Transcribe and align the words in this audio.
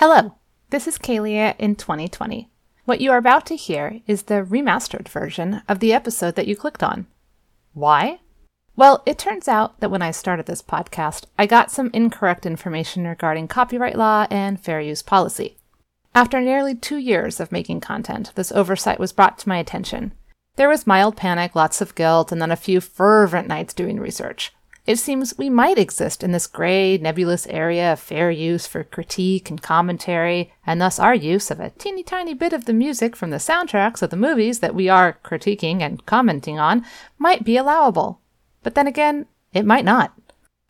Hello, 0.00 0.36
this 0.70 0.86
is 0.86 0.96
Kalia 0.96 1.56
in 1.58 1.74
2020. 1.74 2.48
What 2.84 3.00
you 3.00 3.10
are 3.10 3.16
about 3.16 3.44
to 3.46 3.56
hear 3.56 4.00
is 4.06 4.22
the 4.22 4.44
remastered 4.44 5.08
version 5.08 5.62
of 5.66 5.80
the 5.80 5.92
episode 5.92 6.36
that 6.36 6.46
you 6.46 6.54
clicked 6.54 6.84
on. 6.84 7.08
Why? 7.72 8.20
Well, 8.76 9.02
it 9.06 9.18
turns 9.18 9.48
out 9.48 9.80
that 9.80 9.90
when 9.90 10.00
I 10.00 10.12
started 10.12 10.46
this 10.46 10.62
podcast, 10.62 11.24
I 11.36 11.46
got 11.46 11.72
some 11.72 11.90
incorrect 11.92 12.46
information 12.46 13.08
regarding 13.08 13.48
copyright 13.48 13.96
law 13.96 14.28
and 14.30 14.60
fair 14.60 14.80
use 14.80 15.02
policy. 15.02 15.58
After 16.14 16.40
nearly 16.40 16.76
two 16.76 16.98
years 16.98 17.40
of 17.40 17.50
making 17.50 17.80
content, 17.80 18.30
this 18.36 18.52
oversight 18.52 19.00
was 19.00 19.12
brought 19.12 19.36
to 19.38 19.48
my 19.48 19.56
attention. 19.56 20.12
There 20.54 20.68
was 20.68 20.86
mild 20.86 21.16
panic, 21.16 21.56
lots 21.56 21.80
of 21.80 21.96
guilt, 21.96 22.30
and 22.30 22.40
then 22.40 22.52
a 22.52 22.56
few 22.56 22.80
fervent 22.80 23.48
nights 23.48 23.74
doing 23.74 23.98
research. 23.98 24.52
It 24.88 24.98
seems 24.98 25.36
we 25.36 25.50
might 25.50 25.76
exist 25.76 26.24
in 26.24 26.32
this 26.32 26.46
gray, 26.46 26.96
nebulous 26.96 27.46
area 27.48 27.92
of 27.92 28.00
fair 28.00 28.30
use 28.30 28.66
for 28.66 28.84
critique 28.84 29.50
and 29.50 29.60
commentary, 29.60 30.50
and 30.66 30.80
thus 30.80 30.98
our 30.98 31.14
use 31.14 31.50
of 31.50 31.60
a 31.60 31.68
teeny 31.68 32.02
tiny 32.02 32.32
bit 32.32 32.54
of 32.54 32.64
the 32.64 32.72
music 32.72 33.14
from 33.14 33.28
the 33.28 33.36
soundtracks 33.36 34.00
of 34.00 34.08
the 34.08 34.16
movies 34.16 34.60
that 34.60 34.74
we 34.74 34.88
are 34.88 35.18
critiquing 35.22 35.82
and 35.82 36.06
commenting 36.06 36.58
on 36.58 36.86
might 37.18 37.44
be 37.44 37.58
allowable. 37.58 38.22
But 38.62 38.74
then 38.76 38.86
again, 38.86 39.26
it 39.52 39.66
might 39.66 39.84
not. 39.84 40.14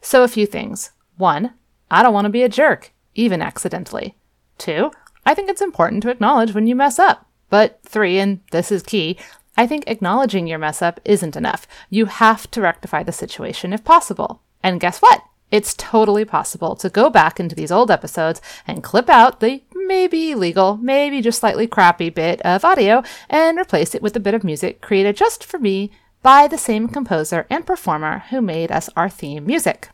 So, 0.00 0.24
a 0.24 0.28
few 0.28 0.46
things. 0.46 0.90
One, 1.16 1.52
I 1.88 2.02
don't 2.02 2.12
want 2.12 2.24
to 2.24 2.28
be 2.28 2.42
a 2.42 2.48
jerk, 2.48 2.90
even 3.14 3.40
accidentally. 3.40 4.16
Two, 4.58 4.90
I 5.24 5.32
think 5.32 5.48
it's 5.48 5.62
important 5.62 6.02
to 6.02 6.10
acknowledge 6.10 6.54
when 6.54 6.66
you 6.66 6.74
mess 6.74 6.98
up. 6.98 7.26
But 7.50 7.78
three, 7.84 8.18
and 8.18 8.40
this 8.50 8.72
is 8.72 8.82
key, 8.82 9.16
I 9.58 9.66
think 9.66 9.84
acknowledging 9.88 10.46
your 10.46 10.60
mess 10.60 10.80
up 10.82 11.00
isn't 11.04 11.34
enough. 11.34 11.66
You 11.90 12.06
have 12.06 12.48
to 12.52 12.60
rectify 12.60 13.02
the 13.02 13.10
situation 13.10 13.72
if 13.72 13.82
possible. 13.82 14.40
And 14.62 14.78
guess 14.78 15.00
what? 15.00 15.24
It's 15.50 15.74
totally 15.74 16.24
possible 16.24 16.76
to 16.76 16.88
go 16.88 17.10
back 17.10 17.40
into 17.40 17.56
these 17.56 17.72
old 17.72 17.90
episodes 17.90 18.40
and 18.68 18.84
clip 18.84 19.08
out 19.08 19.40
the 19.40 19.62
maybe 19.74 20.30
illegal, 20.30 20.76
maybe 20.76 21.20
just 21.20 21.40
slightly 21.40 21.66
crappy 21.66 22.08
bit 22.08 22.40
of 22.42 22.64
audio 22.64 23.02
and 23.28 23.58
replace 23.58 23.96
it 23.96 24.02
with 24.02 24.14
a 24.14 24.20
bit 24.20 24.34
of 24.34 24.44
music 24.44 24.80
created 24.80 25.16
just 25.16 25.42
for 25.42 25.58
me 25.58 25.90
by 26.22 26.46
the 26.46 26.58
same 26.58 26.86
composer 26.86 27.44
and 27.50 27.66
performer 27.66 28.20
who 28.30 28.40
made 28.40 28.70
us 28.70 28.88
our 28.94 29.08
theme 29.08 29.44
music. 29.44 29.88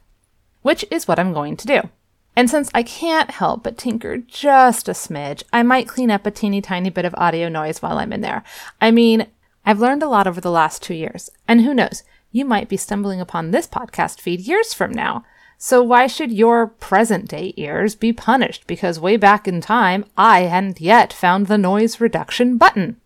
Which 0.60 0.84
is 0.90 1.08
what 1.08 1.18
I'm 1.18 1.32
going 1.32 1.56
to 1.56 1.66
do. 1.66 1.88
And 2.36 2.50
since 2.50 2.70
I 2.74 2.82
can't 2.82 3.30
help 3.30 3.62
but 3.62 3.78
tinker 3.78 4.18
just 4.18 4.88
a 4.88 4.92
smidge, 4.92 5.44
I 5.52 5.62
might 5.62 5.88
clean 5.88 6.10
up 6.10 6.26
a 6.26 6.30
teeny 6.30 6.60
tiny 6.60 6.90
bit 6.90 7.04
of 7.04 7.14
audio 7.16 7.48
noise 7.48 7.80
while 7.80 7.98
I'm 7.98 8.12
in 8.12 8.22
there. 8.22 8.42
I 8.80 8.90
mean, 8.90 9.28
I've 9.66 9.80
learned 9.80 10.02
a 10.02 10.08
lot 10.08 10.26
over 10.26 10.40
the 10.40 10.50
last 10.50 10.82
two 10.82 10.94
years, 10.94 11.30
and 11.48 11.62
who 11.62 11.74
knows, 11.74 12.02
you 12.30 12.44
might 12.44 12.68
be 12.68 12.76
stumbling 12.76 13.20
upon 13.20 13.50
this 13.50 13.66
podcast 13.66 14.20
feed 14.20 14.40
years 14.40 14.74
from 14.74 14.92
now. 14.92 15.24
So 15.56 15.82
why 15.82 16.06
should 16.06 16.32
your 16.32 16.66
present 16.66 17.28
day 17.28 17.54
ears 17.56 17.94
be 17.94 18.12
punished 18.12 18.66
because 18.66 18.98
way 19.00 19.16
back 19.16 19.46
in 19.46 19.60
time 19.60 20.04
I 20.16 20.42
hadn't 20.42 20.80
yet 20.80 21.12
found 21.12 21.46
the 21.46 21.56
noise 21.56 22.00
reduction 22.00 22.58
button? 22.58 23.00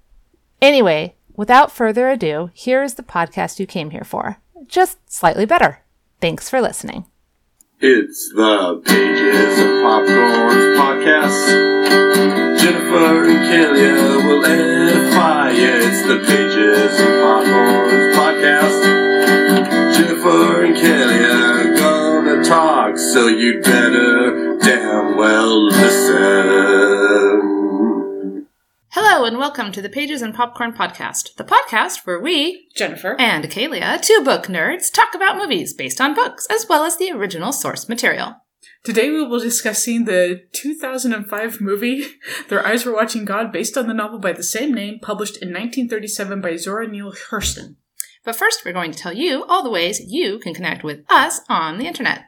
Anyway, 0.61 1.15
without 1.37 1.71
further 1.71 2.09
ado, 2.09 2.51
here 2.55 2.83
is 2.83 2.95
the 2.95 3.03
podcast 3.03 3.61
you 3.61 3.67
came 3.67 3.91
here 3.91 4.05
for, 4.05 4.39
just 4.67 4.99
slightly 5.13 5.45
better. 5.45 5.83
Thanks 6.21 6.51
for 6.51 6.61
listening. 6.61 7.05
It's 7.81 8.33
the 8.33 8.83
Pages 8.85 9.61
of 9.61 9.83
Popcorn 9.85 10.59
podcast. 10.75 11.47
Jennifer 12.59 13.29
and 13.31 13.39
Kalia 13.47 14.17
will 14.27 14.45
edify. 14.45 15.51
It's 15.53 16.03
the 16.03 16.19
Pages 16.27 16.99
of 16.99 17.23
Popcorn 17.23 18.15
podcast. 18.19 18.83
Jennifer 19.95 20.65
and 20.65 20.75
Kalia 20.75 21.79
gonna 21.79 22.43
talk, 22.43 22.99
so 22.99 23.29
you'd 23.29 23.63
better 23.63 24.59
damn 24.59 25.17
well 25.17 25.67
listen. 25.67 27.28
Hello 28.93 29.27
and 29.27 29.37
welcome 29.37 29.71
to 29.73 29.83
the 29.83 29.89
Pages 29.89 30.23
and 30.23 30.35
Popcorn 30.35 30.73
Podcast, 30.73 31.35
the 31.37 31.45
podcast 31.45 32.07
where 32.07 32.19
we, 32.21 32.69
Jennifer. 32.75 33.17
and 33.19 33.45
Kalia, 33.45 34.01
two 34.01 34.23
book 34.25 34.47
nerds, 34.47 34.91
talk 34.91 35.15
about 35.15 35.37
movies 35.37 35.75
based 35.75 36.01
on 36.01 36.15
books 36.15 36.47
as 36.51 36.67
well 36.69 36.85
as 36.85 36.97
the 36.97 37.11
original 37.11 37.53
source 37.53 37.89
material. 37.89 38.37
Today 38.85 39.11
we 39.11 39.23
will 39.23 39.39
be 39.39 39.45
discussing 39.45 40.05
the 40.05 40.43
2005 40.53 41.61
movie 41.61 42.07
Their 42.49 42.67
Eyes 42.67 42.87
Were 42.87 42.95
Watching 42.95 43.25
God 43.27 43.53
based 43.53 43.77
on 43.77 43.89
the 43.89 43.95
novel 43.95 44.19
by 44.19 44.33
the 44.33 44.43
same 44.43 44.73
name 44.73 45.01
published 45.03 45.37
in 45.37 45.49
1937 45.49 46.41
by 46.41 46.57
Zora 46.57 46.89
Neale 46.89 47.13
Hurston. 47.31 47.77
But 48.25 48.37
first, 48.37 48.65
we're 48.65 48.73
going 48.73 48.93
to 48.93 48.99
tell 48.99 49.13
you 49.13 49.45
all 49.45 49.63
the 49.63 49.71
ways 49.71 50.01
you 50.01 50.39
can 50.39 50.55
connect 50.55 50.83
with 50.83 51.05
us 51.11 51.41
on 51.49 51.79
the 51.79 51.87
internet. 51.87 52.25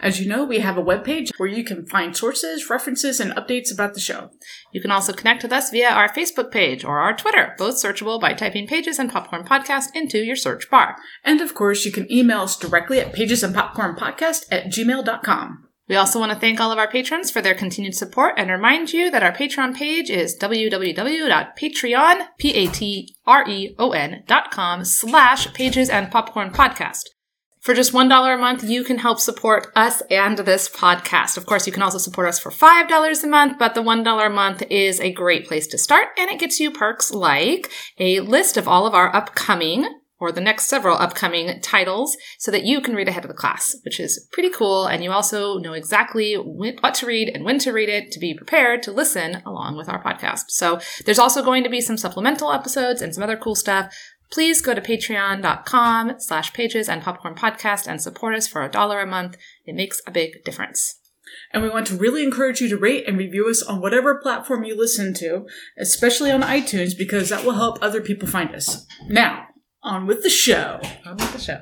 As 0.00 0.20
you 0.20 0.28
know, 0.28 0.44
we 0.44 0.58
have 0.60 0.78
a 0.78 0.82
webpage 0.82 1.30
where 1.36 1.48
you 1.48 1.64
can 1.64 1.86
find 1.86 2.16
sources, 2.16 2.70
references, 2.70 3.20
and 3.20 3.32
updates 3.32 3.72
about 3.72 3.94
the 3.94 4.00
show. 4.00 4.30
You 4.72 4.80
can 4.80 4.90
also 4.90 5.12
connect 5.12 5.42
with 5.42 5.52
us 5.52 5.70
via 5.70 5.88
our 5.90 6.08
Facebook 6.08 6.50
page 6.50 6.84
or 6.84 6.98
our 6.98 7.16
Twitter, 7.16 7.54
both 7.58 7.76
searchable 7.76 8.20
by 8.20 8.32
typing 8.34 8.66
Pages 8.66 8.98
and 8.98 9.10
Popcorn 9.10 9.44
Podcast 9.44 9.88
into 9.94 10.18
your 10.18 10.36
search 10.36 10.70
bar. 10.70 10.96
And 11.24 11.40
of 11.40 11.54
course, 11.54 11.84
you 11.84 11.92
can 11.92 12.10
email 12.12 12.40
us 12.40 12.56
directly 12.56 13.00
at 13.00 13.14
pagesandpopcornpodcast 13.14 14.44
at 14.50 14.66
gmail.com. 14.66 15.68
We 15.88 15.96
also 15.96 16.20
want 16.20 16.32
to 16.32 16.38
thank 16.38 16.60
all 16.60 16.70
of 16.70 16.78
our 16.78 16.90
patrons 16.90 17.30
for 17.30 17.40
their 17.40 17.54
continued 17.54 17.94
support 17.94 18.34
and 18.36 18.50
remind 18.50 18.92
you 18.92 19.10
that 19.10 19.22
our 19.22 19.32
Patreon 19.32 19.74
page 19.74 20.10
is 20.10 20.36
www.patreon, 20.38 22.26
P-A-T-R-E-O-N 22.38 24.24
dot 24.26 24.50
com 24.50 24.84
slash 24.84 25.50
pages 25.54 25.88
and 25.88 26.10
popcorn 26.10 26.50
podcast. 26.50 27.04
For 27.68 27.74
just 27.74 27.92
$1 27.92 28.34
a 28.34 28.38
month, 28.38 28.64
you 28.64 28.82
can 28.82 28.96
help 28.96 29.20
support 29.20 29.66
us 29.76 30.00
and 30.10 30.38
this 30.38 30.70
podcast. 30.70 31.36
Of 31.36 31.44
course, 31.44 31.66
you 31.66 31.72
can 31.74 31.82
also 31.82 31.98
support 31.98 32.26
us 32.26 32.38
for 32.38 32.50
$5 32.50 33.22
a 33.22 33.26
month, 33.26 33.58
but 33.58 33.74
the 33.74 33.82
$1 33.82 34.26
a 34.26 34.30
month 34.30 34.62
is 34.70 34.98
a 35.00 35.12
great 35.12 35.46
place 35.46 35.66
to 35.66 35.76
start 35.76 36.06
and 36.18 36.30
it 36.30 36.40
gets 36.40 36.60
you 36.60 36.70
perks 36.70 37.12
like 37.12 37.70
a 37.98 38.20
list 38.20 38.56
of 38.56 38.68
all 38.68 38.86
of 38.86 38.94
our 38.94 39.14
upcoming 39.14 39.86
or 40.18 40.32
the 40.32 40.40
next 40.40 40.64
several 40.64 40.96
upcoming 40.96 41.60
titles 41.60 42.16
so 42.38 42.50
that 42.50 42.64
you 42.64 42.80
can 42.80 42.94
read 42.94 43.06
ahead 43.06 43.24
of 43.24 43.28
the 43.28 43.36
class, 43.36 43.76
which 43.84 44.00
is 44.00 44.26
pretty 44.32 44.48
cool. 44.48 44.86
And 44.86 45.04
you 45.04 45.12
also 45.12 45.58
know 45.58 45.74
exactly 45.74 46.36
what 46.36 46.94
to 46.94 47.06
read 47.06 47.28
and 47.28 47.44
when 47.44 47.58
to 47.58 47.72
read 47.72 47.90
it 47.90 48.10
to 48.12 48.18
be 48.18 48.32
prepared 48.32 48.82
to 48.84 48.92
listen 48.92 49.42
along 49.44 49.76
with 49.76 49.90
our 49.90 50.02
podcast. 50.02 50.44
So 50.48 50.80
there's 51.04 51.18
also 51.18 51.44
going 51.44 51.64
to 51.64 51.70
be 51.70 51.82
some 51.82 51.98
supplemental 51.98 52.50
episodes 52.50 53.02
and 53.02 53.14
some 53.14 53.22
other 53.22 53.36
cool 53.36 53.54
stuff. 53.54 53.94
Please 54.30 54.60
go 54.60 54.74
to 54.74 54.80
patreon.com 54.80 56.14
slash 56.18 56.52
pages 56.52 56.88
and 56.88 57.02
popcorn 57.02 57.34
podcast 57.34 57.86
and 57.86 58.00
support 58.00 58.34
us 58.34 58.46
for 58.46 58.62
a 58.62 58.70
dollar 58.70 59.00
a 59.00 59.06
month. 59.06 59.36
It 59.64 59.74
makes 59.74 60.00
a 60.06 60.10
big 60.10 60.44
difference. 60.44 61.00
And 61.52 61.62
we 61.62 61.68
want 61.70 61.86
to 61.88 61.96
really 61.96 62.22
encourage 62.22 62.60
you 62.60 62.68
to 62.68 62.76
rate 62.76 63.06
and 63.06 63.18
review 63.18 63.48
us 63.48 63.62
on 63.62 63.80
whatever 63.80 64.20
platform 64.20 64.64
you 64.64 64.76
listen 64.76 65.14
to, 65.14 65.46
especially 65.78 66.30
on 66.30 66.42
iTunes, 66.42 66.96
because 66.96 67.28
that 67.28 67.44
will 67.44 67.54
help 67.54 67.78
other 67.82 68.00
people 68.00 68.28
find 68.28 68.54
us. 68.54 68.86
Now, 69.08 69.46
on 69.82 70.06
with 70.06 70.22
the 70.22 70.30
show. 70.30 70.80
On 71.06 71.16
with 71.16 71.32
the 71.32 71.38
show. 71.38 71.60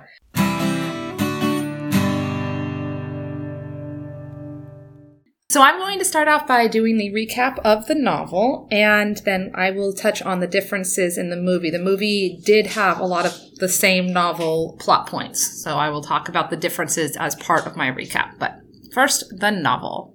So 5.56 5.62
I'm 5.62 5.78
going 5.78 5.99
to 5.99 6.05
start 6.05 6.28
off 6.28 6.47
by 6.47 6.69
doing 6.69 6.99
the 6.99 7.11
recap 7.15 7.59
of 7.61 7.87
the 7.87 7.94
novel, 7.94 8.69
and 8.71 9.17
then 9.25 9.53
I 9.55 9.71
will 9.71 9.94
touch 9.94 10.21
on 10.21 10.41
the 10.41 10.47
differences 10.47 11.17
in 11.17 11.31
the 11.31 11.37
movie. 11.39 11.71
The 11.71 11.78
movie 11.78 12.39
did 12.44 12.67
have 12.67 13.00
a 13.00 13.06
lot 13.06 13.25
of 13.25 13.41
the 13.55 13.66
same 13.66 14.12
novel 14.12 14.77
plot 14.78 15.06
points, 15.06 15.62
so 15.62 15.78
I 15.78 15.89
will 15.89 16.03
talk 16.03 16.28
about 16.28 16.50
the 16.50 16.59
differences 16.59 17.16
as 17.16 17.37
part 17.37 17.66
of 17.66 17.75
my 17.75 17.91
recap. 17.91 18.39
But 18.39 18.59
first, 18.93 19.33
the 19.34 19.50
novel. 19.50 20.15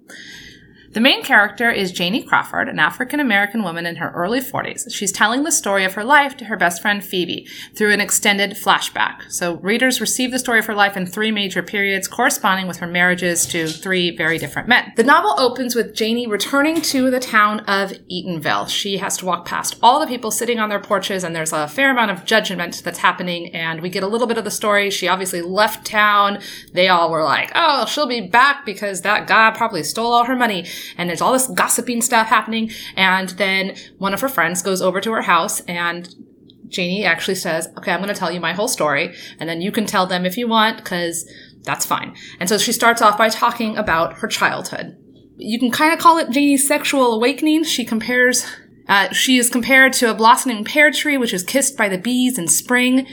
The 0.93 0.99
main 0.99 1.23
character 1.23 1.71
is 1.71 1.93
Janie 1.93 2.21
Crawford, 2.21 2.67
an 2.67 2.77
African 2.77 3.21
American 3.21 3.63
woman 3.63 3.85
in 3.85 3.95
her 3.95 4.11
early 4.11 4.41
40s. 4.41 4.93
She's 4.93 5.13
telling 5.13 5.43
the 5.43 5.51
story 5.51 5.85
of 5.85 5.93
her 5.93 6.03
life 6.03 6.35
to 6.35 6.45
her 6.45 6.57
best 6.57 6.81
friend 6.81 7.01
Pheoby 7.01 7.47
through 7.73 7.93
an 7.93 8.01
extended 8.01 8.51
flashback. 8.51 9.31
So 9.31 9.55
readers 9.59 10.01
receive 10.01 10.31
the 10.31 10.39
story 10.39 10.59
of 10.59 10.65
her 10.65 10.75
life 10.75 10.97
in 10.97 11.05
three 11.05 11.31
major 11.31 11.63
periods 11.63 12.09
corresponding 12.09 12.67
with 12.67 12.77
her 12.77 12.87
marriages 12.87 13.45
to 13.47 13.69
three 13.69 14.13
very 14.13 14.37
different 14.37 14.67
men. 14.67 14.91
The 14.97 15.03
novel 15.03 15.33
opens 15.39 15.75
with 15.75 15.95
Janie 15.95 16.27
returning 16.27 16.81
to 16.81 17.09
the 17.09 17.21
town 17.21 17.61
of 17.61 17.91
Eatonville. 18.11 18.67
She 18.67 18.97
has 18.97 19.15
to 19.17 19.25
walk 19.25 19.45
past 19.45 19.77
all 19.81 20.01
the 20.01 20.07
people 20.07 20.29
sitting 20.29 20.59
on 20.59 20.67
their 20.67 20.81
porches 20.81 21.23
and 21.23 21.33
there's 21.33 21.53
a 21.53 21.69
fair 21.69 21.91
amount 21.91 22.11
of 22.11 22.25
judgment 22.25 22.81
that's 22.83 22.99
happening 22.99 23.55
and 23.55 23.79
we 23.79 23.89
get 23.89 24.03
a 24.03 24.07
little 24.07 24.27
bit 24.27 24.37
of 24.37 24.43
the 24.43 24.51
story. 24.51 24.89
She 24.89 25.07
obviously 25.07 25.41
left 25.41 25.85
town. 25.85 26.39
They 26.73 26.89
all 26.89 27.09
were 27.09 27.23
like, 27.23 27.49
oh, 27.55 27.85
she'll 27.85 28.07
be 28.07 28.27
back 28.27 28.65
because 28.65 29.03
that 29.03 29.25
guy 29.25 29.51
probably 29.51 29.83
stole 29.83 30.11
all 30.11 30.25
her 30.25 30.35
money 30.35 30.65
and 30.97 31.09
there's 31.09 31.21
all 31.21 31.33
this 31.33 31.47
gossiping 31.47 32.01
stuff 32.01 32.27
happening. 32.27 32.71
And 32.95 33.29
then 33.29 33.75
one 33.97 34.13
of 34.13 34.21
her 34.21 34.29
friends 34.29 34.61
goes 34.61 34.81
over 34.81 35.01
to 35.01 35.11
her 35.11 35.21
house 35.21 35.61
and 35.61 36.13
Janie 36.67 37.05
actually 37.05 37.35
says, 37.35 37.67
okay, 37.77 37.91
I'm 37.91 38.01
going 38.01 38.13
to 38.13 38.19
tell 38.19 38.31
you 38.31 38.39
my 38.39 38.53
whole 38.53 38.67
story 38.67 39.13
and 39.39 39.47
then 39.47 39.61
you 39.61 39.71
can 39.71 39.85
tell 39.85 40.05
them 40.05 40.25
if 40.25 40.37
you 40.37 40.47
want 40.47 40.77
because 40.77 41.29
that's 41.63 41.85
fine. 41.85 42.15
And 42.39 42.49
so 42.49 42.57
she 42.57 42.71
starts 42.71 43.01
off 43.01 43.17
by 43.17 43.29
talking 43.29 43.77
about 43.77 44.13
her 44.15 44.27
childhood. 44.27 44.97
You 45.37 45.59
can 45.59 45.71
kind 45.71 45.93
of 45.93 45.99
call 45.99 46.17
it 46.17 46.29
Janie's 46.31 46.67
sexual 46.67 47.13
awakening. 47.13 47.63
She 47.63 47.83
compares, 47.83 48.45
uh, 48.87 49.11
she 49.11 49.37
is 49.37 49.49
compared 49.49 49.93
to 49.93 50.09
a 50.09 50.13
blossoming 50.13 50.63
pear 50.63 50.91
tree, 50.91 51.17
which 51.17 51.33
is 51.33 51.43
kissed 51.43 51.77
by 51.77 51.89
the 51.89 51.97
bees 51.97 52.37
in 52.37 52.47
spring. 52.47 53.07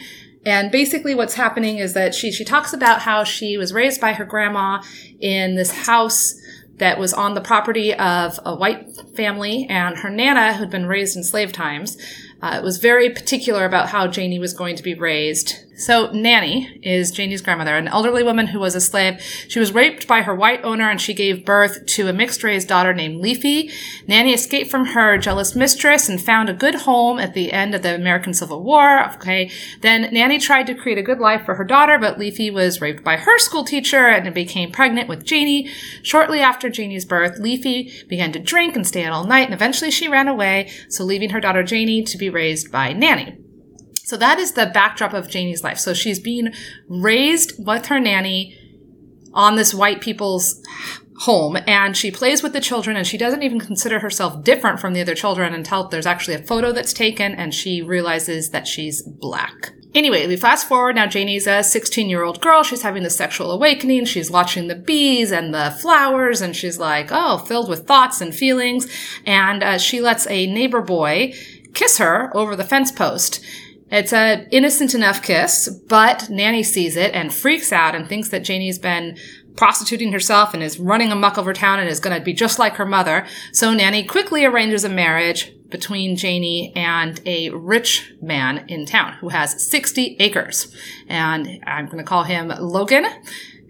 And 0.46 0.70
basically 0.70 1.14
what's 1.14 1.34
happening 1.34 1.78
is 1.78 1.94
that 1.94 2.14
she, 2.14 2.30
she 2.32 2.44
talks 2.44 2.72
about 2.72 3.00
how 3.00 3.24
she 3.24 3.58
was 3.58 3.72
raised 3.72 4.00
by 4.00 4.12
her 4.12 4.24
grandma 4.24 4.82
in 5.20 5.56
this 5.56 5.72
house 5.72 6.34
that 6.78 6.98
was 6.98 7.12
on 7.12 7.34
the 7.34 7.40
property 7.40 7.94
of 7.94 8.40
a 8.44 8.54
white 8.54 8.96
family 9.16 9.66
and 9.68 9.98
her 9.98 10.10
nana 10.10 10.54
who'd 10.54 10.70
been 10.70 10.86
raised 10.86 11.16
in 11.16 11.24
slave 11.24 11.52
times. 11.52 11.96
Uh, 12.40 12.60
was 12.62 12.78
very 12.78 13.10
particular 13.10 13.64
about 13.64 13.88
how 13.88 14.06
Janie 14.06 14.38
was 14.38 14.54
going 14.54 14.76
to 14.76 14.82
be 14.82 14.94
raised. 14.94 15.56
So 15.78 16.10
Nanny 16.10 16.80
is 16.82 17.12
Janie's 17.12 17.40
grandmother, 17.40 17.76
an 17.76 17.86
elderly 17.86 18.24
woman 18.24 18.48
who 18.48 18.58
was 18.58 18.74
a 18.74 18.80
slave. 18.80 19.22
She 19.46 19.60
was 19.60 19.72
raped 19.72 20.08
by 20.08 20.22
her 20.22 20.34
white 20.34 20.64
owner 20.64 20.90
and 20.90 21.00
she 21.00 21.14
gave 21.14 21.44
birth 21.44 21.86
to 21.86 22.08
a 22.08 22.12
mixed 22.12 22.42
race 22.42 22.64
daughter 22.64 22.92
named 22.92 23.20
Leafy. 23.20 23.70
Nanny 24.08 24.34
escaped 24.34 24.72
from 24.72 24.86
her 24.86 25.18
jealous 25.18 25.54
mistress 25.54 26.08
and 26.08 26.20
found 26.20 26.48
a 26.48 26.52
good 26.52 26.74
home 26.74 27.20
at 27.20 27.32
the 27.32 27.52
end 27.52 27.76
of 27.76 27.82
the 27.82 27.94
American 27.94 28.34
Civil 28.34 28.64
War. 28.64 29.04
Okay. 29.14 29.52
Then 29.80 30.12
Nanny 30.12 30.40
tried 30.40 30.66
to 30.66 30.74
create 30.74 30.98
a 30.98 31.02
good 31.02 31.20
life 31.20 31.44
for 31.44 31.54
her 31.54 31.64
daughter, 31.64 31.96
but 31.96 32.18
Leafy 32.18 32.50
was 32.50 32.80
raped 32.80 33.04
by 33.04 33.16
her 33.16 33.38
school 33.38 33.62
teacher 33.62 34.08
and 34.08 34.34
became 34.34 34.72
pregnant 34.72 35.08
with 35.08 35.24
Janie. 35.24 35.70
Shortly 36.02 36.40
after 36.40 36.68
Janie's 36.68 37.04
birth, 37.04 37.38
Leafy 37.38 37.92
began 38.08 38.32
to 38.32 38.40
drink 38.40 38.74
and 38.74 38.84
stay 38.84 39.04
out 39.04 39.12
all 39.12 39.24
night 39.24 39.44
and 39.44 39.54
eventually 39.54 39.92
she 39.92 40.08
ran 40.08 40.26
away, 40.26 40.72
so 40.88 41.04
leaving 41.04 41.30
her 41.30 41.40
daughter 41.40 41.62
Janie 41.62 42.02
to 42.02 42.18
be 42.18 42.28
raised 42.28 42.72
by 42.72 42.92
Nanny. 42.92 43.38
So 44.08 44.16
that 44.16 44.38
is 44.38 44.52
the 44.52 44.64
backdrop 44.64 45.12
of 45.12 45.28
Janie's 45.28 45.62
life. 45.62 45.78
So 45.78 45.92
she's 45.92 46.18
being 46.18 46.54
raised 46.88 47.62
with 47.62 47.86
her 47.86 48.00
nanny 48.00 48.56
on 49.34 49.56
this 49.56 49.74
white 49.74 50.00
people's 50.00 50.64
home 51.18 51.58
and 51.66 51.94
she 51.94 52.10
plays 52.10 52.42
with 52.42 52.54
the 52.54 52.60
children 52.60 52.96
and 52.96 53.06
she 53.06 53.18
doesn't 53.18 53.42
even 53.42 53.60
consider 53.60 53.98
herself 53.98 54.42
different 54.42 54.80
from 54.80 54.94
the 54.94 55.02
other 55.02 55.14
children 55.14 55.52
until 55.52 55.88
there's 55.88 56.06
actually 56.06 56.34
a 56.34 56.42
photo 56.42 56.72
that's 56.72 56.94
taken 56.94 57.34
and 57.34 57.52
she 57.52 57.82
realizes 57.82 58.48
that 58.48 58.66
she's 58.66 59.02
black. 59.02 59.74
Anyway, 59.94 60.26
we 60.26 60.38
fast 60.38 60.66
forward. 60.66 60.96
Now 60.96 61.06
Janie's 61.06 61.46
a 61.46 61.62
16 61.62 62.08
year 62.08 62.22
old 62.22 62.40
girl. 62.40 62.62
She's 62.62 62.80
having 62.80 63.02
the 63.02 63.10
sexual 63.10 63.50
awakening. 63.50 64.06
She's 64.06 64.30
watching 64.30 64.68
the 64.68 64.74
bees 64.74 65.30
and 65.30 65.52
the 65.52 65.76
flowers 65.82 66.40
and 66.40 66.56
she's 66.56 66.78
like, 66.78 67.08
oh, 67.10 67.36
filled 67.36 67.68
with 67.68 67.86
thoughts 67.86 68.22
and 68.22 68.34
feelings. 68.34 68.90
And 69.26 69.62
uh, 69.62 69.76
she 69.76 70.00
lets 70.00 70.26
a 70.28 70.46
neighbor 70.46 70.80
boy 70.80 71.34
kiss 71.74 71.98
her 71.98 72.34
over 72.34 72.56
the 72.56 72.64
fence 72.64 72.90
post. 72.90 73.44
It's 73.90 74.12
a 74.12 74.46
innocent 74.50 74.94
enough 74.94 75.22
kiss, 75.22 75.68
but 75.88 76.28
Nanny 76.28 76.62
sees 76.62 76.96
it 76.96 77.14
and 77.14 77.32
freaks 77.32 77.72
out 77.72 77.94
and 77.94 78.06
thinks 78.06 78.28
that 78.28 78.44
Janie's 78.44 78.78
been 78.78 79.16
prostituting 79.56 80.12
herself 80.12 80.54
and 80.54 80.62
is 80.62 80.78
running 80.78 81.10
amuck 81.10 81.36
over 81.36 81.52
town 81.52 81.80
and 81.80 81.88
is 81.88 81.98
going 81.98 82.16
to 82.16 82.24
be 82.24 82.32
just 82.32 82.58
like 82.58 82.74
her 82.74 82.86
mother. 82.86 83.26
So 83.52 83.72
Nanny 83.72 84.04
quickly 84.04 84.44
arranges 84.44 84.84
a 84.84 84.88
marriage 84.88 85.52
between 85.68 86.16
Janie 86.16 86.72
and 86.76 87.20
a 87.26 87.50
rich 87.50 88.12
man 88.22 88.64
in 88.68 88.86
town 88.86 89.14
who 89.14 89.30
has 89.30 89.68
60 89.68 90.16
acres. 90.20 90.74
And 91.08 91.62
I'm 91.66 91.86
going 91.86 91.98
to 91.98 92.04
call 92.04 92.24
him 92.24 92.48
Logan. 92.48 93.06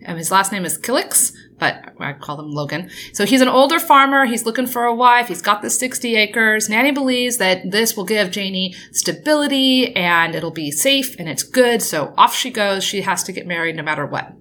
And 0.04 0.18
his 0.18 0.30
last 0.30 0.52
name 0.52 0.64
is 0.64 0.78
Killicks 0.78 1.32
but 1.58 1.92
I 1.98 2.12
call 2.12 2.40
him 2.40 2.50
Logan. 2.50 2.90
So 3.12 3.26
he's 3.26 3.40
an 3.40 3.48
older 3.48 3.80
farmer. 3.80 4.26
He's 4.26 4.46
looking 4.46 4.66
for 4.66 4.84
a 4.84 4.94
wife. 4.94 5.28
He's 5.28 5.42
got 5.42 5.62
the 5.62 5.70
60 5.70 6.16
acres. 6.16 6.68
Nanny 6.68 6.92
believes 6.92 7.38
that 7.38 7.70
this 7.70 7.96
will 7.96 8.04
give 8.04 8.30
Janie 8.30 8.74
stability 8.92 9.94
and 9.94 10.34
it'll 10.34 10.50
be 10.50 10.70
safe 10.70 11.18
and 11.18 11.28
it's 11.28 11.42
good. 11.42 11.82
So 11.82 12.14
off 12.16 12.34
she 12.34 12.50
goes. 12.50 12.84
She 12.84 13.02
has 13.02 13.22
to 13.24 13.32
get 13.32 13.46
married 13.46 13.76
no 13.76 13.82
matter 13.82 14.06
what. 14.06 14.32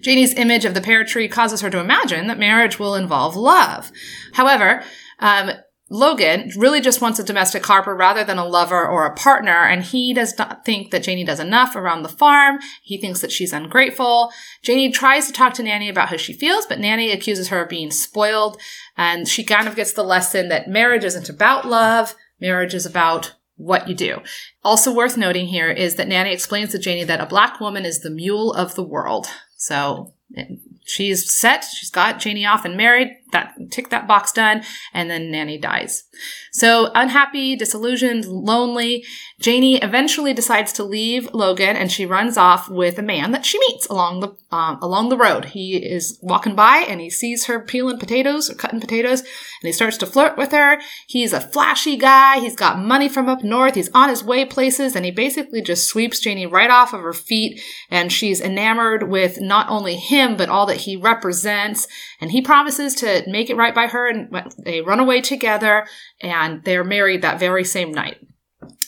Janie's 0.00 0.34
image 0.34 0.64
of 0.64 0.74
the 0.74 0.82
pear 0.82 1.04
tree 1.04 1.28
causes 1.28 1.62
her 1.62 1.70
to 1.70 1.80
imagine 1.80 2.26
that 2.26 2.38
marriage 2.38 2.78
will 2.78 2.94
involve 2.94 3.36
love. 3.36 3.90
However, 4.34 4.84
um, 5.18 5.50
Logan 5.90 6.50
really 6.56 6.80
just 6.80 7.02
wants 7.02 7.18
a 7.18 7.24
domestic 7.24 7.64
harper 7.66 7.94
rather 7.94 8.24
than 8.24 8.38
a 8.38 8.46
lover 8.46 8.86
or 8.86 9.04
a 9.04 9.14
partner, 9.14 9.64
and 9.66 9.82
he 9.82 10.14
does 10.14 10.36
not 10.38 10.64
think 10.64 10.90
that 10.90 11.02
Janie 11.02 11.24
does 11.24 11.40
enough 11.40 11.76
around 11.76 12.02
the 12.02 12.08
farm. 12.08 12.58
He 12.82 12.98
thinks 12.98 13.20
that 13.20 13.30
she's 13.30 13.52
ungrateful. 13.52 14.32
Janie 14.62 14.90
tries 14.90 15.26
to 15.26 15.32
talk 15.32 15.52
to 15.54 15.62
Nanny 15.62 15.90
about 15.90 16.08
how 16.08 16.16
she 16.16 16.32
feels, 16.32 16.64
but 16.64 16.80
Nanny 16.80 17.12
accuses 17.12 17.48
her 17.48 17.62
of 17.62 17.68
being 17.68 17.90
spoiled, 17.90 18.58
and 18.96 19.28
she 19.28 19.44
kind 19.44 19.68
of 19.68 19.76
gets 19.76 19.92
the 19.92 20.02
lesson 20.02 20.48
that 20.48 20.68
marriage 20.68 21.04
isn't 21.04 21.28
about 21.28 21.66
love, 21.66 22.14
marriage 22.40 22.74
is 22.74 22.86
about 22.86 23.34
what 23.56 23.88
you 23.88 23.94
do. 23.94 24.20
Also 24.62 24.92
worth 24.92 25.16
noting 25.16 25.46
here 25.46 25.70
is 25.70 25.96
that 25.96 26.08
Nanny 26.08 26.32
explains 26.32 26.72
to 26.72 26.78
Janie 26.78 27.04
that 27.04 27.20
a 27.20 27.26
black 27.26 27.60
woman 27.60 27.84
is 27.84 28.00
the 28.00 28.10
mule 28.10 28.52
of 28.52 28.74
the 28.74 28.82
world. 28.82 29.28
So 29.56 30.14
eh, 30.36 30.46
she's 30.84 31.32
set. 31.32 31.64
She's 31.64 31.90
got 31.90 32.18
Janie 32.18 32.46
off 32.46 32.64
and 32.64 32.76
married. 32.76 33.16
That 33.34 33.54
tick 33.72 33.90
that 33.90 34.06
box 34.06 34.30
done, 34.30 34.62
and 34.92 35.10
then 35.10 35.30
Nanny 35.30 35.58
dies. 35.58 36.04
So 36.52 36.92
unhappy, 36.94 37.56
disillusioned, 37.56 38.26
lonely, 38.26 39.04
Janie 39.40 39.78
eventually 39.78 40.32
decides 40.32 40.72
to 40.74 40.84
leave 40.84 41.28
Logan, 41.34 41.76
and 41.76 41.90
she 41.90 42.06
runs 42.06 42.36
off 42.36 42.70
with 42.70 42.96
a 42.98 43.02
man 43.02 43.32
that 43.32 43.44
she 43.44 43.58
meets 43.58 43.86
along 43.88 44.20
the 44.20 44.36
um, 44.54 44.78
along 44.80 45.08
the 45.08 45.16
road. 45.16 45.46
He 45.46 45.76
is 45.76 46.18
walking 46.22 46.54
by, 46.54 46.78
and 46.88 47.00
he 47.00 47.10
sees 47.10 47.46
her 47.46 47.58
peeling 47.58 47.98
potatoes 47.98 48.48
or 48.48 48.54
cutting 48.54 48.80
potatoes, 48.80 49.20
and 49.20 49.28
he 49.64 49.72
starts 49.72 49.98
to 49.98 50.06
flirt 50.06 50.38
with 50.38 50.52
her. 50.52 50.80
He's 51.08 51.32
a 51.32 51.40
flashy 51.40 51.96
guy. 51.96 52.38
He's 52.38 52.54
got 52.54 52.78
money 52.78 53.08
from 53.08 53.28
up 53.28 53.42
north. 53.42 53.74
He's 53.74 53.90
on 53.92 54.08
his 54.08 54.22
way 54.22 54.44
places, 54.44 54.94
and 54.94 55.04
he 55.04 55.10
basically 55.10 55.60
just 55.60 55.88
sweeps 55.88 56.20
Janie 56.20 56.46
right 56.46 56.70
off 56.70 56.92
of 56.92 57.00
her 57.00 57.12
feet, 57.12 57.60
and 57.90 58.12
she's 58.12 58.40
enamored 58.40 59.10
with 59.10 59.40
not 59.40 59.68
only 59.68 59.96
him 59.96 60.36
but 60.36 60.48
all 60.48 60.66
that 60.66 60.82
he 60.82 60.96
represents. 60.96 61.88
And 62.20 62.30
he 62.30 62.40
promises 62.40 62.94
to 62.96 63.23
make 63.26 63.50
it 63.50 63.56
right 63.56 63.74
by 63.74 63.86
her 63.86 64.08
and 64.08 64.30
they 64.64 64.80
run 64.80 65.00
away 65.00 65.20
together 65.20 65.86
and 66.20 66.64
they're 66.64 66.84
married 66.84 67.22
that 67.22 67.38
very 67.38 67.64
same 67.64 67.92
night. 67.92 68.18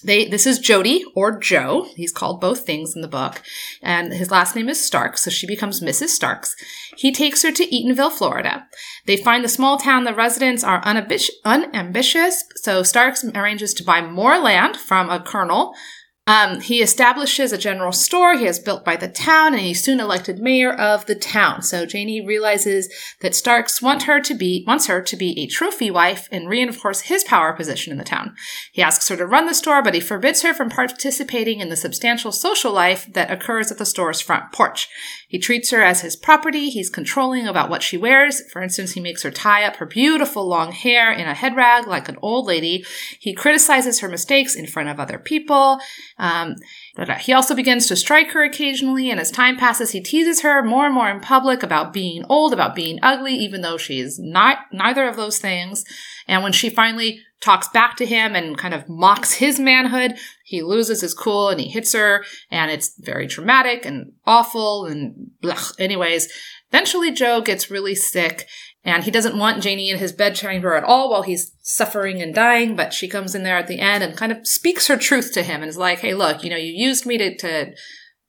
They, 0.04 0.28
this 0.28 0.46
is 0.46 0.58
Jody 0.58 1.04
or 1.14 1.38
Joe. 1.38 1.88
He's 1.96 2.12
called 2.12 2.40
both 2.40 2.64
things 2.64 2.94
in 2.94 3.02
the 3.02 3.08
book. 3.08 3.42
And 3.82 4.12
his 4.12 4.30
last 4.30 4.54
name 4.54 4.68
is 4.68 4.82
Starks, 4.82 5.22
so 5.22 5.30
she 5.30 5.46
becomes 5.46 5.80
Mrs. 5.80 6.10
Starks. 6.10 6.54
He 6.96 7.12
takes 7.12 7.42
her 7.42 7.50
to 7.50 7.66
Eatonville, 7.66 8.12
Florida. 8.12 8.66
They 9.06 9.16
find 9.16 9.44
the 9.44 9.48
small 9.48 9.78
town. 9.78 10.04
The 10.04 10.14
residents 10.14 10.62
are 10.62 10.84
unambitious, 10.84 12.44
so 12.54 12.82
Starks 12.82 13.24
arranges 13.24 13.74
to 13.74 13.84
buy 13.84 14.00
more 14.00 14.38
land 14.38 14.76
from 14.76 15.10
a 15.10 15.20
colonel 15.20 15.74
um, 16.26 16.60
he 16.60 16.82
establishes 16.82 17.52
a 17.52 17.58
general 17.58 17.92
store 17.92 18.36
he 18.36 18.46
has 18.46 18.58
built 18.58 18.84
by 18.84 18.96
the 18.96 19.06
town, 19.08 19.54
and 19.54 19.62
he's 19.62 19.84
soon 19.84 20.00
elected 20.00 20.40
mayor 20.40 20.72
of 20.72 21.06
the 21.06 21.14
town. 21.14 21.62
So 21.62 21.86
Janie 21.86 22.24
realizes 22.24 22.92
that 23.20 23.34
Starks 23.34 23.80
want 23.80 24.04
her 24.04 24.20
to 24.20 24.34
be 24.34 24.64
wants 24.66 24.86
her 24.86 25.00
to 25.00 25.16
be 25.16 25.38
a 25.38 25.46
trophy 25.46 25.90
wife 25.90 26.28
and 26.32 26.48
reinforce 26.48 27.02
his 27.02 27.22
power 27.22 27.52
position 27.52 27.92
in 27.92 27.98
the 27.98 28.04
town. 28.04 28.34
He 28.72 28.82
asks 28.82 29.08
her 29.08 29.16
to 29.16 29.26
run 29.26 29.46
the 29.46 29.54
store, 29.54 29.82
but 29.82 29.94
he 29.94 30.00
forbids 30.00 30.42
her 30.42 30.52
from 30.52 30.68
participating 30.68 31.60
in 31.60 31.68
the 31.68 31.76
substantial 31.76 32.32
social 32.32 32.72
life 32.72 33.06
that 33.12 33.30
occurs 33.30 33.70
at 33.70 33.78
the 33.78 33.86
store's 33.86 34.20
front 34.20 34.50
porch. 34.50 34.88
He 35.28 35.38
treats 35.38 35.70
her 35.70 35.82
as 35.82 36.02
his 36.02 36.16
property. 36.16 36.70
He's 36.70 36.90
controlling 36.90 37.46
about 37.46 37.68
what 37.68 37.82
she 37.82 37.96
wears. 37.96 38.42
For 38.50 38.62
instance, 38.62 38.92
he 38.92 39.00
makes 39.00 39.22
her 39.22 39.30
tie 39.30 39.64
up 39.64 39.76
her 39.76 39.86
beautiful 39.86 40.46
long 40.46 40.72
hair 40.72 41.12
in 41.12 41.26
a 41.26 41.34
head 41.34 41.56
rag 41.56 41.86
like 41.86 42.08
an 42.08 42.18
old 42.22 42.46
lady. 42.46 42.84
He 43.18 43.34
criticizes 43.34 44.00
her 44.00 44.08
mistakes 44.08 44.54
in 44.54 44.66
front 44.66 44.88
of 44.88 45.00
other 45.00 45.18
people. 45.18 45.78
Um, 46.18 46.56
he 47.18 47.32
also 47.32 47.54
begins 47.54 47.86
to 47.86 47.96
strike 47.96 48.30
her 48.32 48.42
occasionally, 48.42 49.10
and 49.10 49.20
as 49.20 49.30
time 49.30 49.56
passes, 49.58 49.90
he 49.90 50.00
teases 50.00 50.40
her 50.40 50.62
more 50.62 50.86
and 50.86 50.94
more 50.94 51.10
in 51.10 51.20
public 51.20 51.62
about 51.62 51.92
being 51.92 52.24
old, 52.28 52.54
about 52.54 52.74
being 52.74 52.98
ugly, 53.02 53.34
even 53.34 53.60
though 53.60 53.76
she's 53.76 54.18
not 54.18 54.60
neither 54.72 55.06
of 55.06 55.16
those 55.16 55.38
things. 55.38 55.84
And 56.26 56.42
when 56.42 56.52
she 56.52 56.70
finally 56.70 57.20
talks 57.40 57.68
back 57.68 57.96
to 57.96 58.06
him 58.06 58.34
and 58.34 58.56
kind 58.56 58.72
of 58.72 58.88
mocks 58.88 59.34
his 59.34 59.60
manhood, 59.60 60.14
he 60.42 60.62
loses 60.62 61.02
his 61.02 61.12
cool 61.12 61.50
and 61.50 61.60
he 61.60 61.68
hits 61.68 61.92
her, 61.92 62.24
and 62.50 62.70
it's 62.70 62.96
very 62.98 63.26
traumatic 63.26 63.84
and 63.84 64.12
awful 64.24 64.86
and 64.86 65.32
blech. 65.42 65.78
Anyways, 65.78 66.32
eventually 66.70 67.12
Joe 67.12 67.42
gets 67.42 67.70
really 67.70 67.94
sick 67.94 68.48
and 68.86 69.02
he 69.02 69.10
doesn't 69.10 69.36
want 69.36 69.62
Janie 69.62 69.90
in 69.90 69.98
his 69.98 70.12
bedchamber 70.12 70.76
at 70.76 70.84
all 70.84 71.10
while 71.10 71.22
he's 71.22 71.50
suffering 71.60 72.22
and 72.22 72.32
dying, 72.32 72.76
but 72.76 72.94
she 72.94 73.08
comes 73.08 73.34
in 73.34 73.42
there 73.42 73.56
at 73.56 73.66
the 73.66 73.80
end 73.80 74.04
and 74.04 74.16
kind 74.16 74.30
of 74.30 74.46
speaks 74.46 74.86
her 74.86 74.96
truth 74.96 75.32
to 75.34 75.42
him 75.42 75.60
and 75.60 75.68
is 75.68 75.76
like, 75.76 75.98
hey, 75.98 76.14
look, 76.14 76.44
you 76.44 76.50
know, 76.50 76.56
you 76.56 76.72
used 76.72 77.04
me 77.04 77.18
to, 77.18 77.36
to 77.36 77.74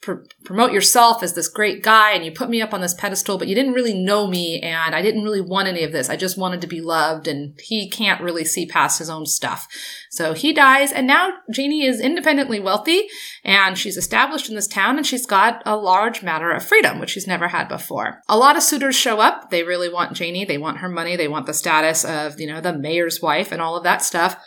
pr- 0.08 0.24
promote 0.46 0.72
yourself 0.72 1.22
as 1.22 1.34
this 1.34 1.50
great 1.50 1.84
guy 1.84 2.14
and 2.14 2.24
you 2.24 2.32
put 2.32 2.50
me 2.50 2.62
up 2.62 2.74
on 2.74 2.80
this 2.80 2.94
pedestal, 2.94 3.38
but 3.38 3.48
you 3.48 3.56
didn't 3.56 3.74
really 3.74 3.94
know 3.94 4.26
me 4.26 4.62
and 4.62 4.96
I 4.96 5.02
didn't 5.02 5.24
really 5.24 5.42
want 5.42 5.68
any 5.68 5.84
of 5.84 5.92
this. 5.92 6.10
I 6.10 6.16
just 6.16 6.38
wanted 6.38 6.62
to 6.62 6.68
be 6.68 6.80
loved 6.80 7.28
and 7.28 7.60
he 7.62 7.90
can't 7.90 8.22
really 8.22 8.46
see 8.46 8.66
past 8.66 9.00
his 9.00 9.10
own 9.10 9.26
stuff. 9.26 9.68
So 10.10 10.34
he 10.34 10.54
dies 10.54 10.94
and 10.94 11.06
now 11.06 11.32
Janie 11.52 11.86
is 11.86 12.00
independently 12.00 12.60
wealthy 12.60 13.08
and 13.44 13.78
she's 13.78 13.98
established 13.98 14.48
in 14.48 14.56
this 14.56 14.68
town 14.68 14.98
and 14.98 15.06
she's 15.06 15.26
got 15.26 15.62
a 15.66 15.76
large 15.76 16.24
matter 16.24 16.52
of 16.52 16.66
freedom, 16.66 17.00
which 17.00 17.10
she's 17.10 17.28
never 17.28 17.50
had 17.50 17.68
before. 17.68 18.22
A 18.30 18.38
lot 18.38 18.56
of 18.56 18.64
suitors 18.64 18.96
show 18.96 19.20
up. 19.20 19.50
They 19.50 19.64
really 19.64 19.92
want 19.92 20.16
Janie. 20.16 20.46
They 20.46 20.58
want 20.58 20.78
her 20.78 20.90
money. 20.90 21.18
They 21.18 21.28
want 21.28 21.46
the 21.46 21.54
status 21.54 22.06
of, 22.06 22.40
you 22.40 22.48
know, 22.48 22.62
the 22.62 22.78
mayor's 22.78 23.22
wife 23.22 23.52
and 23.52 23.62
all 23.62 23.76
of 23.76 23.84
that 23.84 24.02
stuff. 24.02 24.42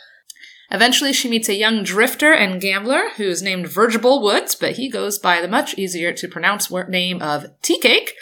Eventually, 0.71 1.11
she 1.11 1.29
meets 1.29 1.49
a 1.49 1.55
young 1.55 1.83
drifter 1.83 2.31
and 2.31 2.61
gambler 2.61 3.09
who's 3.17 3.41
named 3.41 3.67
Virgil 3.67 4.21
Woods, 4.21 4.55
but 4.55 4.77
he 4.77 4.89
goes 4.89 5.19
by 5.19 5.41
the 5.41 5.47
much 5.47 5.77
easier 5.77 6.13
to 6.13 6.27
pronounce 6.29 6.71
name 6.71 7.21
of 7.21 7.47
Tea 7.61 7.79
Cake. 7.79 8.13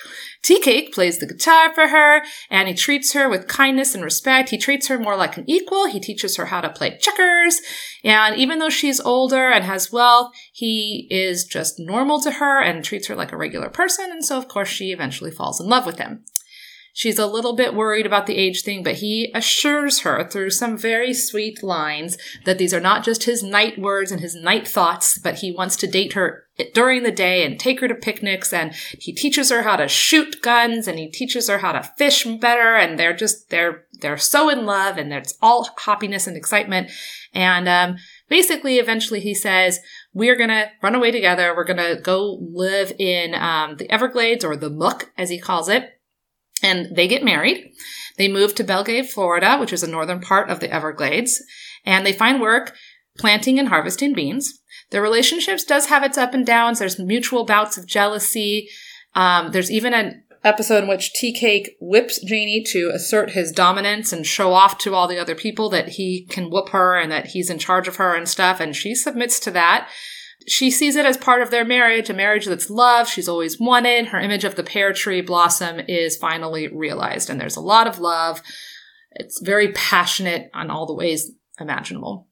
Tea 0.41 0.59
Cake 0.59 0.93
plays 0.93 1.17
the 1.17 1.27
guitar 1.27 1.73
for 1.75 1.89
her, 1.89 2.23
and 2.49 2.67
he 2.67 2.73
treats 2.73 3.13
her 3.13 3.29
with 3.29 3.47
kindness 3.47 3.93
and 3.93 4.03
respect. 4.03 4.49
He 4.49 4.57
treats 4.57 4.87
her 4.87 4.97
more 4.97 5.15
like 5.15 5.37
an 5.37 5.43
equal. 5.47 5.87
He 5.87 5.99
teaches 5.99 6.37
her 6.37 6.45
how 6.45 6.61
to 6.61 6.69
play 6.69 6.97
checkers. 6.97 7.61
And 8.03 8.35
even 8.37 8.59
though 8.59 8.69
she's 8.69 9.01
older 9.01 9.49
and 9.49 9.65
has 9.65 9.91
wealth, 9.91 10.31
he 10.51 11.07
is 11.11 11.43
just 11.43 11.79
normal 11.79 12.21
to 12.21 12.31
her 12.31 12.61
and 12.61 12.83
treats 12.83 13.07
her 13.07 13.15
like 13.15 13.33
a 13.33 13.37
regular 13.37 13.69
person. 13.69 14.11
And 14.11 14.23
so, 14.23 14.37
of 14.37 14.47
course, 14.47 14.69
she 14.69 14.91
eventually 14.91 15.31
falls 15.31 15.59
in 15.59 15.67
love 15.67 15.85
with 15.85 15.99
him. 15.99 16.23
She's 16.93 17.19
a 17.19 17.27
little 17.27 17.55
bit 17.55 17.75
worried 17.75 18.05
about 18.05 18.25
the 18.25 18.37
age 18.37 18.63
thing, 18.63 18.83
but 18.83 18.95
he 18.95 19.31
assures 19.33 19.99
her 19.99 20.27
through 20.27 20.49
some 20.49 20.77
very 20.77 21.13
sweet 21.13 21.63
lines 21.63 22.17
that 22.45 22.57
these 22.57 22.73
are 22.73 22.81
not 22.81 23.03
just 23.03 23.23
his 23.23 23.43
night 23.43 23.79
words 23.79 24.11
and 24.11 24.21
his 24.21 24.35
night 24.35 24.67
thoughts, 24.67 25.17
but 25.17 25.35
he 25.35 25.51
wants 25.51 25.75
to 25.77 25.87
date 25.87 26.13
her 26.13 26.45
during 26.73 27.03
the 27.03 27.11
day 27.11 27.45
and 27.45 27.59
take 27.59 27.79
her 27.79 27.87
to 27.87 27.95
picnics 27.95 28.51
and 28.51 28.73
he 28.97 29.13
teaches 29.13 29.49
her 29.49 29.63
how 29.63 29.77
to 29.77 29.87
shoot 29.87 30.41
guns 30.41 30.87
and 30.87 30.99
he 30.99 31.09
teaches 31.09 31.47
her 31.47 31.59
how 31.59 31.71
to 31.71 31.83
fish 31.97 32.25
better 32.25 32.75
and 32.75 32.99
they're 32.99 33.15
just 33.15 33.49
they're 33.49 33.85
they're 34.01 34.17
so 34.17 34.49
in 34.49 34.65
love 34.65 34.97
and 34.97 35.13
it's 35.13 35.37
all 35.41 35.69
happiness 35.85 36.27
and 36.27 36.35
excitement. 36.35 36.91
And 37.33 37.69
um, 37.69 37.95
basically 38.27 38.77
eventually 38.77 39.19
he 39.19 39.33
says 39.33 39.79
we 40.13 40.29
are 40.29 40.35
going 40.35 40.49
to 40.49 40.69
run 40.81 40.95
away 40.95 41.11
together. 41.11 41.55
We're 41.55 41.63
going 41.63 41.77
to 41.77 42.01
go 42.01 42.39
live 42.41 42.91
in 42.99 43.35
um, 43.35 43.77
the 43.77 43.89
everglades 43.89 44.43
or 44.43 44.55
the 44.55 44.69
muck 44.69 45.11
as 45.17 45.29
he 45.29 45.39
calls 45.39 45.69
it 45.69 45.98
and 46.63 46.95
they 46.95 47.07
get 47.07 47.23
married 47.23 47.71
they 48.17 48.27
move 48.27 48.55
to 48.55 48.63
Belle 48.63 48.83
Glade 48.83 49.09
florida 49.09 49.57
which 49.57 49.73
is 49.73 49.81
the 49.81 49.87
northern 49.87 50.19
part 50.19 50.49
of 50.49 50.59
the 50.59 50.71
everglades 50.71 51.43
and 51.85 52.05
they 52.05 52.13
find 52.13 52.41
work 52.41 52.75
planting 53.17 53.59
and 53.59 53.69
harvesting 53.69 54.13
beans 54.13 54.59
their 54.91 55.01
relationships 55.01 55.63
does 55.63 55.87
have 55.87 56.03
its 56.03 56.17
up 56.17 56.33
and 56.33 56.45
downs. 56.45 56.79
There's 56.79 56.99
mutual 56.99 57.45
bouts 57.45 57.77
of 57.77 57.85
jealousy. 57.85 58.69
Um, 59.15 59.51
there's 59.51 59.71
even 59.71 59.93
an 59.93 60.23
episode 60.43 60.83
in 60.83 60.89
which 60.89 61.13
Tea 61.13 61.33
Cake 61.33 61.75
whips 61.79 62.23
Janie 62.23 62.63
to 62.69 62.91
assert 62.93 63.31
his 63.31 63.51
dominance 63.51 64.13
and 64.13 64.25
show 64.25 64.53
off 64.53 64.77
to 64.79 64.95
all 64.95 65.07
the 65.07 65.19
other 65.19 65.35
people 65.35 65.69
that 65.69 65.89
he 65.89 66.25
can 66.29 66.49
whoop 66.49 66.69
her 66.69 66.97
and 66.97 67.11
that 67.11 67.27
he's 67.27 67.49
in 67.49 67.59
charge 67.59 67.87
of 67.87 67.97
her 67.97 68.15
and 68.15 68.27
stuff. 68.27 68.59
And 68.59 68.75
she 68.75 68.95
submits 68.95 69.39
to 69.41 69.51
that. 69.51 69.89
She 70.49 70.71
sees 70.71 70.95
it 70.95 71.05
as 71.05 71.15
part 71.15 71.41
of 71.41 71.51
their 71.51 71.63
marriage, 71.63 72.09
a 72.09 72.13
marriage 72.13 72.45
that's 72.45 72.69
love 72.69 73.07
she's 73.07 73.29
always 73.29 73.59
wanted. 73.59 74.07
Her 74.07 74.19
image 74.19 74.43
of 74.43 74.55
the 74.55 74.63
pear 74.63 74.93
tree 74.93 75.21
blossom 75.21 75.79
is 75.87 76.17
finally 76.17 76.67
realized, 76.67 77.29
and 77.29 77.39
there's 77.39 77.55
a 77.55 77.61
lot 77.61 77.87
of 77.87 77.99
love. 77.99 78.41
It's 79.11 79.39
very 79.41 79.71
passionate 79.73 80.49
on 80.53 80.71
all 80.71 80.85
the 80.85 80.93
ways 80.93 81.31
imaginable. 81.59 82.27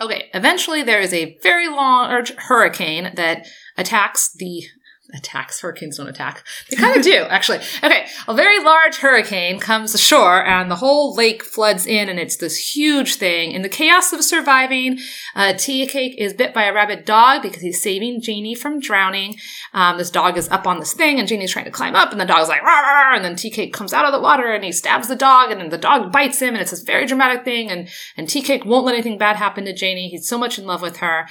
Okay, 0.00 0.30
eventually 0.32 0.82
there 0.82 1.00
is 1.00 1.12
a 1.12 1.38
very 1.42 1.68
large 1.68 2.34
hurricane 2.34 3.12
that 3.14 3.46
attacks 3.76 4.32
the 4.32 4.64
attacks. 5.12 5.60
Hurricanes 5.60 5.98
don't 5.98 6.08
attack. 6.08 6.46
They 6.70 6.76
kind 6.76 6.96
of 6.96 7.02
do, 7.02 7.24
actually. 7.28 7.58
Okay, 7.82 8.06
a 8.26 8.34
very 8.34 8.62
large 8.62 8.96
hurricane 8.96 9.60
comes 9.60 9.94
ashore 9.94 10.44
and 10.44 10.70
the 10.70 10.76
whole 10.76 11.14
lake 11.14 11.42
floods 11.42 11.86
in 11.86 12.08
and 12.08 12.18
it's 12.18 12.36
this 12.36 12.74
huge 12.74 13.16
thing. 13.16 13.52
In 13.52 13.62
the 13.62 13.68
chaos 13.68 14.12
of 14.12 14.24
surviving, 14.24 14.98
uh, 15.34 15.52
Tea 15.54 15.86
Cake 15.86 16.14
is 16.16 16.32
bit 16.32 16.54
by 16.54 16.64
a 16.64 16.72
rabid 16.72 17.04
dog 17.04 17.42
because 17.42 17.62
he's 17.62 17.82
saving 17.82 18.22
Janie 18.22 18.54
from 18.54 18.80
drowning. 18.80 19.36
Um, 19.74 19.98
this 19.98 20.10
dog 20.10 20.38
is 20.38 20.48
up 20.48 20.66
on 20.66 20.78
this 20.78 20.94
thing 20.94 21.18
and 21.18 21.28
Janie's 21.28 21.52
trying 21.52 21.66
to 21.66 21.70
climb 21.70 21.94
up 21.94 22.10
and 22.12 22.20
the 22.20 22.24
dog's 22.24 22.48
like, 22.48 22.62
rah, 22.62 22.80
rah, 22.80 23.14
and 23.14 23.24
then 23.24 23.36
Tea 23.36 23.50
Cake 23.50 23.72
comes 23.72 23.92
out 23.92 24.06
of 24.06 24.12
the 24.12 24.20
water 24.20 24.52
and 24.52 24.64
he 24.64 24.72
stabs 24.72 25.08
the 25.08 25.16
dog 25.16 25.50
and 25.50 25.60
then 25.60 25.68
the 25.68 25.78
dog 25.78 26.12
bites 26.12 26.40
him 26.40 26.54
and 26.54 26.62
it's 26.62 26.70
this 26.70 26.82
very 26.82 27.06
dramatic 27.06 27.44
thing 27.44 27.70
and, 27.70 27.88
and 28.16 28.28
Tea 28.28 28.42
Cake 28.42 28.64
won't 28.64 28.86
let 28.86 28.94
anything 28.94 29.18
bad 29.18 29.36
happen 29.36 29.64
to 29.66 29.72
Janie. 29.74 30.08
He's 30.08 30.26
so 30.26 30.38
much 30.38 30.58
in 30.58 30.66
love 30.66 30.80
with 30.80 30.98
her 30.98 31.26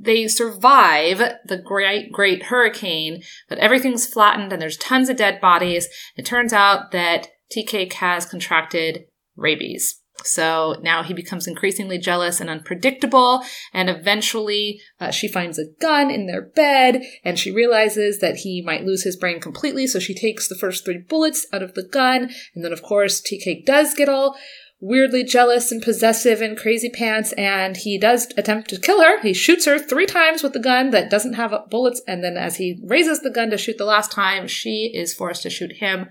they 0.00 0.28
survive 0.28 1.18
the 1.44 1.58
great, 1.58 2.12
great 2.12 2.44
hurricane, 2.44 3.22
but 3.48 3.58
everything's 3.58 4.06
flattened 4.06 4.52
and 4.52 4.62
there's 4.62 4.76
tons 4.76 5.08
of 5.08 5.16
dead 5.16 5.40
bodies. 5.40 5.88
It 6.16 6.24
turns 6.24 6.52
out 6.52 6.92
that 6.92 7.28
TK 7.54 7.92
has 7.94 8.24
contracted 8.24 9.06
rabies. 9.36 10.00
So 10.24 10.76
now 10.82 11.02
he 11.02 11.14
becomes 11.14 11.46
increasingly 11.46 11.98
jealous 11.98 12.40
and 12.40 12.50
unpredictable. 12.50 13.42
And 13.72 13.88
eventually 13.88 14.80
uh, 15.00 15.10
she 15.10 15.28
finds 15.28 15.58
a 15.58 15.70
gun 15.80 16.10
in 16.10 16.26
their 16.26 16.42
bed 16.42 17.02
and 17.24 17.38
she 17.38 17.52
realizes 17.52 18.18
that 18.18 18.38
he 18.38 18.60
might 18.60 18.84
lose 18.84 19.04
his 19.04 19.16
brain 19.16 19.40
completely. 19.40 19.86
So 19.86 19.98
she 19.98 20.14
takes 20.14 20.48
the 20.48 20.56
first 20.56 20.84
three 20.84 20.98
bullets 20.98 21.46
out 21.52 21.62
of 21.62 21.74
the 21.74 21.84
gun. 21.84 22.30
And 22.54 22.64
then, 22.64 22.72
of 22.72 22.82
course, 22.82 23.20
TK 23.20 23.64
does 23.64 23.94
get 23.94 24.08
all 24.08 24.36
weirdly 24.80 25.24
jealous 25.24 25.72
and 25.72 25.82
possessive 25.82 26.40
and 26.40 26.56
crazy 26.56 26.88
pants, 26.88 27.32
and 27.32 27.76
he 27.76 27.98
does 27.98 28.28
attempt 28.36 28.70
to 28.70 28.78
kill 28.78 29.02
her. 29.02 29.20
He 29.20 29.34
shoots 29.34 29.64
her 29.66 29.78
three 29.78 30.06
times 30.06 30.42
with 30.42 30.52
the 30.52 30.60
gun 30.60 30.90
that 30.90 31.10
doesn't 31.10 31.34
have 31.34 31.52
bullets, 31.70 32.00
and 32.06 32.22
then 32.22 32.36
as 32.36 32.56
he 32.56 32.80
raises 32.84 33.20
the 33.20 33.30
gun 33.30 33.50
to 33.50 33.58
shoot 33.58 33.78
the 33.78 33.84
last 33.84 34.12
time, 34.12 34.46
she 34.46 34.92
is 34.94 35.14
forced 35.14 35.42
to 35.42 35.50
shoot 35.50 35.76
him 35.76 36.08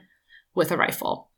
with 0.53 0.71
a 0.71 0.77
rifle. 0.77 1.29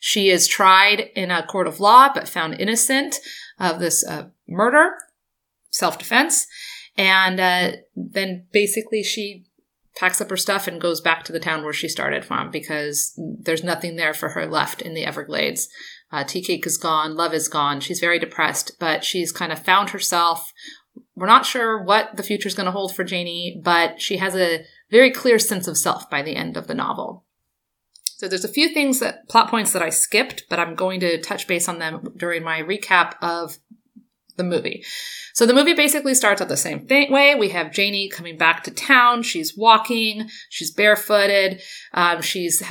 She 0.00 0.30
is 0.30 0.48
tried 0.48 1.10
in 1.14 1.30
a 1.30 1.46
court 1.46 1.66
of 1.66 1.80
law, 1.80 2.10
but 2.12 2.28
found 2.28 2.60
innocent 2.60 3.16
of 3.58 3.78
this 3.78 4.04
uh, 4.04 4.28
murder, 4.48 4.94
self 5.70 5.98
defense, 5.98 6.46
and 6.96 7.38
uh, 7.38 7.72
then 7.94 8.46
basically 8.52 9.02
she 9.02 9.44
packs 9.94 10.20
up 10.20 10.30
her 10.30 10.36
stuff 10.36 10.66
and 10.66 10.80
goes 10.80 11.00
back 11.00 11.22
to 11.24 11.32
the 11.32 11.40
town 11.40 11.62
where 11.62 11.72
she 11.72 11.88
started 11.88 12.24
from 12.24 12.50
because 12.50 13.12
there's 13.16 13.62
nothing 13.62 13.96
there 13.96 14.14
for 14.14 14.30
her 14.30 14.46
left 14.46 14.80
in 14.82 14.94
the 14.94 15.04
Everglades. 15.04 15.68
Uh, 16.12 16.22
Tea 16.24 16.42
Cake 16.42 16.66
is 16.66 16.76
gone. 16.76 17.16
Love 17.16 17.32
is 17.32 17.48
gone. 17.48 17.80
She's 17.80 18.00
very 18.00 18.18
depressed, 18.18 18.72
but 18.78 19.02
she's 19.02 19.32
kind 19.32 19.50
of 19.50 19.58
found 19.58 19.90
herself. 19.90 20.52
We're 21.16 21.26
not 21.26 21.46
sure 21.46 21.82
what 21.82 22.16
the 22.16 22.22
future 22.22 22.48
is 22.48 22.54
going 22.54 22.66
to 22.66 22.72
hold 22.72 22.94
for 22.94 23.02
Janie, 23.02 23.58
but 23.64 24.00
she 24.00 24.18
has 24.18 24.36
a 24.36 24.64
very 24.90 25.10
clear 25.10 25.38
sense 25.38 25.66
of 25.66 25.78
self 25.78 26.10
by 26.10 26.20
the 26.22 26.36
end 26.36 26.56
of 26.56 26.66
the 26.66 26.74
novel. 26.74 27.24
So 28.04 28.28
there's 28.28 28.44
a 28.44 28.48
few 28.48 28.72
things 28.72 29.00
that 29.00 29.28
plot 29.28 29.48
points 29.48 29.72
that 29.72 29.82
I 29.82 29.88
skipped, 29.88 30.44
but 30.48 30.60
I'm 30.60 30.74
going 30.74 31.00
to 31.00 31.20
touch 31.20 31.48
base 31.48 31.68
on 31.68 31.78
them 31.78 32.12
during 32.16 32.44
my 32.44 32.60
recap 32.62 33.14
of 33.20 33.58
the 34.36 34.44
movie. 34.44 34.84
So 35.34 35.46
the 35.46 35.54
movie 35.54 35.72
basically 35.72 36.14
starts 36.14 36.42
out 36.42 36.48
the 36.48 36.56
same 36.56 36.86
thing, 36.86 37.10
way. 37.10 37.34
We 37.34 37.48
have 37.50 37.72
Janie 37.72 38.08
coming 38.08 38.36
back 38.36 38.64
to 38.64 38.70
town. 38.70 39.22
She's 39.22 39.56
walking. 39.56 40.28
She's 40.50 40.70
barefooted. 40.70 41.62
Um, 41.94 42.20
she's 42.20 42.62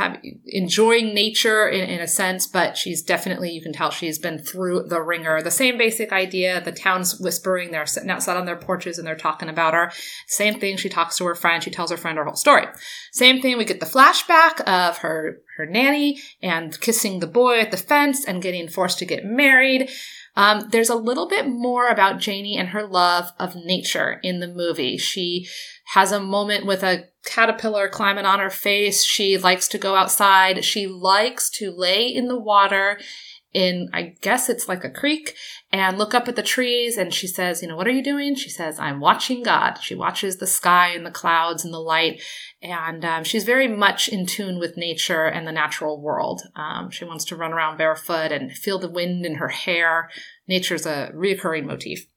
enjoying 0.45 1.13
nature 1.13 1.67
in, 1.67 1.89
in, 1.89 1.99
a 1.99 2.07
sense, 2.07 2.45
but 2.45 2.77
she's 2.77 3.01
definitely, 3.01 3.49
you 3.51 3.61
can 3.61 3.73
tell 3.73 3.89
she's 3.89 4.19
been 4.19 4.37
through 4.37 4.87
the 4.87 5.01
ringer. 5.01 5.41
The 5.41 5.51
same 5.51 5.77
basic 5.77 6.11
idea. 6.11 6.61
The 6.61 6.71
town's 6.71 7.19
whispering. 7.19 7.71
They're 7.71 7.85
sitting 7.85 8.11
outside 8.11 8.37
on 8.37 8.45
their 8.45 8.55
porches 8.55 8.99
and 8.99 9.07
they're 9.07 9.15
talking 9.15 9.49
about 9.49 9.73
her. 9.73 9.91
Same 10.27 10.59
thing. 10.59 10.77
She 10.77 10.89
talks 10.89 11.17
to 11.17 11.25
her 11.25 11.35
friend. 11.35 11.63
She 11.63 11.71
tells 11.71 11.89
her 11.89 11.97
friend 11.97 12.17
her 12.17 12.25
whole 12.25 12.35
story. 12.35 12.67
Same 13.11 13.41
thing. 13.41 13.57
We 13.57 13.65
get 13.65 13.79
the 13.79 13.85
flashback 13.87 14.61
of 14.61 14.99
her, 14.99 15.41
her 15.57 15.65
nanny 15.65 16.19
and 16.43 16.79
kissing 16.79 17.19
the 17.19 17.27
boy 17.27 17.59
at 17.59 17.71
the 17.71 17.77
fence 17.77 18.23
and 18.25 18.41
getting 18.41 18.67
forced 18.67 18.99
to 18.99 19.05
get 19.05 19.25
married. 19.25 19.89
Um, 20.35 20.69
there's 20.71 20.89
a 20.89 20.95
little 20.95 21.27
bit 21.27 21.47
more 21.47 21.87
about 21.87 22.19
Janie 22.19 22.57
and 22.57 22.69
her 22.69 22.87
love 22.87 23.31
of 23.37 23.55
nature 23.55 24.19
in 24.23 24.39
the 24.39 24.47
movie. 24.47 24.97
She 24.97 25.47
has 25.93 26.11
a 26.11 26.19
moment 26.19 26.65
with 26.65 26.83
a 26.83 27.09
caterpillar 27.25 27.89
climbing 27.89 28.25
on 28.25 28.39
her 28.39 28.49
face. 28.49 29.03
She 29.03 29.37
likes 29.37 29.67
to 29.69 29.77
go 29.77 29.95
outside. 29.95 30.63
She 30.63 30.87
likes 30.87 31.49
to 31.51 31.71
lay 31.71 32.07
in 32.07 32.27
the 32.27 32.39
water 32.39 32.99
in, 33.53 33.89
I 33.93 34.15
guess 34.21 34.49
it's 34.49 34.69
like 34.69 34.83
a 34.83 34.89
creek 34.89 35.35
and 35.71 35.97
look 35.97 36.13
up 36.13 36.27
at 36.27 36.35
the 36.35 36.43
trees. 36.43 36.97
And 36.97 37.13
she 37.13 37.27
says, 37.27 37.61
you 37.61 37.67
know, 37.67 37.75
what 37.75 37.87
are 37.87 37.91
you 37.91 38.03
doing? 38.03 38.35
She 38.35 38.49
says, 38.49 38.79
I'm 38.79 38.99
watching 38.99 39.43
God. 39.43 39.79
She 39.81 39.95
watches 39.95 40.37
the 40.37 40.47
sky 40.47 40.89
and 40.89 41.05
the 41.05 41.11
clouds 41.11 41.65
and 41.65 41.73
the 41.73 41.79
light. 41.79 42.21
And 42.61 43.03
um, 43.03 43.23
she's 43.23 43.43
very 43.43 43.67
much 43.67 44.07
in 44.07 44.25
tune 44.25 44.59
with 44.59 44.77
nature 44.77 45.25
and 45.25 45.47
the 45.47 45.51
natural 45.51 46.01
world. 46.01 46.43
Um, 46.55 46.89
she 46.91 47.05
wants 47.05 47.25
to 47.25 47.35
run 47.35 47.53
around 47.53 47.77
barefoot 47.77 48.31
and 48.31 48.51
feel 48.51 48.79
the 48.79 48.89
wind 48.89 49.25
in 49.25 49.35
her 49.35 49.49
hair. 49.49 50.09
Nature's 50.47 50.85
a 50.85 51.11
reoccurring 51.13 51.65
motif. 51.65 52.07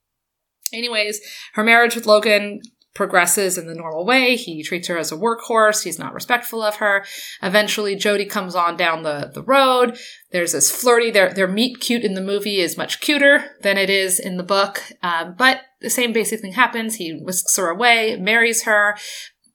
Anyways, 0.73 1.21
her 1.55 1.65
marriage 1.65 1.95
with 1.95 2.07
Logan 2.07 2.61
progresses 2.95 3.59
in 3.59 3.67
the 3.67 3.75
normal 3.75 4.07
way. 4.07 4.37
He 4.37 4.63
treats 4.63 4.89
her 4.89 4.97
as 4.97 5.11
a 5.11 5.17
workhorse. 5.17 5.83
He's 5.83 5.99
not 5.99 6.15
respectful 6.15 6.63
of 6.63 6.77
her. 6.77 7.05
Eventually, 7.43 7.97
Jody 7.97 8.25
comes 8.25 8.55
on 8.55 8.77
down 8.77 9.03
the, 9.03 9.31
the 9.35 9.43
road. 9.43 9.99
There's 10.31 10.53
this 10.53 10.71
flirty, 10.71 11.11
their, 11.11 11.33
their 11.33 11.49
meet 11.49 11.81
cute 11.81 12.05
in 12.05 12.15
the 12.15 12.21
movie 12.21 12.61
is 12.61 12.77
much 12.77 13.01
cuter 13.01 13.57
than 13.63 13.77
it 13.77 13.91
is 13.91 14.19
in 14.19 14.37
the 14.37 14.43
book. 14.43 14.83
Um, 15.03 15.35
but 15.37 15.63
the 15.81 15.91
same 15.91 16.13
basic 16.13 16.41
thing 16.41 16.53
happens. 16.53 16.97
He 16.97 17.13
whisks 17.13 17.57
her 17.57 17.69
away, 17.69 18.17
marries 18.17 18.63
her, 18.63 18.97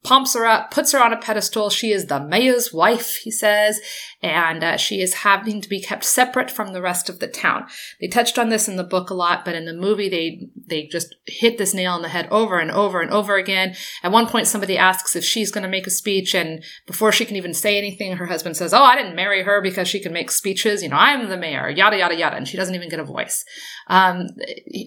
pumps 0.04 0.34
her 0.34 0.46
up, 0.46 0.72
puts 0.72 0.92
her 0.92 1.04
on 1.04 1.14
a 1.14 1.18
pedestal. 1.18 1.70
She 1.70 1.92
is 1.92 2.06
the 2.06 2.20
mayor's 2.20 2.74
wife, 2.74 3.18
he 3.18 3.32
says, 3.32 3.80
and 4.22 4.64
uh, 4.64 4.78
she 4.78 5.02
is 5.02 5.16
having 5.16 5.62
to 5.62 5.70
be 5.70 5.82
kept 5.82 6.04
separate 6.04 6.52
from 6.52 6.74
the 6.74 6.82
rest 6.82 7.10
of 7.10 7.20
the 7.20 7.28
town. 7.28 7.66
They 8.02 8.08
touched 8.08 8.38
on 8.38 8.50
this 8.50 8.68
in 8.68 8.76
the 8.76 8.84
book 8.84 9.10
a 9.10 9.14
lot, 9.14 9.46
but 9.46 9.56
in 9.56 9.66
the 9.66 9.74
movie, 9.74 10.10
they 10.10 10.48
they 10.68 10.88
just 10.88 11.16
hit 11.26 11.58
this 11.58 11.74
nail 11.74 11.94
on 11.94 12.02
the 12.02 12.10
head 12.10 12.28
over 12.30 12.60
and 12.60 12.70
over 12.70 13.02
and 13.02 13.12
over 13.12 13.38
again. 13.38 13.76
At 14.04 14.12
one 14.12 14.28
point, 14.28 14.48
somebody 14.48 14.78
asks 14.78 15.16
if 15.16 15.24
she's 15.24 15.52
going 15.52 15.64
to 15.64 15.70
make 15.70 15.88
a 15.88 15.92
speech, 15.92 16.36
and 16.36 16.64
before 16.86 17.12
she 17.12 17.26
can 17.26 17.38
even 17.38 17.54
say 17.54 17.78
anything, 17.78 18.18
her 18.18 18.26
husband 18.26 18.58
says, 18.58 18.74
"Oh, 18.74 18.84
I 18.84 18.96
didn't 18.96 19.16
marry 19.16 19.44
her 19.44 19.62
because 19.62 19.88
she 19.88 20.02
can 20.02 20.12
make 20.12 20.32
speeches. 20.32 20.84
You 20.84 20.90
know, 20.90 20.98
I'm 20.98 21.30
the 21.30 21.38
mayor." 21.38 21.70
Yada 21.70 21.98
yada 21.98 22.16
yada, 22.16 22.36
and 22.36 22.48
she 22.48 22.58
doesn't 22.58 22.76
even 22.76 22.90
get 22.90 23.00
a 23.00 23.06
voice. 23.06 23.46
Um, 23.88 24.28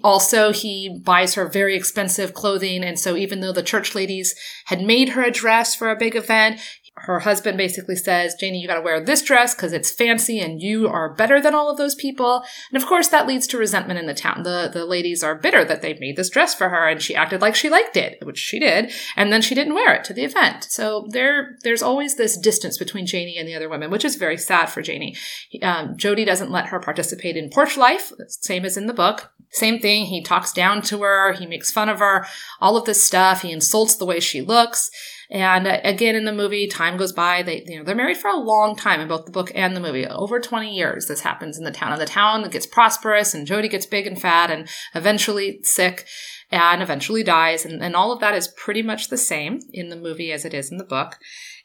also, 0.04 0.52
he 0.52 1.00
buys 1.02 1.34
her 1.34 1.48
very 1.48 1.74
expensive 1.74 2.34
clothing, 2.34 2.84
and 2.84 2.98
so 2.98 3.16
even 3.16 3.40
though 3.40 3.52
the 3.52 3.62
church 3.62 3.94
ladies 3.94 4.34
had 4.66 4.82
made 4.82 5.10
her 5.10 5.22
a 5.22 5.30
dress 5.30 5.74
for 5.74 5.90
a 5.90 5.96
big 5.96 6.14
event, 6.14 6.60
her 6.94 7.20
husband 7.20 7.56
basically 7.56 7.96
says, 7.96 8.34
Janie, 8.38 8.60
you 8.60 8.68
got 8.68 8.74
to 8.74 8.82
wear 8.82 9.02
this 9.02 9.22
dress 9.22 9.54
because 9.54 9.72
it's 9.72 9.90
fancy 9.90 10.38
and 10.38 10.60
you 10.60 10.88
are 10.88 11.14
better 11.14 11.40
than 11.40 11.54
all 11.54 11.70
of 11.70 11.78
those 11.78 11.94
people. 11.94 12.44
And 12.70 12.80
of 12.80 12.86
course, 12.88 13.08
that 13.08 13.26
leads 13.26 13.46
to 13.48 13.58
resentment 13.58 13.98
in 13.98 14.06
the 14.06 14.14
town. 14.14 14.42
The, 14.42 14.70
the 14.72 14.84
ladies 14.84 15.24
are 15.24 15.34
bitter 15.34 15.64
that 15.64 15.80
they 15.80 15.96
made 15.98 16.16
this 16.16 16.28
dress 16.28 16.54
for 16.54 16.68
her 16.68 16.88
and 16.88 17.00
she 17.00 17.14
acted 17.14 17.40
like 17.40 17.54
she 17.54 17.70
liked 17.70 17.96
it, 17.96 18.18
which 18.22 18.38
she 18.38 18.58
did. 18.58 18.92
And 19.16 19.32
then 19.32 19.40
she 19.40 19.54
didn't 19.54 19.74
wear 19.74 19.94
it 19.94 20.04
to 20.04 20.12
the 20.12 20.24
event. 20.24 20.64
So 20.68 21.06
there, 21.08 21.56
there's 21.62 21.82
always 21.82 22.16
this 22.16 22.36
distance 22.36 22.76
between 22.76 23.06
Janie 23.06 23.38
and 23.38 23.48
the 23.48 23.54
other 23.54 23.70
women, 23.70 23.90
which 23.90 24.04
is 24.04 24.16
very 24.16 24.36
sad 24.36 24.66
for 24.66 24.82
Janie. 24.82 25.16
Um, 25.62 25.96
Jody 25.96 26.26
doesn't 26.26 26.50
let 26.50 26.66
her 26.66 26.78
participate 26.78 27.36
in 27.36 27.48
porch 27.48 27.76
life, 27.76 28.12
same 28.28 28.66
as 28.66 28.76
in 28.76 28.86
the 28.86 28.94
book. 28.94 29.32
Same 29.50 29.80
thing. 29.80 30.06
He 30.06 30.22
talks 30.22 30.52
down 30.52 30.80
to 30.82 31.02
her. 31.02 31.32
He 31.32 31.46
makes 31.46 31.70
fun 31.70 31.90
of 31.90 31.98
her. 31.98 32.26
All 32.60 32.76
of 32.76 32.86
this 32.86 33.02
stuff. 33.02 33.42
He 33.42 33.52
insults 33.52 33.96
the 33.96 34.06
way 34.06 34.18
she 34.18 34.40
looks. 34.40 34.90
And 35.32 35.66
uh, 35.66 35.78
again, 35.82 36.14
in 36.14 36.26
the 36.26 36.32
movie, 36.32 36.68
time 36.68 36.98
goes 36.98 37.12
by. 37.12 37.42
They, 37.42 37.64
you 37.66 37.78
know, 37.78 37.84
they're 37.84 37.96
married 37.96 38.18
for 38.18 38.28
a 38.28 38.36
long 38.36 38.76
time 38.76 39.00
in 39.00 39.08
both 39.08 39.24
the 39.24 39.32
book 39.32 39.50
and 39.54 39.74
the 39.74 39.80
movie. 39.80 40.06
Over 40.06 40.38
20 40.38 40.76
years, 40.76 41.06
this 41.06 41.22
happens 41.22 41.56
in 41.56 41.64
the 41.64 41.70
town. 41.70 41.90
And 41.90 42.00
the 42.00 42.06
town 42.06 42.46
gets 42.50 42.66
prosperous 42.66 43.32
and 43.32 43.46
Jody 43.46 43.66
gets 43.66 43.86
big 43.86 44.06
and 44.06 44.20
fat 44.20 44.50
and 44.50 44.68
eventually 44.94 45.60
sick 45.62 46.06
and 46.50 46.82
eventually 46.82 47.22
dies. 47.22 47.64
And, 47.64 47.82
and 47.82 47.96
all 47.96 48.12
of 48.12 48.20
that 48.20 48.34
is 48.34 48.52
pretty 48.58 48.82
much 48.82 49.08
the 49.08 49.16
same 49.16 49.60
in 49.72 49.88
the 49.88 49.96
movie 49.96 50.32
as 50.32 50.44
it 50.44 50.52
is 50.52 50.70
in 50.70 50.76
the 50.76 50.84
book. 50.84 51.16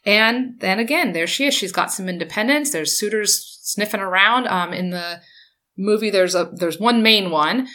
And 0.02 0.58
then 0.60 0.78
again, 0.78 1.12
there 1.12 1.26
she 1.26 1.44
is. 1.44 1.52
She's 1.52 1.70
got 1.70 1.92
some 1.92 2.08
independence. 2.08 2.72
There's 2.72 2.98
suitors 2.98 3.58
sniffing 3.64 4.00
around. 4.00 4.46
Um, 4.46 4.72
in 4.72 4.90
the 4.90 5.20
movie, 5.76 6.08
there's 6.08 6.34
a, 6.34 6.50
there's 6.54 6.80
one 6.80 7.02
main 7.02 7.30
one 7.30 7.68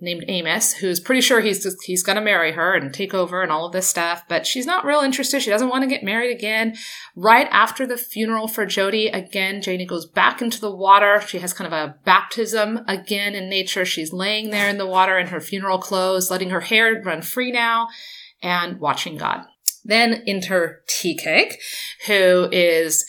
named 0.00 0.24
Amos, 0.28 0.74
who's 0.74 1.00
pretty 1.00 1.20
sure 1.20 1.40
he's 1.40 1.62
just, 1.62 1.84
he's 1.84 2.02
going 2.02 2.16
to 2.16 2.22
marry 2.22 2.52
her 2.52 2.74
and 2.74 2.92
take 2.92 3.14
over 3.14 3.42
and 3.42 3.52
all 3.52 3.66
of 3.66 3.72
this 3.72 3.88
stuff, 3.88 4.24
but 4.28 4.46
she's 4.46 4.66
not 4.66 4.84
real 4.84 5.00
interested. 5.00 5.42
She 5.42 5.50
doesn't 5.50 5.68
want 5.68 5.82
to 5.82 5.88
get 5.88 6.02
married 6.02 6.34
again. 6.34 6.74
Right 7.16 7.48
after 7.50 7.86
the 7.86 7.96
funeral 7.96 8.48
for 8.48 8.66
Jody, 8.66 9.08
again, 9.08 9.62
Janie 9.62 9.86
goes 9.86 10.06
back 10.06 10.40
into 10.40 10.60
the 10.60 10.74
water. 10.74 11.20
She 11.26 11.38
has 11.38 11.52
kind 11.52 11.72
of 11.72 11.72
a 11.72 11.96
baptism 12.04 12.80
again 12.88 13.34
in 13.34 13.48
nature. 13.48 13.84
She's 13.84 14.12
laying 14.12 14.50
there 14.50 14.68
in 14.68 14.78
the 14.78 14.86
water 14.86 15.18
in 15.18 15.28
her 15.28 15.40
funeral 15.40 15.78
clothes, 15.78 16.30
letting 16.30 16.50
her 16.50 16.60
hair 16.60 17.02
run 17.04 17.22
free 17.22 17.52
now 17.52 17.88
and 18.42 18.80
watching 18.80 19.16
God. 19.16 19.44
Then 19.84 20.22
enter 20.26 20.82
Tea 20.86 21.16
Cake, 21.16 21.60
who 22.06 22.48
is 22.52 23.04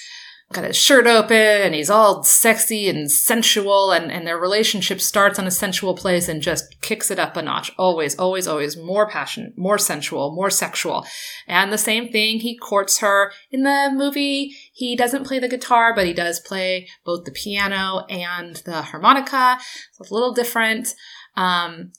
got 0.54 0.64
his 0.64 0.78
shirt 0.78 1.08
open 1.08 1.36
and 1.36 1.76
he's 1.76 1.90
all 1.90 2.24
sexy 2.24 2.88
and 2.88 3.12
sensual 3.12 3.92
and, 3.92 4.12
and 4.12 4.26
their 4.26 4.38
relationship 4.38 5.02
starts 5.02 5.38
on 5.38 5.48
a 5.48 5.52
sensual 5.52 5.96
place 5.96 6.28
and 6.28 6.42
just 6.42 6.80
kicks 6.82 7.12
it 7.12 7.20
up 7.20 7.36
a 7.36 7.42
notch. 7.42 7.72
Always, 7.78 8.18
always, 8.18 8.48
always 8.48 8.78
more 8.78 9.10
passionate, 9.10 9.58
more 9.58 9.78
sensual, 9.78 10.34
more 10.36 10.50
sexual. 10.50 11.06
And 11.48 11.72
the 11.72 11.78
same 11.78 12.12
thing, 12.12 12.40
he 12.40 12.58
courts 12.58 13.00
her. 13.00 13.32
In 13.52 13.64
the 13.64 13.92
movie, 13.94 14.56
he 14.72 14.96
doesn't 14.96 15.26
play 15.26 15.40
the 15.40 15.50
guitar, 15.50 15.94
but 15.94 16.08
he 16.08 16.14
does 16.14 16.40
play 16.40 16.88
both 17.04 17.26
the 17.26 17.32
piano 17.32 18.06
and 18.10 18.58
the 18.58 18.82
harmonica. 18.82 19.58
It's 20.00 20.10
a 20.10 20.14
little 20.14 20.34
different. 20.34 20.94
Um, 21.36 21.92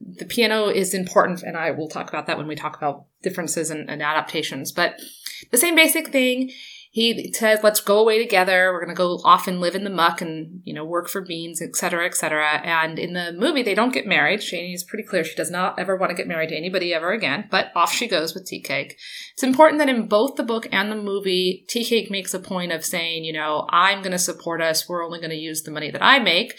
the 0.00 0.26
piano 0.26 0.68
is 0.68 0.92
important, 0.92 1.42
and 1.42 1.56
I 1.56 1.70
will 1.70 1.88
talk 1.88 2.08
about 2.08 2.26
that 2.26 2.36
when 2.36 2.46
we 2.46 2.54
talk 2.54 2.76
about 2.76 3.06
differences 3.22 3.70
and, 3.70 3.88
and 3.88 4.02
adaptations. 4.02 4.70
But 4.70 4.96
the 5.50 5.56
same 5.56 5.74
basic 5.74 6.08
thing 6.08 6.50
he 6.94 7.32
says, 7.32 7.58
let's 7.64 7.80
go 7.80 7.98
away 7.98 8.22
together. 8.22 8.70
We're 8.72 8.84
going 8.84 8.94
to 8.94 8.96
go 8.96 9.18
off 9.24 9.48
and 9.48 9.60
live 9.60 9.74
in 9.74 9.82
the 9.82 9.90
muck 9.90 10.22
and, 10.22 10.62
you 10.62 10.72
know, 10.72 10.84
work 10.84 11.08
for 11.08 11.20
beans, 11.20 11.60
etc., 11.60 12.06
etc. 12.06 12.60
And 12.62 13.00
in 13.00 13.14
the 13.14 13.32
movie, 13.32 13.64
they 13.64 13.74
don't 13.74 13.92
get 13.92 14.06
married. 14.06 14.42
Janie 14.42 14.74
is 14.74 14.84
pretty 14.84 15.02
clear 15.02 15.24
she 15.24 15.34
does 15.34 15.50
not 15.50 15.76
ever 15.76 15.96
want 15.96 16.10
to 16.10 16.16
get 16.16 16.28
married 16.28 16.50
to 16.50 16.56
anybody 16.56 16.94
ever 16.94 17.10
again, 17.10 17.48
but 17.50 17.72
off 17.74 17.92
she 17.92 18.06
goes 18.06 18.32
with 18.32 18.46
Tea 18.46 18.60
Cake. 18.60 18.96
It's 19.32 19.42
important 19.42 19.80
that 19.80 19.88
in 19.88 20.06
both 20.06 20.36
the 20.36 20.44
book 20.44 20.68
and 20.70 20.88
the 20.88 20.94
movie, 20.94 21.64
Tea 21.68 21.84
Cake 21.84 22.12
makes 22.12 22.32
a 22.32 22.38
point 22.38 22.70
of 22.70 22.84
saying, 22.84 23.24
you 23.24 23.32
know, 23.32 23.66
I'm 23.70 24.00
going 24.00 24.12
to 24.12 24.18
support 24.18 24.62
us. 24.62 24.88
We're 24.88 25.04
only 25.04 25.18
going 25.18 25.30
to 25.30 25.36
use 25.36 25.64
the 25.64 25.72
money 25.72 25.90
that 25.90 26.02
I 26.02 26.20
make. 26.20 26.54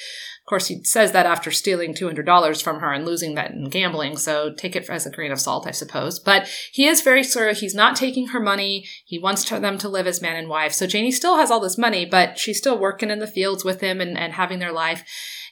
Of 0.46 0.50
course, 0.50 0.68
he 0.68 0.84
says 0.84 1.12
that 1.14 1.26
after 1.26 1.50
stealing 1.50 1.96
$200 1.96 2.62
from 2.62 2.80
her 2.80 2.94
and 2.94 3.04
losing 3.04 3.34
that 3.34 3.50
in 3.50 3.68
gambling, 3.68 4.16
so 4.16 4.54
take 4.54 4.76
it 4.76 4.88
as 4.92 5.08
a 5.08 5.10
grain 5.10 5.32
of 5.32 5.40
salt, 5.40 5.66
I 5.66 5.72
suppose. 5.72 6.20
But 6.20 6.48
he 6.72 6.86
is 6.86 7.02
very 7.02 7.24
sure 7.24 7.52
he's 7.52 7.74
not 7.74 7.96
taking 7.96 8.28
her 8.28 8.40
money. 8.40 8.86
He 9.04 9.18
wants 9.18 9.50
them 9.50 9.80
to 9.80 9.90
live 9.90 10.06
as 10.06 10.22
man 10.22 10.36
and 10.36 10.48
wife. 10.48 10.72
So 10.72 10.86
Janie 10.86 11.10
still 11.10 11.38
has 11.38 11.50
all 11.50 11.60
this 11.60 11.80
money, 11.80 12.06
but 12.06 12.38
she's 12.38 12.60
still 12.60 12.78
working 12.78 13.10
in 13.10 13.18
the 13.18 13.26
fields 13.26 13.66
with 13.66 13.82
him 13.82 14.00
and, 14.00 14.16
and 14.16 14.34
having 14.34 14.60
their 14.60 14.72
life. 14.72 15.04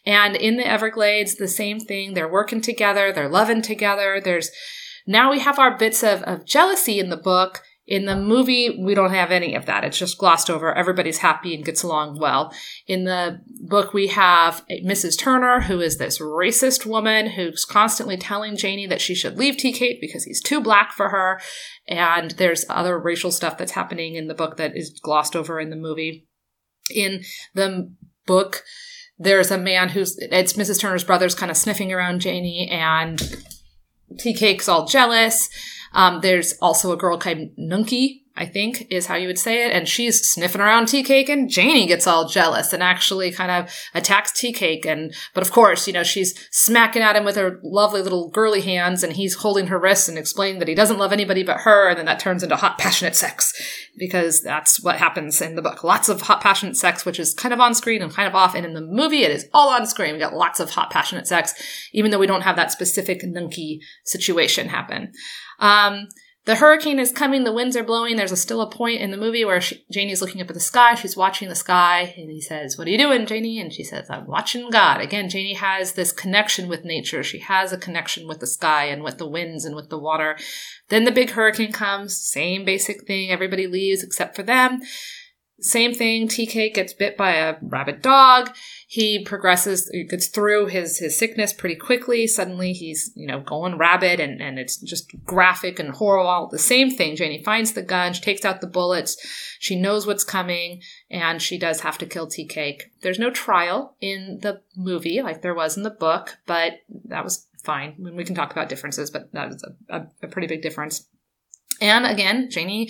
And 0.06 0.36
in 0.36 0.58
the 0.58 0.68
Everglades, 0.68 1.38
the 1.38 1.48
same 1.48 1.80
thing. 1.80 2.14
They're 2.14 2.32
working 2.32 2.62
together, 2.62 3.12
they're 3.12 3.28
loving 3.28 3.64
together. 3.64 4.22
There's 4.24 4.52
now 5.08 5.32
we 5.32 5.40
have 5.40 5.58
our 5.58 5.76
bits 5.76 6.04
of, 6.04 6.22
of 6.22 6.46
jealousy 6.46 7.00
in 7.00 7.10
the 7.10 7.18
book 7.18 7.64
in 7.86 8.06
the 8.06 8.16
movie, 8.16 8.80
we 8.82 8.96
don't 8.96 9.14
have 9.14 9.32
any 9.32 9.56
of 9.56 9.66
that. 9.66 9.84
It's 9.84 9.98
just 9.98 10.18
glossed 10.18 10.50
over. 10.50 10.74
Everybody's 10.74 11.18
happy 11.18 11.54
and 11.54 11.66
gets 11.66 11.84
along 11.84 12.18
well. 12.18 12.54
In 12.88 13.04
the 13.04 13.42
book, 13.68 13.94
we 13.94 14.08
have 14.08 14.66
Mrs. 14.86 15.20
Turner, 15.20 15.62
who 15.62 15.82
is 15.82 15.98
this 15.98 16.20
racist 16.20 16.86
woman 16.86 17.32
who's 17.32 17.66
constantly 17.66 18.16
telling 18.16 18.56
Janie 18.56 18.88
that 18.88 19.02
she 19.02 19.14
should 19.14 19.38
leave 19.38 19.58
Tea 19.58 19.74
Cake 19.74 20.00
because 20.00 20.24
he's 20.24 20.42
too 20.42 20.62
black 20.62 20.94
for 20.94 21.10
her. 21.10 21.42
And 21.86 22.32
there's 22.32 22.66
other 22.70 22.98
racial 22.98 23.32
stuff 23.32 23.58
that's 23.58 23.74
happening 23.74 24.16
in 24.16 24.28
the 24.28 24.34
book 24.34 24.56
that 24.56 24.78
is 24.78 24.98
glossed 25.04 25.36
over 25.36 25.60
in 25.60 25.70
the 25.70 25.76
movie. 25.76 26.26
In 26.90 27.24
the 27.54 27.94
book, 28.26 28.64
there's 29.18 29.52
a 29.52 29.58
man 29.58 29.90
who's, 29.90 30.18
it's 30.18 30.54
Mrs. 30.54 30.80
Turner's 30.80 31.04
brother's 31.04 31.36
kind 31.36 31.52
of 31.52 31.58
sniffing 31.58 31.92
around 31.92 32.22
Janie 32.22 32.70
and 32.72 33.22
Cake's 34.18 34.70
all 34.70 34.86
jealous. 34.86 35.50
Um, 35.94 36.22
there's 36.22 36.54
also 36.62 36.92
a 36.92 36.98
girl 36.98 37.18
called 37.18 37.56
Nunkie, 37.58 38.23
I 38.36 38.48
think 38.48 38.88
is 38.90 39.06
how 39.06 39.16
you 39.16 39.28
would 39.28 39.38
say 39.38 39.64
it. 39.64 39.72
And 39.72 39.88
she's 39.88 40.28
sniffing 40.28 40.60
around 40.60 40.88
tea 40.88 41.04
cake 41.04 41.30
and 41.30 41.50
Janie 41.50 41.86
gets 41.86 42.08
all 42.08 42.28
jealous 42.28 42.74
and 42.74 42.82
actually 42.82 43.32
kind 43.32 43.52
of 43.52 43.72
attacks 43.94 44.32
tea 44.32 44.52
cake. 44.52 44.88
And, 44.88 45.14
but 45.36 45.44
of 45.44 45.52
course, 45.52 45.86
you 45.86 45.94
know, 45.94 46.04
she's 46.04 46.34
smacking 46.50 47.04
at 47.04 47.16
him 47.16 47.26
with 47.26 47.36
her 47.36 47.60
lovely 47.64 48.02
little 48.02 48.30
girly 48.30 48.62
hands 48.62 49.04
and 49.04 49.14
he's 49.14 49.36
holding 49.36 49.68
her 49.68 49.78
wrists 49.78 50.10
and 50.10 50.18
explaining 50.18 50.58
that 50.60 50.68
he 50.68 50.74
doesn't 50.74 50.98
love 50.98 51.14
anybody 51.14 51.44
but 51.44 51.62
her. 51.62 51.90
And 51.90 51.98
then 52.00 52.08
that 52.08 52.20
turns 52.20 52.42
into 52.42 52.56
hot, 52.56 52.80
passionate 52.80 53.16
sex 53.16 53.54
because 53.98 54.42
that's 54.42 54.82
what 54.82 54.98
happens 54.98 55.40
in 55.40 55.54
the 55.54 55.62
book. 55.62 55.84
Lots 55.84 56.10
of 56.10 56.22
hot, 56.22 56.42
passionate 56.42 56.76
sex, 56.76 57.06
which 57.06 57.20
is 57.20 57.36
kind 57.36 57.54
of 57.54 57.60
on 57.60 57.76
screen 57.76 58.02
and 58.02 58.12
kind 58.12 58.28
of 58.28 58.34
off. 58.34 58.56
And 58.56 58.66
in 58.66 58.74
the 58.74 58.82
movie, 58.82 59.24
it 59.24 59.32
is 59.32 59.48
all 59.54 59.70
on 59.70 59.86
screen. 59.86 60.14
We 60.14 60.20
got 60.20 60.34
lots 60.34 60.60
of 60.60 60.72
hot, 60.72 60.90
passionate 60.90 61.28
sex, 61.28 61.54
even 61.94 62.10
though 62.10 62.20
we 62.20 62.28
don't 62.28 62.42
have 62.42 62.56
that 62.56 62.72
specific 62.72 63.22
Nunkie 63.22 63.80
situation 64.06 64.70
happen. 64.70 65.12
Um, 65.60 66.08
the 66.46 66.56
hurricane 66.56 67.00
is 67.00 67.14
coming, 67.14 67.46
the 67.46 67.54
winds 67.54 67.78
are 67.78 67.84
blowing. 67.84 68.18
There's 68.18 68.32
a 68.34 68.38
still 68.38 68.60
a 68.60 68.70
point 68.70 69.00
in 69.00 69.12
the 69.12 69.18
movie 69.18 69.46
where 69.46 69.62
she, 69.62 69.86
Janie's 69.90 70.22
looking 70.22 70.42
up 70.42 70.50
at 70.50 70.54
the 70.54 70.60
sky. 70.60 70.96
She's 70.96 71.16
watching 71.16 71.48
the 71.48 71.56
sky, 71.56 72.14
and 72.18 72.30
he 72.30 72.42
says, 72.42 72.78
What 72.78 72.88
are 72.88 72.92
you 72.92 72.98
doing, 72.98 73.26
Janie? 73.26 73.62
And 73.62 73.72
she 73.72 73.84
says, 73.84 74.10
I'm 74.10 74.28
watching 74.28 74.70
God. 74.70 75.00
Again, 75.00 75.30
Janie 75.30 75.54
has 75.54 75.94
this 75.94 76.12
connection 76.12 76.68
with 76.68 76.84
nature. 76.84 77.24
She 77.24 77.40
has 77.40 77.72
a 77.72 77.78
connection 77.78 78.28
with 78.28 78.40
the 78.40 78.48
sky 78.48 78.86
and 78.86 79.04
with 79.04 79.20
the 79.20 79.28
winds 79.28 79.64
and 79.64 79.76
with 79.76 79.90
the 79.90 79.98
water. 79.98 80.38
Then 80.90 81.06
the 81.06 81.12
big 81.12 81.30
hurricane 81.30 81.72
comes, 81.72 82.18
same 82.18 82.66
basic 82.66 83.08
thing. 83.08 83.32
Everybody 83.32 83.66
leaves 83.66 84.04
except 84.04 84.36
for 84.36 84.44
them. 84.44 84.82
Same 85.60 85.94
thing, 85.94 86.28
TK 86.28 86.74
gets 86.74 86.94
bit 86.94 87.16
by 87.16 87.36
a 87.36 87.56
rabid 87.62 88.02
dog. 88.02 88.50
He 88.88 89.24
progresses, 89.24 89.90
gets 90.10 90.28
through 90.28 90.68
his, 90.68 90.98
his 90.98 91.18
sickness 91.18 91.54
pretty 91.54 91.76
quickly. 91.76 92.28
Suddenly 92.28 92.74
he's, 92.74 93.12
you 93.16 93.28
know, 93.28 93.40
going 93.40 93.78
rabid 93.78 94.20
and, 94.20 94.42
and 94.42 94.60
it's 94.60 94.78
just 94.78 95.14
graphic 95.24 95.80
and 95.80 95.92
horrible. 95.92 96.50
The 96.50 96.60
same 96.60 96.90
thing. 96.90 97.16
Janie 97.16 97.44
finds 97.44 97.74
the 97.74 97.82
gun, 97.82 98.14
she 98.14 98.22
takes 98.22 98.44
out 98.44 98.62
the 98.62 98.68
bullets. 98.68 99.16
She 99.60 99.80
knows 99.80 100.06
what's 100.06 100.24
coming 100.24 100.82
and 101.10 101.42
she 101.42 101.58
does 101.58 101.82
have 101.82 101.98
to 102.00 102.06
kill 102.06 102.28
Cake. 102.28 102.92
There's 103.02 103.20
no 103.20 103.30
trial 103.30 103.96
in 104.02 104.40
the 104.42 104.62
movie 104.76 105.22
like 105.22 105.42
there 105.42 105.56
was 105.56 105.78
in 105.78 105.84
the 105.84 105.90
book, 105.90 106.38
but 106.46 106.74
that 107.06 107.24
was 107.24 107.48
fine. 107.64 107.96
I 107.98 108.02
mean, 108.02 108.16
we 108.16 108.26
can 108.26 108.36
talk 108.36 108.52
about 108.52 108.70
differences, 108.70 109.12
but 109.12 109.32
that 109.34 109.50
was 109.50 109.64
a, 109.64 109.98
a, 109.98 110.08
a 110.24 110.28
pretty 110.28 110.48
big 110.48 110.62
difference. 110.62 111.08
And 111.80 112.06
again, 112.06 112.50
Janie 112.50 112.90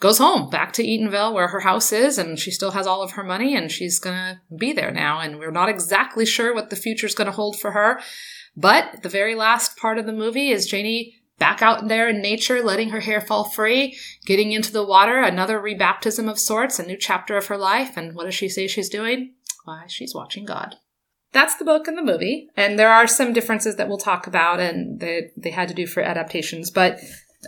goes 0.00 0.18
home 0.18 0.50
back 0.50 0.72
to 0.74 0.84
Eatonville 0.84 1.32
where 1.32 1.48
her 1.48 1.60
house 1.60 1.92
is 1.92 2.18
and 2.18 2.38
she 2.38 2.50
still 2.50 2.72
has 2.72 2.86
all 2.86 3.02
of 3.02 3.12
her 3.12 3.24
money 3.24 3.56
and 3.56 3.72
she's 3.72 3.98
going 3.98 4.16
to 4.16 4.40
be 4.56 4.72
there 4.72 4.90
now. 4.90 5.20
And 5.20 5.38
we're 5.38 5.50
not 5.50 5.68
exactly 5.68 6.26
sure 6.26 6.54
what 6.54 6.70
the 6.70 6.76
future 6.76 7.06
is 7.06 7.14
going 7.14 7.26
to 7.26 7.32
hold 7.32 7.58
for 7.58 7.72
her. 7.72 8.00
But 8.56 9.02
the 9.02 9.08
very 9.08 9.34
last 9.34 9.76
part 9.76 9.98
of 9.98 10.06
the 10.06 10.12
movie 10.12 10.50
is 10.50 10.66
Janie 10.66 11.14
back 11.38 11.60
out 11.60 11.88
there 11.88 12.08
in 12.08 12.22
nature, 12.22 12.62
letting 12.62 12.90
her 12.90 13.00
hair 13.00 13.20
fall 13.20 13.44
free, 13.44 13.98
getting 14.24 14.52
into 14.52 14.72
the 14.72 14.84
water, 14.84 15.20
another 15.20 15.60
rebaptism 15.60 16.30
of 16.30 16.38
sorts, 16.38 16.78
a 16.78 16.86
new 16.86 16.96
chapter 16.96 17.36
of 17.36 17.46
her 17.46 17.58
life. 17.58 17.96
And 17.96 18.14
what 18.14 18.24
does 18.24 18.34
she 18.34 18.48
say 18.48 18.66
she's 18.66 18.88
doing? 18.88 19.34
Why, 19.64 19.84
she's 19.88 20.14
watching 20.14 20.44
God. 20.44 20.76
That's 21.32 21.56
the 21.56 21.64
book 21.64 21.86
and 21.88 21.98
the 21.98 22.02
movie. 22.02 22.48
And 22.56 22.78
there 22.78 22.90
are 22.90 23.06
some 23.06 23.34
differences 23.34 23.76
that 23.76 23.88
we'll 23.88 23.98
talk 23.98 24.26
about 24.26 24.60
and 24.60 25.00
that 25.00 25.32
they 25.36 25.50
had 25.50 25.68
to 25.68 25.74
do 25.74 25.86
for 25.86 26.02
adaptations. 26.02 26.70
But 26.70 26.98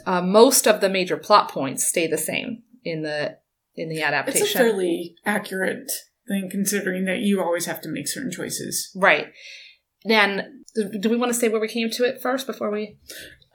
uh, 0.07 0.23
most 0.23 0.67
of 0.67 0.81
the 0.81 0.89
major 0.89 1.17
plot 1.17 1.51
points 1.51 1.87
stay 1.87 2.07
the 2.07 2.19
same 2.19 2.63
in 2.85 3.03
the 3.03 3.39
in 3.75 3.89
the 3.89 4.03
adaptation. 4.03 4.43
It's 4.43 4.55
a 4.55 4.59
fairly 4.59 5.15
accurate 5.25 5.91
thing 6.27 6.49
considering 6.51 7.05
that 7.07 7.19
you 7.19 7.41
always 7.41 7.67
have 7.67 7.81
to 7.83 7.89
make 7.89 8.09
certain 8.09 8.31
choices. 8.31 8.91
Right. 8.95 9.29
And 10.09 10.43
do 11.01 11.09
we 11.09 11.17
want 11.17 11.33
to 11.33 11.39
say 11.39 11.49
where 11.49 11.61
we 11.61 11.69
came 11.69 11.91
to 11.91 12.05
it 12.05 12.21
first 12.21 12.47
before 12.47 12.71
we? 12.71 12.99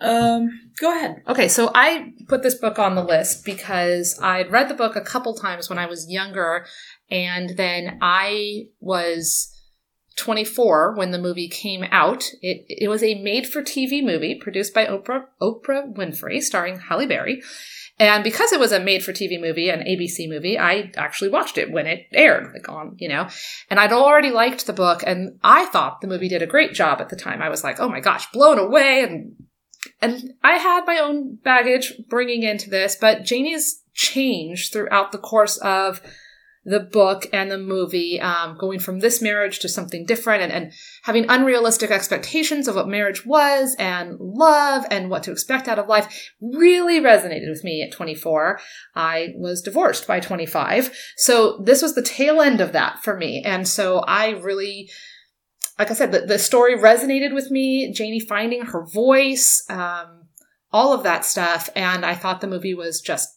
Um, 0.02 0.50
go 0.82 0.94
ahead. 0.94 1.24
Okay, 1.28 1.48
so 1.48 1.72
I 1.74 2.12
put 2.28 2.44
this 2.44 2.56
book 2.56 2.78
on 2.78 2.96
the 2.96 3.04
list 3.04 3.46
because 3.46 4.20
I'd 4.22 4.52
read 4.52 4.68
the 4.68 4.74
book 4.74 4.96
a 4.96 5.02
couple 5.02 5.34
times 5.34 5.70
when 5.70 5.80
I 5.80 5.86
was 5.86 6.10
younger, 6.10 6.66
and 7.10 7.52
then 7.56 8.00
I 8.02 8.64
was 8.82 9.53
24 10.16 10.96
when 10.96 11.12
the 11.12 11.20
movie 11.20 11.48
came 11.50 11.84
out. 11.92 12.26
It 12.42 12.66
it 12.68 12.90
was 12.90 13.04
a 13.04 13.22
made 13.22 13.48
for 13.48 13.62
TV 13.62 14.04
movie 14.04 14.36
produced 14.36 14.74
by 14.74 14.86
Oprah 14.86 15.26
Oprah 15.42 15.96
Winfrey, 15.96 16.42
starring 16.42 16.80
Halle 16.80 17.08
Berry. 17.08 17.42
And 18.00 18.24
because 18.24 18.52
it 18.52 18.60
was 18.60 18.72
a 18.72 18.80
made 18.80 19.04
for 19.04 19.14
TV 19.14 19.40
movie, 19.40 19.70
an 19.70 19.82
ABC 19.82 20.28
movie, 20.28 20.58
I 20.58 20.92
actually 20.98 21.30
watched 21.30 21.60
it 21.60 21.72
when 21.72 21.86
it 21.86 22.08
aired, 22.12 22.52
like 22.52 22.68
on, 22.68 22.96
you 22.98 23.08
know, 23.08 23.28
and 23.70 23.80
I'd 23.80 23.94
already 23.94 24.32
liked 24.32 24.66
the 24.66 24.74
book 24.74 25.04
and 25.06 25.38
I 25.44 25.66
thought 25.66 26.02
the 26.02 26.08
movie 26.08 26.28
did 26.28 26.42
a 26.42 26.48
great 26.48 26.74
job 26.74 27.02
at 27.02 27.10
the 27.10 27.16
time. 27.16 27.42
I 27.42 27.50
was 27.50 27.64
like, 27.64 27.80
oh 27.80 27.90
my 27.90 28.00
gosh, 28.00 28.32
blown 28.32 28.58
away. 28.58 29.04
And, 29.04 29.36
and 30.02 30.34
I 30.44 30.54
had 30.54 30.88
my 30.88 30.98
own 30.98 31.36
baggage 31.36 31.94
bringing 32.10 32.42
into 32.42 32.70
this, 32.70 32.98
but 33.00 33.26
Janie's 33.26 33.84
changed 33.94 34.74
throughout 34.74 35.12
the 35.12 35.20
course 35.20 35.58
of 35.58 36.02
the 36.66 36.80
book 36.80 37.28
and 37.34 37.52
the 37.52 37.58
movie, 37.58 38.20
um, 38.22 38.58
going 38.58 38.80
from 38.80 39.00
this 39.00 39.22
marriage 39.22 39.60
to 39.60 39.70
something 39.70 40.06
different 40.06 40.44
and, 40.44 40.52
and 40.52 40.72
having 41.04 41.26
unrealistic 41.30 41.92
expectations 41.92 42.68
of 42.68 42.76
what 42.76 42.88
marriage 42.88 43.26
was 43.26 43.76
and 43.78 44.18
love 44.20 44.86
and 44.90 45.10
what 45.10 45.24
to 45.24 45.32
expect 45.32 45.68
out 45.68 45.80
of 45.80 45.90
life 45.90 46.32
really 46.42 47.02
resonated 47.02 47.50
with 47.50 47.64
me 47.64 47.82
at 47.82 47.92
24. 47.92 48.60
I 48.96 49.34
was 49.36 49.62
divorced 49.62 50.08
by 50.08 50.22
25. 50.22 50.98
So 51.18 51.62
this 51.64 51.82
was 51.82 51.96
the 51.96 52.02
tail 52.02 52.42
end 52.42 52.62
of 52.62 52.72
that 52.72 53.04
for 53.04 53.18
me. 53.18 53.44
And 53.46 53.68
so 53.68 54.00
I 54.00 54.30
really, 54.30 54.90
like 55.78 55.92
I 55.92 55.96
said, 55.96 56.14
the, 56.14 56.22
the 56.22 56.40
story 56.40 56.78
resonated 56.78 57.34
with 57.34 57.52
me. 57.52 57.92
Janie 57.92 58.22
finding 58.22 58.68
her 58.68 58.86
voice, 58.86 59.66
um, 59.70 60.28
all 60.72 60.94
of 60.94 61.04
that 61.04 61.26
stuff. 61.26 61.70
And 61.76 62.06
I 62.06 62.16
thought 62.16 62.40
the 62.40 62.48
movie 62.48 62.74
was 62.74 63.02
just 63.02 63.33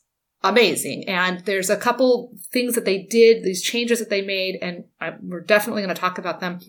amazing. 0.51 1.09
And 1.09 1.41
there's 1.45 1.71
a 1.71 1.77
couple 1.77 2.33
things 2.53 2.75
that 2.75 2.85
they 2.85 3.03
did, 3.03 3.43
these 3.43 3.63
changes 3.63 3.99
that 3.99 4.11
they 4.11 4.23
made, 4.23 4.59
and 4.63 4.85
I, 5.01 5.13
we're 5.23 5.41
definitely 5.41 5.83
going 5.83 5.95
to 5.95 6.01
talk 6.01 6.19
about 6.19 6.41
them 6.41 6.61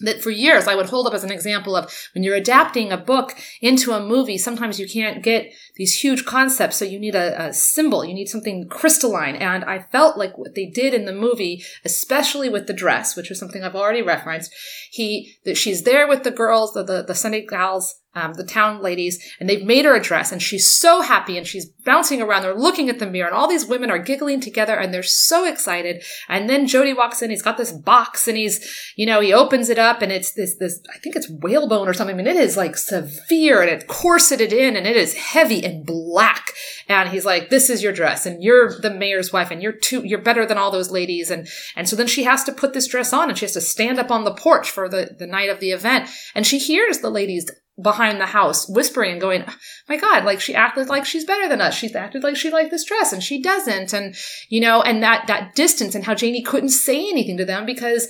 that 0.00 0.22
for 0.22 0.30
years 0.30 0.66
I 0.66 0.74
would 0.74 0.86
hold 0.86 1.06
up 1.06 1.14
as 1.14 1.24
an 1.24 1.32
example 1.32 1.76
of 1.76 1.92
when 2.14 2.24
you're 2.24 2.36
adapting 2.36 2.90
a 2.90 2.96
book 2.96 3.36
into 3.60 3.92
a 3.92 4.04
movie, 4.04 4.38
sometimes 4.38 4.80
you 4.80 4.88
can't 4.88 5.22
get 5.22 5.52
these 5.76 6.00
huge 6.00 6.24
concepts. 6.24 6.76
So 6.76 6.84
you 6.84 6.98
need 6.98 7.14
a, 7.14 7.48
a, 7.48 7.52
symbol, 7.52 8.04
you 8.04 8.14
need 8.14 8.28
something 8.28 8.68
crystalline. 8.68 9.36
And 9.36 9.64
I 9.64 9.80
felt 9.92 10.16
like 10.16 10.36
what 10.38 10.54
they 10.54 10.66
did 10.66 10.94
in 10.94 11.04
the 11.04 11.12
movie, 11.12 11.62
especially 11.84 12.48
with 12.48 12.66
the 12.66 12.72
dress, 12.72 13.16
which 13.16 13.28
was 13.28 13.38
something 13.38 13.62
I've 13.62 13.76
already 13.76 14.02
referenced, 14.02 14.52
he, 14.90 15.34
that 15.44 15.56
she's 15.56 15.82
there 15.82 16.08
with 16.08 16.24
the 16.24 16.30
girls, 16.30 16.72
the, 16.72 16.82
the, 16.82 17.02
the 17.02 17.14
Sunday 17.14 17.46
gals, 17.46 17.96
um, 18.14 18.32
the 18.32 18.44
town 18.44 18.82
ladies, 18.82 19.22
and 19.38 19.48
they've 19.48 19.64
made 19.64 19.84
her 19.84 19.94
a 19.94 20.02
dress, 20.02 20.32
and 20.32 20.42
she's 20.42 20.66
so 20.66 21.00
happy, 21.00 21.38
and 21.38 21.46
she's 21.46 21.66
bouncing 21.84 22.20
around. 22.20 22.42
They're 22.42 22.58
looking 22.58 22.88
at 22.88 22.98
the 22.98 23.06
mirror, 23.06 23.28
and 23.28 23.36
all 23.36 23.48
these 23.48 23.66
women 23.66 23.90
are 23.90 23.98
giggling 23.98 24.40
together, 24.40 24.76
and 24.76 24.92
they're 24.92 25.02
so 25.02 25.46
excited. 25.46 26.02
And 26.28 26.50
then 26.50 26.66
Jody 26.66 26.92
walks 26.92 27.22
in. 27.22 27.30
He's 27.30 27.42
got 27.42 27.56
this 27.56 27.70
box, 27.70 28.26
and 28.26 28.36
he's, 28.36 28.92
you 28.96 29.06
know, 29.06 29.20
he 29.20 29.32
opens 29.32 29.68
it 29.68 29.78
up, 29.78 30.02
and 30.02 30.10
it's 30.10 30.32
this, 30.32 30.56
this, 30.56 30.80
I 30.92 30.98
think 30.98 31.14
it's 31.14 31.30
whalebone 31.30 31.88
or 31.88 31.94
something. 31.94 32.16
Mean, 32.16 32.26
it 32.26 32.36
is 32.36 32.56
like 32.56 32.76
severe, 32.76 33.62
and 33.62 33.70
it's 33.70 33.84
corseted 33.84 34.52
in, 34.52 34.76
and 34.76 34.86
it 34.88 34.96
is 34.96 35.14
heavy 35.14 35.64
and 35.64 35.86
black. 35.86 36.52
And 36.88 37.08
he's 37.10 37.24
like, 37.24 37.50
"This 37.50 37.70
is 37.70 37.82
your 37.82 37.92
dress, 37.92 38.26
and 38.26 38.42
you're 38.42 38.80
the 38.80 38.92
mayor's 38.92 39.32
wife, 39.32 39.52
and 39.52 39.62
you're 39.62 39.72
too, 39.72 40.02
you're 40.04 40.20
better 40.20 40.44
than 40.44 40.58
all 40.58 40.72
those 40.72 40.90
ladies." 40.90 41.30
And 41.30 41.46
and 41.76 41.88
so 41.88 41.94
then 41.94 42.08
she 42.08 42.24
has 42.24 42.42
to 42.44 42.52
put 42.52 42.72
this 42.72 42.88
dress 42.88 43.12
on, 43.12 43.28
and 43.28 43.38
she 43.38 43.44
has 43.44 43.52
to 43.52 43.60
stand 43.60 44.00
up 44.00 44.10
on 44.10 44.24
the 44.24 44.34
porch 44.34 44.68
for 44.68 44.88
the 44.88 45.14
the 45.16 45.28
night 45.28 45.48
of 45.48 45.60
the 45.60 45.70
event, 45.70 46.10
and 46.34 46.44
she 46.44 46.58
hears 46.58 46.98
the 46.98 47.10
ladies 47.10 47.46
behind 47.82 48.20
the 48.20 48.26
house 48.26 48.68
whispering 48.68 49.12
and 49.12 49.20
going, 49.20 49.44
my 49.88 49.96
God, 49.96 50.24
like 50.24 50.40
she 50.40 50.54
acted 50.54 50.88
like 50.88 51.04
she's 51.04 51.24
better 51.24 51.48
than 51.48 51.60
us. 51.60 51.74
She's 51.74 51.94
acted 51.94 52.22
like 52.22 52.36
she 52.36 52.50
liked 52.50 52.70
this 52.70 52.84
dress 52.84 53.12
and 53.12 53.22
she 53.22 53.42
doesn't. 53.42 53.92
And, 53.92 54.14
you 54.48 54.60
know, 54.60 54.82
and 54.82 55.02
that, 55.02 55.26
that 55.26 55.54
distance 55.54 55.94
and 55.94 56.04
how 56.04 56.14
Janie 56.14 56.42
couldn't 56.42 56.70
say 56.70 57.08
anything 57.08 57.36
to 57.36 57.44
them 57.44 57.66
because 57.66 58.08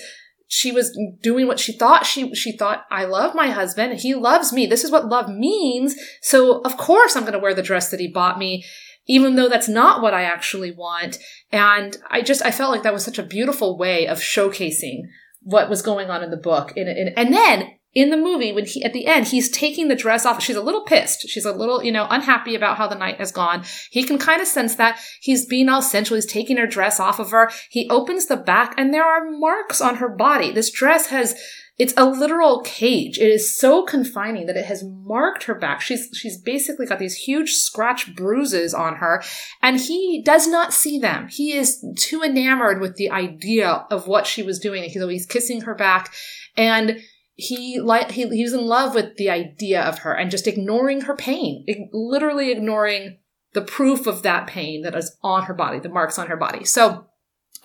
she 0.48 0.72
was 0.72 0.98
doing 1.22 1.46
what 1.46 1.60
she 1.60 1.72
thought 1.72 2.04
she 2.04 2.34
she 2.34 2.56
thought 2.56 2.84
I 2.90 3.04
love 3.04 3.36
my 3.36 3.50
husband. 3.50 4.00
He 4.00 4.16
loves 4.16 4.52
me. 4.52 4.66
This 4.66 4.82
is 4.82 4.90
what 4.90 5.06
love 5.06 5.28
means. 5.28 5.94
So 6.22 6.60
of 6.62 6.76
course 6.76 7.14
I'm 7.14 7.22
going 7.22 7.34
to 7.34 7.38
wear 7.38 7.54
the 7.54 7.62
dress 7.62 7.90
that 7.90 8.00
he 8.00 8.08
bought 8.08 8.36
me 8.36 8.64
even 9.06 9.36
though 9.36 9.48
that's 9.48 9.68
not 9.68 10.02
what 10.02 10.12
I 10.12 10.24
actually 10.24 10.72
want. 10.72 11.18
And 11.52 11.96
I 12.10 12.22
just 12.22 12.44
I 12.44 12.50
felt 12.50 12.72
like 12.72 12.82
that 12.82 12.92
was 12.92 13.04
such 13.04 13.18
a 13.18 13.24
beautiful 13.24 13.78
way 13.78 14.08
of 14.08 14.18
showcasing 14.18 15.02
what 15.42 15.70
was 15.70 15.82
going 15.82 16.10
on 16.10 16.22
in 16.22 16.30
the 16.30 16.36
book. 16.36 16.76
And, 16.76 16.88
and, 16.88 17.16
and 17.16 17.32
then 17.32 17.72
in 17.92 18.10
the 18.10 18.16
movie 18.16 18.52
when 18.52 18.66
he 18.66 18.84
at 18.84 18.92
the 18.92 19.06
end 19.06 19.28
he's 19.28 19.50
taking 19.50 19.88
the 19.88 19.96
dress 19.96 20.24
off. 20.24 20.42
She's 20.42 20.56
a 20.56 20.62
little 20.62 20.84
pissed. 20.84 21.28
She's 21.28 21.44
a 21.44 21.52
little 21.52 21.82
you 21.82 21.92
know 21.92 22.06
unhappy 22.10 22.54
about 22.54 22.76
how 22.76 22.86
the 22.86 22.94
night 22.94 23.18
has 23.18 23.32
gone. 23.32 23.64
He 23.90 24.04
can 24.04 24.18
kind 24.18 24.40
of 24.40 24.48
sense 24.48 24.76
that 24.76 25.00
he's 25.20 25.46
being 25.46 25.68
all 25.68 25.82
sensual. 25.82 26.16
He's 26.16 26.26
taking 26.26 26.56
her 26.56 26.66
dress 26.66 27.00
off 27.00 27.18
of 27.18 27.30
her. 27.30 27.50
He 27.68 27.88
opens 27.90 28.26
the 28.26 28.36
back 28.36 28.74
and 28.76 28.94
there 28.94 29.04
are 29.04 29.30
marks 29.30 29.80
on 29.80 29.96
her 29.96 30.08
body. 30.08 30.52
This 30.52 30.70
dress 30.70 31.06
has 31.06 31.34
it's 31.80 31.94
a 31.96 32.04
literal 32.04 32.60
cage. 32.60 33.16
It 33.16 33.30
is 33.30 33.58
so 33.58 33.82
confining 33.82 34.44
that 34.44 34.56
it 34.56 34.66
has 34.66 34.84
marked 34.84 35.44
her 35.44 35.54
back. 35.54 35.80
She's 35.80 36.10
she's 36.12 36.36
basically 36.36 36.84
got 36.84 36.98
these 36.98 37.16
huge 37.16 37.52
scratch 37.54 38.14
bruises 38.14 38.74
on 38.74 38.96
her 38.96 39.22
and 39.62 39.80
he 39.80 40.22
does 40.22 40.46
not 40.46 40.74
see 40.74 40.98
them. 40.98 41.28
He 41.28 41.54
is 41.54 41.82
too 41.96 42.22
enamored 42.22 42.80
with 42.80 42.96
the 42.96 43.10
idea 43.10 43.86
of 43.90 44.06
what 44.06 44.26
she 44.26 44.42
was 44.42 44.58
doing 44.58 44.84
he's 44.84 45.02
always 45.02 45.26
kissing 45.26 45.62
her 45.62 45.74
back. 45.74 46.12
And 46.54 47.00
he 47.40 47.80
like 47.80 48.12
he, 48.12 48.28
he 48.28 48.42
was 48.42 48.52
in 48.52 48.66
love 48.66 48.94
with 48.94 49.16
the 49.16 49.30
idea 49.30 49.82
of 49.82 50.00
her 50.00 50.12
and 50.12 50.30
just 50.30 50.46
ignoring 50.46 51.02
her 51.02 51.16
pain, 51.16 51.64
literally 51.92 52.50
ignoring 52.52 53.18
the 53.52 53.62
proof 53.62 54.06
of 54.06 54.22
that 54.22 54.46
pain 54.46 54.82
that 54.82 54.94
is 54.94 55.16
on 55.22 55.44
her 55.44 55.54
body, 55.54 55.80
the 55.80 55.88
marks 55.88 56.18
on 56.18 56.28
her 56.28 56.36
body. 56.36 56.64
So, 56.64 57.06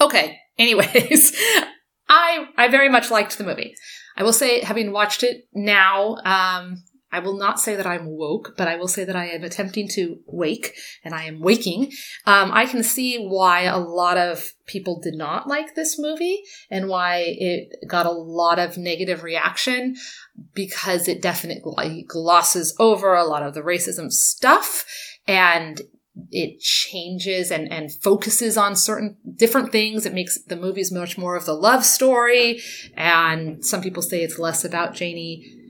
okay. 0.02 0.40
Anyways, 0.58 1.36
I 2.10 2.48
I 2.58 2.68
very 2.70 2.90
much 2.90 3.12
liked 3.12 3.38
the 3.38 3.44
movie. 3.44 3.76
I 4.18 4.24
will 4.24 4.34
say, 4.34 4.62
having 4.62 4.94
watched 4.94 5.24
it 5.24 5.48
now, 5.54 6.16
um, 6.24 6.84
I 7.15 7.19
will 7.19 7.38
not 7.38 7.62
say 7.62 7.78
that 7.78 7.88
I'm 7.88 8.08
woke, 8.08 8.56
but 8.58 8.67
I 8.67 8.75
will 8.75 8.89
say 8.89 9.06
that 9.06 9.15
I 9.15 9.28
am 9.28 9.45
attempting 9.45 9.88
to 9.93 10.19
wake 10.25 10.75
and 11.01 11.15
I 11.15 11.23
am 11.23 11.39
waking. 11.39 11.93
Um, 12.25 12.51
I 12.51 12.65
can 12.65 12.84
see 12.84 13.25
why 13.25 13.62
a 13.62 13.78
lot 13.78 14.17
of 14.17 14.51
people 14.65 14.99
did 14.99 15.13
not 15.15 15.47
like 15.47 15.75
this 15.75 15.97
movie 15.97 16.43
and 16.69 16.89
why 16.89 17.23
it 17.25 17.88
got 17.88 18.06
a 18.06 18.12
lot 18.12 18.60
of 18.60 18.78
negative 18.78 19.23
reaction 19.23 19.95
because 20.54 21.08
it 21.08 21.21
definitely 21.21 22.06
glosses 22.06 22.75
over 22.80 23.15
a 23.15 23.23
lot 23.23 23.43
of 23.43 23.54
the 23.54 23.62
racism 23.62 24.12
stuff 24.12 24.84
and 25.25 25.84
it 26.32 26.60
changes 26.60 27.49
and, 27.49 27.71
and 27.71 27.93
focuses 27.93 28.58
on 28.58 28.75
certain 28.75 29.15
different 29.38 29.71
things. 29.71 30.06
It 30.06 30.13
makes 30.13 30.38
the 30.41 30.58
movies 30.58 30.91
much 30.91 31.17
more 31.17 31.38
of 31.38 31.45
the 31.45 31.54
love 31.54 31.86
story. 31.86 32.62
And 32.97 33.63
some 33.63 33.82
people 33.82 34.04
say 34.04 34.21
it's 34.21 34.38
less 34.38 34.65
about 34.65 34.95
Janie 34.95 35.62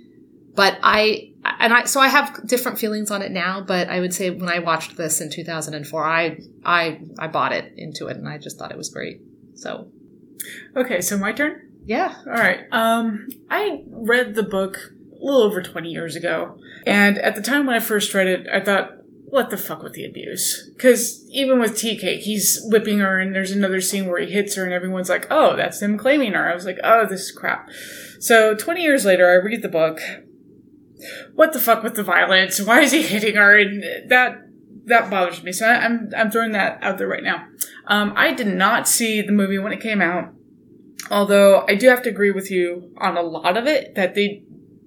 but 0.55 0.79
I 0.81 1.33
and 1.59 1.73
I 1.73 1.85
so 1.85 1.99
I 1.99 2.07
have 2.07 2.47
different 2.47 2.79
feelings 2.79 3.11
on 3.11 3.21
it 3.21 3.31
now, 3.31 3.61
but 3.61 3.89
I 3.89 3.99
would 3.99 4.13
say 4.13 4.29
when 4.29 4.49
I 4.49 4.59
watched 4.59 4.97
this 4.97 5.21
in 5.21 5.29
2004, 5.29 6.03
I 6.03 6.39
I 6.63 7.01
I 7.19 7.27
bought 7.27 7.53
it 7.53 7.73
into 7.77 8.07
it 8.07 8.17
and 8.17 8.27
I 8.27 8.37
just 8.37 8.57
thought 8.57 8.71
it 8.71 8.77
was 8.77 8.89
great. 8.89 9.21
So 9.55 9.87
Okay, 10.75 11.01
so 11.01 11.17
my 11.17 11.31
turn? 11.31 11.61
Yeah. 11.85 12.15
All 12.25 12.33
right. 12.33 12.61
Um 12.71 13.27
I 13.49 13.83
read 13.89 14.35
the 14.35 14.43
book 14.43 14.93
a 15.11 15.23
little 15.23 15.43
over 15.43 15.61
20 15.61 15.89
years 15.89 16.15
ago. 16.15 16.57
And 16.85 17.17
at 17.17 17.35
the 17.35 17.41
time 17.41 17.65
when 17.65 17.75
I 17.75 17.79
first 17.79 18.13
read 18.13 18.27
it, 18.27 18.47
I 18.51 18.59
thought 18.59 18.91
what 19.35 19.49
the 19.49 19.57
fuck 19.57 19.83
with 19.83 19.93
the 19.93 20.05
abuse? 20.05 20.69
Because 20.75 21.27
even 21.29 21.59
with 21.59 21.77
Tea 21.77 21.97
Cake, 21.97 22.21
he's 22.21 22.61
whipping 22.65 22.99
her, 22.99 23.19
and 23.19 23.35
there's 23.35 23.51
another 23.51 23.81
scene 23.81 24.05
where 24.05 24.21
he 24.21 24.31
hits 24.31 24.55
her, 24.55 24.63
and 24.63 24.71
everyone's 24.71 25.09
like, 25.09 25.27
oh, 25.29 25.57
that's 25.57 25.81
him 25.81 25.97
claiming 25.97 26.33
her. 26.33 26.49
I 26.49 26.53
was 26.55 26.65
like, 26.65 26.77
oh, 26.83 27.05
this 27.05 27.21
is 27.21 27.31
crap. 27.31 27.69
So 28.19 28.55
20 28.55 28.81
years 28.81 29.03
later, 29.03 29.29
I 29.29 29.33
read 29.33 29.61
the 29.61 29.67
book, 29.67 29.99
what 31.35 31.53
the 31.53 31.59
fuck 31.59 31.83
with 31.83 31.95
the 31.95 32.03
violence? 32.03 32.61
Why 32.61 32.81
is 32.81 32.91
he 32.91 33.01
hitting 33.01 33.35
her? 33.35 33.57
And 33.57 33.83
that 34.09 34.41
that 34.85 35.09
bothers 35.09 35.43
me. 35.43 35.51
So 35.51 35.67
I, 35.67 35.83
am 35.83 36.11
I'm 36.15 36.31
throwing 36.31 36.51
that 36.51 36.81
out 36.81 36.97
there 36.97 37.07
right 37.07 37.23
now. 37.23 37.47
Um, 37.87 38.13
I 38.15 38.33
did 38.33 38.47
not 38.47 38.87
see 38.87 39.21
the 39.21 39.31
movie 39.31 39.57
when 39.57 39.73
it 39.73 39.81
came 39.81 40.01
out, 40.01 40.33
although 41.09 41.65
I 41.67 41.75
do 41.75 41.87
have 41.89 42.03
to 42.03 42.09
agree 42.09 42.31
with 42.31 42.51
you 42.51 42.93
on 42.97 43.17
a 43.17 43.21
lot 43.21 43.57
of 43.57 43.67
it 43.67 43.95
that 43.95 44.15
they 44.15 44.43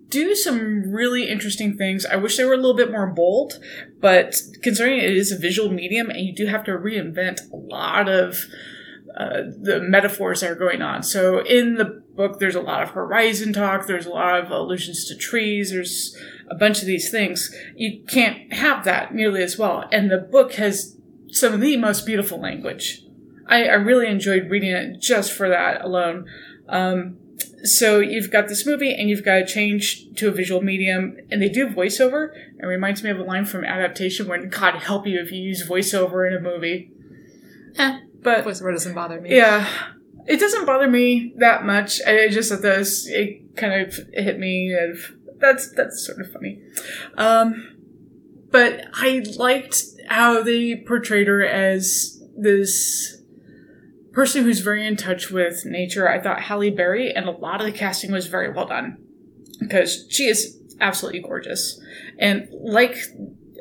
do 0.09 0.35
some 0.35 0.91
really 0.91 1.29
interesting 1.29 1.77
things. 1.77 2.07
I 2.07 2.17
wish 2.17 2.37
they 2.37 2.45
were 2.45 2.55
a 2.55 2.57
little 2.57 2.77
bit 2.77 2.91
more 2.91 3.07
bold, 3.07 3.61
but 4.01 4.37
considering 4.63 4.99
it 4.99 5.11
is 5.11 5.31
a 5.31 5.39
visual 5.39 5.71
medium 5.71 6.09
and 6.09 6.21
you 6.21 6.35
do 6.35 6.47
have 6.47 6.65
to 6.65 6.73
reinvent 6.73 7.51
a 7.53 7.57
lot 7.57 8.09
of 8.09 8.47
uh, 9.19 9.43
the 9.61 9.81
metaphors 9.81 10.41
that 10.41 10.51
are 10.51 10.55
going 10.55 10.81
on. 10.81 11.03
So 11.03 11.41
in 11.41 11.75
the 11.75 12.05
book, 12.15 12.39
there's 12.39 12.55
a 12.55 12.61
lot 12.61 12.85
of 12.85 12.91
horizon 12.91 13.53
talk. 13.53 13.89
There's 13.89 14.07
a 14.07 14.11
lot 14.11 14.39
of 14.39 14.51
allusions 14.53 15.07
to 15.07 15.17
trees. 15.17 15.73
There's 15.73 16.17
a 16.49 16.55
bunch 16.55 16.81
of 16.81 16.87
these 16.87 17.11
things. 17.11 17.53
You 17.75 18.05
can't 18.07 18.53
have 18.53 18.85
that 18.85 19.13
nearly 19.13 19.43
as 19.43 19.59
well. 19.59 19.89
And 19.91 20.09
the 20.09 20.19
book 20.19 20.53
has 20.55 20.97
some 21.33 21.53
of 21.53 21.61
the 21.61 21.77
most 21.77 22.07
beautiful 22.07 22.41
language. 22.41 23.03
I, 23.49 23.65
I 23.65 23.75
really 23.75 24.07
enjoyed 24.07 24.51
reading 24.51 24.71
it 24.71 25.01
just 25.01 25.33
for 25.33 25.49
that 25.49 25.85
alone. 25.85 26.27
Um, 26.69 27.19
so 27.65 27.99
you've 27.99 28.31
got 28.31 28.47
this 28.47 28.65
movie 28.65 28.95
and 28.95 29.11
you've 29.11 29.25
got 29.25 29.35
to 29.35 29.47
change 29.47 30.15
to 30.15 30.29
a 30.29 30.31
visual 30.31 30.63
medium 30.63 31.17
and 31.29 31.43
they 31.43 31.49
do 31.49 31.67
voiceover 31.67 32.31
it 32.57 32.67
reminds 32.67 33.03
me 33.03 33.11
of 33.11 33.19
a 33.19 33.25
line 33.25 33.45
from 33.45 33.65
adaptation 33.65 34.29
when 34.29 34.49
god 34.49 34.77
help 34.77 35.09
you 35.09 35.21
if 35.21 35.33
you 35.33 35.41
use 35.41 35.69
voiceover 35.69 36.25
in 36.29 36.37
a 36.37 36.41
movie 36.41 36.93
Eh, 37.77 38.01
but 38.23 38.45
voiceover 38.45 38.73
doesn't 38.73 38.95
bother 38.95 39.21
me. 39.21 39.35
yeah 39.35 39.69
it 40.27 40.39
doesn't 40.39 40.67
bother 40.67 40.89
me 40.89 41.33
that 41.37 41.65
much 41.65 42.01
i 42.07 42.25
I 42.25 42.29
just 42.29 42.53
at 42.53 42.63
this 42.63 43.07
it 43.09 43.57
kind 43.57 43.81
of 43.83 43.95
hit 44.13 44.39
me 44.39 44.73
of 44.75 45.13
that's 45.39 45.71
that's 45.73 46.05
sort 46.05 46.21
of 46.21 46.33
funny 46.33 46.61
um 47.17 47.77
but 48.51 48.85
i 48.95 49.25
liked 49.37 49.85
how 50.09 50.43
they 50.43 50.77
portrayed 50.77 51.29
her 51.29 51.45
as 51.45 52.23
this 52.37 53.19
person 54.19 54.43
who's 54.43 54.59
very 54.59 54.85
in 54.85 54.97
touch 54.97 55.31
with 55.31 55.65
nature. 55.65 56.09
I 56.09 56.21
thought 56.21 56.41
Halle 56.41 56.71
Berry 56.71 57.13
and 57.13 57.29
a 57.29 57.31
lot 57.31 57.61
of 57.61 57.67
the 57.67 57.73
casting 57.73 58.11
was 58.11 58.27
very 58.27 58.51
well 58.51 58.67
done 58.67 58.99
because 59.61 60.07
she 60.09 60.25
is 60.25 60.59
absolutely 60.81 61.21
gorgeous. 61.21 61.81
And 62.19 62.49
like 62.53 62.97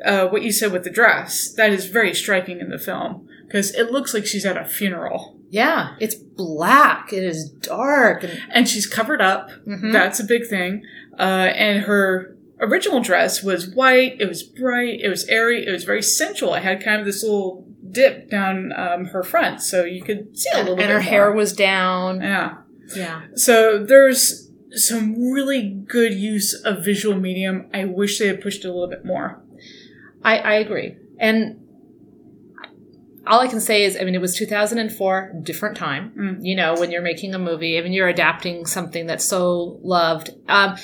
uh, 0.04 0.26
what 0.26 0.42
you 0.42 0.50
said 0.50 0.72
with 0.72 0.82
the 0.82 0.90
dress, 0.90 1.52
that 1.52 1.70
is 1.70 1.86
very 1.86 2.12
striking 2.12 2.58
in 2.58 2.70
the 2.70 2.78
film 2.78 3.27
because 3.48 3.74
it 3.74 3.90
looks 3.90 4.14
like 4.14 4.24
she's 4.26 4.46
at 4.46 4.56
a 4.56 4.64
funeral 4.64 5.36
Yeah, 5.50 5.96
it's 5.98 6.14
black. 6.14 7.12
It 7.12 7.24
is 7.24 7.48
dark. 7.50 8.22
And 8.22 8.38
and 8.52 8.68
she's 8.68 8.86
covered 8.86 9.20
up. 9.20 9.50
Mhm. 9.66 9.92
That's 9.92 10.20
a 10.20 10.24
big 10.24 10.46
thing. 10.46 10.82
Uh, 11.18 11.48
and 11.56 11.82
her 11.84 12.36
original 12.60 13.00
dress 13.00 13.42
was 13.42 13.68
white. 13.68 14.16
It 14.20 14.28
was 14.28 14.42
bright. 14.42 15.00
It 15.00 15.08
was 15.08 15.24
airy. 15.28 15.66
It 15.66 15.70
was 15.72 15.84
very 15.84 16.02
sensual. 16.02 16.54
It 16.54 16.62
had 16.62 16.82
kind 16.84 17.00
of 17.00 17.06
this 17.06 17.22
little 17.22 17.64
dip 17.90 18.30
down 18.30 18.72
um, 18.76 19.06
her 19.06 19.22
front, 19.22 19.62
so 19.62 19.84
you 19.84 20.02
could 20.02 20.36
see 20.38 20.50
a 20.54 20.58
little 20.58 20.76
bit. 20.76 20.84
and 20.84 20.90
bit. 20.90 20.94
her 20.96 21.00
hair 21.00 21.32
was 21.32 21.52
down. 21.52 22.20
yeah. 22.20 22.58
Yeah. 22.94 23.22
So 23.34 23.82
there's 23.84 24.50
some 24.72 25.30
really 25.32 25.62
good 25.86 26.12
use 26.14 26.52
of 26.64 26.84
visual 26.84 27.18
medium. 27.18 27.66
I 27.72 27.84
wish 27.86 28.18
they 28.18 28.26
had 28.28 28.40
pushed 28.42 28.64
it 28.64 28.68
a 28.68 28.72
little 28.72 28.88
bit 28.88 29.04
more. 29.04 29.42
I, 30.22 30.38
I 30.38 30.54
agree. 30.54 30.96
And 31.18 31.60
all 33.28 33.40
I 33.40 33.48
can 33.48 33.60
say 33.60 33.84
is, 33.84 33.96
I 33.96 34.04
mean, 34.04 34.14
it 34.14 34.20
was 34.20 34.34
2004, 34.36 35.34
different 35.42 35.76
time. 35.76 36.12
Mm. 36.18 36.38
You 36.40 36.56
know, 36.56 36.74
when 36.74 36.90
you're 36.90 37.02
making 37.02 37.34
a 37.34 37.38
movie, 37.38 37.78
I 37.78 37.82
mean, 37.82 37.92
you're 37.92 38.08
adapting 38.08 38.66
something 38.66 39.06
that's 39.06 39.28
so 39.28 39.78
loved. 39.82 40.30
Um, 40.48 40.76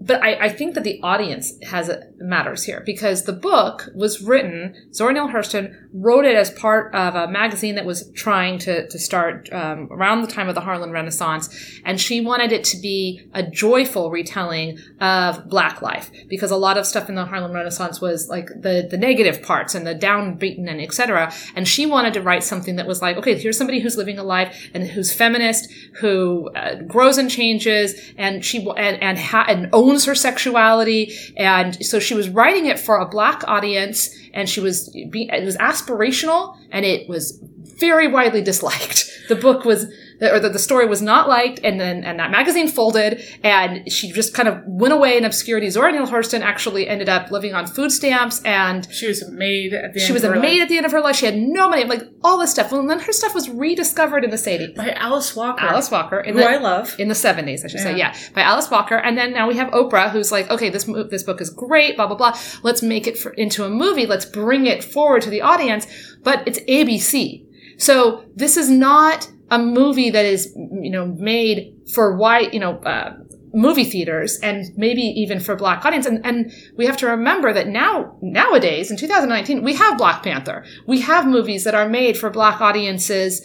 but 0.00 0.22
I, 0.22 0.46
I 0.46 0.48
think 0.48 0.74
that 0.74 0.84
the 0.84 1.00
audience 1.02 1.52
has 1.62 1.90
matters 2.18 2.64
here 2.64 2.82
because 2.86 3.24
the 3.24 3.32
book 3.32 3.88
was 3.94 4.22
written. 4.22 4.74
Zora 4.92 5.12
Neale 5.12 5.28
Hurston 5.28 5.74
wrote 5.92 6.24
it 6.24 6.36
as 6.36 6.50
part 6.50 6.94
of 6.94 7.14
a 7.14 7.30
magazine 7.30 7.74
that 7.74 7.84
was 7.84 8.10
trying 8.14 8.58
to 8.60 8.88
to 8.88 8.98
start 8.98 9.48
um, 9.52 9.88
around 9.90 10.22
the 10.22 10.26
time 10.26 10.48
of 10.48 10.54
the 10.54 10.60
Harlem 10.62 10.90
Renaissance, 10.90 11.48
and 11.84 12.00
she 12.00 12.20
wanted 12.20 12.52
it 12.52 12.64
to 12.64 12.78
be 12.78 13.28
a 13.34 13.42
joyful 13.42 14.10
retelling 14.10 14.78
of 15.00 15.48
Black 15.48 15.82
life 15.82 16.10
because 16.28 16.50
a 16.50 16.56
lot 16.56 16.78
of 16.78 16.86
stuff 16.86 17.08
in 17.08 17.14
the 17.14 17.26
Harlem 17.26 17.52
Renaissance 17.52 18.00
was 18.00 18.28
like 18.28 18.48
the 18.48 18.86
the 18.90 18.98
negative 18.98 19.42
parts 19.42 19.74
and 19.74 19.86
the 19.86 19.94
downbeaten 19.94 20.68
and 20.68 20.80
etc. 20.80 21.32
And 21.54 21.68
she 21.68 21.84
wanted 21.84 22.14
to 22.14 22.22
write 22.22 22.42
something 22.42 22.76
that 22.76 22.86
was 22.86 23.02
like, 23.02 23.16
okay, 23.18 23.38
here's 23.38 23.58
somebody 23.58 23.80
who's 23.80 23.96
living 23.96 24.18
a 24.18 24.24
life 24.24 24.70
and 24.72 24.86
who's 24.86 25.12
feminist, 25.12 25.70
who 25.96 26.50
uh, 26.54 26.76
grows 26.86 27.18
and 27.18 27.30
changes, 27.30 28.00
and 28.16 28.44
she 28.44 28.66
and 28.76 29.02
and, 29.02 29.18
ha- 29.18 29.46
and 29.48 29.68
owns 29.72 29.89
her 30.04 30.14
sexuality, 30.14 31.12
and 31.36 31.84
so 31.84 31.98
she 31.98 32.14
was 32.14 32.28
writing 32.28 32.66
it 32.66 32.78
for 32.78 32.98
a 32.98 33.06
black 33.06 33.42
audience, 33.46 34.10
and 34.32 34.48
she 34.48 34.60
was 34.60 34.90
it 34.94 35.44
was 35.44 35.56
aspirational, 35.56 36.56
and 36.70 36.84
it 36.84 37.08
was 37.08 37.38
very 37.80 38.06
widely 38.06 38.42
disliked. 38.42 39.10
The 39.28 39.36
book 39.36 39.64
was, 39.64 39.86
or 40.20 40.38
that 40.40 40.52
the 40.52 40.58
story 40.58 40.86
was 40.86 41.00
not 41.02 41.28
liked, 41.28 41.60
and 41.64 41.80
then 41.80 42.04
and 42.04 42.18
that 42.18 42.30
magazine 42.30 42.68
folded, 42.68 43.22
and 43.42 43.90
she 43.90 44.12
just 44.12 44.34
kind 44.34 44.48
of 44.48 44.58
went 44.66 44.92
away 44.92 45.16
in 45.16 45.24
obscurity. 45.24 45.70
Zora 45.70 45.92
Neale 45.92 46.06
Hurston 46.06 46.40
actually 46.40 46.88
ended 46.88 47.08
up 47.08 47.30
living 47.30 47.54
on 47.54 47.66
food 47.66 47.90
stamps, 47.92 48.42
and 48.44 48.86
She 48.92 49.06
was 49.06 49.22
a 49.22 49.30
maid 49.30 49.72
at 49.72 49.94
the 49.94 50.00
end 50.00 50.06
she 50.06 50.12
was 50.12 50.24
of 50.24 50.32
a 50.32 50.34
her 50.34 50.40
maid 50.40 50.54
life. 50.54 50.62
at 50.62 50.68
the 50.68 50.76
end 50.76 50.86
of 50.86 50.92
her 50.92 51.00
life. 51.00 51.16
She 51.16 51.26
had 51.26 51.36
no 51.36 51.68
money, 51.70 51.84
like 51.84 52.02
all 52.22 52.38
this 52.38 52.50
stuff. 52.50 52.70
Well, 52.72 52.86
then 52.86 53.00
her 53.00 53.12
stuff 53.12 53.34
was 53.34 53.48
rediscovered 53.48 54.24
in 54.24 54.30
the 54.30 54.36
80s. 54.36 54.74
by 54.76 54.90
Alice 54.92 55.34
Walker. 55.36 55.62
Alice 55.64 55.90
Walker 55.90 56.20
in 56.20 56.34
who 56.34 56.40
the 56.40 56.48
I 56.48 56.56
love. 56.56 56.94
in 56.98 57.08
the 57.08 57.14
70s, 57.14 57.64
I 57.64 57.68
should 57.68 57.80
say. 57.80 57.96
Yeah. 57.96 58.14
Yeah, 58.14 58.16
by 58.34 58.42
Alice 58.42 58.70
Walker. 58.70 58.96
And 58.96 59.16
then 59.18 59.32
now 59.32 59.46
we 59.46 59.56
have 59.56 59.68
Oprah, 59.72 60.10
who's 60.10 60.32
like, 60.32 60.50
okay, 60.50 60.70
this 60.70 60.84
this 61.10 61.22
book 61.22 61.40
is 61.40 61.50
great, 61.50 61.96
blah 61.96 62.06
blah 62.06 62.16
blah. 62.16 62.38
Let's 62.62 62.82
make 62.82 63.06
it 63.06 63.18
for, 63.18 63.32
into 63.32 63.64
a 63.64 63.68
movie. 63.68 64.06
Let's 64.06 64.24
bring 64.24 64.66
it 64.66 64.82
forward 64.82 65.22
to 65.22 65.30
the 65.30 65.42
audience. 65.42 65.86
But 66.22 66.46
it's 66.48 66.58
ABC, 66.60 67.44
so 67.78 68.24
this 68.34 68.56
is 68.56 68.68
not 68.70 69.30
a 69.50 69.58
movie 69.58 70.10
that 70.10 70.24
is 70.24 70.52
you 70.56 70.90
know 70.90 71.06
made 71.06 71.74
for 71.94 72.16
white 72.16 72.54
you 72.54 72.60
know. 72.60 72.78
Uh, 72.78 73.16
movie 73.52 73.82
theaters 73.82 74.38
and 74.44 74.66
maybe 74.76 75.00
even 75.02 75.40
for 75.40 75.56
black 75.56 75.84
audience 75.84 76.06
and 76.06 76.24
and 76.24 76.52
we 76.76 76.86
have 76.86 76.96
to 76.96 77.04
remember 77.04 77.52
that 77.52 77.66
now 77.66 78.16
nowadays 78.22 78.92
in 78.92 78.96
2019 78.96 79.64
we 79.64 79.74
have 79.74 79.98
black 79.98 80.22
panther 80.22 80.64
we 80.86 81.00
have 81.00 81.26
movies 81.26 81.64
that 81.64 81.74
are 81.74 81.88
made 81.88 82.16
for 82.16 82.30
black 82.30 82.60
audiences 82.60 83.44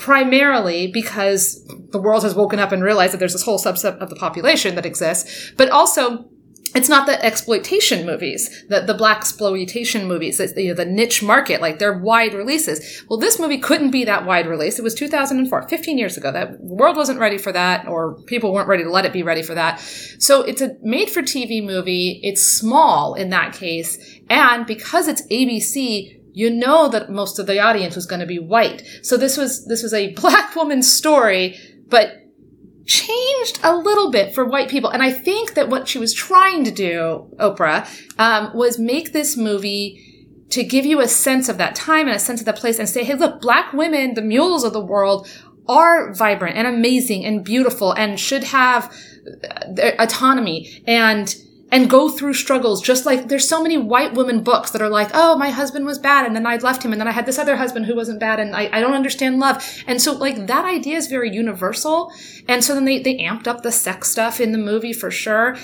primarily 0.00 0.86
because 0.86 1.62
the 1.90 2.00
world 2.00 2.22
has 2.22 2.34
woken 2.34 2.58
up 2.58 2.72
and 2.72 2.82
realized 2.82 3.12
that 3.12 3.18
there's 3.18 3.34
this 3.34 3.42
whole 3.42 3.58
subset 3.58 3.98
of 3.98 4.08
the 4.08 4.16
population 4.16 4.74
that 4.74 4.86
exists, 4.86 5.52
but 5.56 5.68
also 5.68 6.29
it's 6.74 6.88
not 6.88 7.06
the 7.06 7.24
exploitation 7.24 8.06
movies, 8.06 8.64
the, 8.68 8.80
the 8.80 8.94
black 8.94 9.18
exploitation 9.18 10.06
movies, 10.06 10.38
the, 10.38 10.62
you 10.62 10.68
know, 10.68 10.74
the 10.74 10.84
niche 10.84 11.22
market, 11.22 11.60
like 11.60 11.78
they're 11.78 11.98
wide 11.98 12.34
releases. 12.34 13.02
Well, 13.08 13.18
this 13.18 13.38
movie 13.38 13.58
couldn't 13.58 13.90
be 13.90 14.04
that 14.04 14.24
wide 14.24 14.46
release. 14.46 14.78
It 14.78 14.82
was 14.82 14.94
2004, 14.94 15.68
15 15.68 15.98
years 15.98 16.16
ago. 16.16 16.30
That 16.30 16.58
the 16.58 16.74
world 16.74 16.96
wasn't 16.96 17.18
ready 17.18 17.38
for 17.38 17.52
that, 17.52 17.88
or 17.88 18.20
people 18.22 18.52
weren't 18.52 18.68
ready 18.68 18.84
to 18.84 18.90
let 18.90 19.04
it 19.04 19.12
be 19.12 19.22
ready 19.22 19.42
for 19.42 19.54
that. 19.54 19.80
So 19.80 20.42
it's 20.42 20.62
a 20.62 20.76
made 20.82 21.10
for 21.10 21.22
TV 21.22 21.64
movie. 21.64 22.20
It's 22.22 22.42
small 22.42 23.14
in 23.14 23.30
that 23.30 23.52
case. 23.52 23.98
And 24.28 24.66
because 24.66 25.08
it's 25.08 25.26
ABC, 25.26 26.20
you 26.32 26.50
know 26.50 26.88
that 26.88 27.10
most 27.10 27.38
of 27.38 27.46
the 27.46 27.58
audience 27.58 27.96
was 27.96 28.06
going 28.06 28.20
to 28.20 28.26
be 28.26 28.38
white. 28.38 28.84
So 29.02 29.16
this 29.16 29.36
was 29.36 29.66
this 29.66 29.82
was 29.82 29.92
a 29.92 30.12
black 30.14 30.54
woman's 30.54 30.92
story, 30.92 31.58
but 31.88 32.19
changed 32.90 33.60
a 33.62 33.76
little 33.76 34.10
bit 34.10 34.34
for 34.34 34.44
white 34.44 34.68
people. 34.68 34.90
And 34.90 35.00
I 35.00 35.12
think 35.12 35.54
that 35.54 35.68
what 35.68 35.86
she 35.86 35.98
was 35.98 36.12
trying 36.12 36.64
to 36.64 36.72
do, 36.72 37.30
Oprah, 37.38 37.88
um, 38.18 38.50
was 38.52 38.80
make 38.80 39.12
this 39.12 39.36
movie 39.36 40.44
to 40.50 40.64
give 40.64 40.84
you 40.84 41.00
a 41.00 41.06
sense 41.06 41.48
of 41.48 41.56
that 41.58 41.76
time 41.76 42.08
and 42.08 42.16
a 42.16 42.18
sense 42.18 42.40
of 42.40 42.46
that 42.46 42.56
place 42.56 42.80
and 42.80 42.88
say, 42.88 43.04
hey, 43.04 43.14
look, 43.14 43.40
black 43.40 43.72
women, 43.72 44.14
the 44.14 44.22
mules 44.22 44.64
of 44.64 44.72
the 44.72 44.84
world, 44.84 45.28
are 45.68 46.12
vibrant 46.14 46.56
and 46.56 46.66
amazing 46.66 47.24
and 47.24 47.44
beautiful 47.44 47.92
and 47.92 48.18
should 48.18 48.42
have 48.42 48.92
uh, 49.78 49.92
autonomy 50.00 50.82
and 50.88 51.36
and 51.72 51.88
go 51.88 52.08
through 52.08 52.34
struggles 52.34 52.82
just 52.82 53.06
like 53.06 53.28
there's 53.28 53.48
so 53.48 53.62
many 53.62 53.78
white 53.78 54.14
women 54.14 54.42
books 54.42 54.70
that 54.70 54.82
are 54.82 54.88
like 54.88 55.10
oh 55.14 55.36
my 55.36 55.50
husband 55.50 55.84
was 55.86 55.98
bad 55.98 56.26
and 56.26 56.34
then 56.34 56.46
i 56.46 56.56
left 56.56 56.82
him 56.82 56.92
and 56.92 57.00
then 57.00 57.08
i 57.08 57.12
had 57.12 57.26
this 57.26 57.38
other 57.38 57.56
husband 57.56 57.86
who 57.86 57.94
wasn't 57.94 58.18
bad 58.18 58.40
and 58.40 58.54
i, 58.54 58.68
I 58.72 58.80
don't 58.80 58.94
understand 58.94 59.38
love 59.38 59.64
and 59.86 60.00
so 60.00 60.12
like 60.12 60.46
that 60.46 60.64
idea 60.64 60.96
is 60.96 61.06
very 61.06 61.30
universal 61.30 62.12
and 62.48 62.64
so 62.64 62.74
then 62.74 62.84
they, 62.84 63.00
they 63.00 63.18
amped 63.18 63.46
up 63.46 63.62
the 63.62 63.72
sex 63.72 64.10
stuff 64.10 64.40
in 64.40 64.52
the 64.52 64.58
movie 64.58 64.92
for 64.92 65.10
sure 65.10 65.56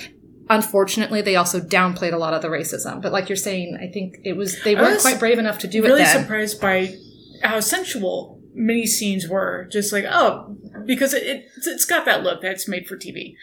unfortunately 0.48 1.22
they 1.22 1.36
also 1.36 1.60
downplayed 1.60 2.12
a 2.12 2.18
lot 2.18 2.34
of 2.34 2.42
the 2.42 2.48
racism 2.48 3.02
but 3.02 3.12
like 3.12 3.28
you're 3.28 3.36
saying 3.36 3.76
i 3.80 3.90
think 3.90 4.18
it 4.24 4.36
was 4.36 4.62
they 4.62 4.74
weren't 4.74 4.94
was 4.94 5.02
quite 5.02 5.18
brave 5.18 5.38
enough 5.38 5.58
to 5.58 5.66
do 5.66 5.82
really 5.82 6.02
it 6.02 6.04
then 6.04 6.22
surprised 6.22 6.60
by 6.60 6.94
how 7.42 7.60
sensual 7.60 8.36
many 8.56 8.86
scenes 8.86 9.28
were. 9.28 9.68
Just 9.70 9.92
like 9.92 10.04
oh, 10.08 10.56
because 10.84 11.14
it, 11.14 11.22
it 11.24 11.44
it's 11.64 11.84
got 11.84 12.04
that 12.06 12.22
look 12.22 12.40
that's 12.40 12.66
made 12.66 12.88
for 12.88 12.96
TV. 12.96 13.34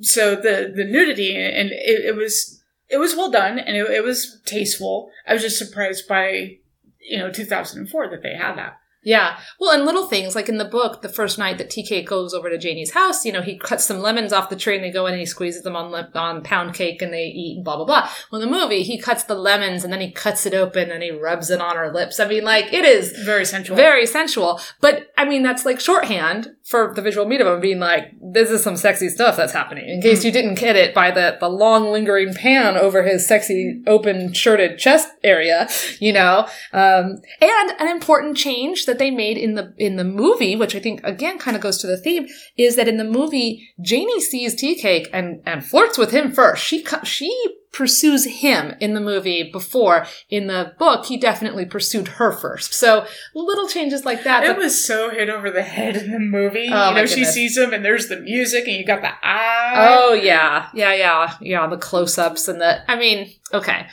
So 0.00 0.34
the 0.36 0.72
the 0.74 0.84
nudity 0.84 1.36
and 1.36 1.70
it, 1.70 2.04
it 2.04 2.16
was 2.16 2.62
it 2.88 2.98
was 2.98 3.16
well 3.16 3.30
done 3.30 3.58
and 3.58 3.76
it, 3.76 3.88
it 3.90 4.04
was 4.04 4.40
tasteful. 4.44 5.10
I 5.26 5.32
was 5.32 5.42
just 5.42 5.58
surprised 5.58 6.06
by 6.08 6.56
you 7.00 7.18
know 7.18 7.30
2004 7.30 8.08
that 8.10 8.22
they 8.22 8.34
had 8.34 8.56
that. 8.56 8.78
Yeah. 9.02 9.38
Well, 9.60 9.70
and 9.70 9.84
little 9.86 10.08
things 10.08 10.34
like 10.34 10.48
in 10.48 10.58
the 10.58 10.64
book, 10.64 11.00
the 11.00 11.08
first 11.08 11.38
night 11.38 11.58
that 11.58 11.70
TK 11.70 12.04
goes 12.04 12.34
over 12.34 12.50
to 12.50 12.58
Janie's 12.58 12.90
house, 12.90 13.24
you 13.24 13.30
know, 13.30 13.40
he 13.40 13.56
cuts 13.56 13.84
some 13.84 14.00
lemons 14.00 14.32
off 14.32 14.50
the 14.50 14.56
tree 14.56 14.74
and 14.74 14.82
they 14.82 14.90
go 14.90 15.06
in 15.06 15.12
and 15.12 15.20
he 15.20 15.26
squeezes 15.26 15.62
them 15.62 15.76
on 15.76 15.94
on 16.16 16.42
pound 16.42 16.74
cake 16.74 17.00
and 17.00 17.12
they 17.14 17.26
eat 17.26 17.54
and 17.58 17.64
blah 17.64 17.76
blah 17.76 17.84
blah. 17.84 18.10
Well, 18.32 18.42
in 18.42 18.50
the 18.50 18.58
movie, 18.58 18.82
he 18.82 18.98
cuts 18.98 19.22
the 19.22 19.36
lemons 19.36 19.84
and 19.84 19.92
then 19.92 20.00
he 20.00 20.10
cuts 20.10 20.44
it 20.44 20.54
open 20.54 20.90
and 20.90 21.04
he 21.04 21.12
rubs 21.12 21.50
it 21.50 21.60
on 21.60 21.76
her 21.76 21.92
lips. 21.94 22.18
I 22.18 22.26
mean, 22.26 22.42
like 22.42 22.72
it 22.72 22.84
is 22.84 23.12
Very 23.12 23.44
sensual. 23.44 23.76
very 23.76 24.06
sensual. 24.06 24.60
But 24.80 25.06
I 25.16 25.24
mean, 25.24 25.44
that's 25.44 25.64
like 25.64 25.78
shorthand 25.78 26.55
for 26.66 26.92
the 26.92 27.00
visual 27.00 27.24
medium 27.26 27.46
of 27.46 27.60
being 27.60 27.78
like, 27.78 28.12
this 28.20 28.50
is 28.50 28.60
some 28.60 28.76
sexy 28.76 29.08
stuff 29.08 29.36
that's 29.36 29.52
happening. 29.52 29.88
In 29.88 30.02
case 30.02 30.24
you 30.24 30.32
didn't 30.32 30.56
get 30.56 30.74
it 30.74 30.92
by 30.92 31.12
the, 31.12 31.36
the 31.38 31.48
long 31.48 31.92
lingering 31.92 32.34
pan 32.34 32.76
over 32.76 33.04
his 33.04 33.24
sexy 33.24 33.82
open 33.86 34.32
shirted 34.32 34.76
chest 34.76 35.08
area, 35.22 35.68
you 36.00 36.12
know? 36.12 36.48
Um, 36.72 37.18
and 37.40 37.70
an 37.78 37.86
important 37.86 38.36
change 38.36 38.86
that 38.86 38.98
they 38.98 39.12
made 39.12 39.38
in 39.38 39.54
the, 39.54 39.74
in 39.78 39.94
the 39.94 40.02
movie, 40.02 40.56
which 40.56 40.74
I 40.74 40.80
think 40.80 41.00
again 41.04 41.38
kind 41.38 41.56
of 41.56 41.62
goes 41.62 41.78
to 41.78 41.86
the 41.86 41.96
theme, 41.96 42.26
is 42.56 42.74
that 42.74 42.88
in 42.88 42.96
the 42.96 43.04
movie, 43.04 43.68
Janie 43.80 44.20
sees 44.20 44.56
tea 44.56 44.74
cake 44.74 45.08
and, 45.12 45.42
and 45.46 45.64
flirts 45.64 45.96
with 45.96 46.10
him 46.10 46.32
first. 46.32 46.64
She, 46.64 46.84
she 47.04 47.32
pursues 47.76 48.24
him 48.24 48.74
in 48.80 48.94
the 48.94 49.00
movie 49.00 49.50
before. 49.52 50.06
In 50.30 50.46
the 50.46 50.74
book, 50.78 51.04
he 51.06 51.18
definitely 51.18 51.66
pursued 51.66 52.08
her 52.08 52.32
first. 52.32 52.72
So 52.72 53.06
little 53.34 53.68
changes 53.68 54.04
like 54.04 54.24
that. 54.24 54.44
It 54.44 54.56
was 54.56 54.82
so 54.82 55.10
hit 55.10 55.28
over 55.28 55.50
the 55.50 55.62
head 55.62 55.96
in 55.96 56.10
the 56.10 56.18
movie. 56.18 56.68
Oh, 56.72 56.88
you 56.88 56.94
know, 56.94 57.06
she 57.06 57.24
sees 57.24 57.56
him 57.56 57.74
and 57.74 57.84
there's 57.84 58.08
the 58.08 58.18
music 58.18 58.66
and 58.66 58.76
you 58.76 58.86
got 58.86 59.02
the 59.02 59.12
eye. 59.22 59.74
oh 59.76 60.14
yeah, 60.14 60.68
yeah, 60.72 60.94
yeah, 60.94 61.34
yeah. 61.40 61.66
The 61.66 61.76
close-ups 61.76 62.48
and 62.48 62.60
the. 62.60 62.90
I 62.90 62.96
mean, 62.96 63.30
okay. 63.52 63.86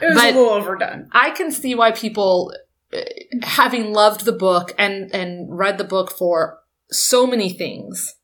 it 0.00 0.06
was 0.06 0.14
but- 0.14 0.32
a 0.32 0.38
little 0.38 0.50
overdone. 0.50 1.08
I 1.12 1.30
can 1.30 1.50
see 1.50 1.74
why 1.74 1.90
people, 1.90 2.54
uh, 2.92 3.00
having 3.42 3.92
loved 3.92 4.24
the 4.24 4.32
book 4.32 4.72
and 4.78 5.12
and 5.12 5.58
read 5.58 5.78
the 5.78 5.84
book 5.84 6.12
for 6.12 6.60
so 6.90 7.26
many 7.26 7.50
things, 7.50 8.14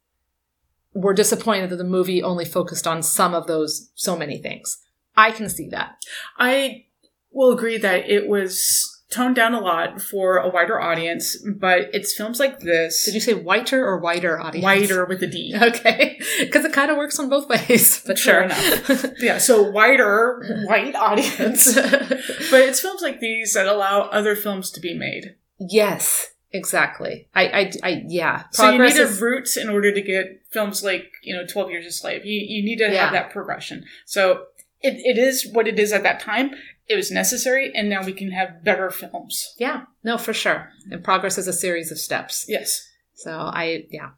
were 0.95 1.15
disappointed 1.15 1.71
that 1.71 1.77
the 1.77 1.85
movie 1.85 2.23
only 2.23 2.45
focused 2.45 2.87
on 2.87 3.03
some 3.03 3.35
of 3.35 3.49
those 3.49 3.91
so 3.97 4.17
many 4.17 4.39
things. 4.39 4.79
I 5.17 5.31
can 5.33 5.49
see 5.49 5.69
that. 5.71 5.97
I 6.39 6.87
will 7.33 7.53
agree 7.53 7.79
that 7.79 8.09
it 8.09 8.29
was 8.29 8.97
toned 9.11 9.35
down 9.35 9.55
a 9.55 9.61
lot 9.61 10.01
for 10.01 10.37
a 10.39 10.49
wider 10.49 10.81
audience, 10.81 11.37
but 11.45 11.91
it's 11.93 12.15
films 12.15 12.39
like 12.39 12.61
this. 12.61 13.05
Did 13.05 13.15
you 13.15 13.21
say 13.21 13.35
whiter 13.35 13.85
or 13.85 13.99
wider 13.99 14.41
audience? 14.41 14.63
wider 14.65 15.05
with 15.05 15.21
a 15.23 15.27
D? 15.27 15.53
Okay, 15.61 16.21
because 16.39 16.65
it 16.65 16.73
kind 16.73 16.91
of 16.93 16.97
works 16.97 17.19
on 17.19 17.29
both 17.29 17.49
ways. 17.49 18.03
But 18.07 18.19
sure 18.19 18.49
sure. 18.49 18.97
Yeah, 19.19 19.39
so 19.39 19.63
wider 19.69 20.63
white 20.67 20.95
audience. 20.95 21.75
but 21.75 22.61
it's 22.61 22.81
films 22.81 23.03
like 23.03 23.19
these 23.21 23.53
that 23.55 23.67
allow 23.67 24.03
other 24.03 24.37
films 24.37 24.71
to 24.73 24.81
be 24.81 24.95
made. 24.95 25.35
yes, 25.59 26.29
exactly. 26.53 27.29
I, 27.35 27.47
I, 27.49 27.73
I 27.83 28.03
yeah. 28.07 28.45
So 28.53 28.65
you 28.71 28.79
Progress 28.79 28.97
need 28.97 29.03
a 29.19 29.21
roots 29.25 29.57
in 29.57 29.69
order 29.69 29.93
to 29.93 30.03
get 30.03 30.43
films 30.51 30.83
like, 30.85 31.11
you 31.23 31.35
know, 31.35 31.47
12 31.47 31.71
Years 31.71 31.87
a 31.87 31.93
Slave. 31.93 32.25
You, 32.25 32.41
you 32.41 32.63
need 32.65 32.79
to 32.79 32.85
Yeah. 32.93 33.05
have 33.05 33.13
that 33.13 33.31
progression. 33.31 33.85
So 34.05 34.47
it, 34.83 34.95
it 35.05 35.19
is 35.19 35.49
what 35.53 35.69
it 35.69 35.79
is 35.79 35.93
at 35.93 36.03
that 36.03 36.21
time. 36.21 36.53
It 36.89 36.97
was 36.97 37.11
necessary, 37.11 37.71
and 37.75 37.89
now 37.89 38.05
we 38.05 38.13
can 38.13 38.33
have 38.33 38.65
better 38.65 38.91
films. 38.91 39.55
yeah, 39.59 39.85
no, 40.03 40.19
for 40.19 40.33
sure. 40.33 40.71
And 40.91 41.05
progress 41.05 41.39
is 41.39 41.47
a 41.47 41.53
series 41.53 41.93
of 41.93 41.99
steps. 41.99 42.47
Yes. 42.49 42.89
So 43.15 43.31
I, 43.31 43.85
yeah. 43.91 44.11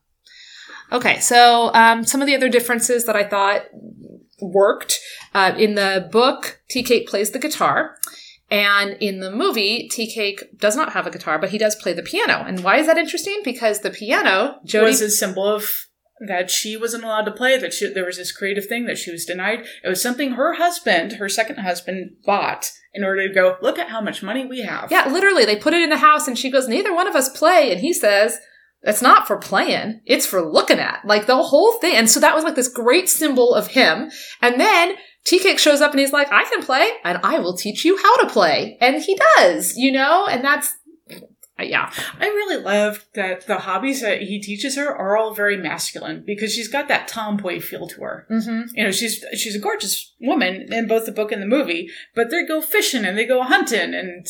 Okay, 0.90 1.20
so 1.20 1.70
um, 1.74 2.04
some 2.04 2.20
of 2.20 2.26
the 2.26 2.34
other 2.34 2.48
differences 2.48 3.04
that 3.06 3.16
I 3.16 3.24
thought 3.24 3.62
worked 4.40 5.00
uh, 5.34 5.54
in 5.56 5.74
the 5.74 6.08
book, 6.10 6.60
Tea 6.68 6.82
Cake 6.82 7.08
plays 7.08 7.30
the 7.30 7.38
guitar. 7.38 7.96
And 8.50 8.98
in 9.00 9.20
the 9.20 9.30
movie, 9.30 9.88
Tea 9.88 10.12
Cake 10.12 10.58
does 10.58 10.76
not 10.76 10.92
have 10.92 11.06
a 11.06 11.10
guitar, 11.10 11.38
but 11.38 11.48
he 11.50 11.58
does 11.58 11.74
play 11.74 11.94
the 11.94 12.02
piano. 12.02 12.44
And 12.46 12.62
why 12.62 12.76
is 12.76 12.86
that 12.86 12.98
interesting? 12.98 13.40
Because 13.42 13.80
the 13.80 13.90
piano, 13.90 14.56
Jodie 14.66 14.84
was 14.84 15.00
a 15.00 15.08
symbol 15.08 15.46
of 15.46 15.70
that 16.26 16.50
she 16.50 16.76
wasn't 16.76 17.04
allowed 17.04 17.24
to 17.24 17.32
play, 17.32 17.58
that 17.58 17.72
she, 17.72 17.92
there 17.92 18.04
was 18.04 18.16
this 18.16 18.32
creative 18.32 18.66
thing 18.66 18.86
that 18.86 18.98
she 18.98 19.10
was 19.10 19.24
denied. 19.24 19.64
It 19.82 19.88
was 19.88 20.00
something 20.00 20.32
her 20.32 20.54
husband, 20.54 21.14
her 21.14 21.28
second 21.28 21.56
husband, 21.56 22.16
bought 22.24 22.70
in 22.94 23.04
order 23.04 23.26
to 23.26 23.34
go, 23.34 23.56
look 23.62 23.78
at 23.78 23.88
how 23.88 24.00
much 24.00 24.22
money 24.22 24.44
we 24.44 24.60
have. 24.62 24.90
Yeah, 24.90 25.08
literally, 25.08 25.44
they 25.44 25.56
put 25.56 25.74
it 25.74 25.82
in 25.82 25.90
the 25.90 25.96
house, 25.96 26.28
and 26.28 26.38
she 26.38 26.50
goes, 26.50 26.68
"Neither 26.68 26.94
one 26.94 27.08
of 27.08 27.16
us 27.16 27.28
play," 27.28 27.72
and 27.72 27.80
he 27.80 27.92
says, 27.92 28.38
"That's 28.82 29.02
not 29.02 29.26
for 29.26 29.36
playing; 29.38 30.00
it's 30.04 30.26
for 30.26 30.42
looking 30.42 30.78
at." 30.78 31.00
Like 31.04 31.26
the 31.26 31.42
whole 31.42 31.74
thing, 31.74 31.96
and 31.96 32.10
so 32.10 32.20
that 32.20 32.34
was 32.34 32.44
like 32.44 32.54
this 32.54 32.68
great 32.68 33.08
symbol 33.08 33.54
of 33.54 33.68
him. 33.68 34.10
And 34.40 34.60
then 34.60 34.96
Tea 35.24 35.56
shows 35.56 35.80
up, 35.80 35.92
and 35.92 36.00
he's 36.00 36.12
like, 36.12 36.28
"I 36.32 36.44
can 36.44 36.62
play, 36.62 36.88
and 37.04 37.18
I 37.22 37.38
will 37.38 37.56
teach 37.56 37.84
you 37.84 37.96
how 37.96 38.16
to 38.22 38.28
play," 38.28 38.76
and 38.80 39.02
he 39.02 39.18
does, 39.36 39.76
you 39.76 39.92
know, 39.92 40.26
and 40.26 40.44
that's. 40.44 40.72
Yeah, 41.68 41.90
I 42.18 42.26
really 42.26 42.62
love 42.62 43.06
that 43.14 43.46
the 43.46 43.58
hobbies 43.58 44.00
that 44.02 44.22
he 44.22 44.40
teaches 44.40 44.76
her 44.76 44.88
are 44.94 45.16
all 45.16 45.34
very 45.34 45.56
masculine 45.56 46.22
because 46.26 46.52
she's 46.52 46.68
got 46.68 46.88
that 46.88 47.08
tomboy 47.08 47.60
feel 47.60 47.86
to 47.88 48.00
her. 48.02 48.26
mm-hmm. 48.30 48.74
You 48.74 48.84
know, 48.84 48.90
she's 48.90 49.24
she's 49.34 49.56
a 49.56 49.60
gorgeous 49.60 50.12
woman 50.20 50.72
in 50.72 50.86
both 50.86 51.06
the 51.06 51.12
book 51.12 51.32
and 51.32 51.42
the 51.42 51.46
movie, 51.46 51.88
but 52.14 52.30
they 52.30 52.44
go 52.44 52.60
fishing 52.60 53.04
and 53.04 53.16
they 53.16 53.26
go 53.26 53.42
hunting 53.42 53.94
and 53.94 54.26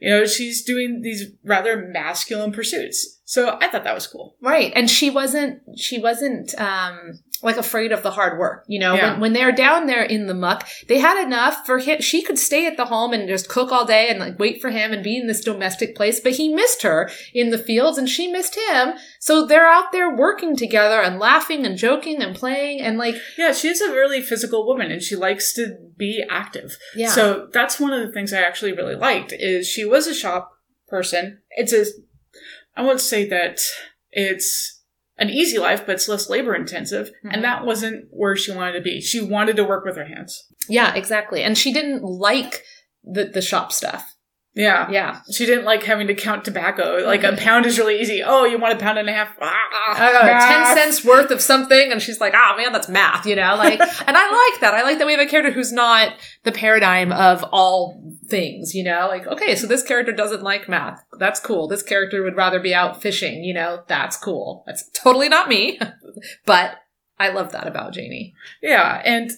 you 0.00 0.10
know, 0.10 0.26
she's 0.26 0.62
doing 0.62 1.02
these 1.02 1.32
rather 1.44 1.76
masculine 1.76 2.52
pursuits. 2.52 3.20
So 3.24 3.58
I 3.60 3.68
thought 3.68 3.84
that 3.84 3.94
was 3.94 4.06
cool. 4.06 4.36
right. 4.40 4.72
And 4.74 4.88
she 4.88 5.10
wasn't. 5.10 5.60
She 5.76 5.98
wasn't. 5.98 6.58
um 6.60 7.20
like 7.42 7.56
afraid 7.56 7.92
of 7.92 8.02
the 8.02 8.10
hard 8.10 8.38
work, 8.38 8.64
you 8.66 8.78
know. 8.78 8.94
Yeah. 8.94 9.12
When, 9.12 9.20
when 9.20 9.32
they're 9.32 9.52
down 9.52 9.86
there 9.86 10.02
in 10.02 10.26
the 10.26 10.34
muck, 10.34 10.66
they 10.88 10.98
had 10.98 11.22
enough 11.24 11.64
for 11.64 11.78
him. 11.78 12.00
She 12.00 12.22
could 12.22 12.38
stay 12.38 12.66
at 12.66 12.76
the 12.76 12.86
home 12.86 13.12
and 13.12 13.28
just 13.28 13.48
cook 13.48 13.70
all 13.70 13.84
day 13.84 14.08
and 14.08 14.18
like 14.18 14.38
wait 14.38 14.60
for 14.60 14.70
him 14.70 14.92
and 14.92 15.02
be 15.04 15.16
in 15.16 15.26
this 15.26 15.42
domestic 15.42 15.94
place. 15.94 16.20
But 16.20 16.32
he 16.34 16.52
missed 16.52 16.82
her 16.82 17.10
in 17.32 17.50
the 17.50 17.58
fields 17.58 17.98
and 17.98 18.08
she 18.08 18.28
missed 18.28 18.56
him. 18.56 18.94
So 19.20 19.46
they're 19.46 19.68
out 19.68 19.92
there 19.92 20.14
working 20.14 20.56
together 20.56 21.00
and 21.00 21.18
laughing 21.18 21.64
and 21.64 21.76
joking 21.78 22.22
and 22.22 22.34
playing 22.34 22.80
and 22.80 22.98
like 22.98 23.14
Yeah, 23.36 23.52
she's 23.52 23.80
a 23.80 23.92
really 23.92 24.20
physical 24.22 24.66
woman 24.66 24.90
and 24.90 25.02
she 25.02 25.16
likes 25.16 25.52
to 25.54 25.76
be 25.96 26.24
active. 26.28 26.76
yeah. 26.94 27.10
So 27.10 27.48
that's 27.52 27.78
one 27.78 27.92
of 27.92 28.06
the 28.06 28.12
things 28.12 28.32
I 28.32 28.40
actually 28.42 28.72
really 28.72 28.96
liked 28.96 29.32
is 29.32 29.68
she 29.68 29.84
was 29.84 30.06
a 30.06 30.14
shop 30.14 30.50
person. 30.88 31.40
It's 31.50 31.72
a 31.72 31.84
I 32.76 32.82
won't 32.82 33.00
say 33.00 33.28
that 33.28 33.60
it's 34.12 34.77
an 35.18 35.30
easy 35.30 35.58
life, 35.58 35.84
but 35.86 35.96
it's 35.96 36.08
less 36.08 36.28
labor 36.30 36.54
intensive. 36.54 37.10
Mhm. 37.24 37.30
And 37.32 37.44
that 37.44 37.64
wasn't 37.64 38.06
where 38.10 38.36
she 38.36 38.52
wanted 38.52 38.72
to 38.72 38.80
be. 38.80 39.00
She 39.00 39.20
wanted 39.20 39.56
to 39.56 39.64
work 39.64 39.84
with 39.84 39.96
her 39.96 40.04
hands. 40.06 40.44
yeah, 40.68 40.94
exactly. 40.94 41.42
And 41.42 41.56
she 41.56 41.72
didn't 41.72 42.02
like 42.02 42.62
the 43.02 43.24
the 43.24 43.40
shop 43.42 43.72
stuff. 43.72 44.14
Yeah. 44.58 44.90
Yeah. 44.90 45.20
She 45.30 45.46
didn't 45.46 45.64
like 45.64 45.84
having 45.84 46.08
to 46.08 46.14
count 46.16 46.44
tobacco. 46.44 47.04
Like 47.06 47.22
a 47.22 47.36
pound 47.36 47.64
is 47.64 47.78
really 47.78 48.00
easy. 48.00 48.24
Oh, 48.24 48.44
you 48.44 48.58
want 48.58 48.74
a 48.74 48.76
pound 48.76 48.98
and 48.98 49.08
a 49.08 49.12
half? 49.12 49.28
Ah, 49.40 49.54
I 49.94 50.12
got 50.12 50.24
math. 50.24 50.48
ten 50.66 50.76
cents 50.76 51.04
worth 51.04 51.30
of 51.30 51.40
something, 51.40 51.92
and 51.92 52.02
she's 52.02 52.20
like, 52.20 52.34
"Ah, 52.34 52.56
man, 52.58 52.72
that's 52.72 52.88
math," 52.88 53.24
you 53.24 53.36
know. 53.36 53.54
Like, 53.54 53.80
and 54.06 54.16
I 54.16 54.50
like 54.50 54.60
that. 54.60 54.74
I 54.74 54.82
like 54.82 54.98
that 54.98 55.06
we 55.06 55.12
have 55.12 55.20
a 55.20 55.30
character 55.30 55.52
who's 55.52 55.70
not 55.72 56.12
the 56.42 56.50
paradigm 56.50 57.12
of 57.12 57.44
all 57.52 58.02
things, 58.26 58.74
you 58.74 58.82
know. 58.82 59.06
Like, 59.08 59.28
okay, 59.28 59.54
so 59.54 59.68
this 59.68 59.84
character 59.84 60.12
doesn't 60.12 60.42
like 60.42 60.68
math. 60.68 61.04
That's 61.20 61.38
cool. 61.38 61.68
This 61.68 61.84
character 61.84 62.24
would 62.24 62.36
rather 62.36 62.58
be 62.58 62.74
out 62.74 63.00
fishing, 63.00 63.44
you 63.44 63.54
know. 63.54 63.84
That's 63.86 64.16
cool. 64.16 64.64
That's 64.66 64.90
totally 64.90 65.28
not 65.28 65.48
me, 65.48 65.78
but 66.46 66.78
I 67.20 67.28
love 67.28 67.52
that 67.52 67.68
about 67.68 67.92
Janie. 67.92 68.34
Yeah, 68.60 69.00
and 69.04 69.30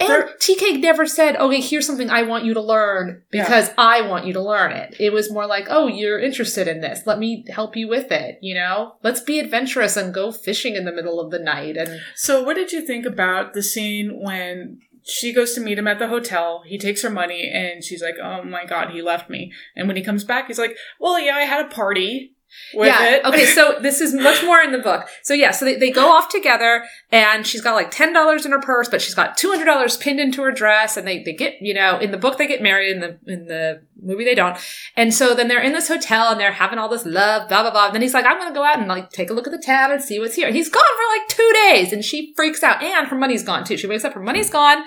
And 0.00 0.08
There- 0.08 0.30
Tea 0.40 0.56
Cake 0.56 0.80
never 0.80 1.06
said, 1.06 1.36
"Okay, 1.36 1.60
here's 1.60 1.86
something 1.86 2.10
I 2.10 2.22
want 2.22 2.44
you 2.44 2.54
to 2.54 2.60
learn 2.60 3.22
Yeah. 3.32 3.44
because 3.44 3.70
I 3.78 4.02
want 4.02 4.26
you 4.26 4.32
to 4.34 4.40
learn 4.42 4.72
it." 4.72 4.96
It 4.98 5.12
was 5.12 5.30
more 5.30 5.46
like, 5.46 5.66
"Oh, 5.70 5.86
you're 5.86 6.18
interested 6.18 6.68
in 6.68 6.80
this. 6.80 7.06
Let 7.06 7.18
me 7.18 7.44
help 7.48 7.76
you 7.76 7.88
with 7.88 8.10
it." 8.12 8.38
You 8.42 8.54
know, 8.54 8.96
let's 9.02 9.20
be 9.20 9.38
adventurous 9.40 9.96
and 9.96 10.12
go 10.14 10.32
fishing 10.32 10.76
in 10.76 10.84
the 10.84 10.92
middle 10.92 11.20
of 11.20 11.30
the 11.30 11.38
night. 11.38 11.76
And 11.76 12.00
so 12.14 12.42
what 12.42 12.56
did 12.56 12.72
you 12.72 12.80
think 12.82 13.06
about 13.06 13.54
the 13.54 13.62
scene 13.62 14.20
when 14.20 14.80
she 15.04 15.32
goes 15.32 15.54
to 15.54 15.60
meet 15.60 15.78
him 15.78 15.88
at 15.88 15.98
the 15.98 16.06
hotel? 16.08 16.62
He 16.66 16.78
takes 16.78 17.02
her 17.02 17.10
money 17.10 17.50
and 17.52 17.82
she's 17.82 18.02
like, 18.02 18.16
"Oh 18.22 18.42
my 18.42 18.64
god, 18.64 18.90
he 18.90 19.02
left 19.02 19.28
me." 19.30 19.52
And 19.74 19.88
when 19.88 19.96
he 19.96 20.02
comes 20.04 20.24
back, 20.24 20.46
he's 20.48 20.58
like, 20.58 20.76
"Well, 21.00 21.18
yeah, 21.18 21.34
I 21.36 21.42
had 21.42 21.64
a 21.66 21.68
party 21.68 22.34
yeah, 22.74 23.16
it." 23.16 23.24
okay, 23.24 23.46
so 23.46 23.78
this 23.82 24.00
is 24.00 24.14
much 24.14 24.42
more 24.44 24.60
in 24.60 24.72
the 24.72 24.78
book. 24.78 25.08
So 25.22 25.34
yeah, 25.34 25.50
so 25.50 25.64
they, 25.64 25.76
they 25.76 25.90
go 25.90 26.12
off 26.12 26.28
together, 26.28 26.84
and 27.10 27.46
she's 27.46 27.60
got 27.60 27.74
like 27.74 27.90
ten 27.90 28.12
dollars 28.12 28.44
in 28.46 28.52
her 28.52 28.60
purse, 28.60 28.88
but 28.88 29.02
she's 29.02 29.14
got 29.14 29.36
two 29.36 29.50
hundred 29.50 29.66
dollars 29.66 29.96
pinned 29.96 30.20
into 30.20 30.42
her 30.42 30.52
dress, 30.52 30.96
and 30.96 31.06
they 31.06 31.22
they 31.22 31.32
get 31.32 31.54
you 31.60 31.74
know 31.74 31.98
in 31.98 32.10
the 32.10 32.18
book 32.18 32.38
they 32.38 32.46
get 32.46 32.62
married, 32.62 32.92
in 32.92 33.00
the 33.00 33.18
in 33.26 33.46
the 33.46 33.82
movie 34.02 34.24
they 34.24 34.34
don't, 34.34 34.56
and 34.96 35.14
so 35.14 35.34
then 35.34 35.48
they're 35.48 35.62
in 35.62 35.72
this 35.72 35.88
hotel 35.88 36.30
and 36.30 36.40
they're 36.40 36.52
having 36.52 36.78
all 36.78 36.88
this 36.88 37.06
love, 37.06 37.48
blah 37.48 37.62
blah 37.62 37.70
blah. 37.70 37.86
And 37.86 37.94
then 37.94 38.02
he's 38.02 38.14
like, 38.14 38.26
I'm 38.26 38.38
gonna 38.38 38.54
go 38.54 38.64
out 38.64 38.78
and 38.78 38.88
like 38.88 39.10
take 39.10 39.30
a 39.30 39.34
look 39.34 39.46
at 39.46 39.52
the 39.52 39.62
town 39.64 39.92
and 39.92 40.02
see 40.02 40.18
what's 40.18 40.34
here. 40.34 40.50
He's 40.50 40.68
gone 40.68 40.82
for 40.82 41.18
like 41.18 41.28
two 41.28 41.52
days, 41.64 41.92
and 41.92 42.04
she 42.04 42.32
freaks 42.36 42.62
out, 42.62 42.82
and 42.82 43.08
her 43.08 43.16
money's 43.16 43.42
gone 43.42 43.64
too. 43.64 43.76
She 43.76 43.86
wakes 43.86 44.04
up, 44.04 44.14
her 44.14 44.20
money's 44.20 44.50
gone. 44.50 44.84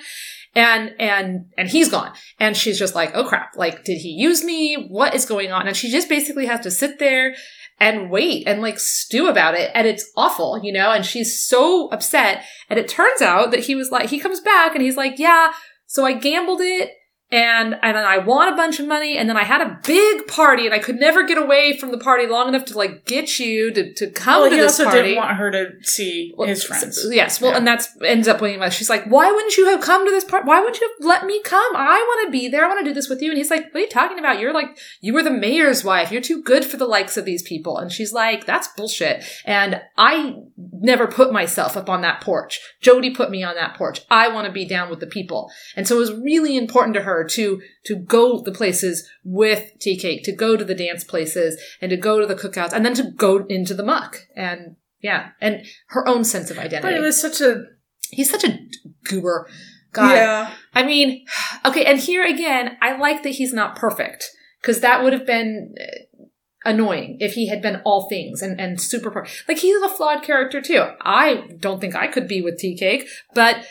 And, 0.55 0.95
and, 0.99 1.47
and 1.57 1.67
he's 1.67 1.89
gone. 1.89 2.13
And 2.39 2.55
she's 2.55 2.79
just 2.79 2.95
like, 2.95 3.11
oh 3.13 3.25
crap. 3.25 3.57
Like, 3.57 3.83
did 3.83 3.97
he 3.97 4.09
use 4.09 4.43
me? 4.43 4.87
What 4.89 5.13
is 5.13 5.25
going 5.25 5.51
on? 5.51 5.67
And 5.67 5.75
she 5.75 5.91
just 5.91 6.07
basically 6.07 6.45
has 6.45 6.61
to 6.61 6.71
sit 6.71 6.97
there 6.97 7.35
and 7.79 8.09
wait 8.09 8.47
and 8.47 8.61
like 8.61 8.79
stew 8.79 9.27
about 9.27 9.55
it. 9.55 9.69
And 9.73 9.85
it's 9.85 10.09
awful, 10.15 10.61
you 10.63 10.71
know? 10.71 10.91
And 10.91 11.05
she's 11.05 11.41
so 11.41 11.89
upset. 11.89 12.43
And 12.69 12.79
it 12.79 12.87
turns 12.87 13.21
out 13.21 13.51
that 13.51 13.65
he 13.65 13.75
was 13.75 13.91
like, 13.91 14.09
he 14.09 14.19
comes 14.19 14.39
back 14.39 14.73
and 14.75 14.81
he's 14.81 14.95
like, 14.95 15.19
yeah, 15.19 15.51
so 15.87 16.05
I 16.05 16.13
gambled 16.13 16.61
it 16.61 16.91
and, 17.36 17.76
and 17.82 17.98
then 17.98 18.06
I 18.06 18.17
won 18.19 18.52
a 18.54 18.56
bunch 18.56 18.80
of 18.80 18.88
money 18.88 19.17
and 19.17 19.28
then 19.30 19.36
I 19.36 19.43
had 19.43 19.60
a 19.62 19.80
big 19.86 20.26
party 20.28 20.65
and 20.65 20.74
I 20.74 20.80
could 20.80 20.95
never 20.95 21.24
get 21.24 21.38
away 21.38 21.78
from 21.78 21.91
the 21.91 21.98
party 21.98 22.28
long 22.28 22.48
enough 22.48 22.63
to 22.65 22.78
like 22.78 23.06
get 23.06 23.39
you 23.39 23.74
to, 23.74 23.93
to 23.93 24.10
come 24.10 24.41
well, 24.41 24.50
to 24.50 24.56
he 24.56 24.62
this 24.62 24.80
also 24.80 24.86
party. 24.86 25.02
didn't 25.02 25.17
want 25.17 25.36
her 25.38 25.52
to 25.52 25.71
see 25.84 26.34
Well, 26.38 26.48
his 26.48 26.63
friends. 26.63 27.06
Yes. 27.12 27.41
Well, 27.41 27.52
Yeah. 27.52 27.58
and 27.58 27.67
that's 27.67 27.89
ends 28.06 28.28
up 28.30 28.39
winning. 28.39 28.62
She's 28.69 28.89
like, 28.89 29.06
"Why 29.06 29.30
wouldn't 29.32 29.58
you 29.58 29.65
have 29.67 29.82
come 29.82 30.06
to 30.06 30.12
this 30.12 30.24
party? 30.24 30.48
Why 30.48 30.60
wouldn't 30.62 30.80
you 30.80 30.89
have 30.98 31.06
let 31.06 31.26
me 31.26 31.41
come? 31.43 31.76
I 31.76 31.98
want 32.00 32.28
to 32.28 32.32
be 32.32 32.48
there. 32.48 32.63
I 32.63 32.67
want 32.69 32.80
to 32.80 32.86
do 32.89 32.93
this 32.93 33.10
with 33.10 33.21
you." 33.21 33.30
And 33.32 33.38
he's 33.38 33.52
like, 33.52 33.65
"What 33.74 33.76
are 33.76 33.80
you 33.82 33.89
talking 33.89 34.17
about? 34.19 34.39
You're 34.39 34.54
like, 34.54 34.78
you 35.02 35.13
were 35.13 35.24
the 35.24 35.32
mayor's 35.32 35.84
wife. 35.84 36.12
You're 36.12 36.21
too 36.21 36.41
good 36.41 36.63
for 36.63 36.78
the 36.78 36.86
likes 36.88 37.17
of 37.17 37.26
these 37.26 37.43
people." 37.43 37.78
And 37.78 37.91
she's 37.91 38.13
like, 38.13 38.45
"That's 38.45 38.69
bullshit." 38.69 39.24
And 39.45 39.82
I 39.98 40.36
never 40.58 41.08
put 41.08 41.34
myself 41.34 41.76
up 41.76 41.89
on 41.89 42.02
that 42.02 42.21
porch. 42.21 42.60
Jody 42.82 43.10
put 43.13 43.30
me 43.30 43.43
on 43.43 43.56
that 43.56 43.76
porch. 43.76 44.02
I 44.10 44.30
want 44.30 44.45
to 44.48 44.54
be 44.54 44.65
down 44.65 44.89
with 44.89 45.00
the 45.00 45.08
people. 45.08 45.52
And 45.76 45.88
so 45.88 45.95
it 45.98 46.00
was 46.00 46.13
really 46.13 46.56
important 46.56 46.93
to 46.95 47.02
her 47.02 47.24
to 47.25 47.61
to 47.85 47.95
go 47.95 48.41
the 48.41 48.51
places 48.51 49.10
with 49.23 49.71
tea 49.79 49.97
cake, 49.97 50.23
to 50.23 50.31
go 50.31 50.56
to 50.56 50.65
the 50.65 50.75
dance 50.75 51.04
places, 51.04 51.62
and 51.81 51.89
to 51.89 51.97
go 51.97 52.19
to 52.19 52.25
the 52.25 52.35
cookouts, 52.35 52.73
and 52.73 52.85
then 52.85 52.93
to 52.95 53.12
go 53.12 53.45
into 53.45 53.73
the 53.73 53.83
muck. 53.83 54.19
And 54.35 54.75
yeah, 55.02 55.31
and 55.41 55.65
her 55.87 56.08
own 56.08 56.23
sense 56.23 56.50
of 56.50 56.58
identity. 56.58 56.81
But 56.81 56.93
it 56.93 57.02
was 57.02 57.19
such 57.19 57.41
a 57.41 57.65
He's 58.12 58.29
such 58.29 58.43
a 58.43 58.58
goober. 59.04 59.47
God. 59.91 60.15
Yeah. 60.15 60.54
I 60.73 60.83
mean, 60.83 61.25
okay, 61.65 61.85
and 61.85 62.00
here 62.00 62.25
again, 62.25 62.77
I 62.81 62.97
like 62.97 63.23
that 63.23 63.29
he's 63.29 63.54
not 63.54 63.75
perfect 63.75 64.29
because 64.62 64.81
that 64.81 65.04
would 65.04 65.13
have 65.13 65.25
been 65.25 65.75
uh, 65.79 66.25
annoying 66.65 67.17
if 67.19 67.33
he 67.33 67.47
had 67.47 67.62
been 67.62 67.81
all 67.85 68.10
things 68.10 68.41
and, 68.41 68.60
and 68.60 68.81
super 68.81 69.12
per- 69.12 69.27
like 69.47 69.60
he's 69.60 69.81
a 69.81 69.89
flawed 69.89 70.23
character 70.23 70.62
too. 70.62 70.85
I 71.02 71.47
don't 71.60 71.79
think 71.79 71.95
I 71.95 72.08
could 72.08 72.27
be 72.27 72.41
with 72.41 72.58
Tea 72.58 72.75
Cake, 72.75 73.08
but 73.33 73.65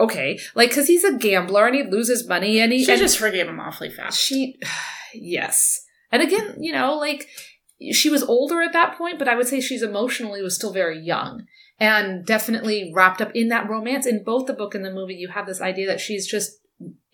okay, 0.00 0.38
like 0.54 0.70
because 0.70 0.86
he's 0.86 1.04
a 1.04 1.16
gambler 1.16 1.66
and 1.66 1.76
he 1.76 1.82
loses 1.82 2.28
money 2.28 2.60
and 2.60 2.72
he 2.72 2.84
She 2.84 2.92
and 2.92 3.00
just 3.00 3.18
forgave 3.18 3.48
him 3.48 3.60
awfully 3.60 3.90
fast. 3.90 4.20
she 4.20 4.58
yes, 5.14 5.84
and 6.10 6.22
again, 6.22 6.56
you 6.58 6.72
know, 6.72 6.96
like 6.96 7.28
she 7.92 8.10
was 8.10 8.22
older 8.22 8.62
at 8.62 8.72
that 8.72 8.96
point, 8.96 9.18
but 9.18 9.28
I 9.28 9.34
would 9.34 9.48
say 9.48 9.60
she's 9.60 9.82
emotionally 9.82 10.42
was 10.42 10.54
still 10.54 10.72
very 10.72 11.00
young 11.00 11.46
and 11.80 12.24
definitely 12.24 12.92
wrapped 12.94 13.20
up 13.20 13.32
in 13.34 13.48
that 13.48 13.68
romance. 13.68 14.06
In 14.06 14.22
both 14.22 14.46
the 14.46 14.52
book 14.52 14.74
and 14.74 14.84
the 14.84 14.92
movie, 14.92 15.14
you 15.14 15.28
have 15.28 15.46
this 15.46 15.60
idea 15.60 15.86
that 15.88 16.00
she's 16.00 16.26
just 16.26 16.60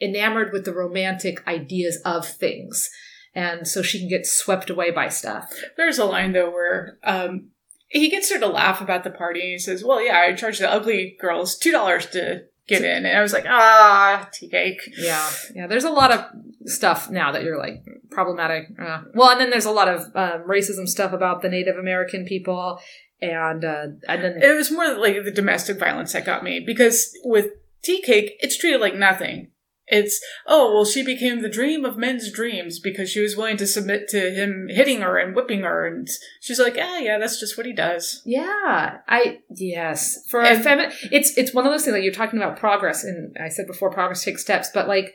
enamored 0.00 0.52
with 0.52 0.64
the 0.64 0.74
romantic 0.74 1.46
ideas 1.46 2.00
of 2.04 2.26
things. 2.26 2.90
And 3.34 3.66
so 3.68 3.82
she 3.82 3.98
can 3.98 4.08
get 4.08 4.26
swept 4.26 4.68
away 4.68 4.90
by 4.90 5.08
stuff. 5.08 5.52
There's 5.76 5.98
a 5.98 6.04
line 6.04 6.32
though 6.32 6.50
where 6.50 6.98
um, 7.04 7.50
he 7.88 8.10
gets 8.10 8.32
her 8.32 8.38
to 8.38 8.46
laugh 8.46 8.80
about 8.80 9.04
the 9.04 9.10
party 9.10 9.40
and 9.40 9.50
he 9.52 9.58
says, 9.58 9.84
Well, 9.84 10.02
yeah, 10.02 10.18
I 10.18 10.34
charge 10.34 10.58
the 10.58 10.70
ugly 10.70 11.16
girls 11.20 11.56
two 11.56 11.70
dollars 11.70 12.06
to 12.06 12.42
get 12.68 12.82
in. 12.82 13.06
And 13.06 13.16
I 13.16 13.22
was 13.22 13.32
like, 13.32 13.46
ah, 13.48 14.28
tea 14.32 14.48
cake. 14.48 14.80
Yeah. 14.96 15.28
Yeah. 15.54 15.66
There's 15.66 15.84
a 15.84 15.90
lot 15.90 16.12
of 16.12 16.24
stuff 16.66 17.10
now 17.10 17.32
that 17.32 17.42
you're 17.42 17.58
like 17.58 17.84
problematic. 18.10 18.68
Uh, 18.80 19.02
well, 19.14 19.30
and 19.30 19.40
then 19.40 19.50
there's 19.50 19.64
a 19.64 19.70
lot 19.70 19.88
of 19.88 20.02
um, 20.14 20.46
racism 20.46 20.86
stuff 20.86 21.12
about 21.12 21.42
the 21.42 21.48
Native 21.48 21.76
American 21.76 22.24
people. 22.24 22.80
And, 23.20 23.64
uh, 23.64 23.86
and 24.08 24.22
then 24.22 24.42
It 24.42 24.54
was 24.54 24.70
more 24.70 24.96
like 24.96 25.24
the 25.24 25.32
domestic 25.32 25.78
violence 25.78 26.12
that 26.12 26.24
got 26.24 26.44
me 26.44 26.60
because 26.60 27.10
with 27.24 27.50
tea 27.82 28.00
cake, 28.02 28.36
it's 28.40 28.56
treated 28.56 28.80
like 28.80 28.94
nothing. 28.94 29.50
It's, 29.90 30.22
oh, 30.46 30.74
well, 30.74 30.84
she 30.84 31.02
became 31.02 31.42
the 31.42 31.48
dream 31.48 31.84
of 31.84 31.96
men's 31.96 32.30
dreams 32.32 32.78
because 32.78 33.10
she 33.10 33.20
was 33.20 33.36
willing 33.36 33.56
to 33.56 33.66
submit 33.66 34.08
to 34.08 34.30
him 34.30 34.68
hitting 34.70 35.00
her 35.00 35.16
and 35.18 35.34
whipping 35.34 35.62
her. 35.62 35.86
And 35.86 36.08
she's 36.40 36.58
like, 36.58 36.76
ah, 36.78 36.98
yeah, 36.98 37.18
that's 37.18 37.40
just 37.40 37.56
what 37.56 37.66
he 37.66 37.72
does. 37.72 38.22
Yeah, 38.24 38.98
I 39.08 39.40
yes 39.50 40.26
for 40.30 40.40
a 40.40 40.48
And- 40.48 40.62
feminine. 40.62 40.92
It's 41.10 41.36
it's 41.38 41.54
one 41.54 41.66
of 41.66 41.72
those 41.72 41.84
things 41.84 41.94
like 41.94 42.02
you're 42.04 42.12
talking 42.12 42.38
about 42.38 42.58
progress, 42.58 43.04
and 43.04 43.36
I 43.42 43.48
said 43.48 43.66
before, 43.66 43.90
progress 43.90 44.24
takes 44.24 44.42
steps, 44.42 44.70
but 44.72 44.88
like, 44.88 45.14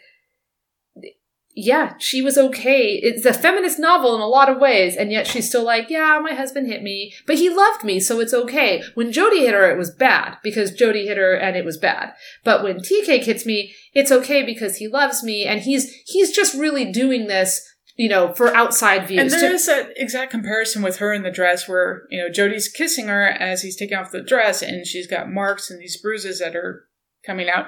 yeah, 1.56 1.94
she 2.00 2.22
was 2.22 2.38
okay. 2.38 3.00
It's 3.02 3.26
a 3.26 3.34
feminist 3.34 3.78
novel 3.78 4.16
in 4.16 4.22
a 4.22 4.28
lot 4.28 4.50
of 4.50 4.60
ways, 4.60 4.96
and 4.96 5.12
yet 5.12 5.28
she's 5.28 5.48
still 5.48 5.64
like, 5.64 5.90
yeah, 5.90 6.20
my 6.22 6.34
husband 6.34 6.68
hit 6.68 6.82
me, 6.82 7.14
but 7.28 7.38
he 7.38 7.50
loved 7.50 7.84
me, 7.84 8.00
so 8.00 8.20
it's 8.20 8.34
okay. 8.34 8.82
When 8.96 9.12
Jody 9.12 9.42
hit 9.46 9.54
her, 9.54 9.70
it 9.70 9.78
was 9.78 9.92
bad 9.92 10.38
because 10.44 10.72
Jody 10.72 11.06
hit 11.06 11.18
her, 11.18 11.36
and 11.36 11.56
it 11.56 11.64
was 11.64 11.78
bad. 11.78 12.14
But 12.44 12.64
when 12.64 12.82
Cake 12.82 13.26
hits 13.26 13.46
me, 13.46 13.74
it's 13.94 14.12
okay 14.12 14.44
because 14.44 14.78
he 14.78 14.88
loves 14.88 15.24
me, 15.24 15.46
and 15.46 15.62
he's 15.62 15.94
he's 16.08 16.36
just 16.36 16.56
really 16.56 16.92
doing 16.92 17.28
this. 17.28 17.62
You 17.96 18.10
know, 18.10 18.34
for 18.34 18.56
outside 18.56 19.08
views. 19.08 19.22
And 19.22 19.30
there 19.30 19.54
is 19.54 19.68
that 19.68 19.92
exact 19.98 20.32
comparison 20.32 20.82
with 20.82 20.98
her 20.98 21.14
in 21.14 21.22
the 21.22 21.30
dress 21.30 21.70
where, 21.70 22.08
you 22.10 22.20
know, 22.20 22.28
Jody's 22.28 22.68
kissing 22.68 23.06
her 23.06 23.28
as 23.28 23.62
he's 23.62 23.76
taking 23.76 23.96
off 23.96 24.10
the 24.10 24.24
dress 24.24 24.64
and 24.64 24.84
she's 24.88 25.06
got 25.06 25.30
marks 25.30 25.70
and 25.70 25.80
these 25.80 26.02
bruises 26.02 26.40
that 26.40 26.56
are 26.56 26.88
coming 27.24 27.50
out. 27.50 27.68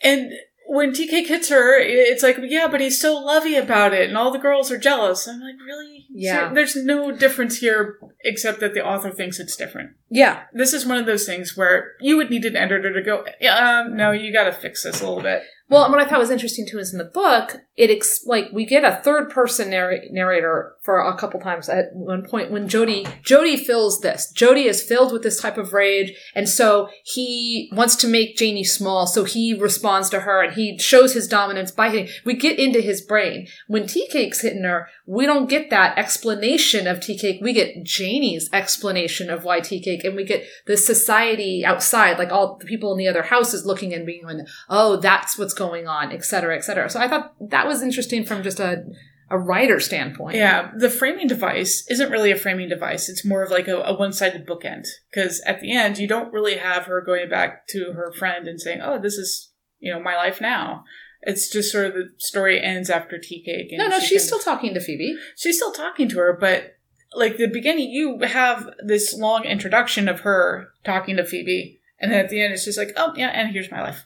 And 0.00 0.30
when 0.68 0.92
Tea 0.92 1.08
Cake 1.08 1.28
hits 1.28 1.48
her, 1.48 1.78
it's 1.80 2.22
like, 2.22 2.36
yeah, 2.42 2.68
but 2.68 2.82
he's 2.82 3.00
so 3.00 3.14
lovey 3.14 3.56
about 3.56 3.94
it 3.94 4.06
and 4.06 4.18
all 4.18 4.30
the 4.30 4.38
girls 4.38 4.70
are 4.70 4.76
jealous. 4.76 5.26
I'm 5.26 5.40
like, 5.40 5.54
really? 5.66 6.04
Yeah. 6.10 6.50
So 6.50 6.54
there's 6.54 6.76
no 6.76 7.10
difference 7.10 7.58
here 7.58 7.98
except 8.22 8.60
that 8.60 8.74
the 8.74 8.84
author 8.84 9.10
thinks 9.10 9.40
it's 9.40 9.56
different. 9.56 9.92
yeah, 10.10 10.42
This 10.52 10.74
is 10.74 10.84
one 10.84 10.98
of 10.98 11.06
those 11.06 11.24
things 11.24 11.56
where 11.56 11.92
you 12.00 12.18
would 12.18 12.28
need 12.28 12.44
an 12.44 12.54
editor 12.54 12.92
to 12.92 13.02
go, 13.02 13.24
yeah, 13.40 13.80
um, 13.80 13.96
no, 13.96 14.10
you 14.10 14.30
gotta 14.30 14.52
fix 14.52 14.82
this 14.82 15.00
a 15.00 15.08
little 15.08 15.22
bit. 15.22 15.42
Well, 15.70 15.84
and 15.84 15.92
what 15.92 16.00
I 16.00 16.08
thought 16.08 16.18
was 16.18 16.30
interesting 16.30 16.66
too 16.66 16.78
is 16.78 16.92
in 16.92 16.98
the 16.98 17.04
book, 17.04 17.58
it 17.76 17.90
ex- 17.90 18.24
like 18.24 18.46
we 18.52 18.64
get 18.64 18.84
a 18.84 19.00
third 19.04 19.30
person 19.30 19.70
narr- 19.70 20.00
narrator 20.10 20.74
for 20.82 20.98
a 20.98 21.16
couple 21.16 21.40
times 21.40 21.68
at 21.68 21.86
one 21.92 22.24
point 22.24 22.50
when 22.50 22.68
Jody 22.68 23.06
Jody 23.22 23.56
fills 23.56 24.00
this. 24.00 24.30
Jody 24.32 24.62
is 24.62 24.82
filled 24.82 25.12
with 25.12 25.22
this 25.22 25.40
type 25.40 25.58
of 25.58 25.74
rage, 25.74 26.12
and 26.34 26.48
so 26.48 26.88
he 27.04 27.70
wants 27.74 27.96
to 27.96 28.08
make 28.08 28.36
Janie 28.36 28.64
small. 28.64 29.06
So 29.06 29.24
he 29.24 29.52
responds 29.52 30.08
to 30.10 30.20
her 30.20 30.42
and 30.42 30.54
he 30.54 30.78
shows 30.78 31.12
his 31.12 31.28
dominance 31.28 31.70
by 31.70 31.90
hitting. 31.90 32.08
We 32.24 32.34
get 32.34 32.58
into 32.58 32.80
his 32.80 33.02
brain 33.02 33.46
when 33.66 33.86
Tea 33.86 34.08
Cake's 34.10 34.40
hitting 34.40 34.64
her. 34.64 34.88
We 35.06 35.26
don't 35.26 35.48
get 35.48 35.70
that 35.70 35.98
explanation 35.98 36.86
of 36.86 37.00
Tea 37.00 37.18
Cake. 37.18 37.40
We 37.42 37.52
get 37.52 37.84
Janie's 37.84 38.48
explanation 38.52 39.30
of 39.30 39.44
why 39.44 39.60
Tea 39.60 39.80
Cake, 39.80 40.04
and 40.04 40.16
we 40.16 40.24
get 40.24 40.44
the 40.66 40.76
society 40.76 41.62
outside, 41.64 42.18
like 42.18 42.32
all 42.32 42.56
the 42.56 42.66
people 42.66 42.92
in 42.92 42.98
the 42.98 43.08
other 43.08 43.22
houses 43.22 43.66
looking 43.66 43.92
and 43.92 44.06
being 44.06 44.24
like, 44.24 44.38
oh, 44.68 44.96
that's 44.96 45.38
what's 45.38 45.57
going 45.58 45.86
on, 45.88 46.12
et 46.12 46.24
cetera, 46.24 46.56
et 46.56 46.62
cetera. 46.64 46.88
So 46.88 47.00
I 47.00 47.08
thought 47.08 47.34
that 47.50 47.66
was 47.66 47.82
interesting 47.82 48.24
from 48.24 48.42
just 48.42 48.60
a, 48.60 48.84
a 49.30 49.38
writer 49.38 49.80
standpoint. 49.80 50.36
Yeah, 50.36 50.70
the 50.76 50.88
framing 50.88 51.26
device 51.26 51.84
isn't 51.90 52.10
really 52.10 52.30
a 52.30 52.36
framing 52.36 52.68
device. 52.68 53.08
It's 53.08 53.24
more 53.24 53.42
of 53.42 53.50
like 53.50 53.68
a, 53.68 53.76
a 53.82 53.94
one 53.98 54.12
sided 54.12 54.46
bookend. 54.46 54.86
Because 55.10 55.40
at 55.44 55.60
the 55.60 55.76
end, 55.76 55.98
you 55.98 56.08
don't 56.08 56.32
really 56.32 56.56
have 56.56 56.84
her 56.84 57.00
going 57.02 57.28
back 57.28 57.66
to 57.68 57.92
her 57.92 58.12
friend 58.12 58.48
and 58.48 58.60
saying, 58.60 58.80
oh, 58.82 58.98
this 58.98 59.14
is, 59.14 59.50
you 59.80 59.92
know, 59.92 60.00
my 60.00 60.16
life 60.16 60.40
now. 60.40 60.84
It's 61.22 61.50
just 61.50 61.72
sort 61.72 61.86
of 61.86 61.94
the 61.94 62.10
story 62.18 62.62
ends 62.62 62.88
after 62.90 63.18
tea 63.18 63.42
cake. 63.42 63.68
No, 63.72 63.88
no, 63.88 63.98
she 63.98 64.06
she's 64.06 64.22
can- 64.22 64.26
still 64.28 64.38
talking 64.38 64.72
to 64.74 64.80
Pheoby. 64.80 65.14
she's 65.36 65.56
still 65.56 65.72
talking 65.72 66.08
to 66.10 66.18
her, 66.18 66.38
but 66.40 66.76
like 67.12 67.38
the 67.38 67.48
beginning, 67.48 67.90
you 67.90 68.20
have 68.22 68.68
this 68.86 69.14
long 69.14 69.44
introduction 69.44 70.08
of 70.08 70.20
her 70.20 70.68
talking 70.84 71.16
to 71.16 71.24
Pheoby, 71.24 71.78
and 71.98 72.12
then 72.12 72.20
at 72.20 72.28
the 72.28 72.40
end, 72.40 72.52
it's 72.52 72.64
just 72.66 72.78
like, 72.78 72.92
oh 72.96 73.14
yeah, 73.16 73.30
and 73.30 73.50
here's 73.50 73.70
my 73.70 73.82
life. 73.82 74.04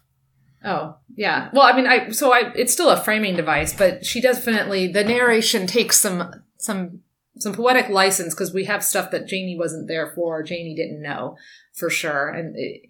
Oh, 0.64 0.96
yeah. 1.16 1.50
Well, 1.52 1.64
I 1.64 1.76
mean, 1.76 1.86
I 1.86 2.10
so 2.10 2.32
I 2.32 2.52
it's 2.54 2.72
still 2.72 2.90
a 2.90 3.02
framing 3.02 3.36
device, 3.36 3.74
but 3.74 4.06
she 4.06 4.20
definitely 4.20 4.86
the 4.86 5.04
narration 5.04 5.66
takes 5.66 5.98
some 5.98 6.42
some 6.56 7.00
some 7.38 7.54
poetic 7.54 7.88
license 7.88 8.34
because 8.34 8.54
we 8.54 8.64
have 8.64 8.84
stuff 8.84 9.10
that 9.10 9.26
Janie 9.26 9.56
wasn't 9.58 9.88
there 9.88 10.12
for, 10.14 10.42
Janie 10.42 10.74
didn't 10.74 11.02
know 11.02 11.36
for 11.72 11.90
sure, 11.90 12.28
and 12.28 12.54
it, 12.56 12.82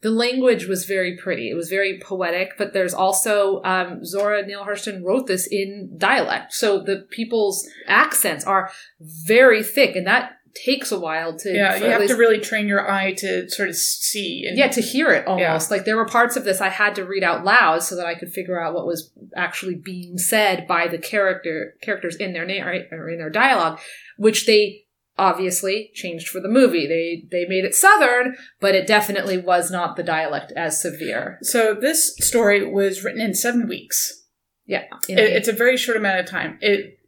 the 0.00 0.10
language 0.10 0.66
was 0.66 0.84
very 0.84 1.16
pretty. 1.16 1.48
It 1.48 1.54
was 1.54 1.68
very 1.68 2.00
poetic, 2.00 2.54
but 2.58 2.72
there's 2.72 2.94
also 2.94 3.62
um, 3.62 4.04
Zora 4.04 4.44
Neale 4.44 4.64
Hurston 4.64 5.04
wrote 5.04 5.28
this 5.28 5.46
in 5.46 5.94
dialect, 5.96 6.52
so 6.52 6.80
the 6.80 7.06
people's 7.10 7.68
accents 7.86 8.44
are 8.44 8.70
very 9.00 9.62
thick, 9.62 9.94
and 9.94 10.06
that 10.06 10.38
takes 10.54 10.92
a 10.92 10.98
while 10.98 11.36
to 11.38 11.52
Yeah, 11.52 11.76
you 11.76 11.86
have 11.86 12.00
least- 12.00 12.12
to 12.12 12.18
really 12.18 12.38
train 12.38 12.68
your 12.68 12.90
eye 12.90 13.12
to 13.14 13.48
sort 13.48 13.68
of 13.68 13.76
see. 13.76 14.44
And 14.46 14.58
yeah, 14.58 14.68
to 14.68 14.80
hear 14.80 15.10
it 15.10 15.26
almost. 15.26 15.70
Like 15.70 15.84
there 15.84 15.96
were 15.96 16.06
parts 16.06 16.36
of 16.36 16.44
this 16.44 16.60
I 16.60 16.68
had 16.68 16.94
to 16.96 17.04
read 17.04 17.22
out 17.24 17.44
loud 17.44 17.82
so 17.82 17.96
that 17.96 18.06
I 18.06 18.14
could 18.14 18.32
figure 18.32 18.60
out 18.60 18.74
what 18.74 18.86
was 18.86 19.10
actually 19.36 19.74
being 19.74 20.18
said 20.18 20.66
by 20.66 20.88
the 20.88 20.98
character 20.98 21.74
characters 21.82 22.16
in 22.16 22.32
their 22.32 22.44
narrate 22.46 22.88
or 22.92 23.08
in 23.08 23.18
their 23.18 23.30
dialogue, 23.30 23.80
which 24.16 24.46
they 24.46 24.84
obviously 25.18 25.90
changed 25.94 26.28
for 26.28 26.40
the 26.40 26.48
movie. 26.48 26.86
They 26.86 27.24
they 27.30 27.46
made 27.48 27.64
it 27.64 27.74
southern, 27.74 28.36
but 28.60 28.74
it 28.74 28.86
definitely 28.86 29.38
was 29.38 29.70
not 29.70 29.96
the 29.96 30.02
dialect 30.02 30.52
as 30.56 30.80
severe. 30.80 31.38
So 31.42 31.74
this 31.74 32.16
story 32.20 32.66
was 32.70 33.04
written 33.04 33.20
in 33.20 33.34
seven 33.34 33.68
weeks. 33.68 34.24
Yeah. 34.66 34.84
It, 35.08 35.18
it's 35.18 35.48
a 35.48 35.52
very 35.52 35.76
short 35.76 35.96
amount 35.96 36.20
of 36.20 36.26
time. 36.26 36.58
It 36.60 36.98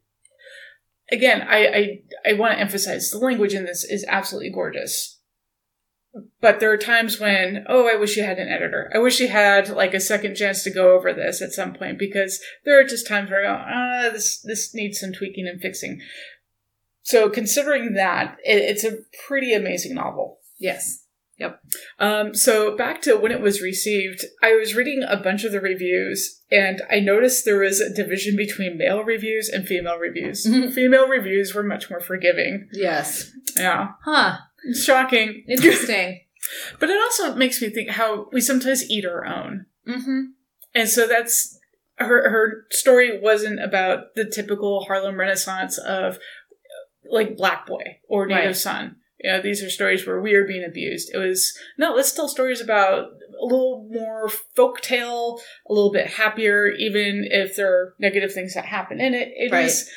again, 1.11 1.42
I 1.42 1.66
I, 1.66 2.30
I 2.30 2.32
want 2.34 2.55
to 2.55 2.61
emphasize 2.61 3.11
the 3.11 3.18
language 3.18 3.55
in 3.55 3.64
this 3.64 3.84
is 3.84 4.05
absolutely 4.09 4.50
gorgeous. 4.50 5.18
But 6.40 6.61
there 6.61 6.70
are 6.70 6.76
times 6.76 7.18
when, 7.18 7.64
oh, 7.68 7.88
I 7.88 7.96
wish 7.96 8.16
you 8.16 8.22
had 8.22 8.38
an 8.38 8.48
editor. 8.48 8.88
I 8.94 8.98
wish 8.98 9.18
you 9.18 9.26
had 9.26 9.68
like 9.68 9.94
a 9.94 10.00
second 10.00 10.36
chance 10.36 10.62
to 10.62 10.70
go 10.70 10.94
over 10.96 11.12
this 11.12 11.42
at 11.42 11.50
some 11.50 11.74
point 11.74 11.98
because 11.98 12.40
there 12.64 12.78
are 12.78 12.84
just 12.84 13.09
times 13.09 13.30
where 13.30 13.40
I 13.40 13.42
go, 13.42 13.64
ah, 13.66 14.12
this 14.12 14.40
this 14.40 14.72
needs 14.74 15.00
some 15.00 15.12
tweaking 15.12 15.48
and 15.48 15.61
fixing. 15.61 16.00
So 17.02 17.28
considering 17.28 17.94
that, 17.94 18.36
it, 18.44 18.59
it's 18.59 18.84
a 18.84 18.98
pretty 19.26 19.52
amazing 19.52 19.94
novel. 19.94 20.38
yes. 20.59 21.03
Um, 21.99 22.35
so 22.35 22.76
back 22.76 23.03
to 23.03 23.16
when 23.16 23.32
it 23.32 23.41
was 23.41 23.61
received, 23.61 24.24
I 24.43 24.55
was 24.55 24.74
reading 24.74 25.03
a 25.07 25.16
bunch 25.16 25.45
of 25.45 25.53
the 25.53 25.61
reviews 25.61 26.43
and 26.51 26.82
I 26.91 27.01
noticed 27.01 27.45
there 27.45 27.59
was 27.59 27.80
a 27.80 27.93
division 27.95 28.37
between 28.37 28.78
male 28.78 29.03
reviews 29.03 29.49
and 29.49 29.66
female 29.66 29.99
reviews. 29.99 30.47
Mhm. 30.47 30.72
Female 30.72 31.09
reviews 31.09 31.55
were 31.55 31.62
much 31.62 31.91
more 31.91 32.01
forgiving. 32.01 32.68
Yes. 32.72 33.30
Yeah. 33.57 33.89
Huh. 34.05 34.39
Shocking. 34.74 35.45
Interesting. 35.49 36.20
but 36.78 36.89
it 36.91 36.99
also 37.01 37.35
makes 37.35 37.61
me 37.61 37.68
think 37.70 37.91
how 37.91 38.28
we 38.32 38.41
sometimes 38.41 38.89
eat 38.91 39.05
our 39.05 39.24
own. 39.26 39.66
mm-hmm. 39.89 40.20
And 40.74 40.89
so 40.89 41.07
that's 41.07 41.59
her 41.99 42.28
her 42.30 42.64
story 42.70 43.20
wasn't 43.20 43.62
about 43.62 44.14
the 44.16 44.24
typical 44.24 44.85
Harlem 44.85 45.18
Renaissance 45.18 45.78
of 45.78 46.18
like 47.11 47.37
Black 47.37 47.66
Boy 47.66 47.99
or 48.09 48.26
Native 48.26 48.47
Right. 48.47 48.57
Son. 48.57 48.97
You 49.25 49.33
know, 49.33 49.41
these 49.41 49.62
are 49.62 49.70
stories 49.70 50.07
where 50.07 50.20
we 50.20 50.35
are 50.35 50.47
being 50.47 50.64
abused. 50.64 51.11
It 51.14 51.16
was 51.16 51.57
no, 51.79 51.95
let's 51.95 52.12
tell 52.12 52.29
stories 52.29 52.61
about 52.61 53.09
a 53.41 53.45
little 53.45 53.89
more 53.91 54.29
folktale, 54.55 55.41
a 55.66 55.72
little 55.72 55.91
bit 55.91 56.07
happier, 56.07 56.68
even 56.68 57.27
if 57.31 57.57
there 57.57 57.72
are 57.72 57.95
negative 57.99 58.35
things 58.35 58.53
that 58.53 58.66
happen 58.66 59.01
in 59.01 59.14
it. 59.14 59.33
It 59.35 59.47
is 59.47 59.51
Right. 59.53 59.95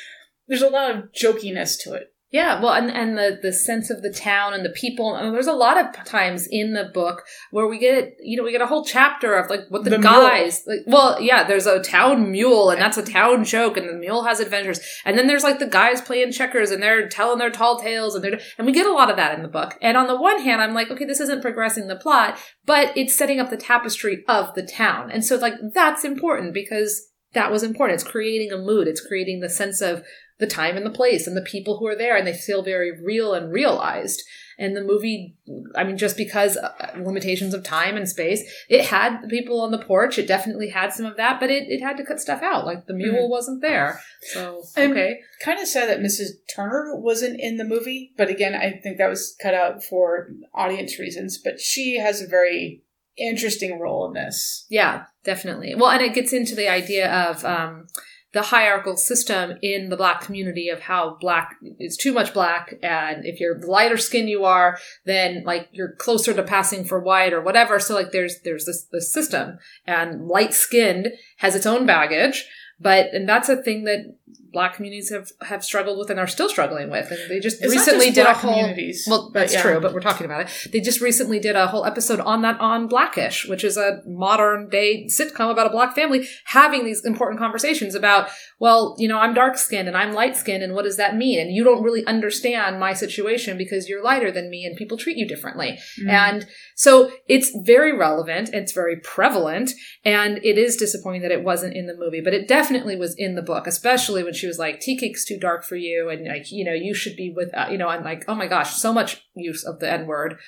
there's 0.48 0.62
a 0.62 0.70
lot 0.70 0.90
of 0.90 1.12
jokiness 1.12 1.78
to 1.82 1.92
it. 1.92 2.14
Yeah, 2.30 2.60
well, 2.60 2.74
and 2.74 2.90
and 2.90 3.16
the 3.16 3.38
the 3.40 3.54
sense 3.54 3.88
of 3.88 4.02
the 4.02 4.12
town 4.12 4.52
and 4.52 4.62
the 4.62 4.68
people. 4.70 5.14
And 5.14 5.34
there's 5.34 5.46
a 5.46 5.52
lot 5.54 5.78
of 5.78 6.04
times 6.04 6.46
in 6.50 6.74
the 6.74 6.84
book 6.92 7.22
where 7.52 7.66
we 7.66 7.78
get, 7.78 8.16
you 8.20 8.36
know, 8.36 8.42
we 8.42 8.52
get 8.52 8.60
a 8.60 8.66
whole 8.66 8.84
chapter 8.84 9.34
of 9.34 9.48
like 9.48 9.60
what 9.70 9.84
the, 9.84 9.90
The 9.90 9.98
mule. 9.98 10.12
guys. 10.12 10.62
Like, 10.66 10.80
well, 10.86 11.18
yeah, 11.22 11.44
there's 11.44 11.64
a 11.66 11.80
town 11.82 12.30
mule, 12.30 12.68
and 12.68 12.82
that's 12.82 12.98
a 12.98 13.02
town 13.02 13.44
joke, 13.44 13.78
and 13.78 13.88
the 13.88 13.94
mule 13.94 14.24
has 14.24 14.40
adventures. 14.40 14.78
And 15.06 15.16
then 15.16 15.26
there's 15.26 15.42
like 15.42 15.58
the 15.58 15.66
guys 15.66 16.02
playing 16.02 16.32
checkers, 16.32 16.70
and 16.70 16.82
they're 16.82 17.08
telling 17.08 17.38
their 17.38 17.50
tall 17.50 17.80
tales, 17.80 18.14
and 18.14 18.22
they're 18.22 18.38
and 18.58 18.66
we 18.66 18.74
get 18.74 18.86
a 18.86 18.92
lot 18.92 19.08
of 19.08 19.16
that 19.16 19.34
in 19.34 19.42
the 19.42 19.48
book. 19.48 19.78
And 19.80 19.96
on 19.96 20.06
the 20.06 20.20
one 20.20 20.42
hand, 20.42 20.60
I'm 20.60 20.74
like, 20.74 20.90
okay, 20.90 21.06
this 21.06 21.20
isn't 21.20 21.40
progressing 21.40 21.86
the 21.86 21.96
plot, 21.96 22.38
but 22.66 22.94
it's 22.94 23.14
setting 23.16 23.40
up 23.40 23.48
the 23.48 23.56
tapestry 23.56 24.22
of 24.28 24.54
the 24.54 24.66
town, 24.66 25.10
and 25.10 25.24
so 25.24 25.36
like 25.36 25.54
that's 25.72 26.04
important 26.04 26.52
because 26.52 27.08
that 27.32 27.50
was 27.50 27.62
important. 27.62 28.00
It's 28.00 28.10
creating 28.10 28.52
a 28.52 28.58
mood. 28.58 28.86
It's 28.86 29.06
creating 29.06 29.40
the 29.40 29.48
sense 29.48 29.80
of 29.80 30.02
the 30.38 30.46
time 30.46 30.76
and 30.76 30.86
the 30.86 30.90
place 30.90 31.26
and 31.26 31.36
the 31.36 31.42
people 31.42 31.78
who 31.78 31.86
are 31.86 31.96
there 31.96 32.16
and 32.16 32.26
they 32.26 32.32
feel 32.32 32.62
very 32.62 32.92
real 33.04 33.34
and 33.34 33.52
realized 33.52 34.22
and 34.60 34.76
the 34.76 34.82
movie 34.82 35.36
i 35.76 35.84
mean 35.84 35.96
just 35.96 36.16
because 36.16 36.56
uh, 36.56 36.92
limitations 36.98 37.54
of 37.54 37.62
time 37.62 37.96
and 37.96 38.08
space 38.08 38.42
it 38.68 38.84
had 38.86 39.22
the 39.22 39.28
people 39.28 39.60
on 39.60 39.70
the 39.70 39.78
porch 39.84 40.18
it 40.18 40.26
definitely 40.26 40.68
had 40.68 40.92
some 40.92 41.06
of 41.06 41.16
that 41.16 41.38
but 41.40 41.50
it, 41.50 41.64
it 41.68 41.80
had 41.80 41.96
to 41.96 42.04
cut 42.04 42.20
stuff 42.20 42.42
out 42.42 42.66
like 42.66 42.86
the 42.86 42.94
mule 42.94 43.28
wasn't 43.28 43.60
there 43.62 44.00
so 44.32 44.62
okay 44.76 45.20
Kind 45.40 45.60
of 45.60 45.68
sad 45.68 45.88
that 45.88 46.00
Mrs. 46.00 46.30
Turner 46.52 46.96
wasn't 46.96 47.38
in 47.38 47.58
the 47.58 47.64
movie, 47.64 48.12
but 48.16 48.28
again, 48.28 48.56
I 48.56 48.72
think 48.82 48.98
that 48.98 49.08
was 49.08 49.36
cut 49.40 49.54
out 49.54 49.84
for 49.84 50.30
audience 50.52 50.98
reasons. 50.98 51.38
But 51.38 51.60
she 51.60 51.96
has 51.98 52.20
a 52.20 52.26
very 52.26 52.82
interesting 53.16 53.78
role 53.78 54.08
in 54.08 54.14
this. 54.14 54.66
yeah 54.68 55.04
definitely 55.24 55.74
well 55.76 55.90
and 55.90 56.02
it 56.02 56.14
gets 56.14 56.32
into 56.32 56.54
the 56.56 56.68
idea 56.68 57.08
of 57.12 57.44
um 57.44 57.86
the 58.32 58.42
hierarchical 58.42 58.96
system 58.96 59.54
in 59.62 59.88
the 59.88 59.96
black 59.96 60.20
community 60.20 60.68
of 60.68 60.80
how 60.80 61.16
black 61.20 61.56
is 61.78 61.96
too 61.96 62.12
much 62.12 62.34
black 62.34 62.74
and 62.82 63.24
if 63.24 63.40
you're 63.40 63.58
the 63.58 63.66
lighter 63.66 63.96
skin 63.96 64.28
you 64.28 64.44
are 64.44 64.78
then 65.06 65.42
like 65.44 65.68
you're 65.72 65.94
closer 65.96 66.34
to 66.34 66.42
passing 66.42 66.84
for 66.84 67.00
white 67.00 67.32
or 67.32 67.40
whatever. 67.40 67.78
So 67.78 67.94
like 67.94 68.12
there's 68.12 68.40
there's 68.42 68.66
this 68.66 68.86
this 68.92 69.12
system 69.12 69.58
and 69.86 70.26
light 70.26 70.52
skinned 70.52 71.08
has 71.38 71.54
its 71.54 71.66
own 71.66 71.86
baggage 71.86 72.46
but 72.80 73.12
and 73.12 73.28
that's 73.28 73.48
a 73.48 73.62
thing 73.62 73.84
that 73.84 74.14
black 74.52 74.74
communities 74.74 75.10
have 75.10 75.30
have 75.42 75.64
struggled 75.64 75.98
with 75.98 76.10
and 76.10 76.18
are 76.18 76.26
still 76.26 76.48
struggling 76.48 76.90
with 76.90 77.10
and 77.10 77.18
they 77.30 77.40
just 77.40 77.62
It's 77.62 77.72
recently 77.74 78.06
just 78.06 78.14
did 78.16 78.26
a 78.26 78.34
whole 78.34 78.54
communities, 78.54 79.06
well 79.08 79.30
that's 79.32 79.52
yeah. 79.52 79.62
true 79.62 79.80
but 79.80 79.92
we're 79.92 80.00
talking 80.00 80.24
about 80.24 80.42
it 80.42 80.68
they 80.72 80.80
just 80.80 81.00
recently 81.00 81.38
did 81.38 81.56
a 81.56 81.66
whole 81.66 81.84
episode 81.84 82.20
on 82.20 82.42
that 82.42 82.58
on 82.60 82.86
blackish 82.88 83.46
which 83.46 83.64
is 83.64 83.76
a 83.76 84.02
modern 84.06 84.68
day 84.68 85.06
sitcom 85.06 85.50
about 85.50 85.66
a 85.66 85.70
black 85.70 85.94
family 85.94 86.26
having 86.46 86.84
these 86.84 87.04
important 87.04 87.38
conversations 87.38 87.94
about 87.94 88.28
well 88.58 88.94
you 88.98 89.08
know 89.08 89.18
i'm 89.18 89.34
dark 89.34 89.56
skinned 89.58 89.88
and 89.88 89.96
i'm 89.96 90.12
light 90.12 90.36
skinned 90.36 90.62
and 90.62 90.74
what 90.74 90.84
does 90.84 90.96
that 90.96 91.16
mean 91.16 91.38
and 91.38 91.52
you 91.52 91.62
don't 91.64 91.82
really 91.82 92.04
understand 92.06 92.78
my 92.80 92.92
situation 92.92 93.58
because 93.58 93.88
you're 93.88 94.02
lighter 94.02 94.30
than 94.30 94.50
me 94.50 94.64
and 94.64 94.76
people 94.76 94.96
treat 94.96 95.16
you 95.16 95.26
differently 95.26 95.78
Mm. 96.00 96.10
and 96.10 96.46
so 96.76 97.10
it's 97.26 97.50
very 97.64 97.96
relevant, 97.96 98.50
it's 98.52 98.72
very 98.72 98.96
prevalent, 98.96 99.72
and 100.04 100.38
it 100.44 100.56
is 100.58 100.76
disappointing 100.76 101.22
that 101.22 101.32
it 101.32 101.42
wasn't 101.42 101.74
in 101.74 101.86
the 101.86 101.96
movie, 101.96 102.20
but 102.20 102.32
it 102.32 102.46
definitely 102.46 102.94
was 102.94 103.14
in 103.16 103.34
the 103.34 103.42
book, 103.42 103.66
especially 103.66 104.22
when 104.22 104.32
she 104.38 104.46
was 104.46 104.58
like, 104.58 104.80
tea 104.80 104.96
cake's 104.96 105.24
too 105.24 105.38
dark 105.38 105.64
for 105.64 105.76
you, 105.76 106.08
and 106.08 106.26
like, 106.26 106.50
you 106.50 106.64
know, 106.64 106.72
you 106.72 106.94
should 106.94 107.16
be 107.16 107.32
with, 107.34 107.54
uh, 107.54 107.68
you 107.70 107.78
know, 107.78 107.88
and 107.88 108.04
like, 108.04 108.24
oh 108.28 108.34
my 108.34 108.46
gosh, 108.46 108.74
so 108.74 108.92
much 108.92 109.26
use 109.34 109.64
of 109.64 109.80
the 109.80 109.90
N 109.90 110.06
word, 110.06 110.38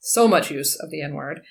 so 0.00 0.28
much 0.28 0.50
use 0.50 0.76
of 0.76 0.90
the 0.90 1.02
N 1.02 1.14
word. 1.14 1.42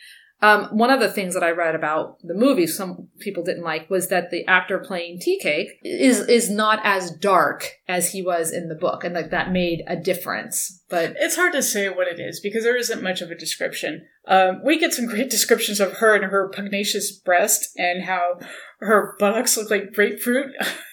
Um, 0.41 0.65
one 0.71 0.89
of 0.89 1.01
the 1.01 1.09
things 1.09 1.33
that 1.33 1.43
I 1.43 1.51
read 1.51 1.75
about 1.75 2.17
the 2.23 2.33
movie, 2.33 2.65
some 2.65 3.09
people 3.19 3.43
didn't 3.43 3.63
like, 3.63 3.89
was 3.89 4.07
that 4.07 4.31
the 4.31 4.45
actor 4.47 4.79
playing 4.79 5.19
Tea 5.19 5.37
Cake 5.37 5.67
is 5.83 6.21
is 6.29 6.49
not 6.49 6.79
as 6.83 7.11
dark 7.11 7.73
as 7.89 8.13
he 8.13 8.21
was 8.21 8.51
in 8.53 8.69
the 8.69 8.75
book, 8.75 9.03
and 9.03 9.13
like 9.13 9.31
that 9.31 9.51
made 9.51 9.83
a 9.85 9.97
difference. 9.97 10.81
But 10.89 11.15
It's 11.17 11.35
hard 11.35 11.51
to 11.53 11.61
say 11.61 11.89
what 11.89 12.07
it 12.07 12.21
is 12.21 12.39
because 12.39 12.63
there 12.63 12.77
isn't 12.77 13.03
much 13.03 13.21
of 13.21 13.31
a 13.31 13.35
description. 13.35 14.07
Um, 14.27 14.61
we 14.63 14.79
get 14.79 14.93
some 14.93 15.07
great 15.07 15.29
descriptions 15.29 15.81
of 15.81 15.93
her 15.97 16.15
and 16.15 16.25
her 16.25 16.47
pugnacious 16.47 17.11
breast 17.11 17.77
and 17.77 18.03
how 18.03 18.39
her 18.79 19.15
buttocks 19.19 19.57
look 19.57 19.69
like 19.69 19.91
grapefruit. 19.93 20.51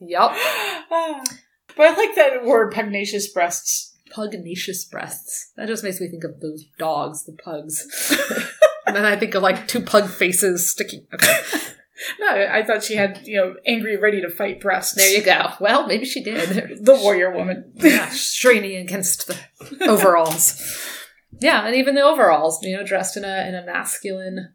yep, 0.00 0.30
but 0.90 1.86
I 1.86 1.94
like 1.96 2.14
that 2.16 2.44
word 2.44 2.72
pugnacious 2.72 3.28
breasts. 3.32 3.96
pugnacious 4.10 4.84
breasts. 4.84 5.52
That 5.56 5.68
just 5.68 5.84
makes 5.84 6.00
me 6.00 6.08
think 6.08 6.24
of 6.24 6.40
those 6.40 6.64
dogs, 6.78 7.24
the 7.24 7.32
pugs. 7.32 7.86
and 8.86 8.96
then 8.96 9.04
I 9.04 9.16
think 9.16 9.34
of 9.34 9.42
like 9.42 9.68
two 9.68 9.80
pug 9.80 10.08
faces 10.08 10.70
sticking. 10.70 11.06
Okay. 11.14 11.40
No, 12.20 12.28
I 12.28 12.62
thought 12.62 12.84
she 12.84 12.94
had, 12.94 13.22
you 13.26 13.36
know, 13.38 13.54
angry, 13.66 13.96
ready 13.96 14.20
to 14.20 14.28
fight 14.28 14.60
breasts. 14.60 14.94
There 14.94 15.08
you 15.10 15.22
go. 15.22 15.52
Well, 15.60 15.86
maybe 15.86 16.04
she 16.04 16.22
did. 16.22 16.84
The 16.84 16.94
warrior 16.94 17.30
woman. 17.34 17.72
yeah, 17.76 18.10
straining 18.10 18.76
against 18.76 19.26
the 19.26 19.38
overalls. 19.88 20.60
Yeah, 21.40 21.66
and 21.66 21.74
even 21.74 21.94
the 21.94 22.02
overalls, 22.02 22.62
you 22.62 22.76
know, 22.76 22.84
dressed 22.84 23.16
in 23.16 23.24
a 23.24 23.48
in 23.48 23.54
a 23.54 23.64
masculine 23.64 24.52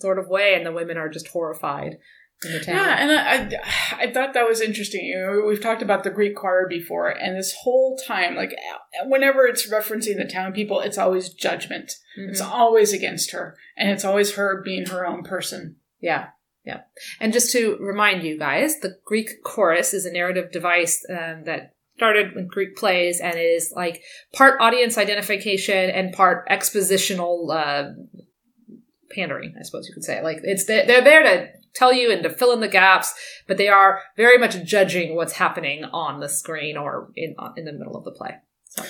sort 0.00 0.18
of 0.18 0.28
way, 0.28 0.54
and 0.54 0.64
the 0.64 0.72
women 0.72 0.96
are 0.96 1.10
just 1.10 1.28
horrified 1.28 1.92
in 1.92 1.92
the 1.92 1.98
town. 1.98 1.98
Yeah, 2.42 2.96
and 2.98 3.10
I, 3.10 3.58
I, 3.58 4.04
I 4.04 4.12
thought 4.12 4.34
that 4.34 4.48
was 4.48 4.60
interesting. 4.60 5.06
You 5.06 5.18
know, 5.18 5.46
we've 5.46 5.62
talked 5.62 5.82
about 5.82 6.04
the 6.04 6.10
Greek 6.10 6.36
choir 6.36 6.66
before, 6.68 7.08
and 7.08 7.36
this 7.36 7.54
whole 7.62 7.96
time, 7.96 8.34
like 8.34 8.54
whenever 9.04 9.46
it's 9.46 9.70
referencing 9.70 10.16
the 10.16 10.30
town 10.30 10.52
people, 10.52 10.80
it's 10.80 10.98
always 10.98 11.30
judgment. 11.30 11.92
Mhm. 12.18 12.30
It's 12.30 12.40
always 12.40 12.92
against 12.92 13.30
her, 13.30 13.56
and 13.76 13.90
it's 13.90 14.04
always 14.04 14.34
her 14.34 14.60
being 14.62 14.86
her 14.86 15.06
own 15.06 15.22
person. 15.22 15.76
Yeah. 16.00 16.28
Yeah. 16.64 16.82
And 17.20 17.32
just 17.32 17.52
to 17.52 17.76
remind 17.78 18.22
you 18.22 18.38
guys, 18.38 18.80
the 18.80 18.96
Greek 19.04 19.42
chorus 19.44 19.92
is 19.92 20.06
a 20.06 20.12
narrative 20.12 20.50
device 20.50 21.04
um, 21.10 21.44
that 21.44 21.74
started 21.96 22.34
with 22.34 22.48
Greek 22.48 22.76
plays 22.76 23.20
and 23.20 23.36
it 23.36 23.42
is 23.42 23.72
like 23.76 24.02
part 24.32 24.60
audience 24.60 24.98
identification 24.98 25.90
and 25.90 26.12
part 26.12 26.48
expositional 26.48 27.54
uh, 27.54 27.90
pandering, 29.12 29.54
I 29.58 29.62
suppose 29.62 29.86
you 29.86 29.94
could 29.94 30.04
say. 30.04 30.22
Like 30.22 30.38
it's 30.42 30.64
they're 30.64 30.86
there 30.86 31.22
to 31.22 31.48
tell 31.74 31.92
you 31.92 32.10
and 32.10 32.22
to 32.22 32.30
fill 32.30 32.52
in 32.52 32.60
the 32.60 32.68
gaps, 32.68 33.14
but 33.46 33.56
they 33.56 33.68
are 33.68 34.00
very 34.16 34.38
much 34.38 34.62
judging 34.64 35.16
what's 35.16 35.34
happening 35.34 35.84
on 35.84 36.20
the 36.20 36.28
screen 36.28 36.76
or 36.76 37.10
in 37.16 37.34
in 37.56 37.64
the 37.64 37.72
middle 37.72 37.96
of 37.96 38.04
the 38.04 38.12
play. 38.12 38.36
So 38.64 38.84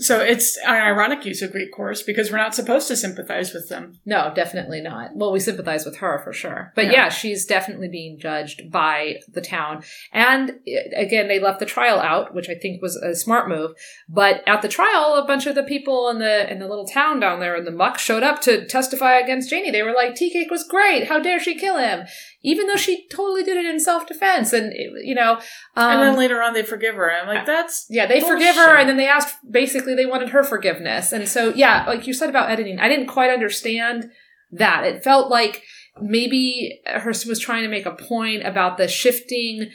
it's 0.00 0.56
an 0.58 0.74
ironic 0.74 1.24
use 1.24 1.42
of 1.42 1.52
Greek 1.52 1.72
chorus 1.72 2.02
because 2.02 2.30
we're 2.30 2.38
not 2.38 2.54
supposed 2.54 2.88
to 2.88 2.96
sympathize 2.96 3.52
with 3.52 3.68
them. 3.68 3.98
No, 4.06 4.32
definitely 4.34 4.80
not. 4.80 5.10
Well, 5.14 5.32
we 5.32 5.40
sympathize 5.40 5.84
with 5.84 5.96
her 5.98 6.20
for 6.24 6.32
sure. 6.32 6.72
But 6.74 6.86
Yeah. 6.86 6.92
yeah, 6.92 7.08
she's 7.10 7.44
definitely 7.44 7.88
being 7.88 8.18
judged 8.18 8.70
by 8.70 9.20
the 9.28 9.40
town. 9.40 9.82
And 10.12 10.58
eh, 10.66 10.88
again, 10.96 11.28
they 11.28 11.38
left 11.38 11.60
the 11.60 11.66
trial 11.66 11.98
out, 12.00 12.34
which 12.34 12.48
I 12.48 12.54
think 12.54 12.80
was 12.80 12.96
a 12.96 13.14
smart 13.14 13.48
move. 13.48 13.72
But 14.08 14.42
at 14.46 14.62
the 14.62 14.68
trial, 14.68 15.14
a 15.14 15.26
bunch 15.26 15.46
of 15.46 15.54
the 15.54 15.62
people 15.62 16.08
in 16.08 16.18
the 16.18 16.50
in 16.50 16.58
the 16.58 16.68
little 16.68 16.86
town 16.86 17.20
down 17.20 17.40
there 17.40 17.56
in 17.56 17.64
the 17.64 17.70
muck 17.70 17.98
showed 17.98 18.22
up 18.22 18.40
to 18.42 18.66
testify 18.66 19.18
against 19.18 19.50
Janie. 19.50 19.70
They 19.70 19.82
were 19.82 19.92
like, 19.92 20.14
"Tea 20.14 20.30
cake 20.30 20.50
was 20.50 20.64
great. 20.66 21.08
How 21.08 21.18
dare 21.20 21.40
she 21.40 21.54
kill 21.54 21.76
him?" 21.78 22.06
Even 22.42 22.66
though 22.66 22.76
she 22.76 23.06
totally 23.08 23.42
did 23.42 23.58
it 23.58 23.66
in 23.66 23.78
self 23.80 24.06
defense, 24.06 24.52
and 24.52 24.72
you 25.04 25.14
know, 25.14 25.34
um, 25.76 25.92
and 25.92 26.02
then 26.02 26.16
later 26.16 26.42
on, 26.42 26.54
they 26.54 26.62
forgive 26.62 26.94
her. 26.94 27.10
I'm 27.12 27.26
like, 27.26 27.44
that's 27.44 27.86
yeah, 27.90 28.06
they 28.06 28.20
Bullshit. 28.20 28.38
forgive 28.38 28.56
her, 28.56 28.76
and 28.76 28.88
then 28.88 28.96
they 28.96 29.08
asked. 29.08 29.36
Basically, 29.50 29.94
they 29.94 30.06
wanted 30.06 30.30
her 30.30 30.42
forgiveness, 30.42 31.12
and 31.12 31.28
so 31.28 31.52
yeah, 31.54 31.84
like 31.86 32.06
you 32.06 32.14
said 32.14 32.30
about 32.30 32.50
editing, 32.50 32.78
I 32.80 32.88
didn't 32.88 33.08
quite 33.08 33.30
understand 33.30 34.10
that. 34.52 34.84
It 34.84 35.04
felt 35.04 35.30
like 35.30 35.62
maybe 36.00 36.80
Hurston 36.88 37.28
was 37.28 37.40
trying 37.40 37.62
to 37.64 37.68
make 37.68 37.86
a 37.86 37.94
point 37.94 38.46
about 38.46 38.78
the 38.78 38.88
shifting 38.88 39.70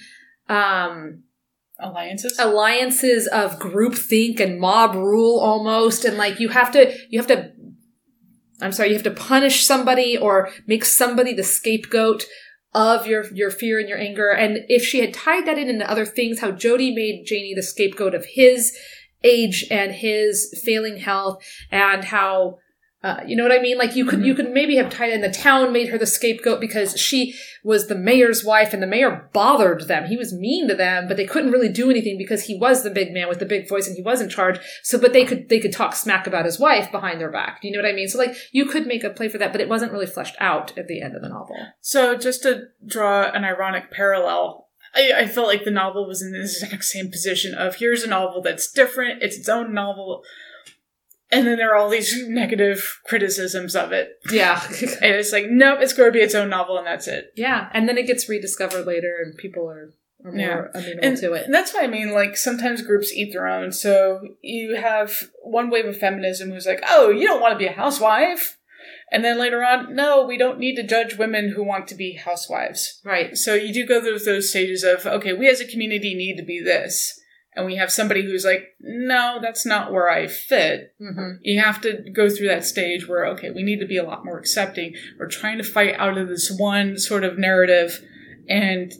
um 0.49 1.23
alliances. 1.79 2.37
alliances 2.39 3.27
of 3.27 3.59
groupthink 3.59 4.39
and 4.39 4.59
mob 4.59 4.95
rule 4.95 5.39
almost 5.39 6.05
and 6.05 6.17
like 6.17 6.39
you 6.39 6.49
have 6.49 6.71
to 6.71 6.95
you 7.09 7.19
have 7.19 7.27
to 7.27 7.51
i'm 8.61 8.71
sorry 8.71 8.89
you 8.89 8.95
have 8.95 9.03
to 9.03 9.11
punish 9.11 9.65
somebody 9.65 10.17
or 10.17 10.49
make 10.67 10.85
somebody 10.85 11.33
the 11.33 11.43
scapegoat 11.43 12.23
of 12.75 13.07
your 13.07 13.25
your 13.33 13.49
fear 13.49 13.79
and 13.79 13.87
your 13.87 13.97
anger. 13.97 14.29
And 14.29 14.65
if 14.67 14.83
she 14.83 14.99
had 14.99 15.13
tied 15.13 15.47
that 15.47 15.57
in 15.57 15.69
into 15.69 15.89
other 15.89 16.05
things 16.05 16.41
how 16.41 16.51
jody 16.51 16.93
made 16.93 17.25
janie 17.25 17.53
the 17.55 17.63
scapegoat 17.63 18.13
of 18.13 18.25
his 18.25 18.77
age 19.23 19.65
and 19.71 19.93
his 19.93 20.61
failing 20.63 20.97
health 20.97 21.41
and 21.71 22.03
how 22.03 22.59
uh, 23.05 23.21
you 23.27 23.35
know 23.35 23.43
what 23.43 23.51
I 23.51 23.61
mean? 23.61 23.77
Like 23.77 23.95
you 23.95 24.03
could 24.03 24.25
you 24.25 24.33
could 24.33 24.49
maybe 24.49 24.77
have 24.77 24.89
tied 24.89 25.13
in 25.13 25.21
the 25.21 25.29
town 25.29 25.71
made 25.71 25.89
her 25.89 25.97
the 25.99 26.07
scapegoat 26.07 26.59
because 26.59 26.99
she 26.99 27.35
was 27.63 27.85
the 27.85 27.93
mayor's 27.93 28.43
wife 28.43 28.73
and 28.73 28.81
the 28.81 28.87
mayor 28.87 29.29
bothered 29.31 29.87
them. 29.87 30.05
He 30.05 30.17
was 30.17 30.33
mean 30.33 30.67
to 30.69 30.75
them, 30.75 31.07
but 31.07 31.15
they 31.15 31.27
couldn't 31.27 31.51
really 31.51 31.71
do 31.71 31.91
anything 31.91 32.17
because 32.17 32.45
he 32.45 32.57
was 32.57 32.81
the 32.81 32.89
big 32.89 33.13
man 33.13 33.29
with 33.29 33.37
the 33.37 33.45
big 33.45 33.69
voice 33.69 33.85
and 33.85 33.95
he 33.95 34.01
was 34.01 34.21
in 34.21 34.29
charge. 34.29 34.59
So, 34.81 34.97
but 34.97 35.13
they 35.13 35.23
could 35.23 35.49
they 35.49 35.59
could 35.59 35.71
talk 35.71 35.95
smack 35.95 36.25
about 36.25 36.45
his 36.45 36.59
wife 36.59 36.91
behind 36.91 37.21
their 37.21 37.31
back. 37.31 37.61
Do 37.61 37.67
you 37.67 37.75
know 37.75 37.83
what 37.83 37.91
I 37.91 37.93
mean? 37.93 38.07
So, 38.07 38.17
like 38.17 38.35
you 38.51 38.65
could 38.65 38.87
make 38.87 39.03
a 39.03 39.11
play 39.11 39.29
for 39.29 39.37
that, 39.37 39.51
but 39.51 39.61
it 39.61 39.69
wasn't 39.69 39.91
really 39.91 40.07
fleshed 40.07 40.35
out 40.39 40.75
at 40.75 40.87
the 40.87 41.03
end 41.03 41.15
of 41.15 41.21
the 41.21 41.29
novel. 41.29 41.57
So, 41.81 42.17
just 42.17 42.41
to 42.41 42.69
draw 42.87 43.29
an 43.29 43.45
ironic 43.45 43.91
parallel, 43.91 44.65
I, 44.95 45.11
I 45.15 45.27
felt 45.27 45.47
like 45.47 45.63
the 45.63 45.69
novel 45.69 46.07
was 46.07 46.23
in 46.23 46.31
the 46.31 46.39
exact 46.39 46.85
same 46.85 47.11
position 47.11 47.53
of 47.53 47.75
here's 47.75 48.01
a 48.01 48.07
novel 48.07 48.41
that's 48.41 48.71
different, 48.71 49.21
it's 49.21 49.37
its 49.37 49.49
own 49.49 49.73
novel, 49.75 50.23
and 51.31 51.47
then 51.47 51.57
there 51.57 51.71
are 51.73 51.75
all 51.77 51.89
these 51.89 52.27
negative 52.27 53.01
criticisms 53.05 53.75
of 53.75 53.91
it. 53.91 54.19
Yeah, 54.31 54.61
And 55.01 55.15
it's 55.15 55.31
like, 55.31 55.45
nope, 55.49 55.79
it's 55.81 55.93
going 55.93 56.09
to 56.09 56.17
be 56.17 56.23
its 56.23 56.35
own 56.35 56.49
novel, 56.49 56.77
and 56.77 56.85
that's 56.87 57.07
it. 57.07 57.31
yeah, 57.35 57.69
and 57.73 57.87
then 57.89 57.97
it 57.97 58.07
gets 58.07 58.29
rediscovered 58.29 58.85
later, 58.85 59.17
and 59.23 59.37
people 59.37 59.69
are 59.69 59.93
are 60.23 60.31
more 60.31 60.39
Yeah. 60.39 60.65
amenable 60.73 60.99
and, 61.07 61.17
to 61.17 61.33
it. 61.33 61.45
and 61.45 61.53
that's 61.53 61.71
what 61.73 61.83
I 61.83 61.87
mean. 61.87 62.11
Like 62.11 62.35
sometimes 62.35 62.81
groups 62.81 63.13
eat 63.13 63.31
their 63.31 63.47
own. 63.47 63.71
So 63.71 64.21
you 64.41 64.75
have 64.75 65.11
one 65.43 65.69
wave 65.69 65.85
of 65.85 65.97
feminism 65.97 66.49
who's 66.49 66.65
like, 66.65 66.83
"Oh, 66.89 67.09
you 67.11 67.27
don't 67.27 67.41
want 67.41 67.53
to 67.53 67.59
be 67.59 67.67
a 67.67 67.71
housewife," 67.73 68.57
and 69.11 69.23
then 69.23 69.37
later 69.37 69.63
on, 69.63 69.95
no, 69.95 70.25
we 70.25 70.35
don't 70.37 70.57
need 70.57 70.75
to 70.77 70.83
judge 70.83 71.15
women 71.17 71.49
who 71.49 71.63
want 71.63 71.87
to 71.89 71.95
be 71.95 72.13
housewives. 72.13 73.01
Right. 73.03 73.37
So 73.37 73.53
you 73.53 73.71
do 73.71 73.85
go 73.85 74.01
through 74.01 74.17
those 74.19 74.49
stages 74.49 74.83
of, 74.83 75.05
okay, 75.05 75.33
we 75.33 75.47
as 75.47 75.61
a 75.61 75.67
community 75.67 76.15
need 76.15 76.37
to 76.37 76.43
be 76.43 76.59
this, 76.59 77.19
and 77.55 77.65
we 77.65 77.75
have 77.77 77.91
somebody 77.91 78.23
who's 78.23 78.45
like, 78.45 78.75
no, 78.79 79.39
that's 79.41 79.65
not 79.65 79.91
where 79.91 80.09
I 80.09 80.27
fit. 80.27 80.93
hmm 80.99 81.33
You 81.41 81.61
have 81.61 81.81
to 81.81 82.03
go 82.13 82.29
through 82.29 82.47
that 82.49 82.65
stage 82.65 83.07
where, 83.07 83.25
okay, 83.27 83.51
we 83.51 83.63
need 83.63 83.79
to 83.79 83.87
be 83.87 83.97
a 83.97 84.03
lot 84.03 84.25
more 84.25 84.37
accepting. 84.37 84.93
We're 85.19 85.27
trying 85.29 85.57
to 85.57 85.63
fight 85.63 85.95
out 85.97 86.17
of 86.17 86.27
this 86.27 86.51
one 86.57 86.97
sort 86.97 87.23
of 87.23 87.37
narrative, 87.37 88.03
and 88.47 88.91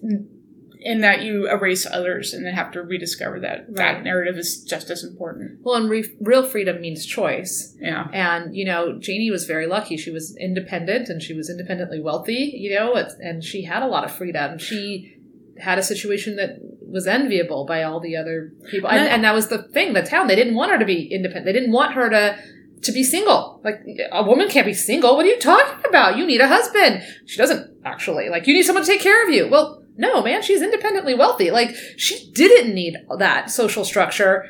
in 0.88 1.01
that 1.01 1.24
you 1.24 1.49
erase 1.49 1.88
others 1.91 2.32
and 2.32 2.45
then 2.45 2.53
have 2.53 2.72
to 2.72 2.80
rediscover 2.80 3.39
that 3.39 3.66
Right. 3.70 3.76
that 3.95 4.03
narrative 4.03 4.38
is 4.38 4.64
just 4.64 4.91
as 4.91 5.03
important. 5.03 5.60
Well, 5.64 5.76
and 5.78 5.89
re- 5.89 6.16
real 6.22 6.43
freedom 6.47 6.80
means 6.80 7.08
choice. 7.08 7.76
Yeah. 7.82 8.08
And, 8.14 8.56
you 8.56 8.66
know, 8.66 8.99
Janie 8.99 9.32
was 9.32 9.45
very 9.45 9.66
lucky. 9.66 9.97
She 9.97 10.12
was 10.12 10.38
independent 10.39 11.10
and 11.10 11.24
she 11.24 11.34
was 11.34 11.49
independently 11.49 11.99
wealthy, 11.99 12.53
you 12.56 12.76
know, 12.76 12.93
and 13.20 13.43
she 13.43 13.64
had 13.64 13.82
a 13.82 13.88
lot 13.88 14.03
of 14.06 14.12
freedom. 14.12 14.60
She 14.60 15.18
had 15.58 15.80
a 15.80 15.84
situation 15.84 16.36
that 16.36 16.60
was 16.96 17.06
enviable 17.06 17.66
by 17.66 17.84
all 17.84 18.00
the 18.00 18.16
other 18.16 18.54
people. 18.72 18.89
And, 18.89 19.08
And- 19.08 19.24
that 19.26 19.36
was 19.36 19.50
the 19.50 19.62
thing, 19.62 19.93
the 19.93 20.02
town. 20.02 20.28
They 20.28 20.36
didn't 20.36 20.56
want 20.56 20.72
her 20.72 20.80
to 20.80 20.86
be 20.86 21.04
independent. 21.14 21.46
They 21.46 21.54
didn't 21.54 21.74
want 21.74 21.93
her 21.93 22.10
to 22.10 22.38
to 22.82 22.91
be 22.91 23.04
single. 23.04 23.62
Like 23.64 23.82
a 24.12 24.24
woman 24.24 24.48
can't 24.48 24.66
be 24.66 24.74
single. 24.74 25.16
What 25.16 25.26
are 25.26 25.30
you 25.30 25.39
talking 25.39 25.86
about? 25.89 26.18
You 26.18 26.26
need 26.26 26.39
a 26.39 26.48
husband. 26.48 27.02
She 27.26 27.38
doesn't 27.38 27.78
actually. 27.84 28.30
Like 28.30 28.48
you 28.48 28.54
need 28.54 28.64
someone 28.64 28.86
to 28.86 28.91
take 28.91 29.02
care 29.02 29.24
of 29.26 29.30
you. 29.34 29.48
Well, 29.50 29.84
no, 29.98 30.22
man, 30.22 30.41
she's 30.41 30.62
independently 30.62 31.14
wealthy. 31.16 31.52
Like 31.52 31.76
she 31.98 32.32
didn't 32.32 32.74
need 32.74 32.96
that 33.18 33.50
social 33.50 33.84
structure 33.86 34.46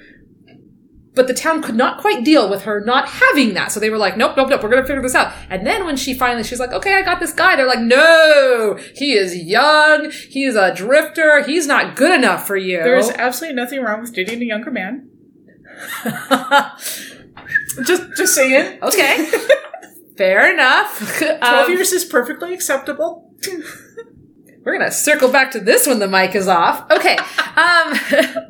but 1.16 1.28
the 1.28 1.34
town 1.34 1.62
could 1.64 1.76
not 1.76 2.00
quite 2.00 2.24
deal 2.24 2.50
with 2.50 2.64
her 2.64 2.82
not 2.82 3.08
having 3.08 3.54
that. 3.56 3.72
So 3.72 3.80
they 3.80 3.90
were 3.90 3.98
like, 3.98 4.18
nope, 4.18 4.36
nope, 4.38 4.50
nope, 4.50 4.62
we're 4.62 4.70
going 4.70 4.84
to 4.84 4.88
figure 4.88 5.02
this 5.02 5.16
out. 5.16 5.34
And 5.50 5.66
then 5.66 5.86
when 5.86 5.96
she 5.98 6.14
finally, 6.14 6.44
she's 6.44 6.60
like, 6.60 6.72
okay, 6.74 6.94
I 6.96 7.02
got 7.02 7.20
this 7.20 7.34
guy. 7.34 7.56
They're 7.56 7.66
like, 7.68 7.80
no, 7.80 8.78
he 8.96 9.14
is 9.14 9.36
young. 9.36 10.12
He's 10.30 10.56
a 10.56 10.74
drifter. 10.76 11.44
He's 11.44 11.66
not 11.68 11.96
good 11.96 12.14
enough 12.14 12.46
for 12.46 12.58
you. 12.58 12.78
There's 12.78 13.10
absolutely 13.10 13.56
nothing 13.56 13.82
wrong 13.82 14.02
with 14.02 14.14
dating 14.14 14.42
a 14.42 14.46
younger 14.46 14.72
man. 14.72 15.10
Just 17.86 18.04
just 18.16 18.34
saying. 18.36 18.80
okay. 18.82 19.30
Fair 20.18 20.54
enough. 20.54 21.18
Twelve 21.18 21.66
Um, 21.68 21.72
years 21.72 21.92
is 21.92 22.06
perfectly 22.06 22.54
acceptable. 22.54 23.34
We're 24.66 24.80
gonna 24.80 24.92
circle 24.92 25.32
back 25.32 25.52
to 25.52 25.60
this 25.60 25.86
when 25.86 26.00
the 26.00 26.08
mic 26.08 26.34
is 26.34 26.48
off. 26.48 26.90
Okay. 26.90 27.16
Um, 27.16 27.94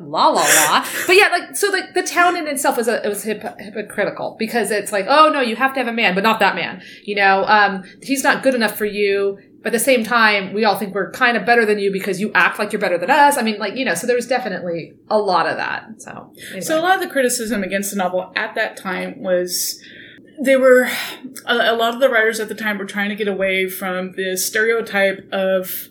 la 0.00 0.28
la 0.28 0.40
la. 0.40 0.86
But 1.06 1.14
yeah, 1.14 1.28
like 1.28 1.54
so, 1.54 1.68
like 1.68 1.92
the 1.92 2.02
town 2.02 2.38
in 2.38 2.48
itself 2.48 2.78
is 2.78 2.88
a 2.88 3.04
it 3.04 3.08
was 3.08 3.22
hip, 3.22 3.42
hypocritical 3.58 4.34
because 4.38 4.70
it's 4.70 4.92
like, 4.92 5.04
oh 5.08 5.28
no, 5.28 5.42
you 5.42 5.56
have 5.56 5.74
to 5.74 5.80
have 5.80 5.88
a 5.88 5.92
man, 5.92 6.14
but 6.14 6.24
not 6.24 6.40
that 6.40 6.54
man. 6.54 6.82
You 7.04 7.16
know, 7.16 7.44
um, 7.44 7.84
he's 8.02 8.24
not 8.24 8.42
good 8.42 8.54
enough 8.54 8.76
for 8.76 8.86
you. 8.86 9.38
But 9.62 9.74
at 9.74 9.78
the 9.78 9.84
same 9.84 10.04
time, 10.04 10.54
we 10.54 10.64
all 10.64 10.78
think 10.78 10.94
we're 10.94 11.10
kind 11.10 11.36
of 11.36 11.44
better 11.44 11.66
than 11.66 11.80
you 11.80 11.92
because 11.92 12.20
you 12.20 12.30
act 12.34 12.58
like 12.58 12.72
you're 12.72 12.80
better 12.80 12.98
than 12.98 13.10
us. 13.10 13.36
I 13.36 13.42
mean, 13.42 13.58
like 13.58 13.76
you 13.76 13.84
know, 13.84 13.94
so 13.94 14.06
there 14.06 14.16
was 14.16 14.26
definitely 14.26 14.94
a 15.10 15.18
lot 15.18 15.46
of 15.46 15.58
that. 15.58 16.00
So, 16.00 16.32
anyway. 16.46 16.60
So 16.62 16.80
a 16.80 16.82
lot 16.82 16.94
of 16.94 17.00
the 17.00 17.10
criticism 17.10 17.62
against 17.62 17.90
the 17.90 17.96
novel 17.96 18.32
at 18.36 18.54
that 18.54 18.78
time 18.78 19.20
was 19.20 19.82
they 20.40 20.56
were 20.56 20.88
a, 21.46 21.54
a 21.54 21.76
lot 21.76 21.92
of 21.92 22.00
the 22.00 22.08
writers 22.08 22.40
at 22.40 22.48
the 22.48 22.54
time 22.54 22.78
were 22.78 22.86
trying 22.86 23.10
to 23.10 23.16
get 23.16 23.28
away 23.28 23.68
from 23.68 24.12
the 24.12 24.36
stereotype 24.36 25.28
of 25.32 25.88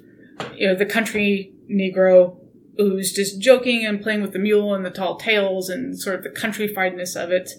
you 0.56 0.68
know 0.68 0.76
the 0.76 0.86
country 0.86 1.54
Negro 1.70 2.38
who's 2.78 3.14
just 3.14 3.40
joking 3.40 3.86
and 3.86 4.02
playing 4.02 4.22
with 4.22 4.34
the 4.34 4.40
mule 4.40 4.74
and 4.74 4.86
the 4.86 4.90
tall 4.90 5.18
tales 5.18 5.70
and 5.70 5.98
sort 5.98 6.16
of 6.18 6.24
the 6.24 6.30
countryfiedness 6.30 7.16
of 7.16 7.32
it. 7.32 7.50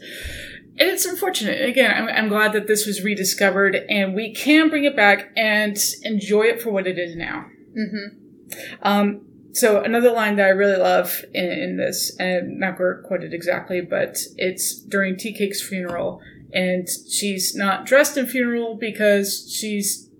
And 0.78 0.90
it's 0.90 1.06
unfortunate. 1.06 1.66
Again, 1.66 1.90
I'm, 1.90 2.08
I'm 2.08 2.28
glad 2.28 2.52
that 2.52 2.66
this 2.66 2.86
was 2.86 3.02
rediscovered 3.02 3.76
and 3.88 4.14
we 4.14 4.34
can 4.34 4.68
bring 4.68 4.84
it 4.84 4.94
back 4.94 5.32
and 5.34 5.76
enjoy 6.02 6.42
it 6.42 6.60
for 6.60 6.70
what 6.70 6.86
it 6.86 6.98
is 6.98 7.16
now. 7.16 7.46
Mhm. 7.74 8.16
Um, 8.82 9.26
so 9.52 9.82
another 9.82 10.10
line 10.10 10.36
that 10.36 10.46
I 10.46 10.50
really 10.50 10.76
love 10.76 11.24
in, 11.32 11.46
in 11.50 11.76
this, 11.78 12.14
and 12.18 12.60
not 12.60 12.76
going 12.76 12.96
to 12.96 13.02
quote 13.08 13.24
it 13.24 13.32
exactly, 13.32 13.80
but 13.80 14.18
it's 14.36 14.78
during 14.78 15.16
Tea 15.16 15.32
Cake's 15.32 15.66
funeral, 15.66 16.20
and 16.52 16.86
she's 17.10 17.54
not 17.54 17.86
dressed 17.86 18.18
in 18.18 18.26
funeral 18.26 18.76
because 18.76 19.50
she's 19.50 20.10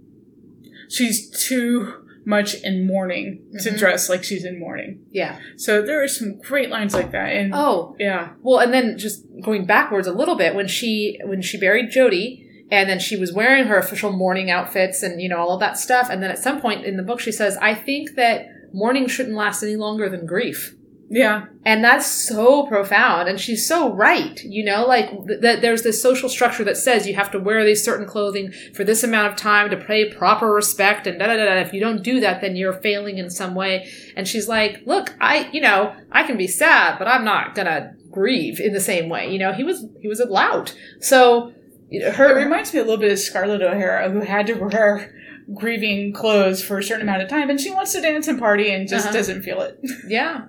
she's 0.89 1.29
too 1.29 2.06
much 2.27 2.55
in 2.65 2.87
mourning 2.87 3.41
to 3.63 3.71
Mhm. 3.71 3.79
dress 3.79 4.09
like 4.11 4.23
she's 4.25 4.45
in 4.45 4.59
mourning. 4.59 4.99
yeah. 5.13 5.37
So 5.57 5.81
there 5.81 6.03
are 6.03 6.09
some 6.09 6.39
great 6.41 6.69
lines 6.69 6.93
like 6.93 7.13
that, 7.13 7.29
and 7.33 7.53
Oh, 7.55 7.97
yeah, 7.99 8.31
Well, 8.43 8.59
and 8.59 8.75
then 8.75 8.99
just 8.99 9.25
going 9.43 9.65
backwards 9.65 10.07
a 10.09 10.13
little 10.13 10.35
bit 10.35 10.55
when 10.55 10.67
she 10.67 11.19
when 11.25 11.41
she 11.41 11.57
buried 11.59 11.91
Jody 11.91 12.43
and 12.71 12.91
then 12.91 12.99
she 12.99 13.17
was 13.17 13.33
wearing 13.33 13.65
her 13.67 13.79
official 13.79 14.11
mourning 14.13 14.51
outfits 14.51 15.03
and 15.03 15.23
you 15.23 15.29
know 15.29 15.39
all 15.39 15.53
of 15.55 15.61
that 15.61 15.79
stuff 15.79 16.09
and 16.11 16.21
then 16.23 16.31
at 16.31 16.39
some 16.39 16.61
point 16.61 16.85
in 16.85 16.97
the 16.97 17.03
book 17.03 17.21
she 17.21 17.33
says, 17.33 17.57
"I 17.63 17.75
think 17.75 18.17
that 18.17 18.47
mourning 18.73 19.07
shouldn't 19.07 19.37
last 19.37 19.63
any 19.63 19.77
longer 19.77 20.09
than 20.09 20.27
grief." 20.27 20.75
Yeah, 21.09 21.47
And 21.65 21.85
that's 21.85 22.07
so 22.07 22.67
profound 22.67 23.29
and 23.29 23.41
she's 23.41 23.67
so 23.67 23.93
right, 23.93 24.43
you 24.43 24.65
know, 24.65 24.85
like 24.87 25.09
th- 25.27 25.41
that 25.41 25.63
there's 25.63 25.83
this 25.83 26.03
social 26.03 26.29
structure 26.29 26.65
that 26.65 26.77
says 26.77 27.07
you 27.07 27.15
have 27.15 27.31
to 27.31 27.39
wear 27.39 27.65
these 27.65 27.85
certain 27.85 28.07
clothing 28.07 28.53
for 28.75 28.83
this 28.83 29.05
amount 29.05 29.33
of 29.33 29.37
time 29.37 29.71
to 29.71 29.77
pay 29.77 30.13
proper 30.13 30.53
respect 30.53 31.07
and 31.07 31.19
da 31.19 31.27
da 31.29 31.37
da. 31.37 31.55
If 31.61 31.73
you 31.73 31.81
don't 31.81 32.03
do 32.03 32.19
that 32.21 32.41
then 32.41 32.57
you're 32.57 32.73
failing 32.73 33.19
in 33.19 33.31
some 33.31 33.55
way. 33.55 33.89
And 34.17 34.27
she's 34.27 34.49
like, 34.49 34.83
"Look, 34.87 35.15
I, 35.21 35.49
you 35.53 35.61
know, 35.61 35.95
I 36.11 36.25
can 36.25 36.37
be 36.37 36.49
sad, 36.49 36.99
but 36.99 37.07
I'm 37.07 37.25
not 37.25 37.55
going 37.55 37.67
to 37.67 37.93
grieve 38.11 38.59
in 38.61 38.73
the 38.73 38.81
same 38.81 39.09
way." 39.09 39.31
You 39.33 39.39
know, 39.39 39.53
he 39.53 39.63
was 39.63 39.85
he 40.01 40.09
was 40.09 40.19
a 40.21 40.27
lout. 40.27 40.75
So 41.01 41.53
know, 42.01 42.09
it 42.09 42.15
her 42.17 42.35
reminds 42.35 42.75
me 42.75 42.81
a 42.81 42.83
little 42.83 42.99
bit 42.99 43.13
of 43.13 43.19
Scarlett 43.21 43.63
O'Hara, 43.63 44.11
who 44.11 44.21
had 44.21 44.47
to 44.49 44.55
wear 44.55 45.13
grieving 45.55 46.13
clothes 46.13 46.63
for 46.65 46.79
a 46.79 46.83
certain 46.83 47.03
amount 47.03 47.23
of 47.23 47.29
time, 47.29 47.49
and 47.51 47.61
she 47.61 47.71
wants 47.73 47.93
to 47.93 48.01
dance 48.01 48.27
and 48.27 48.39
party 48.41 48.73
and 48.73 48.89
just 48.89 49.07
Uh-huh. 49.07 49.15
doesn't 49.17 49.43
feel 49.43 49.61
it. 49.61 49.79
yeah. 50.09 50.47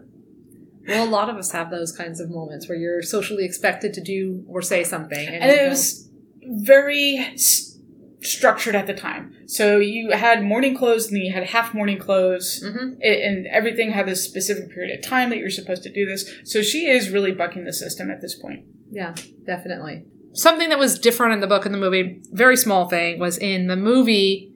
Well, 0.88 1.08
a 1.08 1.10
lot 1.10 1.30
of 1.30 1.36
us 1.38 1.52
have 1.52 1.70
those 1.70 1.92
kinds 1.92 2.20
of 2.20 2.30
moments 2.30 2.68
where 2.70 2.78
you're 2.78 3.02
socially 3.02 3.46
expected 3.46 3.94
to 3.96 4.02
do 4.02 4.44
or 4.48 4.62
say 4.62 4.84
something, 4.84 5.28
and, 5.28 5.44
and 5.44 5.52
it 5.52 5.70
was 5.70 6.10
very 6.44 7.18
s- 7.34 7.78
structured 8.22 8.76
at 8.76 8.88
the 8.88 8.94
time. 8.94 9.34
So 9.48 9.80
you 9.80 10.12
had 10.12 10.44
mourning 10.44 10.76
clothes, 10.78 11.08
and 11.08 11.16
then 11.18 11.24
you 11.24 11.34
had 11.34 11.44
half 11.44 11.74
mourning 11.74 11.98
clothes, 12.00 12.64
Mhm. 12.64 12.98
it, 13.02 13.22
and 13.24 13.48
everything 13.48 13.92
had 13.92 14.08
this 14.08 14.24
specific 14.24 14.70
period 14.74 14.98
of 14.98 15.04
time 15.06 15.30
that 15.30 15.38
you're 15.40 15.50
supposed 15.50 15.84
to 15.84 15.92
do 15.92 16.06
this. 16.06 16.30
So 16.44 16.62
she 16.62 16.88
is 16.88 17.10
really 17.10 17.32
bucking 17.32 17.66
the 17.66 17.74
system 17.74 18.10
at 18.10 18.22
this 18.22 18.36
point. 18.36 18.66
Yeah, 18.92 19.14
definitely. 19.46 20.06
Something 20.34 20.70
that 20.70 20.80
was 20.80 21.00
different 21.00 21.34
in 21.34 21.40
the 21.42 21.48
book 21.48 21.66
and 21.66 21.74
the 21.74 21.80
movie, 21.80 22.22
very 22.32 22.56
small 22.58 22.88
thing, 22.88 23.20
was 23.20 23.38
in 23.38 23.68
the 23.68 23.76
movie. 23.76 24.54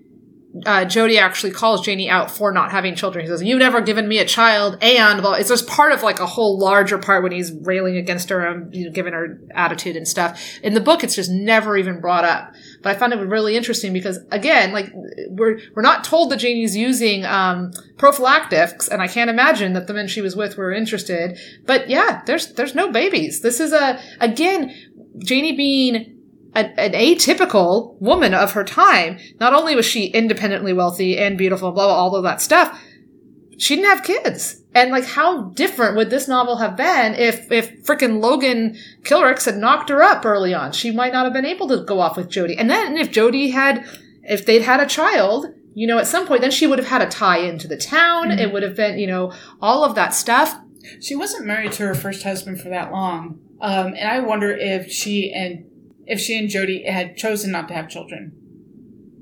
Uh, 0.66 0.84
Jody 0.84 1.18
actually 1.18 1.52
calls 1.52 1.82
Janie 1.82 2.10
out 2.10 2.30
for 2.30 2.52
not 2.52 2.72
having 2.72 2.94
children. 2.94 3.24
He 3.24 3.30
says, 3.30 3.42
"You've 3.42 3.60
never 3.60 3.80
given 3.80 4.08
me 4.08 4.20
a 4.20 4.26
child," 4.26 4.78
and 4.82 5.24
well, 5.24 5.34
it's 5.34 5.48
just 5.48 5.66
part 5.66 5.94
of 5.94 6.04
like 6.04 6.20
a 6.20 6.26
whole 6.26 6.60
larger 6.60 6.98
part 6.98 7.24
when 7.24 7.32
he's 7.32 7.54
railing 7.54 7.96
against 7.96 8.30
her 8.30 8.46
and 8.46 8.76
you 8.76 8.86
know, 8.86 8.92
giving 8.92 9.14
her 9.14 9.40
attitude 9.52 9.96
and 9.96 10.06
stuff. 10.06 10.60
In 10.62 10.74
the 10.74 10.82
book, 10.82 11.06
it's 11.06 11.16
just 11.16 11.32
never 11.32 11.78
even 11.78 12.02
brought 12.02 12.26
up. 12.26 12.54
But 12.82 12.96
I 12.96 13.00
found 13.00 13.14
it 13.14 13.18
really 13.18 13.56
interesting 13.56 13.94
because 13.94 14.20
again, 14.30 14.74
like 14.74 14.92
we're 15.30 15.60
we're 15.74 15.82
not 15.82 16.04
told 16.04 16.32
that 16.32 16.38
Janie's 16.38 16.76
using 16.76 17.26
um, 17.26 17.72
prophylactics, 17.98 18.90
and 18.90 19.02
I 19.02 19.08
can't 19.08 19.30
imagine 19.30 19.72
that 19.74 19.88
the 19.88 19.94
men 19.94 20.08
she 20.08 20.22
was 20.22 20.36
with 20.36 20.58
were 20.58 20.74
interested. 20.74 21.38
But 21.66 21.90
yeah, 21.90 22.24
there's 22.26 22.54
there's 22.54 22.76
no 22.76 22.92
babies. 22.92 23.40
This 23.40 23.62
is 23.62 23.72
a 23.72 24.02
again 24.20 24.76
Janie 25.20 25.56
being 25.56 26.21
an, 26.54 26.74
an 26.78 26.92
atypical 26.94 28.00
woman 28.00 28.34
of 28.34 28.54
her 28.54 28.64
time. 28.64 29.18
Not 29.40 29.54
only 29.54 29.76
was 29.76 29.86
she 29.86 30.08
independently 30.08 30.74
wealthy 30.74 31.18
and 31.18 31.38
beautiful, 31.38 31.72
blah 31.72 31.86
blah, 31.86 31.96
all 31.96 32.16
of 32.16 32.24
that 32.24 32.42
stuff, 32.42 32.80
she 33.58 33.76
didn't 33.76 33.90
have 33.90 34.04
kids. 34.04 34.64
And 34.74 34.92
like, 34.92 35.06
how 35.06 35.50
different 35.50 35.98
would 35.98 36.10
this 36.10 36.28
novel 36.28 36.58
have 36.58 36.78
been 36.78 37.14
if 37.16 37.52
if 37.52 37.84
frickin' 37.84 38.22
Logan 38.22 38.78
Killicks 39.04 39.46
had 39.46 39.58
knocked 39.58 39.90
her 39.90 40.02
up 40.02 40.26
early 40.26 40.54
on? 40.54 40.72
She 40.72 40.92
might 40.92 41.14
not 41.14 41.26
have 41.26 41.34
been 41.34 41.46
able 41.46 41.68
to 41.68 41.84
go 41.84 42.00
off 42.00 42.18
with 42.18 42.30
Jody. 42.30 42.58
And 42.58 42.70
then 42.70 42.98
if 42.98 43.12
Jody 43.12 43.52
had, 43.52 43.86
if 44.24 44.46
they'd 44.46 44.62
had 44.62 44.80
a 44.80 44.88
child, 44.88 45.48
you 45.74 45.88
know, 45.88 46.00
at 46.00 46.08
some 46.08 46.26
point, 46.26 46.42
then 46.42 46.52
she 46.52 46.68
would 46.68 46.80
have 46.80 46.88
had 46.88 47.02
a 47.02 47.10
tie 47.10 47.40
into 47.40 47.68
the 47.68 47.78
town. 47.78 48.32
It 48.32 48.52
would 48.52 48.64
have 48.64 48.76
been, 48.76 48.98
you 48.98 49.08
know, 49.08 49.34
all 49.62 49.84
of 49.84 49.96
that 49.96 50.14
stuff. 50.14 50.58
She 51.00 51.16
wasn't 51.16 51.46
married 51.46 51.74
to 51.74 51.84
her 51.84 51.94
first 51.94 52.24
husband 52.24 52.60
for 52.60 52.70
that 52.70 52.92
long, 52.92 53.40
um, 53.62 53.88
and 53.88 54.10
I 54.10 54.20
wonder 54.22 54.52
if 54.52 54.92
she 54.92 55.32
and 55.32 55.66
if 56.06 56.20
she 56.20 56.38
and 56.38 56.50
Jody 56.50 56.84
had 56.86 57.18
chosen 57.18 57.52
not 57.52 57.68
to 57.70 57.74
have 57.74 57.90
children. 57.90 58.34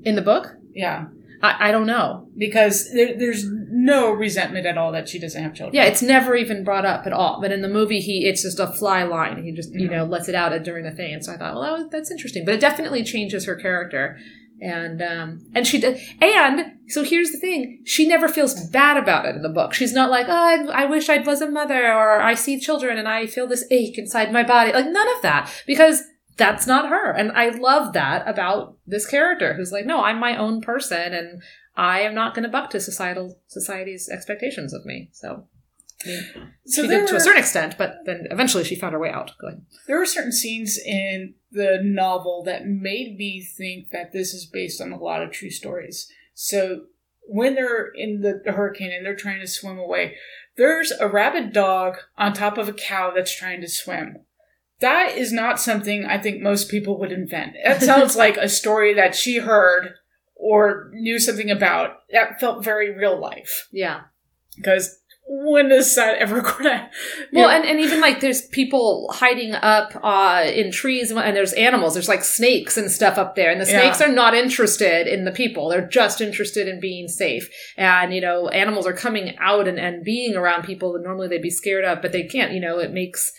In 0.04 0.14
the 0.14 0.22
book, 0.22 0.54
Yeah, 0.72 1.06
I, 1.42 1.68
I 1.68 1.72
don't 1.72 1.86
know. 1.86 2.28
because 2.38 2.90
there, 2.92 3.16
there's 3.18 3.44
no 3.48 4.10
resentment 4.12 4.66
at 4.66 4.78
all 4.78 4.92
that 4.92 5.08
she 5.08 5.18
doesn't 5.18 5.42
have 5.42 5.54
children. 5.54 5.74
Yeah, 5.74 5.84
it's 5.84 6.02
never 6.02 6.34
even 6.34 6.64
brought 6.64 6.86
up 6.86 7.06
at 7.06 7.12
all. 7.12 7.40
But 7.40 7.52
in 7.52 7.60
the 7.62 7.68
movie, 7.68 8.00
he 8.00 8.26
it's 8.26 8.42
just 8.42 8.58
a 8.60 8.66
fly 8.66 9.02
line. 9.02 9.42
He 9.44 9.52
just 9.52 9.72
you 9.74 9.88
know 9.88 10.04
lets 10.04 10.28
it 10.28 10.34
out 10.34 10.50
during 10.62 10.84
the 10.84 10.90
thing. 10.90 11.12
And 11.14 11.24
so 11.24 11.32
I 11.32 11.36
thought, 11.36 11.54
well, 11.54 11.62
that 11.64 11.72
was, 11.72 11.88
that's 11.90 12.10
interesting. 12.10 12.44
But 12.44 12.54
it 12.54 12.60
definitely 12.60 13.04
changes 13.04 13.44
her 13.44 13.56
character. 13.56 14.18
and 14.62 15.00
um, 15.02 15.46
and 15.54 15.66
she 15.66 15.78
did. 15.80 15.98
And 16.22 16.72
so 16.88 17.02
here's 17.04 17.30
the 17.30 17.38
thing: 17.38 17.82
she 17.84 18.06
never 18.08 18.28
feels 18.28 18.68
bad 18.70 18.96
about 18.96 19.26
it 19.26 19.34
in 19.36 19.42
the 19.42 19.48
book. 19.48 19.72
She's 19.74 19.92
not 19.92 20.10
like, 20.10 20.26
oh, 20.28 20.32
I, 20.32 20.82
I 20.82 20.84
wish 20.86 21.08
I 21.10 21.18
was 21.18 21.40
a 21.42 21.50
mother, 21.50 21.92
or 21.92 22.20
I 22.20 22.34
see 22.34 22.58
children 22.60 22.98
and 22.98 23.08
I 23.08 23.26
feel 23.26 23.46
this 23.46 23.64
ache 23.70 23.96
inside 23.98 24.32
my 24.32 24.42
body. 24.42 24.72
Like 24.72 24.86
none 24.86 25.08
of 25.16 25.22
that, 25.22 25.50
because 25.66 26.02
that's 26.36 26.66
not 26.66 26.88
her. 26.88 27.10
And 27.10 27.32
I 27.32 27.50
love 27.50 27.92
that 27.92 28.26
about 28.28 28.76
this 28.86 29.06
character, 29.06 29.54
who's 29.54 29.72
like, 29.72 29.86
no, 29.86 30.02
I'm 30.02 30.18
my 30.18 30.36
own 30.36 30.60
person, 30.60 31.12
and 31.12 31.42
I 31.76 32.00
am 32.00 32.14
not 32.14 32.34
going 32.34 32.44
to 32.44 32.48
buck 32.48 32.70
to 32.70 32.80
societal 32.80 33.38
society's 33.46 34.08
expectations 34.08 34.72
of 34.72 34.84
me. 34.84 35.10
So. 35.12 35.46
I 36.02 36.08
mean, 36.08 36.52
So 36.64 36.82
she 36.82 36.88
did 36.88 37.08
to 37.08 37.16
a 37.16 37.20
certain 37.20 37.40
extent, 37.40 37.76
but 37.76 37.98
then 38.06 38.26
eventually 38.30 38.64
she 38.64 38.74
found 38.74 38.94
her 38.94 38.98
way 38.98 39.10
out. 39.10 39.32
Go 39.38 39.48
ahead. 39.48 39.62
there 39.86 39.98
were 39.98 40.06
certain 40.06 40.32
scenes 40.32 40.78
in 40.78 41.34
the 41.52 41.78
novel 41.82 42.42
that 42.44 42.66
made 42.66 43.18
me 43.18 43.42
think 43.42 43.90
that 43.90 44.12
this 44.12 44.32
is 44.32 44.46
based 44.46 44.80
on 44.80 44.92
a 44.92 44.98
lot 44.98 45.22
of 45.22 45.30
true 45.30 45.50
stories. 45.50 46.10
So 46.32 46.84
when 47.26 47.54
they're 47.54 47.88
in 47.94 48.22
the 48.22 48.52
hurricane 48.52 48.92
and 48.92 49.04
they're 49.04 49.14
trying 49.14 49.40
to 49.40 49.46
swim 49.46 49.78
away, 49.78 50.16
there's 50.56 50.90
a 50.90 51.06
rabid 51.06 51.52
dog 51.52 51.98
on 52.16 52.32
top 52.32 52.58
of 52.58 52.68
a 52.68 52.72
cow 52.72 53.12
that's 53.14 53.34
trying 53.34 53.60
to 53.60 53.68
swim. 53.68 54.24
That 54.80 55.16
is 55.16 55.32
not 55.32 55.60
something 55.60 56.04
I 56.06 56.18
think 56.18 56.40
most 56.40 56.70
people 56.70 56.98
would 57.00 57.12
invent. 57.12 57.54
That 57.64 57.82
sounds 57.82 58.16
like 58.16 58.36
a 58.36 58.48
story 58.48 58.94
that 58.94 59.14
she 59.14 59.38
heard 59.38 59.94
or 60.34 60.90
knew 60.94 61.18
something 61.18 61.50
about. 61.50 61.98
That 62.12 62.40
felt 62.40 62.64
very 62.64 62.90
real 62.96 63.20
life. 63.20 63.68
Yeah. 63.72 64.02
Because 64.56 64.96
when 65.32 65.70
is 65.70 65.94
that 65.94 66.16
ever 66.18 66.40
gonna? 66.58 66.90
Well, 67.32 67.48
and, 67.50 67.64
and 67.64 67.78
even 67.78 68.00
like 68.00 68.20
there's 68.20 68.46
people 68.48 69.08
hiding 69.12 69.52
up 69.54 69.92
uh, 70.02 70.42
in 70.52 70.72
trees, 70.72 71.10
and 71.12 71.36
there's 71.36 71.52
animals. 71.52 71.94
There's 71.94 72.08
like 72.08 72.24
snakes 72.24 72.76
and 72.76 72.90
stuff 72.90 73.16
up 73.16 73.36
there, 73.36 73.50
and 73.52 73.60
the 73.60 73.70
Yeah. 73.70 73.80
snakes 73.80 74.00
are 74.00 74.12
not 74.12 74.34
interested 74.34 75.06
in 75.06 75.24
the 75.24 75.30
people. 75.30 75.68
They're 75.68 75.86
just 75.86 76.20
interested 76.20 76.66
in 76.66 76.80
being 76.80 77.06
safe. 77.06 77.48
And 77.76 78.12
you 78.12 78.20
know, 78.20 78.48
animals 78.48 78.86
are 78.86 78.92
coming 78.92 79.36
out 79.38 79.68
and, 79.68 79.78
and 79.78 80.02
being 80.02 80.34
around 80.34 80.64
people 80.64 80.94
that 80.94 81.02
normally 81.02 81.28
they'd 81.28 81.42
be 81.42 81.50
scared 81.50 81.84
of, 81.84 82.02
but 82.02 82.10
they 82.12 82.24
can't. 82.24 82.52
You 82.52 82.60
know, 82.60 82.78
it 82.80 82.92
makes 82.92 83.32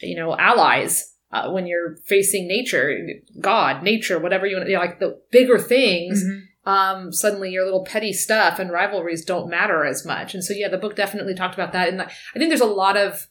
you 0.00 0.16
know 0.16 0.36
allies. 0.36 1.14
Uh, 1.30 1.50
when 1.50 1.66
you're 1.66 1.96
facing 2.06 2.48
nature, 2.48 2.98
God, 3.38 3.82
nature, 3.82 4.18
whatever 4.18 4.46
you 4.46 4.56
want, 4.56 4.66
you 4.66 4.74
know, 4.76 4.80
like 4.80 4.98
the 4.98 5.20
bigger 5.30 5.58
things, 5.58 6.24
Mhm. 6.24 6.40
um, 6.64 7.12
suddenly 7.12 7.50
your 7.50 7.64
little 7.66 7.84
petty 7.84 8.14
stuff 8.14 8.58
and 8.58 8.70
rivalries 8.72 9.26
don't 9.26 9.50
matter 9.50 9.84
as 9.84 10.06
much. 10.06 10.32
And 10.32 10.42
so, 10.42 10.54
yeah, 10.54 10.68
the 10.68 10.78
book 10.78 10.96
definitely 10.96 11.34
talked 11.34 11.52
about 11.52 11.74
that. 11.74 11.88
And 11.90 12.00
I 12.00 12.08
think 12.38 12.48
there's 12.48 12.62
a 12.62 12.64
lot 12.64 12.96
of 12.96 13.26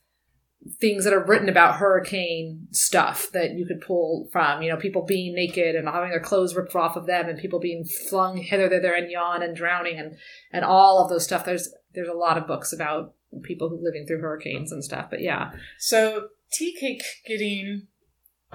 things 0.80 1.05
that 1.05 1.13
are 1.13 1.26
written 1.26 1.49
about 1.49 1.78
hurricane 1.78 2.68
stuff 2.72 3.32
that 3.32 3.53
you 3.53 3.65
could 3.65 3.82
pull 3.82 4.28
from, 4.32 4.61
you 4.61 4.70
know, 4.70 4.78
people 4.78 5.03
being 5.03 5.34
naked 5.34 5.76
and 5.76 5.88
having 5.88 6.11
their 6.11 6.20
clothes 6.20 6.55
ripped 6.55 6.76
off 6.76 6.97
of 6.97 7.07
them 7.07 7.28
and 7.28 7.39
people 7.39 7.59
being 7.59 7.84
flung 7.84 8.38
hither, 8.38 8.70
thither, 8.70 8.93
and 8.93 9.09
yon 9.09 9.41
and 9.41 9.55
drowning 9.55 9.97
and, 9.97 10.18
and 10.51 10.63
all 10.63 11.03
of 11.03 11.09
those 11.09 11.24
stuff. 11.24 11.45
There's, 11.45 11.74
there's 11.95 12.09
a 12.09 12.13
lot 12.13 12.38
of 12.38 12.45
books 12.45 12.72
about 12.74 13.13
people 13.41 13.70
who 13.70 13.84
living 13.84 14.05
through 14.05 14.22
hurricanes 14.22 14.72
and 14.72 14.84
stuff. 14.84 15.09
But 15.09 15.22
yeah, 15.22 15.51
So 15.80 16.28
tea 16.52 16.76
cake 16.80 17.04
getting 17.26 17.88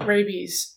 rabies. 0.00 0.76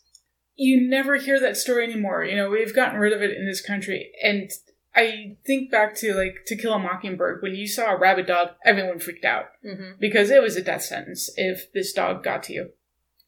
You 0.55 0.87
never 0.87 1.17
hear 1.17 1.39
that 1.39 1.57
story 1.57 1.83
anymore. 1.83 2.23
You 2.23 2.35
know, 2.35 2.49
we've 2.49 2.75
gotten 2.75 2.99
rid 2.99 3.13
of 3.13 3.21
it 3.21 3.35
in 3.35 3.45
this 3.45 3.61
country. 3.61 4.11
And 4.23 4.49
I 4.95 5.35
think 5.45 5.69
back 5.69 5.95
to 5.95 6.13
like 6.13 6.45
To 6.47 6.55
Kill 6.55 6.73
a 6.73 6.79
Mockingbird, 6.79 7.41
when 7.41 7.55
you 7.55 7.67
saw 7.67 7.93
a 7.93 7.99
rabid 7.99 8.27
dog, 8.27 8.49
everyone 8.63 8.99
freaked 8.99 9.25
out 9.25 9.45
mm-hmm. 9.65 9.99
because 9.99 10.29
it 10.29 10.41
was 10.41 10.55
a 10.55 10.63
death 10.63 10.83
sentence 10.83 11.29
if 11.35 11.71
this 11.73 11.91
dog 11.91 12.23
got 12.23 12.43
to 12.43 12.53
you. 12.53 12.69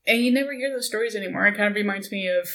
And 0.06 0.22
you 0.22 0.32
never 0.32 0.54
hear 0.54 0.70
those 0.70 0.88
stories 0.88 1.16
anymore. 1.16 1.46
It 1.46 1.58
kind 1.58 1.68
of 1.68 1.76
reminds 1.76 2.12
me 2.12 2.30
of 2.30 2.48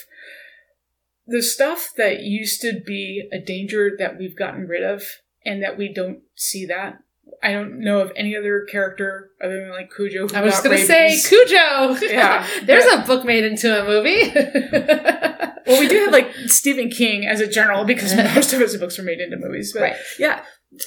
the 1.26 1.42
stuff 1.42 1.90
that 1.98 2.22
used 2.22 2.62
to 2.62 2.80
be 2.84 3.28
a 3.30 3.38
danger 3.38 3.90
that 3.98 4.18
we've 4.18 4.36
gotten 4.36 4.66
rid 4.66 4.82
of 4.82 5.04
and 5.44 5.62
that 5.62 5.76
we 5.76 5.92
don't 5.92 6.20
see 6.34 6.64
that. 6.66 6.98
I 7.42 7.52
don't 7.52 7.80
know 7.80 8.00
of 8.00 8.12
any 8.16 8.36
other 8.36 8.66
character 8.70 9.30
other 9.42 9.60
than 9.60 9.70
like 9.70 9.92
Cujo. 9.94 10.28
I 10.34 10.42
was 10.42 10.54
just 10.54 10.64
to 10.64 10.78
say. 10.78 11.18
Cujo. 11.28 11.96
Yeah. 12.06 12.46
There's 12.64 12.84
a 12.92 12.98
book 13.06 13.24
made 13.24 13.44
into 13.44 13.80
a 13.80 13.84
movie. 13.84 14.32
Well, 15.64 15.78
we 15.78 15.86
do 15.86 15.96
have 16.00 16.12
like 16.12 16.28
Stephen 16.46 16.90
King 16.90 17.24
as 17.24 17.40
a 17.40 17.46
general 17.46 17.84
because 17.84 18.14
most 18.16 18.52
of 18.52 18.58
his 18.58 18.76
books 18.76 18.98
were 18.98 19.04
made 19.04 19.20
into 19.20 19.36
movies. 19.36 19.72
But 19.72 19.82
Right. 19.82 19.96
yeah, 20.18 20.42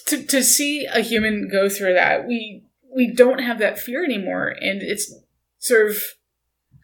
to 0.07 0.21
to 0.25 0.43
see 0.43 0.85
a 0.85 0.99
human 0.99 1.47
go 1.49 1.69
through 1.69 1.93
that, 1.93 2.27
we 2.27 2.65
we 2.93 3.13
don't 3.13 3.39
have 3.39 3.57
that 3.59 3.79
fear 3.79 4.03
anymore, 4.03 4.49
and 4.49 4.81
it's 4.83 5.13
sort 5.59 5.89
of 5.89 5.97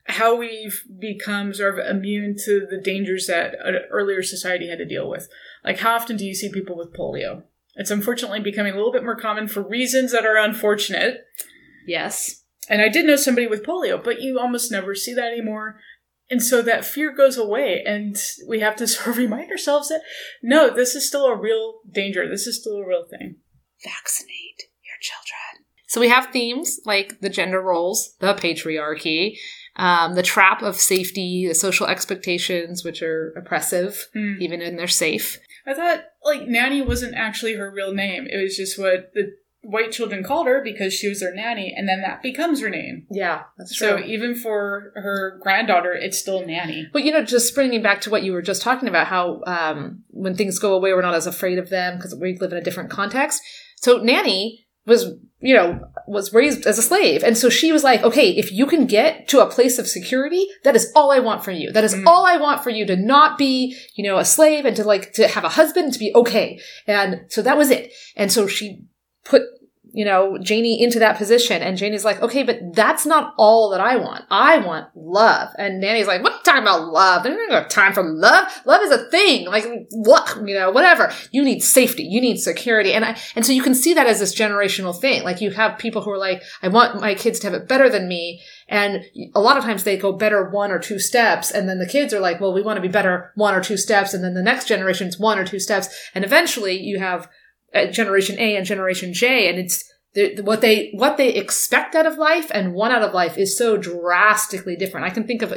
how 0.05 0.36
we've 0.36 0.82
become 0.99 1.53
sort 1.53 1.78
of 1.78 1.86
immune 1.86 2.36
to 2.45 2.66
the 2.70 2.80
dangers 2.80 3.28
that 3.28 3.55
an 3.64 3.76
earlier 3.89 4.24
society 4.24 4.70
had 4.70 4.78
to 4.78 4.86
deal 4.86 5.09
with. 5.09 5.28
Like, 5.64 5.80
how 5.80 5.95
often 5.95 6.16
do 6.18 6.26
you 6.26 6.34
see 6.34 6.49
people 6.49 6.78
with 6.78 6.93
polio? 6.93 7.43
It's 7.76 7.91
unfortunately 7.91 8.39
becoming 8.41 8.74
a 8.74 8.76
little 8.76 8.91
bit 8.91 9.03
more 9.03 9.15
common 9.15 9.47
for 9.47 9.61
reasons 9.67 10.11
that 10.11 10.26
are 10.26 10.38
unfortunate. 10.38 11.26
yes. 11.88 12.38
And 12.69 12.82
I 12.82 12.89
did 12.89 13.05
know 13.05 13.15
somebody 13.15 13.47
with 13.47 13.65
polio, 13.65 14.01
but 14.01 14.22
you 14.22 14.39
almost 14.39 14.72
never 14.72 14.93
see 14.95 15.13
that 15.15 15.32
anymore. 15.34 15.80
And 16.30 16.41
so 16.41 16.61
that 16.61 16.86
fear 16.86 17.11
goes 17.13 17.36
away, 17.38 17.84
and 17.86 18.15
we 18.47 18.59
have 18.61 18.76
to 18.78 18.88
sort 18.88 19.07
of 19.09 19.17
remind 19.17 19.51
ourselves 19.51 19.89
that 19.89 20.01
no, 20.41 20.69
this 20.74 20.95
is 20.95 21.05
still 21.05 21.26
a 21.26 21.36
real 21.36 21.80
danger. 21.91 22.30
This 22.30 22.47
is 22.47 22.59
still 22.61 22.78
a 22.78 22.88
real 22.88 23.05
thing. 23.09 23.38
Vaccinate 23.84 24.63
your 24.86 24.95
children. 25.01 25.65
So 25.88 25.99
we 25.99 26.07
have 26.07 26.28
themes 26.32 26.80
like 26.86 27.19
the 27.19 27.30
gender 27.30 27.59
roles, 27.61 28.15
the 28.19 28.34
patriarchy, 28.34 29.38
um, 29.76 30.13
the 30.15 30.24
trap 30.24 30.61
of 30.61 30.78
safety, 30.78 31.47
the 31.47 31.55
social 31.55 31.88
expectations, 31.88 32.86
which 32.86 33.01
are 33.01 33.34
oppressive, 33.36 34.07
Hmm. 34.13 34.36
even 34.39 34.59
when 34.61 34.78
they're 34.78 34.88
safe. 34.88 35.39
I 35.66 35.74
thought 35.74 36.03
like 36.24 36.47
nanny 36.47 36.82
wasn't 36.82 37.16
actually 37.16 37.55
her 37.55 37.72
real 37.72 37.93
name. 37.93 38.28
It 38.28 38.41
was 38.41 38.55
just 38.55 38.80
what 38.80 39.12
the 39.14 39.34
white 39.64 39.91
children 39.91 40.24
called 40.24 40.47
her 40.47 40.62
because 40.64 40.93
she 40.93 41.07
was 41.07 41.20
their 41.20 41.34
nanny, 41.34 41.74
and 41.76 41.88
then 41.88 42.01
that 42.01 42.22
becomes 42.22 42.62
her 42.62 42.70
name. 42.70 43.05
Yeah, 43.12 43.43
that's 43.57 43.78
So 43.78 43.99
even 43.99 44.36
for 44.36 44.91
her 44.95 45.39
granddaughter, 45.41 45.93
it's 45.93 46.18
still 46.18 46.45
nanny. 46.45 46.88
But 46.91 47.03
you 47.03 47.12
know, 47.12 47.24
just 47.24 47.53
bringing 47.53 47.82
back 47.82 48.01
to 48.01 48.09
what 48.09 48.24
you 48.24 48.34
were 48.34 48.41
just 48.41 48.62
talking 48.62 48.89
about, 48.89 49.07
how 49.07 49.41
um, 49.45 50.03
when 50.09 50.36
things 50.36 50.59
go 50.59 50.74
away, 50.74 50.93
we're 50.93 51.01
not 51.01 51.14
as 51.14 51.28
afraid 51.28 51.57
of 51.57 51.70
them 51.70 51.97
because 51.97 52.16
we 52.16 52.38
live 52.38 52.51
in 52.51 52.57
a 52.57 52.64
different 52.64 52.89
context. 52.89 53.41
So 53.78 53.97
Nanny 53.97 54.66
was, 54.86 55.14
you 55.39 55.55
know, 55.55 55.90
was 56.08 56.34
raised 56.34 56.66
as 56.66 56.78
a 56.78 56.82
slave, 56.82 57.24
and 57.24 57.38
so 57.38 57.49
she 57.49 57.72
was 57.72 57.84
like, 57.84 58.04
okay, 58.04 58.32
if 58.32 58.52
you 58.52 58.66
can 58.66 58.86
get 58.86 59.28
to 59.30 59.39
a 59.41 59.49
place 59.49 59.80
of 59.80 59.88
security, 59.88 60.47
that 60.64 60.76
is 60.76 60.91
all 60.95 61.12
I 61.12 61.20
want 61.20 61.43
for 61.43 61.52
you. 61.52 61.72
That 61.72 61.84
is 61.84 61.93
Mm. 61.93 62.06
all 62.08 62.26
I 62.26 62.38
want 62.38 62.64
for 62.64 62.70
you 62.70 62.86
to 62.86 62.95
not 62.95 63.38
be, 63.38 63.78
you 63.95 64.04
know, 64.04 64.18
a 64.18 64.26
slave 64.26 64.66
and 64.66 64.76
to 64.78 64.84
like 64.84 65.14
to 65.14 65.28
have 65.28 65.43
a 65.43 65.49
husband 65.49 65.93
to 65.93 65.99
be 65.99 66.12
okay. 66.16 66.60
And 66.88 67.22
so 67.30 67.41
that 67.41 67.58
was 67.58 67.70
it. 67.70 67.93
And 68.16 68.32
so 68.32 68.47
she 68.47 68.82
put 69.24 69.43
you 69.93 70.05
know, 70.05 70.37
Janie 70.37 70.81
into 70.81 70.99
that 70.99 71.17
position. 71.17 71.61
And 71.61 71.77
Janie's 71.77 72.05
like, 72.05 72.21
okay, 72.21 72.43
but 72.43 72.73
that's 72.73 73.05
not 73.05 73.33
all 73.37 73.69
that 73.71 73.81
I 73.81 73.97
want. 73.97 74.25
I 74.29 74.57
want 74.59 74.87
love. 74.95 75.49
And 75.57 75.81
Nanny's 75.81 76.07
like, 76.07 76.23
what 76.23 76.31
are 76.31 76.35
you 76.35 76.43
talking 76.43 76.61
about 76.61 76.87
love? 76.87 77.23
There's 77.23 77.49
no 77.49 77.65
time 77.65 77.93
for 77.93 78.03
love. 78.03 78.47
Love 78.65 78.81
is 78.83 78.91
a 78.91 79.09
thing. 79.09 79.47
Like, 79.47 79.65
what, 79.91 80.37
you 80.45 80.55
know, 80.55 80.71
whatever. 80.71 81.11
You 81.31 81.43
need 81.43 81.59
safety. 81.61 82.03
You 82.03 82.21
need 82.21 82.37
security. 82.37 82.93
And 82.93 83.03
I, 83.03 83.17
and 83.35 83.45
so 83.45 83.51
you 83.51 83.61
can 83.61 83.75
see 83.75 83.93
that 83.93 84.07
as 84.07 84.19
this 84.19 84.33
generational 84.33 84.97
thing. 84.97 85.23
Like 85.23 85.41
you 85.41 85.51
have 85.51 85.77
people 85.77 86.01
who 86.01 86.11
are 86.11 86.17
like, 86.17 86.41
I 86.61 86.69
want 86.69 87.01
my 87.01 87.13
kids 87.13 87.39
to 87.39 87.47
have 87.47 87.53
it 87.53 87.67
better 87.67 87.89
than 87.89 88.07
me. 88.07 88.41
And 88.69 89.03
a 89.35 89.41
lot 89.41 89.57
of 89.57 89.63
times 89.65 89.83
they 89.83 89.97
go 89.97 90.13
better 90.13 90.49
one 90.49 90.71
or 90.71 90.79
two 90.79 90.99
steps. 90.99 91.51
And 91.51 91.67
then 91.67 91.79
the 91.79 91.85
kids 91.85 92.13
are 92.13 92.21
like, 92.21 92.39
well, 92.39 92.53
we 92.53 92.61
want 92.61 92.77
to 92.77 92.81
be 92.81 92.87
better 92.87 93.31
one 93.35 93.53
or 93.53 93.61
two 93.61 93.77
steps. 93.77 94.13
And 94.13 94.23
then 94.23 94.35
the 94.35 94.41
next 94.41 94.67
generation's 94.69 95.19
one 95.19 95.37
or 95.37 95.45
two 95.45 95.59
steps. 95.59 95.89
And 96.15 96.23
eventually 96.23 96.79
you 96.79 96.99
have 96.99 97.27
Uh, 97.74 97.86
generation 97.86 98.38
A 98.39 98.55
and 98.55 98.65
generation 98.65 99.13
J, 99.13 99.49
and 99.49 99.57
it's 99.57 99.84
the, 100.13 100.41
what 100.41 100.61
they 100.61 100.91
what 100.93 101.17
they 101.17 101.30
expect 101.30 101.95
out 101.95 102.05
of 102.05 102.17
life 102.17 102.51
and 102.53 102.74
want 102.74 102.93
out 102.93 103.01
of 103.01 103.13
life 103.13 103.38
is 103.38 103.57
so 103.57 103.78
drastically 103.78 104.76
different. 104.76 105.05
I 105.05 105.09
can 105.09 105.26
think 105.26 105.41
of 105.41 105.53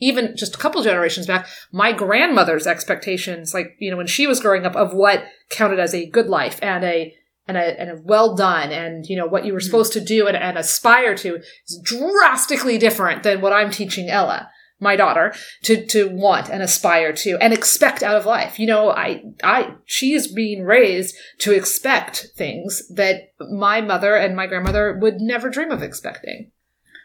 even 0.00 0.34
just 0.36 0.54
a 0.54 0.58
couple 0.58 0.82
generations 0.82 1.26
back, 1.26 1.46
my 1.72 1.92
grandmother's 1.92 2.66
expectations, 2.66 3.52
like 3.52 3.76
you 3.78 3.90
know 3.90 3.98
when 3.98 4.06
she 4.06 4.26
was 4.26 4.40
growing 4.40 4.64
up, 4.64 4.76
of 4.76 4.94
what 4.94 5.24
counted 5.50 5.78
as 5.78 5.94
a 5.94 6.08
good 6.08 6.26
life 6.26 6.58
and 6.62 6.84
a 6.84 7.14
and 7.46 7.56
a, 7.56 7.80
and 7.80 7.90
a 7.90 8.02
well 8.02 8.34
done 8.34 8.70
and 8.70 9.06
you 9.06 9.16
know 9.16 9.26
what 9.26 9.44
you 9.44 9.52
were 9.52 9.58
mm-hmm. 9.58 9.66
supposed 9.66 9.92
to 9.94 10.00
do 10.00 10.26
and, 10.26 10.36
and 10.36 10.56
aspire 10.56 11.14
to 11.16 11.36
is 11.36 11.80
drastically 11.82 12.78
different 12.78 13.22
than 13.22 13.40
what 13.40 13.52
I'm 13.52 13.70
teaching 13.70 14.08
Ella 14.08 14.50
my 14.80 14.96
daughter 14.96 15.34
to 15.62 15.84
to 15.86 16.08
want 16.08 16.48
and 16.48 16.62
aspire 16.62 17.12
to 17.12 17.36
and 17.40 17.52
expect 17.52 18.02
out 18.02 18.16
of 18.16 18.26
life. 18.26 18.58
You 18.58 18.66
know, 18.66 18.90
I 18.90 19.24
I 19.42 19.74
she 19.84 20.12
is 20.12 20.28
being 20.28 20.64
raised 20.64 21.16
to 21.38 21.52
expect 21.52 22.28
things 22.36 22.86
that 22.88 23.32
my 23.50 23.80
mother 23.80 24.14
and 24.14 24.36
my 24.36 24.46
grandmother 24.46 24.96
would 25.00 25.20
never 25.20 25.50
dream 25.50 25.70
of 25.70 25.82
expecting. 25.82 26.50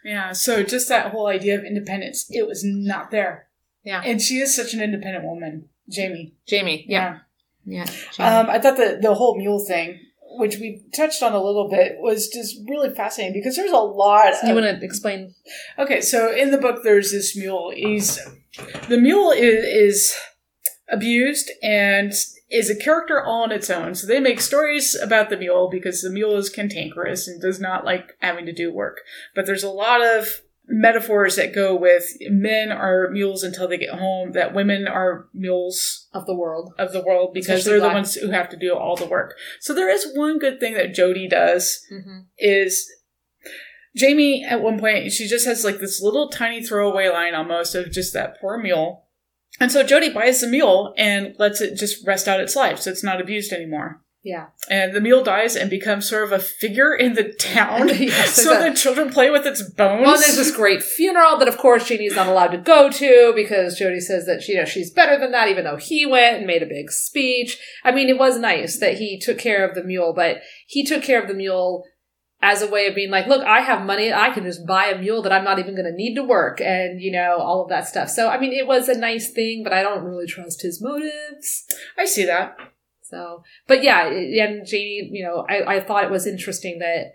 Yeah, 0.04 0.34
so 0.34 0.64
just 0.64 0.90
that 0.90 1.12
whole 1.12 1.28
idea 1.28 1.58
of 1.58 1.64
independence, 1.64 2.26
it 2.30 2.46
was 2.46 2.62
not 2.64 3.10
there. 3.10 3.48
Yeah. 3.84 4.02
And 4.04 4.22
she 4.22 4.36
is 4.40 4.56
such 4.56 4.74
an 4.74 4.82
independent 4.82 5.26
woman, 5.26 5.70
Janie. 5.90 6.34
Janie, 6.46 6.86
yeah, 6.88 7.20
yeah. 7.66 7.86
Um, 8.20 8.50
I 8.50 8.60
thought 8.60 8.78
the, 8.78 9.00
the 9.02 9.14
whole 9.14 9.38
mule 9.38 9.64
thing, 9.66 10.00
which 10.38 10.58
we 10.58 10.84
touched 10.96 11.24
on 11.24 11.34
a 11.34 11.44
little 11.44 11.70
bit, 11.70 11.98
was 12.00 12.28
just 12.28 12.58
really 12.68 12.90
fascinating 12.90 13.34
because 13.34 13.56
there's 13.56 13.72
a 13.72 13.78
lot 13.78 14.34
you 14.44 14.50
of 14.50 14.56
want 14.56 14.80
to 14.80 14.86
explain? 14.86 15.34
Okay, 15.78 16.02
so 16.02 16.34
in 16.34 16.52
the 16.52 16.58
book, 16.58 16.84
there's 16.84 17.12
this 17.12 17.36
mule. 17.36 17.72
He's 17.76 18.20
the 18.90 18.98
mule 18.98 19.32
is, 19.32 19.64
is 19.66 20.16
abused 20.90 21.50
and 21.62 22.14
is 22.50 22.70
a 22.70 22.76
character 22.76 23.22
all 23.22 23.44
on 23.44 23.52
its 23.52 23.70
own. 23.70 23.96
So 23.96 24.06
they 24.06 24.20
make 24.20 24.40
stories 24.40 24.96
about 24.96 25.30
the 25.30 25.38
mule 25.38 25.70
because 25.72 26.02
the 26.02 26.12
mule 26.12 26.38
is 26.38 26.50
cantankerous 26.50 27.28
and 27.28 27.42
does 27.42 27.60
not 27.60 27.84
like 27.84 28.12
having 28.20 28.46
to 28.46 28.54
do 28.54 28.72
work. 28.72 29.02
But 29.34 29.46
there's 29.46 29.64
a 29.64 29.70
lot 29.70 30.02
of 30.02 30.42
metaphors 30.74 31.36
that 31.36 31.54
go 31.54 31.76
with 31.76 32.06
men 32.30 32.72
are 32.72 33.10
mules 33.12 33.44
until 33.44 33.68
they 33.68 33.78
get 33.78 33.98
home, 34.00 34.32
that 34.32 34.54
women 34.54 34.88
are 34.88 35.28
mules 35.34 36.08
Of 36.14 36.26
the 36.26 36.36
world. 36.36 36.74
of 36.80 36.92
the 36.94 37.02
world 37.04 37.34
because 37.34 37.60
Especially 37.60 37.80
they're 37.80 37.90
the 37.90 37.94
ones 37.94 38.16
who 38.16 38.32
have 38.32 38.50
to 38.50 38.58
do 38.58 38.74
all 38.76 38.96
the 38.96 39.06
work. 39.06 39.36
So 39.60 39.74
there 39.74 39.90
is 39.90 40.12
one 40.16 40.40
good 40.40 40.60
thing 40.60 40.74
that 40.74 40.94
Jody 40.94 41.28
does 41.28 41.86
Mm-hmm. 41.94 42.20
is 42.38 42.90
Janie 43.96 44.44
at 44.44 44.62
one 44.62 44.80
point 44.80 45.12
she 45.12 45.28
just 45.28 45.46
has 45.46 45.64
like 45.64 45.78
this 45.80 46.02
little 46.02 46.30
tiny 46.30 46.64
throwaway 46.64 47.10
line 47.10 47.36
almost 47.36 47.76
of 47.76 47.92
just 47.92 48.14
that 48.14 48.40
poor 48.42 48.58
mule. 48.58 49.06
And 49.60 49.72
so 49.72 49.84
Jody 49.84 50.10
buys 50.12 50.42
the 50.42 50.48
mule 50.48 50.94
and 50.98 51.36
lets 51.38 51.62
it 51.62 51.76
just 51.78 52.06
rest 52.08 52.28
out 52.28 52.40
its 52.40 52.56
life 52.56 52.80
so 52.80 52.90
it's 52.90 53.04
not 53.04 53.22
abused 53.22 53.54
anymore. 53.54 54.02
Yeah. 54.24 54.48
And 54.70 54.94
the 54.94 55.02
mule 55.02 55.22
dies 55.22 55.58
and 55.58 55.70
becomes 55.70 56.08
sort 56.10 56.24
of 56.24 56.32
a 56.32 56.40
figure 56.40 56.96
in 56.96 57.14
the 57.14 57.34
town. 57.34 57.90
Yes, 58.14 58.42
so 58.42 58.62
the 58.62 58.76
children 58.76 59.10
play 59.10 59.30
with 59.30 59.46
its 59.46 59.62
bones. 59.62 60.02
Well, 60.06 60.18
there's 60.18 60.36
this 60.36 60.56
great 60.56 60.84
funeral 60.84 61.38
that, 61.38 61.48
of 61.48 61.58
course, 61.58 61.88
Janie's 61.88 62.16
not 62.16 62.28
allowed 62.28 62.48
to 62.48 62.58
go 62.58 62.90
to 62.90 63.34
because 63.36 63.78
Jody 63.78 64.00
says 64.00 64.26
that 64.26 64.48
you 64.48 64.56
know 64.56 64.66
she's 64.66 64.92
better 64.92 65.20
than 65.20 65.32
that, 65.32 65.48
even 65.48 65.64
though 65.64 65.78
he 65.78 66.06
went 66.06 66.38
and 66.38 66.48
made 66.48 66.64
a 66.64 66.68
big 66.68 66.92
speech. 66.92 67.58
I 67.84 67.92
mean, 67.92 68.10
it 68.10 68.18
was 68.18 68.38
nice 68.38 68.80
that 68.80 68.98
he 68.98 69.20
took 69.20 69.38
care 69.38 69.68
of 69.68 69.76
the 69.76 69.84
mule, 69.84 70.14
but 70.14 70.42
he 70.68 70.86
took 70.86 71.04
care 71.04 71.22
of 71.22 71.28
the 71.28 71.34
mule 71.34 71.86
as 72.42 72.62
a 72.62 72.70
way 72.70 72.88
of 72.88 72.96
being 72.96 73.10
like, 73.10 73.26
look, 73.26 73.44
I 73.46 73.62
have 73.62 73.86
money, 73.86 74.12
I 74.12 74.32
can 74.32 74.44
just 74.44 74.68
buy 74.68 74.88
a 74.88 75.00
mule 75.00 75.22
that 75.22 75.32
I'm 75.32 75.46
not 75.46 75.60
even 75.60 75.76
going 75.76 75.90
to 75.90 75.96
need 75.96 76.16
to 76.16 76.24
work, 76.24 76.60
and 76.60 77.02
you 77.02 77.12
know 77.12 77.38
all 77.40 77.64
of 77.64 77.70
that 77.70 77.88
stuff. 77.88 78.10
So, 78.10 78.30
I 78.30 78.40
mean, 78.40 78.52
it 78.54 78.68
was 78.68 78.90
a 78.90 78.98
nice 78.98 79.32
thing, 79.32 79.64
but 79.64 79.74
I 79.74 79.82
don't 79.82 80.04
really 80.04 80.28
trust 80.28 80.62
his 80.62 80.82
motives. 80.82 81.66
I 81.98 82.06
see 82.06 82.26
that. 82.26 82.58
So, 83.14 83.44
but 83.68 83.84
yeah, 83.84 84.08
and 84.08 84.66
Janie, 84.66 85.08
you 85.12 85.24
know, 85.24 85.46
I, 85.48 85.76
I 85.76 85.80
thought 85.80 86.04
it 86.04 86.10
was 86.10 86.26
interesting 86.26 86.80
that 86.80 87.14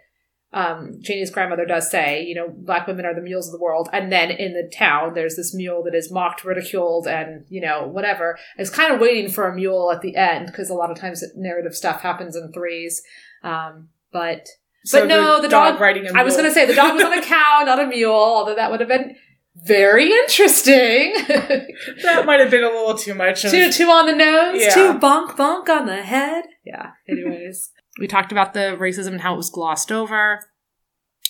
um, 0.53 1.01
Janie's 1.01 1.31
grandmother 1.31 1.67
does 1.67 1.91
say, 1.91 2.25
you 2.25 2.37
know, 2.37 2.49
black 2.49 2.87
women 2.87 3.05
are 3.05 3.15
the 3.15 3.21
mules 3.21 3.49
of 3.49 3.53
the 3.53 3.63
world. 3.63 3.89
And 3.93 4.13
then 4.13 4.31
in 4.31 4.53
the 4.53 4.71
town, 4.73 5.15
there's 5.15 5.35
this 5.35 5.53
mule 5.53 5.83
that 5.85 5.97
is 5.97 6.13
mocked, 6.13 6.45
ridiculed, 6.45 7.09
and, 7.09 7.45
you 7.49 7.61
know, 7.61 7.87
whatever. 7.89 8.39
I 8.57 8.63
was 8.63 8.71
kind 8.71 8.95
of 8.95 9.01
waiting 9.01 9.29
for 9.29 9.49
a 9.49 9.55
mule 9.55 9.91
at 9.91 10.01
the 10.01 10.15
end 10.15 10.47
because 10.47 10.71
a 10.71 10.75
lot 10.75 10.91
of 10.91 10.99
times 10.99 11.25
narrative 11.35 11.75
stuff 11.75 12.01
happens 12.01 12.37
in 12.37 12.53
threes. 12.53 13.03
Um, 13.43 13.89
but, 14.13 14.47
So 14.85 15.01
but 15.01 15.09
no, 15.09 15.43
the, 15.43 15.49
dog, 15.49 15.81
riding 15.81 16.07
a 16.07 16.13
I 16.13 16.23
was 16.23 16.37
going 16.37 16.49
to 16.49 16.55
say 16.55 16.65
the 16.65 16.75
dog 16.75 16.95
was 16.95 17.03
on 17.03 17.19
a 17.19 17.23
cow, 17.27 17.65
not 17.67 17.81
a 17.81 17.87
mule, 17.87 18.13
although 18.13 18.55
that 18.55 18.71
would 18.71 18.81
have 18.81 18.89
been 18.89 19.17
very 19.65 20.07
interesting. 20.13 21.15
that 21.29 22.23
might 22.27 22.41
have 22.41 22.51
been 22.51 22.65
a 22.65 22.69
little 22.69 22.97
too 22.97 23.15
much. 23.15 23.45
Of, 23.45 23.51
Two, 23.51 23.71
two 23.73 23.89
on 23.89 24.07
the 24.07 24.15
nose, 24.15 24.61
Yeah. 24.61 24.75
two 24.75 24.99
bonk 24.99 25.37
bonk 25.37 25.69
on 25.69 25.87
the 25.87 26.03
head. 26.03 26.45
Yeah. 26.65 26.91
Anyways, 27.09 27.71
we 28.01 28.07
talked 28.07 28.33
about 28.33 28.55
the 28.55 28.77
racism 28.79 29.09
and 29.09 29.21
how 29.21 29.35
it 29.35 29.39
was 29.39 29.51
glossed 29.51 29.91
over. 29.93 30.41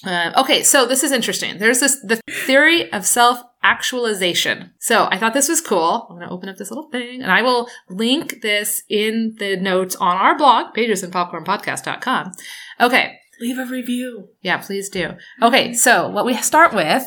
Uh, 0.05 0.31
okay, 0.37 0.63
so 0.63 0.87
this 0.87 1.03
is 1.03 1.11
interesting. 1.11 1.59
There's 1.59 1.81
this 1.81 2.01
the 2.03 2.21
theory 2.47 2.93
of 2.93 3.05
self 3.05 3.41
actualization. 3.65 4.71
So 4.79 5.09
I 5.11 5.19
thought 5.19 5.35
this 5.35 5.49
was 5.49 5.61
cool. 5.61 6.07
I'm 6.09 6.17
going 6.17 6.29
to 6.29 6.33
open 6.33 6.49
up 6.49 6.57
this 6.57 6.71
little 6.71 6.89
thing, 6.91 7.21
and 7.23 7.33
I 7.33 7.43
will 7.43 7.69
link 7.89 8.41
this 8.43 8.83
in 8.89 9.35
the 9.41 9.57
notes 9.57 9.97
on 9.97 10.17
our 10.17 10.39
blog, 10.39 10.73
pages 10.75 11.03
and 11.03 11.13
popcornpodcast.com. 11.13 12.33
Okay, 12.81 13.19
leave 13.41 13.59
a 13.59 13.65
review. 13.67 14.29
yeah, 14.41 14.59
please 14.59 14.89
do. 14.89 15.15
Okay, 15.43 15.75
so 15.75 16.09
what 16.09 16.25
we 16.25 16.35
start 16.37 16.73
with 16.73 17.05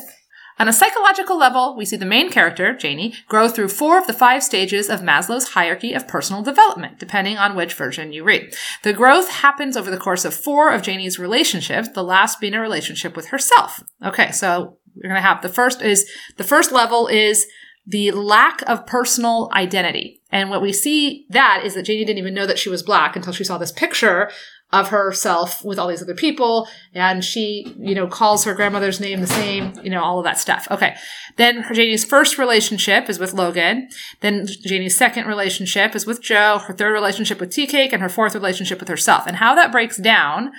on 0.58 0.68
a 0.68 0.72
psychological 0.72 1.38
level, 1.38 1.76
we 1.76 1.84
see 1.84 1.96
the 1.96 2.06
main 2.06 2.30
character, 2.30 2.74
Janie, 2.74 3.14
grow 3.28 3.48
through 3.48 3.68
four 3.68 3.98
of 3.98 4.06
the 4.06 4.12
five 4.12 4.42
stages 4.42 4.88
of 4.88 5.00
Maslow's 5.00 5.50
hierarchy 5.50 5.92
of 5.92 6.06
personal 6.06 6.42
development, 6.42 6.98
depending 6.98 7.38
on 7.38 7.56
which 7.56 7.74
version 7.74 8.12
you 8.12 8.22
read. 8.22 8.54
The 8.82 8.92
growth 8.92 9.28
happens 9.28 9.76
over 9.76 9.90
the 9.90 9.96
course 9.96 10.24
of 10.24 10.34
four 10.34 10.70
of 10.70 10.82
Janie's 10.82 11.18
relationships, 11.18 11.88
the 11.88 12.04
last 12.04 12.40
being 12.40 12.54
a 12.54 12.60
relationship 12.60 13.16
with 13.16 13.28
herself. 13.28 13.82
Okay, 14.04 14.30
so 14.30 14.78
we're 14.94 15.08
going 15.08 15.14
to 15.14 15.26
have 15.26 15.42
the 15.42 15.48
first 15.48 15.82
is 15.82 16.08
the 16.36 16.44
first 16.44 16.70
level 16.70 17.06
is 17.06 17.46
the 17.86 18.12
lack 18.12 18.62
of 18.68 18.86
personal 18.86 19.50
identity. 19.52 20.20
And 20.30 20.50
what 20.50 20.62
we 20.62 20.72
see 20.72 21.26
that 21.30 21.62
is 21.64 21.74
that 21.74 21.82
Janie 21.82 22.04
didn't 22.04 22.18
even 22.18 22.34
know 22.34 22.46
that 22.46 22.58
she 22.58 22.68
was 22.68 22.82
black 22.82 23.16
until 23.16 23.32
she 23.32 23.44
saw 23.44 23.58
this 23.58 23.72
picture 23.72 24.30
of 24.72 24.88
herself 24.88 25.62
with 25.64 25.78
all 25.78 25.88
these 25.88 26.00
other 26.00 26.14
people 26.14 26.66
and 26.94 27.24
she 27.24 27.74
you 27.78 27.94
know 27.94 28.06
calls 28.06 28.44
her 28.44 28.54
grandmother's 28.54 29.00
name 29.00 29.20
the 29.20 29.26
same 29.26 29.72
you 29.82 29.90
know 29.90 30.02
all 30.02 30.18
of 30.18 30.24
that 30.24 30.38
stuff 30.38 30.66
okay 30.70 30.94
then 31.36 31.56
her 31.62 31.74
janie's 31.74 32.04
first 32.04 32.38
relationship 32.38 33.08
is 33.10 33.18
with 33.18 33.34
logan 33.34 33.88
then 34.20 34.46
janie's 34.64 34.96
second 34.96 35.26
relationship 35.26 35.94
is 35.94 36.06
with 36.06 36.22
joe 36.22 36.58
her 36.66 36.72
third 36.72 36.92
relationship 36.92 37.38
with 37.38 37.50
tea 37.50 37.66
cake 37.66 37.92
and 37.92 38.00
her 38.02 38.08
fourth 38.08 38.34
relationship 38.34 38.80
with 38.80 38.88
herself 38.88 39.26
and 39.26 39.36
how 39.36 39.54
that 39.54 39.70
breaks 39.70 39.98
down 39.98 40.50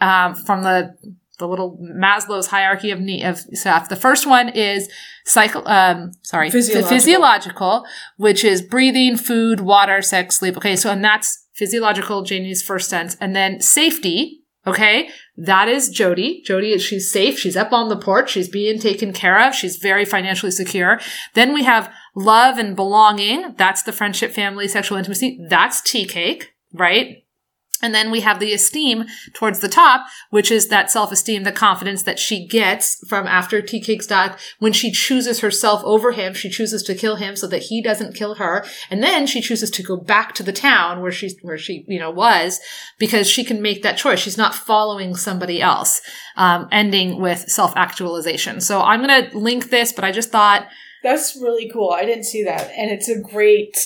um, 0.00 0.34
from 0.34 0.62
the 0.62 0.94
the 1.38 1.46
little 1.46 1.78
Maslow's 1.80 2.48
hierarchy 2.48 2.90
of 2.90 3.00
need 3.00 3.22
of 3.24 3.38
stuff. 3.38 3.88
The 3.88 3.96
first 3.96 4.26
one 4.26 4.48
is 4.48 4.90
psycho, 5.24 5.62
um, 5.66 6.10
sorry, 6.22 6.50
Physiological. 6.50 6.88
physiological, 6.90 7.86
which 8.16 8.42
is 8.42 8.60
breathing, 8.60 9.16
food, 9.16 9.60
water, 9.60 10.02
sex, 10.02 10.36
sleep. 10.38 10.56
Okay, 10.56 10.74
so 10.74 10.90
and 10.90 11.04
that's 11.04 11.46
physiological, 11.58 12.22
Janie's 12.22 12.62
first 12.62 12.88
sense, 12.88 13.16
and 13.20 13.34
then 13.34 13.60
safety. 13.60 14.44
Okay, 14.66 15.08
that 15.36 15.68
is 15.68 15.88
Jody. 15.88 16.42
Jody 16.44 16.76
she's 16.78 17.10
safe. 17.10 17.38
She's 17.38 17.56
up 17.56 17.72
on 17.72 17.88
the 17.88 17.96
porch. 17.96 18.30
She's 18.30 18.48
being 18.48 18.78
taken 18.78 19.12
care 19.12 19.40
of. 19.46 19.54
She's 19.54 19.76
very 19.76 20.04
financially 20.04 20.52
secure. 20.52 21.00
Then 21.34 21.54
we 21.54 21.64
have 21.64 21.92
love 22.14 22.58
and 22.58 22.76
belonging. 22.76 23.54
That's 23.56 23.82
the 23.82 23.92
friendship, 23.92 24.32
family, 24.32 24.68
sexual 24.68 24.98
intimacy. 24.98 25.40
That's 25.48 25.80
tea 25.80 26.04
cake, 26.04 26.52
right? 26.72 27.24
And 27.82 27.94
then 27.94 28.10
we 28.10 28.20
have 28.20 28.40
the 28.40 28.52
esteem 28.52 29.04
towards 29.34 29.60
the 29.60 29.68
top, 29.68 30.06
which 30.30 30.50
is 30.50 30.68
that 30.68 30.90
self-esteem, 30.90 31.44
the 31.44 31.52
confidence 31.52 32.02
that 32.02 32.18
she 32.18 32.46
gets 32.46 33.06
from 33.08 33.26
after 33.26 33.62
Tea 33.62 33.80
Cake's 33.80 34.06
death. 34.06 34.40
When 34.58 34.72
she 34.72 34.90
chooses 34.90 35.40
herself 35.40 35.82
over 35.84 36.12
him, 36.12 36.34
she 36.34 36.50
chooses 36.50 36.82
to 36.84 36.94
kill 36.94 37.16
him 37.16 37.36
so 37.36 37.46
that 37.46 37.64
he 37.64 37.82
doesn't 37.82 38.16
kill 38.16 38.36
her. 38.36 38.64
And 38.90 39.02
then 39.02 39.26
she 39.26 39.40
chooses 39.40 39.70
to 39.70 39.82
go 39.82 39.96
back 39.96 40.34
to 40.34 40.42
the 40.42 40.52
town 40.52 41.00
where 41.00 41.12
she, 41.12 41.30
where 41.42 41.58
she, 41.58 41.84
you 41.86 41.98
know, 41.98 42.10
was 42.10 42.60
because 42.98 43.28
she 43.28 43.44
can 43.44 43.62
make 43.62 43.82
that 43.82 43.96
choice. 43.96 44.18
She's 44.18 44.38
not 44.38 44.54
following 44.54 45.14
somebody 45.14 45.62
else, 45.62 46.00
um, 46.36 46.68
ending 46.72 47.20
with 47.20 47.48
self-actualization. 47.48 48.60
So 48.60 48.82
I'm 48.82 49.02
going 49.02 49.30
to 49.30 49.38
link 49.38 49.70
this, 49.70 49.92
but 49.92 50.04
I 50.04 50.12
just 50.12 50.30
thought, 50.30 50.66
That's 51.02 51.36
really 51.40 51.70
cool. 51.70 51.90
I 51.90 52.04
didn't 52.04 52.24
see 52.24 52.42
that, 52.44 52.72
and 52.76 52.90
it's 52.90 53.08
a 53.08 53.20
great 53.20 53.76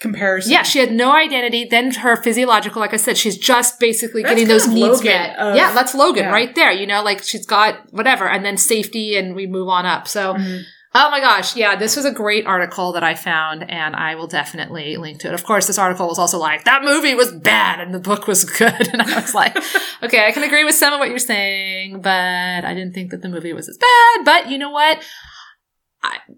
comparison. 0.00 0.50
Yeah, 0.52 0.62
she 0.64 0.78
had 0.80 0.90
no 0.92 1.12
identity. 1.12 1.64
Then 1.70 1.92
her 1.92 2.16
physiological, 2.16 2.80
like 2.80 2.92
I 2.94 2.96
said, 2.96 3.16
she's 3.16 3.36
just 3.38 3.78
basically 3.78 4.22
That's 4.22 4.34
getting 4.34 4.48
those 4.48 4.66
needs 4.66 4.98
Logan 4.98 5.12
met. 5.12 5.38
of- 5.38 5.56
yeah, 5.56 5.72
that's 5.72 5.94
Logan 5.94 6.24
yeah. 6.24 6.30
right 6.32 6.54
there. 6.54 6.72
You 6.72 6.86
know, 6.86 7.02
like 7.02 7.22
she's 7.22 7.46
got 7.46 7.92
whatever, 7.92 8.28
and 8.28 8.44
then 8.44 8.56
safety, 8.56 9.16
and 9.16 9.34
we 9.36 9.46
move 9.46 9.68
on 9.68 9.86
up. 9.86 10.08
So, 10.08 10.34
Mhm. 10.34 10.62
oh 10.94 11.10
my 11.10 11.20
gosh, 11.20 11.54
yeah, 11.54 11.76
this 11.76 11.94
was 11.96 12.04
a 12.04 12.10
great 12.10 12.46
article 12.46 12.92
that 12.92 13.04
I 13.04 13.14
found, 13.14 13.70
and 13.70 13.94
I 13.94 14.14
will 14.16 14.26
definitely 14.26 14.96
link 14.96 15.20
to 15.20 15.28
it. 15.28 15.34
Of 15.34 15.44
course, 15.44 15.66
this 15.66 15.78
article 15.78 16.08
was 16.08 16.18
also 16.18 16.38
like 16.38 16.64
that 16.64 16.82
movie 16.82 17.14
was 17.14 17.30
bad 17.32 17.78
and 17.80 17.94
the 17.94 18.00
book 18.00 18.26
was 18.26 18.42
good, 18.58 18.88
and 18.92 19.00
I 19.02 19.20
was 19.20 19.34
like, 19.34 19.56
okay, 20.02 20.26
I 20.26 20.32
can 20.32 20.42
agree 20.42 20.64
with 20.64 20.74
some 20.74 20.92
of 20.92 20.98
what 20.98 21.10
you're 21.10 21.18
saying, 21.18 22.00
but 22.00 22.64
I 22.64 22.74
didn't 22.74 22.94
think 22.94 23.10
that 23.10 23.22
the 23.22 23.28
movie 23.28 23.52
was 23.52 23.68
as 23.68 23.76
bad. 23.78 24.24
But 24.24 24.50
you 24.50 24.58
know 24.58 24.70
what? 24.70 24.98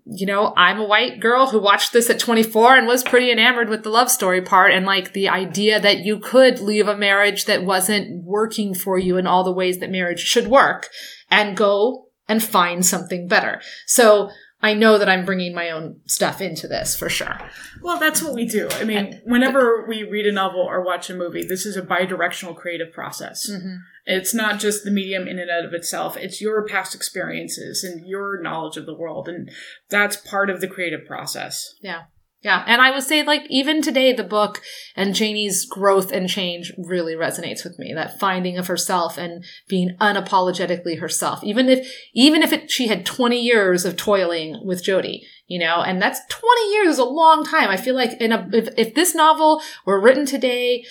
You 0.05 0.27
know, 0.27 0.53
I'm 0.57 0.81
a 0.81 0.87
white 0.87 1.21
girl 1.21 1.47
who 1.49 1.61
watched 1.61 1.93
this 1.93 2.11
at 2.11 2.19
24 2.19 2.77
and 2.77 2.87
was 2.87 3.03
pretty 3.03 3.31
enamored 3.31 3.69
with 3.69 3.83
the 3.83 3.91
love 3.91 4.11
story 4.11 4.43
part 4.43 4.73
and 4.73 4.85
like 4.85 5.13
the 5.13 5.29
idea 5.29 5.81
that 5.81 6.01
you 6.01 6.19
could 6.19 6.61
leave 6.61 6.89
a 6.89 6.97
marriage 6.97 7.45
that 7.45 7.65
wasn't 7.65 8.25
working 8.25 8.75
for 8.75 8.99
you 8.99 9.17
in 9.17 9.27
all 9.27 9.45
the 9.45 9.53
ways 9.53 9.79
that 9.79 9.91
marriage 9.91 10.21
should 10.21 10.49
work 10.49 10.89
and 11.31 11.57
go 11.57 12.07
and 12.29 12.43
find 12.43 12.85
something 12.85 13.29
better. 13.29 13.61
So 13.87 14.31
I 14.63 14.75
know 14.75 14.97
that 14.97 15.09
I'm 15.09 15.25
bringing 15.25 15.55
my 15.55 15.71
own 15.71 16.01
stuff 16.07 16.41
into 16.41 16.69
this 16.69 16.97
for 16.97 17.09
sure. 17.09 17.37
Well, 17.83 17.99
that's 17.99 18.23
what 18.23 18.35
we 18.35 18.47
do. 18.47 18.69
I 18.71 18.85
mean, 18.85 19.21
whenever 19.25 19.85
we 19.89 20.05
read 20.05 20.27
a 20.27 20.33
novel 20.33 20.61
or 20.61 20.85
watch 20.85 21.11
a 21.11 21.15
movie, 21.15 21.43
this 21.43 21.67
is 21.67 21.77
a 21.77 21.83
bi-directional 21.83 22.55
creative 22.55 22.93
process. 22.93 23.51
Mm-hmm. 23.51 23.77
It's 24.07 24.33
not 24.33 24.61
just 24.61 24.85
the 24.85 24.93
medium 24.93 25.27
in 25.27 25.41
and 25.41 25.51
out 25.51 25.65
of 25.65 25.75
itself. 25.75 26.17
It's 26.17 26.41
your 26.41 26.65
past 26.65 26.95
experiences 26.95 27.83
and 27.83 28.07
your 28.07 28.41
knowledge 28.41 28.77
of 28.77 28.87
the 28.87 28.95
world, 28.95 29.29
and 29.29 29.51
that's 29.91 30.17
part 30.17 30.49
of 30.49 30.61
the 30.61 30.69
creative 30.69 31.05
process. 31.07 31.75
Yeah. 31.81 32.03
Yeah. 32.43 32.65
And 32.67 32.83
I 32.83 32.91
would 32.91 33.05
say, 33.05 33.23
like, 33.23 33.47
even 33.49 33.83
today, 33.83 34.13
the 34.13 34.25
book 34.25 34.61
and 34.97 35.15
Janie's 35.15 35.65
growth 35.65 36.11
and 36.11 36.29
change 36.29 36.73
really 36.77 37.15
resonates 37.15 37.63
with 37.63 37.79
me. 37.79 37.93
That 37.95 38.19
finding 38.19 38.59
of 38.59 38.67
herself 38.67 39.17
and 39.17 39.45
being 39.69 39.97
unapologetically 40.01 40.99
herself. 40.99 41.45
Even 41.45 41.69
if, 41.69 41.89
even 42.15 42.43
if 42.43 42.53
it, 42.53 42.69
she 42.69 42.89
had 42.89 43.07
20 43.07 43.41
years 43.41 43.85
of 43.85 43.97
toiling 43.97 44.61
with 44.65 44.83
Jody, 44.83 45.25
you 45.47 45.61
know, 45.61 45.83
and 45.83 46.03
that's 46.03 46.21
20 46.29 46.73
years 46.73 46.89
is 46.95 46.99
a 46.99 47.05
long 47.05 47.45
time. 47.45 47.71
I 47.71 47.77
feel 47.77 47.95
like 47.95 48.21
in 48.21 48.33
a, 48.33 48.49
if, 48.53 48.69
if 48.77 48.95
this 48.95 49.15
novel 49.15 49.63
were 49.87 50.01
written 50.01 50.27
today, 50.27 50.85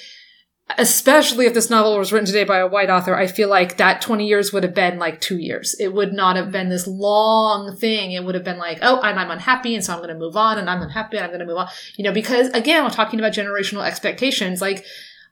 especially 0.77 1.45
if 1.45 1.53
this 1.53 1.69
novel 1.69 1.97
was 1.97 2.11
written 2.11 2.25
today 2.25 2.43
by 2.43 2.57
a 2.57 2.67
white 2.67 2.89
author, 2.89 3.15
I 3.15 3.27
feel 3.27 3.49
like 3.49 3.77
that 3.77 4.01
20 4.01 4.27
years 4.27 4.51
would 4.51 4.63
have 4.63 4.73
been 4.73 4.99
like 4.99 5.21
two 5.21 5.37
years. 5.37 5.75
It 5.79 5.93
would 5.93 6.13
not 6.13 6.35
have 6.35 6.51
been 6.51 6.69
this 6.69 6.87
long 6.87 7.75
thing. 7.75 8.11
It 8.11 8.23
would 8.23 8.35
have 8.35 8.43
been 8.43 8.57
like, 8.57 8.79
oh, 8.81 8.99
I'm, 9.01 9.17
I'm 9.17 9.31
unhappy, 9.31 9.75
and 9.75 9.83
so 9.83 9.93
I'm 9.93 9.99
going 9.99 10.09
to 10.09 10.15
move 10.15 10.35
on, 10.35 10.57
and 10.57 10.69
I'm 10.69 10.81
unhappy, 10.81 11.17
and 11.17 11.23
I'm 11.23 11.31
going 11.31 11.39
to 11.39 11.45
move 11.45 11.57
on. 11.57 11.67
You 11.95 12.03
know, 12.03 12.11
because 12.11 12.49
again, 12.49 12.83
we're 12.83 12.89
talking 12.89 13.19
about 13.19 13.33
generational 13.33 13.85
expectations. 13.85 14.61
Like, 14.61 14.85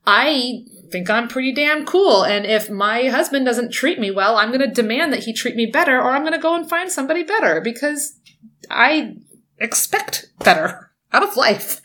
I 0.05 0.65
think 0.91 1.09
I'm 1.09 1.27
pretty 1.27 1.53
damn 1.53 1.85
cool, 1.85 2.23
and 2.23 2.45
if 2.45 2.69
my 2.69 3.09
husband 3.09 3.45
doesn't 3.45 3.71
treat 3.71 3.99
me 3.99 4.11
well, 4.11 4.37
I'm 4.37 4.49
going 4.49 4.67
to 4.67 4.73
demand 4.73 5.13
that 5.13 5.23
he 5.23 5.33
treat 5.33 5.55
me 5.55 5.65
better, 5.65 5.99
or 5.99 6.11
I'm 6.11 6.23
going 6.23 6.33
to 6.33 6.39
go 6.39 6.55
and 6.55 6.67
find 6.67 6.91
somebody 6.91 7.23
better 7.23 7.61
because 7.61 8.19
I 8.69 9.17
expect 9.59 10.31
better 10.39 10.91
out 11.13 11.23
of 11.23 11.35
life. 11.35 11.81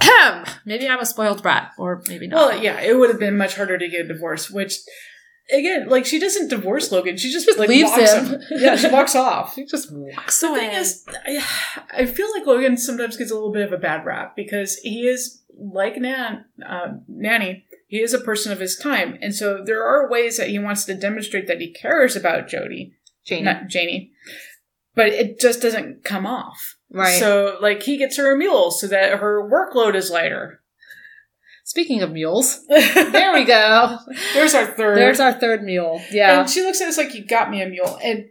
Maybe 0.64 0.88
I'm 0.88 1.00
a 1.00 1.06
spoiled 1.06 1.42
brat, 1.42 1.72
or 1.78 2.02
maybe 2.08 2.26
not. 2.26 2.36
Well, 2.36 2.62
yeah, 2.62 2.80
it 2.80 2.96
would 2.98 3.10
have 3.10 3.18
been 3.20 3.36
much 3.36 3.56
harder 3.56 3.76
to 3.78 3.88
get 3.88 4.04
a 4.06 4.08
divorce, 4.08 4.50
which 4.50 4.74
again, 5.52 5.88
like 5.88 6.06
she 6.06 6.18
doesn't 6.18 6.48
divorce 6.48 6.90
Logan. 6.92 7.16
She 7.16 7.30
just, 7.32 7.48
like 7.58 7.68
leaves 7.68 7.90
walks 7.90 8.12
him. 8.12 8.40
Yeah, 8.50 8.76
she 8.76 8.88
walks 8.88 9.14
off. 9.14 9.54
He 9.56 9.64
just 9.66 9.88
walks 9.92 10.40
The 10.40 10.48
away. 10.48 10.60
thing 10.60 10.70
is, 10.72 11.04
I, 11.26 11.44
I 11.92 12.06
feel 12.06 12.30
like 12.32 12.46
Logan 12.46 12.76
sometimes 12.76 13.16
gets 13.16 13.30
a 13.30 13.34
little 13.34 13.52
bit 13.52 13.66
of 13.66 13.72
a 13.72 13.78
bad 13.78 14.04
rap 14.06 14.34
because 14.36 14.76
he 14.76 15.06
is 15.06 15.42
like 15.58 15.96
Nan, 15.96 16.44
uh, 16.66 16.88
Nanny. 17.08 17.66
He 17.88 18.00
is 18.00 18.14
a 18.14 18.20
person 18.20 18.52
of 18.52 18.60
his 18.60 18.76
time, 18.76 19.18
and 19.20 19.34
so 19.34 19.62
there 19.64 19.82
are 19.84 20.08
ways 20.08 20.36
that 20.36 20.48
he 20.48 20.58
wants 20.60 20.84
to 20.84 20.94
demonstrate 20.94 21.48
that 21.48 21.60
he 21.60 21.72
cares 21.72 22.14
about 22.14 22.46
Jody, 22.46 22.94
Janie. 23.26 23.42
not 23.42 23.66
Janie, 23.66 24.12
but 24.94 25.08
it 25.08 25.40
just 25.40 25.60
doesn't 25.60 26.04
come 26.04 26.24
off. 26.24 26.76
Right. 26.90 27.18
So, 27.18 27.58
like, 27.60 27.82
he 27.82 27.96
gets 27.96 28.16
her 28.16 28.34
a 28.34 28.36
mule 28.36 28.70
so 28.70 28.86
that 28.88 29.18
her 29.18 29.48
workload 29.48 29.94
is 29.94 30.10
lighter. 30.10 30.60
Speaking 31.64 32.02
of 32.02 32.10
mules, 32.10 32.66
there 32.68 33.32
we 33.32 33.44
go. 33.44 33.98
There's 34.34 34.54
our 34.54 34.66
third. 34.66 34.96
There's 34.96 35.20
our 35.20 35.32
third 35.32 35.62
mule. 35.62 36.02
Yeah. 36.10 36.40
And 36.40 36.50
she 36.50 36.62
looks 36.62 36.80
at 36.80 36.88
us 36.88 36.98
like, 36.98 37.14
you 37.14 37.24
got 37.24 37.50
me 37.50 37.62
a 37.62 37.68
mule. 37.68 37.98
And 38.02 38.28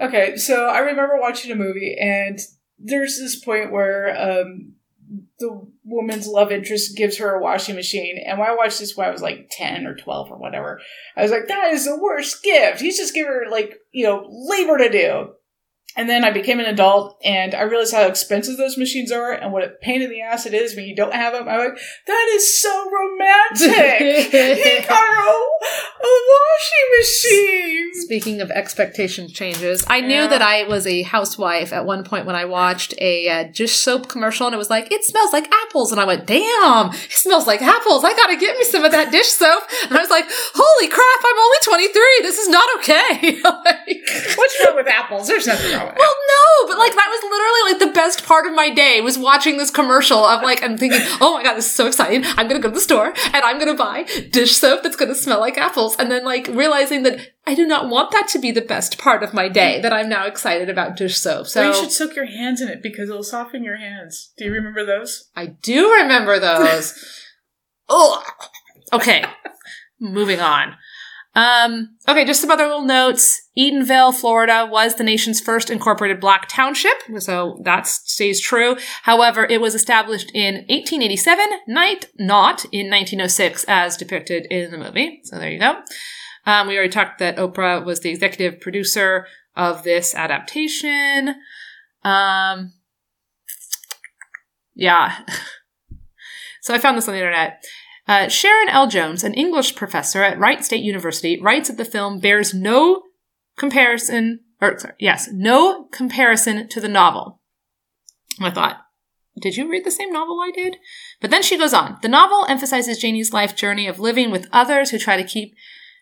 okay, 0.00 0.36
so 0.36 0.66
I 0.66 0.80
remember 0.80 1.18
watching 1.18 1.50
a 1.50 1.54
movie, 1.54 1.96
and 1.98 2.38
there's 2.78 3.18
this 3.18 3.36
point 3.36 3.72
where 3.72 4.14
um, 4.20 4.74
the 5.38 5.66
woman's 5.84 6.26
love 6.26 6.52
interest 6.52 6.96
gives 6.96 7.18
her 7.18 7.34
a 7.34 7.42
washing 7.42 7.74
machine. 7.74 8.22
And 8.24 8.38
when 8.38 8.48
I 8.48 8.54
watched 8.54 8.78
this 8.78 8.96
when 8.96 9.08
I 9.08 9.10
was 9.10 9.22
like 9.22 9.48
10 9.50 9.86
or 9.86 9.94
12 9.94 10.30
or 10.30 10.38
whatever, 10.38 10.80
I 11.16 11.22
was 11.22 11.30
like, 11.30 11.48
that 11.48 11.72
is 11.72 11.84
the 11.84 11.98
worst 11.98 12.42
gift. 12.42 12.80
He's 12.80 12.98
just 12.98 13.14
giving 13.14 13.32
her, 13.32 13.50
like, 13.50 13.78
you 13.92 14.04
know, 14.04 14.26
labor 14.28 14.78
to 14.78 14.90
do. 14.90 15.32
And 15.96 16.08
then 16.08 16.24
I 16.24 16.30
became 16.30 16.58
an 16.58 16.66
adult 16.66 17.16
and 17.24 17.54
I 17.54 17.62
realized 17.62 17.94
how 17.94 18.06
expensive 18.06 18.56
those 18.56 18.76
machines 18.76 19.12
are 19.12 19.32
and 19.32 19.52
what 19.52 19.62
a 19.62 19.68
pain 19.68 20.02
in 20.02 20.10
the 20.10 20.22
ass 20.22 20.44
it 20.44 20.54
is 20.54 20.74
when 20.74 20.86
you 20.86 20.96
don't 20.96 21.14
have 21.14 21.32
them. 21.32 21.48
I'm 21.48 21.58
like, 21.58 21.78
that 22.06 22.32
is 22.34 22.60
so 22.60 22.90
romantic. 22.90 23.98
he 24.30 24.86
got 24.86 25.06
her 25.06 25.22
a, 25.22 25.30
a 25.30 26.12
washing 26.30 26.53
machine. 26.98 27.90
Speaking 27.94 28.40
of 28.40 28.50
expectation 28.50 29.28
changes, 29.28 29.84
I 29.86 30.00
knew 30.00 30.14
Yeah. 30.14 30.26
that 30.28 30.42
I 30.42 30.64
was 30.64 30.86
a 30.86 31.02
housewife 31.02 31.72
at 31.72 31.84
one 31.86 32.04
point 32.04 32.26
when 32.26 32.36
I 32.36 32.44
watched 32.44 32.94
a 32.98 33.28
uh, 33.28 33.44
dish 33.52 33.74
soap 33.76 34.08
commercial 34.08 34.46
and 34.46 34.54
it 34.54 34.58
was 34.58 34.70
like, 34.70 34.90
it 34.92 35.04
smells 35.04 35.32
like 35.32 35.50
apples. 35.66 35.92
And 35.92 36.00
I 36.00 36.04
went, 36.04 36.26
damn, 36.26 36.90
it 36.92 37.10
smells 37.12 37.46
like 37.46 37.62
apples. 37.62 38.04
I 38.04 38.14
gotta 38.14 38.36
get 38.36 38.56
me 38.58 38.64
some 38.64 38.84
of 38.84 38.92
that 38.92 39.10
dish 39.12 39.28
soap. 39.28 39.62
And 39.88 39.96
I 39.96 40.00
was 40.00 40.10
like, 40.10 40.24
holy 40.28 40.88
crap, 40.88 41.20
I'm 41.24 41.38
only 41.38 41.58
23. 41.64 42.02
This 42.22 42.38
is 42.38 42.48
not 42.48 42.68
okay. 42.78 43.40
Like- 43.64 44.36
What's 44.36 44.64
wrong 44.64 44.76
with 44.76 44.86
apples? 44.88 45.26
There's 45.28 45.46
nothing 45.46 45.72
wrong 45.76 45.86
with 45.86 45.96
Well, 45.98 46.08
apples. 46.10 46.24
no, 46.28 46.68
but 46.68 46.78
like 46.78 46.94
that 46.94 47.08
was 47.08 47.22
literally 47.30 47.72
like 47.72 47.80
the 47.80 47.94
best 48.00 48.24
part 48.26 48.46
of 48.46 48.54
my 48.54 48.70
day 48.70 49.00
was 49.00 49.18
watching 49.18 49.56
this 49.56 49.70
commercial 49.70 50.18
of 50.24 50.42
like 50.42 50.62
I'm 50.62 50.76
thinking, 50.76 51.00
oh 51.20 51.34
my 51.34 51.42
god, 51.42 51.54
this 51.54 51.66
is 51.66 51.72
so 51.74 51.86
exciting! 51.86 52.24
I'm 52.36 52.48
gonna 52.48 52.60
go 52.60 52.68
to 52.68 52.74
the 52.74 52.80
store 52.80 53.06
and 53.08 53.36
I'm 53.44 53.58
gonna 53.58 53.74
buy 53.74 54.04
dish 54.30 54.52
soap 54.56 54.82
that's 54.82 54.96
gonna 54.96 55.14
smell 55.14 55.40
like 55.40 55.56
apples, 55.58 55.96
and 55.98 56.10
then 56.10 56.24
like 56.24 56.48
realizing 56.54 57.02
that 57.02 57.32
I 57.46 57.54
do 57.54 57.66
not 57.66 57.88
want 57.88 58.10
that 58.12 58.28
to 58.28 58.38
be 58.38 58.50
the 58.50 58.62
best 58.62 58.98
part 58.98 59.22
of 59.22 59.34
my 59.34 59.48
day. 59.48 59.80
That 59.80 59.92
I'm 59.92 60.08
now 60.08 60.26
excited 60.26 60.70
about 60.70 60.96
dish 60.96 61.16
soap. 61.16 61.42
Or 61.42 61.48
So 61.48 61.68
you 61.68 61.74
should 61.74 61.92
soak 61.92 62.16
your 62.16 62.26
hands 62.26 62.60
in 62.60 62.68
it 62.68 62.82
because 62.82 63.08
it'll 63.08 63.22
soften 63.22 63.64
your 63.64 63.76
hands. 63.76 64.32
Do 64.36 64.44
you 64.44 64.52
remember 64.52 64.84
those? 64.84 65.30
I 65.36 65.46
do 65.46 65.92
remember 65.92 66.38
those. 66.38 66.94
oh, 67.88 68.22
okay. 68.92 69.24
Moving 70.00 70.40
on. 70.40 70.76
Um, 71.36 71.96
okay, 72.08 72.24
just 72.24 72.40
some 72.40 72.50
other 72.50 72.66
little 72.66 72.84
notes. 72.84 73.48
Eatonville, 73.58 74.14
Florida 74.14 74.68
was 74.70 74.94
the 74.94 75.04
nation's 75.04 75.40
first 75.40 75.68
incorporated 75.68 76.20
black 76.20 76.48
township, 76.48 77.02
so 77.18 77.60
that 77.64 77.86
stays 77.86 78.40
true. 78.40 78.76
However, 79.02 79.44
it 79.44 79.60
was 79.60 79.74
established 79.74 80.30
in 80.32 80.54
1887, 80.68 81.44
night, 81.66 82.06
not 82.18 82.64
in 82.66 82.88
1906 82.88 83.64
as 83.66 83.96
depicted 83.96 84.46
in 84.46 84.70
the 84.70 84.78
movie. 84.78 85.20
So 85.24 85.38
there 85.38 85.50
you 85.50 85.58
go. 85.58 85.80
Um, 86.46 86.68
we 86.68 86.76
already 86.76 86.92
talked 86.92 87.18
that 87.18 87.36
Oprah 87.36 87.84
was 87.84 88.00
the 88.00 88.10
executive 88.10 88.60
producer 88.60 89.26
of 89.56 89.82
this 89.82 90.14
adaptation. 90.14 91.36
Um, 92.02 92.72
yeah. 94.74 95.24
so 96.60 96.74
I 96.74 96.78
found 96.78 96.96
this 96.96 97.08
on 97.08 97.14
the 97.14 97.20
internet. 97.20 97.64
Uh, 98.06 98.28
Sharon 98.28 98.68
L. 98.68 98.86
Jones, 98.86 99.24
an 99.24 99.32
English 99.34 99.76
professor 99.76 100.22
at 100.22 100.38
Wright 100.38 100.62
State 100.62 100.82
University, 100.82 101.40
writes 101.40 101.68
that 101.68 101.78
the 101.78 101.84
film 101.84 102.18
bears 102.18 102.52
no 102.52 103.02
comparison, 103.56 104.40
or 104.60 104.78
sorry, 104.78 104.94
yes, 104.98 105.28
no 105.32 105.84
comparison 105.84 106.68
to 106.68 106.80
the 106.80 106.88
novel. 106.88 107.40
I 108.40 108.50
thought, 108.50 108.82
did 109.40 109.56
you 109.56 109.70
read 109.70 109.84
the 109.84 109.90
same 109.90 110.12
novel 110.12 110.38
I 110.40 110.50
did? 110.50 110.76
But 111.20 111.30
then 111.30 111.42
she 111.42 111.56
goes 111.56 111.72
on. 111.72 111.98
The 112.02 112.08
novel 112.08 112.44
emphasizes 112.48 112.98
Janie's 112.98 113.32
life 113.32 113.56
journey 113.56 113.86
of 113.86 113.98
living 113.98 114.30
with 114.30 114.48
others 114.52 114.90
who 114.90 114.98
try 114.98 115.16
to 115.16 115.24
keep 115.24 115.54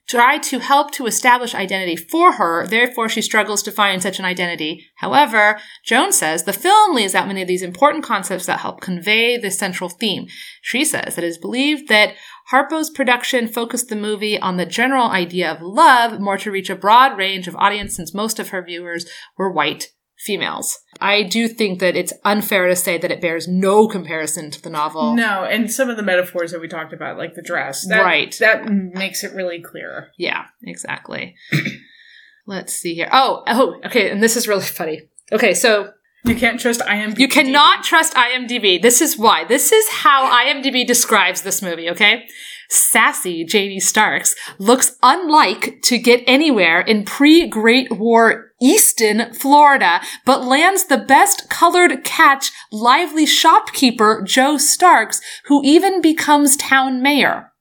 try 0.08 0.38
to 0.38 0.58
help 0.58 0.90
to 0.92 1.06
establish 1.06 1.54
identity 1.54 1.96
for 1.96 2.32
her, 2.32 2.66
therefore 2.66 3.08
she 3.08 3.22
struggles 3.22 3.62
to 3.62 3.72
find 3.72 4.02
such 4.02 4.18
an 4.18 4.24
identity. 4.24 4.84
However, 4.96 5.58
Jones 5.84 6.16
says 6.16 6.44
the 6.44 6.52
film 6.52 6.94
leaves 6.94 7.14
out 7.14 7.28
many 7.28 7.42
of 7.42 7.48
these 7.48 7.62
important 7.62 8.04
concepts 8.04 8.46
that 8.46 8.60
help 8.60 8.80
convey 8.80 9.38
the 9.38 9.50
central 9.50 9.88
theme. 9.88 10.26
She 10.60 10.84
says 10.84 11.16
it 11.16 11.24
is 11.24 11.38
believed 11.38 11.88
that 11.88 12.14
Harpo's 12.50 12.90
production 12.90 13.48
focused 13.48 13.88
the 13.88 13.96
movie 13.96 14.38
on 14.38 14.56
the 14.56 14.66
general 14.66 15.08
idea 15.08 15.50
of 15.50 15.62
love 15.62 16.20
more 16.20 16.36
to 16.38 16.50
reach 16.50 16.68
a 16.68 16.76
broad 16.76 17.16
range 17.16 17.48
of 17.48 17.56
audience 17.56 17.96
since 17.96 18.12
most 18.12 18.38
of 18.38 18.48
her 18.48 18.62
viewers 18.62 19.06
were 19.38 19.50
white 19.50 19.88
females. 20.24 20.78
I 21.00 21.22
do 21.24 21.48
think 21.48 21.80
that 21.80 21.96
it's 21.96 22.12
unfair 22.24 22.68
to 22.68 22.76
say 22.76 22.96
that 22.98 23.10
it 23.10 23.20
bears 23.20 23.48
no 23.48 23.88
comparison 23.88 24.50
to 24.52 24.62
the 24.62 24.70
novel. 24.70 25.14
No, 25.16 25.44
and 25.44 25.70
some 25.72 25.90
of 25.90 25.96
the 25.96 26.02
metaphors 26.02 26.52
that 26.52 26.60
we 26.60 26.68
talked 26.68 26.92
about, 26.92 27.18
like 27.18 27.34
the 27.34 27.42
dress, 27.42 27.86
that, 27.88 28.02
Right. 28.02 28.34
That 28.40 28.70
makes 28.70 29.24
it 29.24 29.34
really 29.34 29.60
clear. 29.60 30.08
Yeah, 30.18 30.44
exactly. 30.62 31.34
Let's 32.46 32.72
see 32.74 32.94
here. 32.94 33.08
Oh, 33.12 33.42
oh, 33.46 33.80
okay, 33.86 34.10
and 34.10 34.22
this 34.22 34.36
is 34.36 34.48
really 34.48 34.62
funny. 34.80 35.02
Okay, 35.32 35.54
so 35.54 35.90
You 36.24 36.34
can't 36.34 36.60
trust 36.60 36.80
IMDb. 36.80 37.18
you 37.18 37.28
cannot 37.28 37.84
trust 37.84 38.14
IMDb. 38.14 38.80
This 38.80 39.00
is 39.00 39.18
why. 39.18 39.44
This 39.44 39.72
is 39.72 39.88
how 39.88 40.30
IMDb 40.30 40.86
describes 40.86 41.42
this 41.42 41.62
movie, 41.62 41.88
okay? 41.90 42.24
Sassy 42.68 43.44
Janie 43.44 43.80
Starks 43.80 44.34
looks 44.58 44.96
unlike 45.02 45.82
to 45.82 45.98
get 45.98 46.22
anywhere 46.26 46.80
in 46.80 47.04
pre-Great 47.04 47.92
War 47.92 48.51
Easton, 48.62 49.34
Florida, 49.34 50.00
but 50.24 50.44
lands 50.44 50.84
the 50.84 50.96
best 50.96 51.50
colored 51.50 52.04
catch 52.04 52.52
lively 52.70 53.26
shopkeeper 53.26 54.22
Joe 54.24 54.56
Starks, 54.56 55.20
who 55.46 55.62
even 55.64 56.00
becomes 56.00 56.56
town 56.56 57.02
mayor. 57.02 57.52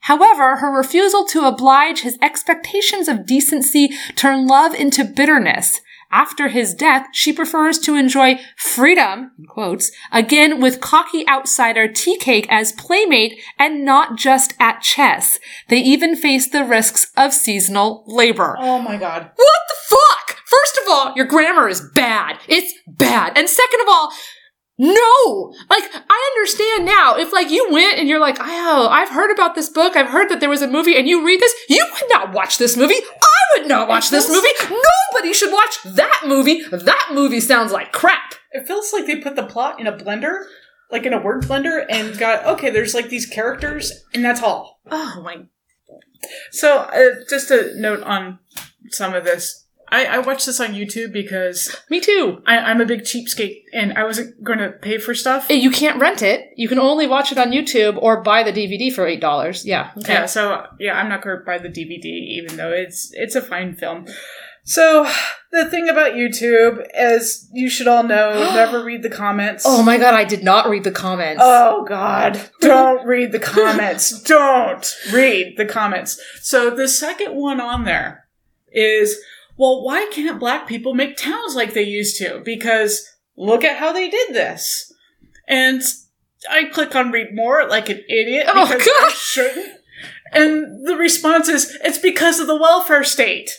However, 0.00 0.56
her 0.56 0.76
refusal 0.76 1.24
to 1.26 1.46
oblige 1.46 2.00
his 2.00 2.18
expectations 2.20 3.08
of 3.08 3.24
decency 3.24 3.90
turn 4.14 4.46
love 4.46 4.74
into 4.74 5.04
bitterness. 5.04 5.80
After 6.12 6.48
his 6.48 6.74
death, 6.74 7.06
she 7.12 7.32
prefers 7.32 7.78
to 7.80 7.96
enjoy 7.96 8.38
freedom, 8.54 9.30
in 9.38 9.46
quotes, 9.46 9.90
again 10.12 10.60
with 10.60 10.80
cocky 10.80 11.26
outsider 11.26 11.88
Tea 11.88 12.18
Cake 12.18 12.46
as 12.50 12.72
playmate 12.72 13.40
and 13.58 13.82
not 13.84 14.16
just 14.16 14.52
at 14.60 14.82
chess. 14.82 15.38
They 15.68 15.78
even 15.78 16.14
face 16.14 16.46
the 16.46 16.64
risks 16.64 17.10
of 17.16 17.32
seasonal 17.32 18.04
labor. 18.06 18.56
Oh 18.60 18.78
my 18.78 18.98
god. 18.98 19.30
What 19.34 19.60
the 19.68 19.96
fuck? 19.96 20.36
First 20.44 20.78
of 20.82 20.92
all, 20.92 21.14
your 21.16 21.24
grammar 21.24 21.66
is 21.66 21.80
bad. 21.94 22.38
It's 22.46 22.74
bad. 22.86 23.38
And 23.38 23.48
second 23.48 23.80
of 23.80 23.86
all, 23.88 24.12
no! 24.82 25.54
Like, 25.70 25.84
I 25.94 26.32
understand 26.34 26.86
now. 26.86 27.16
If, 27.16 27.32
like, 27.32 27.50
you 27.50 27.68
went 27.70 27.98
and 27.98 28.08
you're 28.08 28.20
like, 28.20 28.38
oh, 28.40 28.88
I've 28.90 29.10
heard 29.10 29.30
about 29.32 29.54
this 29.54 29.68
book. 29.68 29.96
I've 29.96 30.08
heard 30.08 30.28
that 30.28 30.40
there 30.40 30.50
was 30.50 30.62
a 30.62 30.68
movie 30.68 30.96
and 30.96 31.08
you 31.08 31.24
read 31.24 31.40
this, 31.40 31.54
you 31.68 31.86
would 31.92 32.10
not 32.10 32.32
watch 32.32 32.58
this 32.58 32.76
movie. 32.76 32.94
I 32.94 33.58
would 33.58 33.68
not 33.68 33.88
watch 33.88 34.10
this 34.10 34.28
movie. 34.28 34.48
Nobody 35.12 35.32
should 35.32 35.52
watch 35.52 35.82
that 35.84 36.24
movie. 36.26 36.62
That 36.70 37.10
movie 37.12 37.40
sounds 37.40 37.70
like 37.70 37.92
crap. 37.92 38.34
It 38.50 38.66
feels 38.66 38.92
like 38.92 39.06
they 39.06 39.16
put 39.16 39.36
the 39.36 39.46
plot 39.46 39.78
in 39.78 39.86
a 39.86 39.96
blender, 39.96 40.44
like 40.90 41.06
in 41.06 41.12
a 41.12 41.22
word 41.22 41.42
blender, 41.44 41.84
and 41.88 42.18
got 42.18 42.44
okay. 42.44 42.70
There's 42.70 42.94
like 42.94 43.08
these 43.08 43.26
characters, 43.26 44.04
and 44.12 44.24
that's 44.24 44.42
all. 44.42 44.80
Oh 44.90 45.22
my. 45.24 45.44
So, 46.50 46.78
uh, 46.78 47.24
just 47.28 47.50
a 47.50 47.72
note 47.76 48.02
on 48.02 48.38
some 48.90 49.14
of 49.14 49.24
this. 49.24 49.61
I, 49.92 50.06
I 50.06 50.18
watched 50.18 50.46
this 50.46 50.58
on 50.58 50.70
YouTube 50.70 51.12
because 51.12 51.76
Me 51.90 52.00
too. 52.00 52.42
I, 52.46 52.58
I'm 52.58 52.80
a 52.80 52.86
big 52.86 53.02
cheapskate 53.02 53.62
and 53.72 53.92
I 53.92 54.04
wasn't 54.04 54.42
going 54.42 54.58
to 54.58 54.70
pay 54.70 54.98
for 54.98 55.14
stuff. 55.14 55.50
Eh, 55.50 55.54
you 55.54 55.70
can't 55.70 56.00
rent 56.00 56.22
it. 56.22 56.48
You 56.56 56.66
can 56.66 56.78
only 56.78 57.06
watch 57.06 57.30
it 57.30 57.38
on 57.38 57.52
YouTube 57.52 57.98
or 58.00 58.22
buy 58.22 58.42
the 58.42 58.52
DVD 58.52 58.92
for 58.92 59.06
eight 59.06 59.20
dollars. 59.20 59.66
Yeah. 59.66 59.92
Okay. 59.98 60.14
Yeah, 60.14 60.26
so 60.26 60.66
yeah, 60.80 60.94
I'm 60.94 61.08
not 61.08 61.22
going 61.22 61.38
to 61.38 61.44
buy 61.44 61.58
the 61.58 61.68
DVD, 61.68 62.06
even 62.06 62.56
though 62.56 62.72
it's 62.72 63.10
it's 63.12 63.34
a 63.34 63.42
fine 63.42 63.74
film. 63.74 64.06
So 64.64 65.06
the 65.50 65.68
thing 65.68 65.88
about 65.88 66.12
YouTube, 66.12 66.86
as 66.94 67.48
you 67.52 67.68
should 67.68 67.88
all 67.88 68.02
know, 68.02 68.32
never 68.54 68.84
read 68.84 69.02
the 69.02 69.10
comments. 69.10 69.64
Oh 69.66 69.82
my 69.82 69.98
god, 69.98 70.14
I 70.14 70.24
did 70.24 70.42
not 70.42 70.68
read 70.68 70.84
the 70.84 70.90
comments. 70.90 71.42
Oh 71.44 71.84
God! 71.86 72.40
Don't 72.60 73.06
read 73.06 73.32
the 73.32 73.40
comments. 73.40 74.22
Don't 74.24 74.96
read 75.12 75.56
the 75.56 75.66
comments. 75.66 76.20
So 76.40 76.70
the 76.70 76.88
second 76.88 77.34
one 77.34 77.60
on 77.60 77.84
there 77.84 78.26
is, 78.72 79.20
well, 79.56 79.84
why 79.84 80.08
can't 80.12 80.40
black 80.40 80.66
people 80.66 80.94
make 80.94 81.16
towns 81.16 81.54
like 81.54 81.74
they 81.74 81.82
used 81.82 82.16
to? 82.18 82.40
Because 82.44 83.06
look 83.36 83.64
at 83.64 83.78
how 83.78 83.92
they 83.92 84.08
did 84.08 84.34
this. 84.34 84.92
And 85.48 85.82
I 86.50 86.64
click 86.64 86.94
on 86.96 87.10
read 87.10 87.34
more 87.34 87.68
like 87.68 87.88
an 87.88 88.02
idiot 88.08 88.46
Oh, 88.48 88.66
because 88.66 88.88
I 88.88 89.12
shouldn't. 89.14 89.78
And 90.32 90.86
the 90.86 90.96
response 90.96 91.48
is, 91.48 91.76
it's 91.84 91.98
because 91.98 92.40
of 92.40 92.46
the 92.46 92.56
welfare 92.56 93.04
state. 93.04 93.50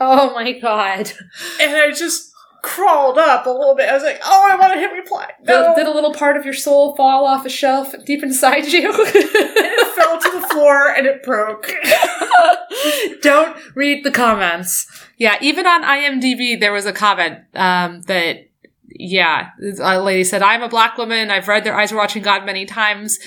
Oh 0.00 0.34
my 0.34 0.52
god. 0.58 1.12
And 1.60 1.76
I 1.76 1.92
just 1.92 2.30
crawled 2.66 3.16
up 3.16 3.46
a 3.46 3.50
little 3.50 3.76
bit. 3.76 3.88
I 3.88 3.94
was 3.94 4.02
like, 4.02 4.20
oh, 4.24 4.48
I 4.50 4.56
want 4.56 4.72
to 4.72 4.78
hit 4.80 4.90
reply. 4.92 5.30
No. 5.44 5.68
Did, 5.68 5.84
did 5.84 5.86
a 5.86 5.94
little 5.94 6.12
part 6.12 6.36
of 6.36 6.44
your 6.44 6.52
soul 6.52 6.96
fall 6.96 7.24
off 7.24 7.46
a 7.46 7.48
shelf 7.48 7.94
deep 8.04 8.24
inside 8.24 8.66
you? 8.66 8.90
and 9.06 9.14
it 9.14 9.96
fell 9.96 10.20
to 10.20 10.40
the 10.40 10.46
floor 10.48 10.90
and 10.90 11.06
it 11.06 11.22
broke. 11.22 11.72
Don't 13.22 13.56
read 13.76 14.04
the 14.04 14.10
comments. 14.10 14.86
Yeah, 15.16 15.36
even 15.40 15.64
on 15.64 15.84
IMDb, 15.84 16.58
there 16.58 16.72
was 16.72 16.86
a 16.86 16.92
comment 16.92 17.38
um, 17.54 18.02
that, 18.02 18.48
yeah, 18.88 19.50
a 19.80 20.02
lady 20.02 20.24
said, 20.24 20.42
I'm 20.42 20.62
a 20.62 20.68
black 20.68 20.98
woman. 20.98 21.30
I've 21.30 21.46
read 21.46 21.62
Their 21.62 21.78
Eyes 21.78 21.92
Were 21.92 21.98
Watching 21.98 22.24
God 22.24 22.44
many 22.44 22.66
times. 22.66 23.20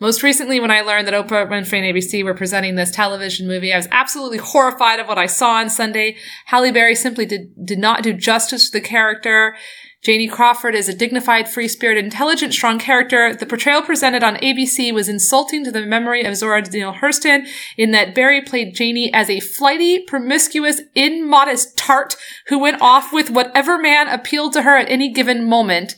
Most 0.00 0.22
recently, 0.22 0.58
when 0.58 0.70
I 0.70 0.80
learned 0.80 1.06
that 1.06 1.14
Oprah 1.14 1.48
Winfrey 1.48 1.78
and 1.78 1.96
ABC 1.96 2.24
were 2.24 2.34
presenting 2.34 2.74
this 2.74 2.90
television 2.90 3.46
movie, 3.46 3.72
I 3.72 3.76
was 3.76 3.88
absolutely 3.92 4.38
horrified 4.38 4.98
of 4.98 5.06
what 5.06 5.18
I 5.18 5.26
saw 5.26 5.56
on 5.56 5.70
Sunday. 5.70 6.16
Halle 6.46 6.72
Berry 6.72 6.94
simply 6.94 7.24
did, 7.24 7.52
did 7.64 7.78
not 7.78 8.02
do 8.02 8.12
justice 8.12 8.70
to 8.70 8.78
the 8.78 8.84
character. 8.84 9.54
Janie 10.02 10.26
Crawford 10.26 10.74
is 10.74 10.88
a 10.88 10.96
dignified, 10.96 11.48
free-spirited, 11.48 12.02
intelligent, 12.02 12.52
strong 12.52 12.80
character. 12.80 13.32
The 13.32 13.46
portrayal 13.46 13.82
presented 13.82 14.24
on 14.24 14.34
ABC 14.38 14.92
was 14.92 15.08
insulting 15.08 15.62
to 15.62 15.70
the 15.70 15.86
memory 15.86 16.24
of 16.24 16.34
Zora 16.34 16.62
Neale 16.62 16.94
Hurston 16.94 17.46
in 17.76 17.92
that 17.92 18.12
Berry 18.12 18.40
played 18.40 18.74
Janie 18.74 19.14
as 19.14 19.30
a 19.30 19.38
flighty, 19.38 20.00
promiscuous, 20.00 20.80
immodest 20.96 21.78
tart 21.78 22.16
who 22.48 22.58
went 22.58 22.82
off 22.82 23.12
with 23.12 23.30
whatever 23.30 23.78
man 23.78 24.08
appealed 24.08 24.52
to 24.54 24.62
her 24.62 24.76
at 24.76 24.90
any 24.90 25.12
given 25.12 25.48
moment. 25.48 25.94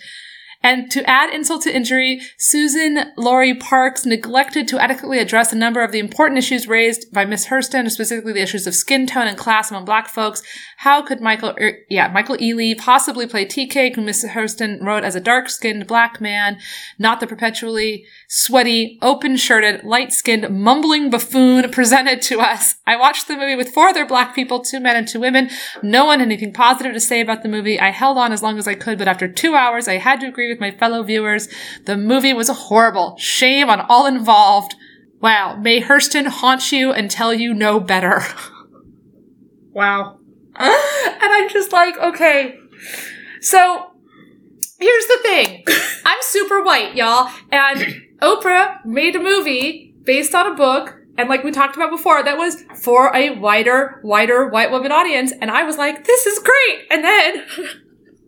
And 0.65 0.91
to 0.93 1.09
add 1.09 1.33
insult 1.33 1.61
to 1.65 1.77
injury, 1.77 2.23
Suzan-Lori 2.39 3.55
Parks 3.57 4.07
neglected 4.07 4.67
to 4.69 4.79
adequately 4.79 5.19
address 5.19 5.53
a 5.53 5.57
number 5.57 5.85
of 5.85 5.93
the 5.93 5.99
important 5.99 6.39
issues 6.39 6.67
raised 6.67 7.13
by 7.13 7.27
Miss 7.27 7.49
Hurston, 7.49 7.91
specifically 7.91 8.33
the 8.33 8.41
issues 8.41 8.67
of 8.67 8.75
skin 8.75 9.07
tone 9.07 9.27
and 9.27 9.37
class 9.37 9.71
among 9.71 9.85
black 9.85 10.09
folks. 10.09 10.43
How 10.79 11.03
could 11.03 11.21
Michael, 11.21 11.55
er, 11.61 11.81
yeah, 11.91 12.09
Michael 12.09 12.39
Ealy 12.39 12.79
possibly 12.79 13.27
play 13.27 13.45
Tea 13.45 13.67
Cake, 13.67 13.97
who 13.97 14.01
Miss 14.01 14.25
Hurston 14.25 14.83
wrote 14.83 15.05
as 15.05 15.15
a 15.15 15.21
dark-skinned 15.21 15.87
black 15.87 16.19
man, 16.19 16.59
not 16.99 17.21
the 17.21 17.27
perpetually 17.27 18.07
sweaty, 18.29 18.99
open-shirted, 19.03 19.85
light-skinned, 19.85 20.49
mumbling 20.49 21.11
buffoon 21.11 21.71
presented 21.73 22.23
to 22.23 22.41
us? 22.41 22.77
I 22.87 22.97
watched 22.97 23.29
the 23.29 23.37
movie 23.37 23.55
with 23.55 23.75
four 23.75 23.89
other 23.89 24.07
black 24.07 24.35
people, 24.35 24.61
two 24.61 24.81
men 24.81 24.97
and 24.97 25.07
two 25.07 25.21
women. 25.21 25.51
No 25.83 26.07
one 26.07 26.21
had 26.21 26.29
anything 26.29 26.55
positive 26.55 26.95
to 26.95 27.01
say 27.01 27.21
about 27.21 27.43
the 27.43 27.51
movie. 27.51 27.79
I 27.79 27.91
held 27.91 28.17
on 28.17 28.33
as 28.33 28.43
long 28.43 28.57
as 28.57 28.67
I 28.67 28.75
could, 28.75 28.97
but 28.97 29.09
after 29.09 29.29
two 29.29 29.55
hours, 29.55 29.89
I 29.89 29.99
had 29.99 30.21
to 30.21 30.27
agree 30.27 30.54
with 30.55 30.61
my 30.61 30.71
fellow 30.71 31.03
viewers. 31.03 31.49
The 31.85 31.97
movie 31.97 32.33
was 32.33 32.49
horrible. 32.49 33.17
Shame 33.19 33.69
on 33.69 33.81
all 33.81 34.07
involved. 34.07 34.75
Wow. 35.21 35.57
May 35.57 35.81
Hurston 35.81 36.27
haunt 36.27 36.73
you 36.73 36.93
and 36.93 37.11
tell 37.11 37.35
you 37.35 37.53
no 37.55 37.81
better. 37.81 38.23
Wow. 39.75 40.21
and 40.57 40.73
I'm 41.21 41.49
just 41.51 41.73
like, 41.73 41.99
okay. 41.99 42.57
So 43.41 43.91
here's 44.79 45.07
the 45.07 45.19
thing. 45.23 45.65
I'm 46.05 46.19
super 46.23 46.63
white, 46.63 46.95
y'all. 46.95 47.29
And 47.51 48.03
Oprah 48.23 48.85
made 48.85 49.17
a 49.17 49.21
movie 49.21 49.95
based 50.05 50.35
on 50.35 50.47
a 50.53 50.55
book. 50.55 51.01
And 51.17 51.29
like 51.29 51.45
we 51.45 51.51
talked 51.51 51.77
about 51.77 51.91
before, 51.91 52.23
that 52.23 52.39
was 52.39 52.63
for 52.83 53.15
a 53.15 53.31
wider, 53.39 54.01
wider 54.03 54.49
white 54.49 54.71
woman 54.71 54.93
audience. 54.93 55.33
And 55.41 55.51
I 55.51 55.65
was 55.65 55.77
like, 55.77 56.05
this 56.05 56.27
is 56.27 56.39
great. 56.39 56.87
And 56.91 57.05
then 57.05 57.45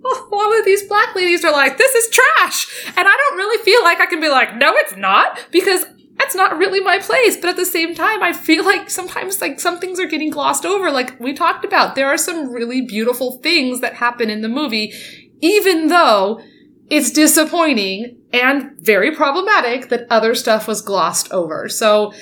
all 0.32 0.58
of 0.58 0.64
these 0.64 0.86
black 0.86 1.14
ladies 1.14 1.44
are 1.44 1.52
like, 1.52 1.78
this 1.78 1.94
is 1.94 2.14
trash. 2.14 2.84
And 2.88 3.06
I 3.08 3.16
don't 3.16 3.36
really 3.36 3.62
feel 3.64 3.82
like 3.82 4.00
I 4.00 4.06
can 4.06 4.20
be 4.20 4.28
like, 4.28 4.56
no, 4.56 4.74
it's 4.76 4.96
not. 4.96 5.46
Because 5.50 5.84
that's 6.16 6.34
not 6.34 6.56
really 6.56 6.80
my 6.80 6.98
place. 6.98 7.36
But 7.36 7.50
at 7.50 7.56
the 7.56 7.66
same 7.66 7.94
time, 7.94 8.22
I 8.22 8.32
feel 8.32 8.64
like 8.64 8.90
sometimes 8.90 9.40
like 9.40 9.60
some 9.60 9.78
things 9.78 10.00
are 10.00 10.06
getting 10.06 10.30
glossed 10.30 10.64
over. 10.64 10.90
Like 10.90 11.18
we 11.20 11.32
talked 11.32 11.64
about, 11.64 11.94
there 11.94 12.08
are 12.08 12.18
some 12.18 12.50
really 12.50 12.80
beautiful 12.80 13.38
things 13.38 13.80
that 13.80 13.94
happen 13.94 14.30
in 14.30 14.40
the 14.40 14.48
movie, 14.48 14.92
even 15.40 15.88
though 15.88 16.40
it's 16.88 17.10
disappointing 17.10 18.18
and 18.32 18.72
very 18.78 19.14
problematic 19.14 19.88
that 19.88 20.06
other 20.10 20.34
stuff 20.34 20.68
was 20.68 20.80
glossed 20.80 21.30
over. 21.32 21.68
So 21.68 22.12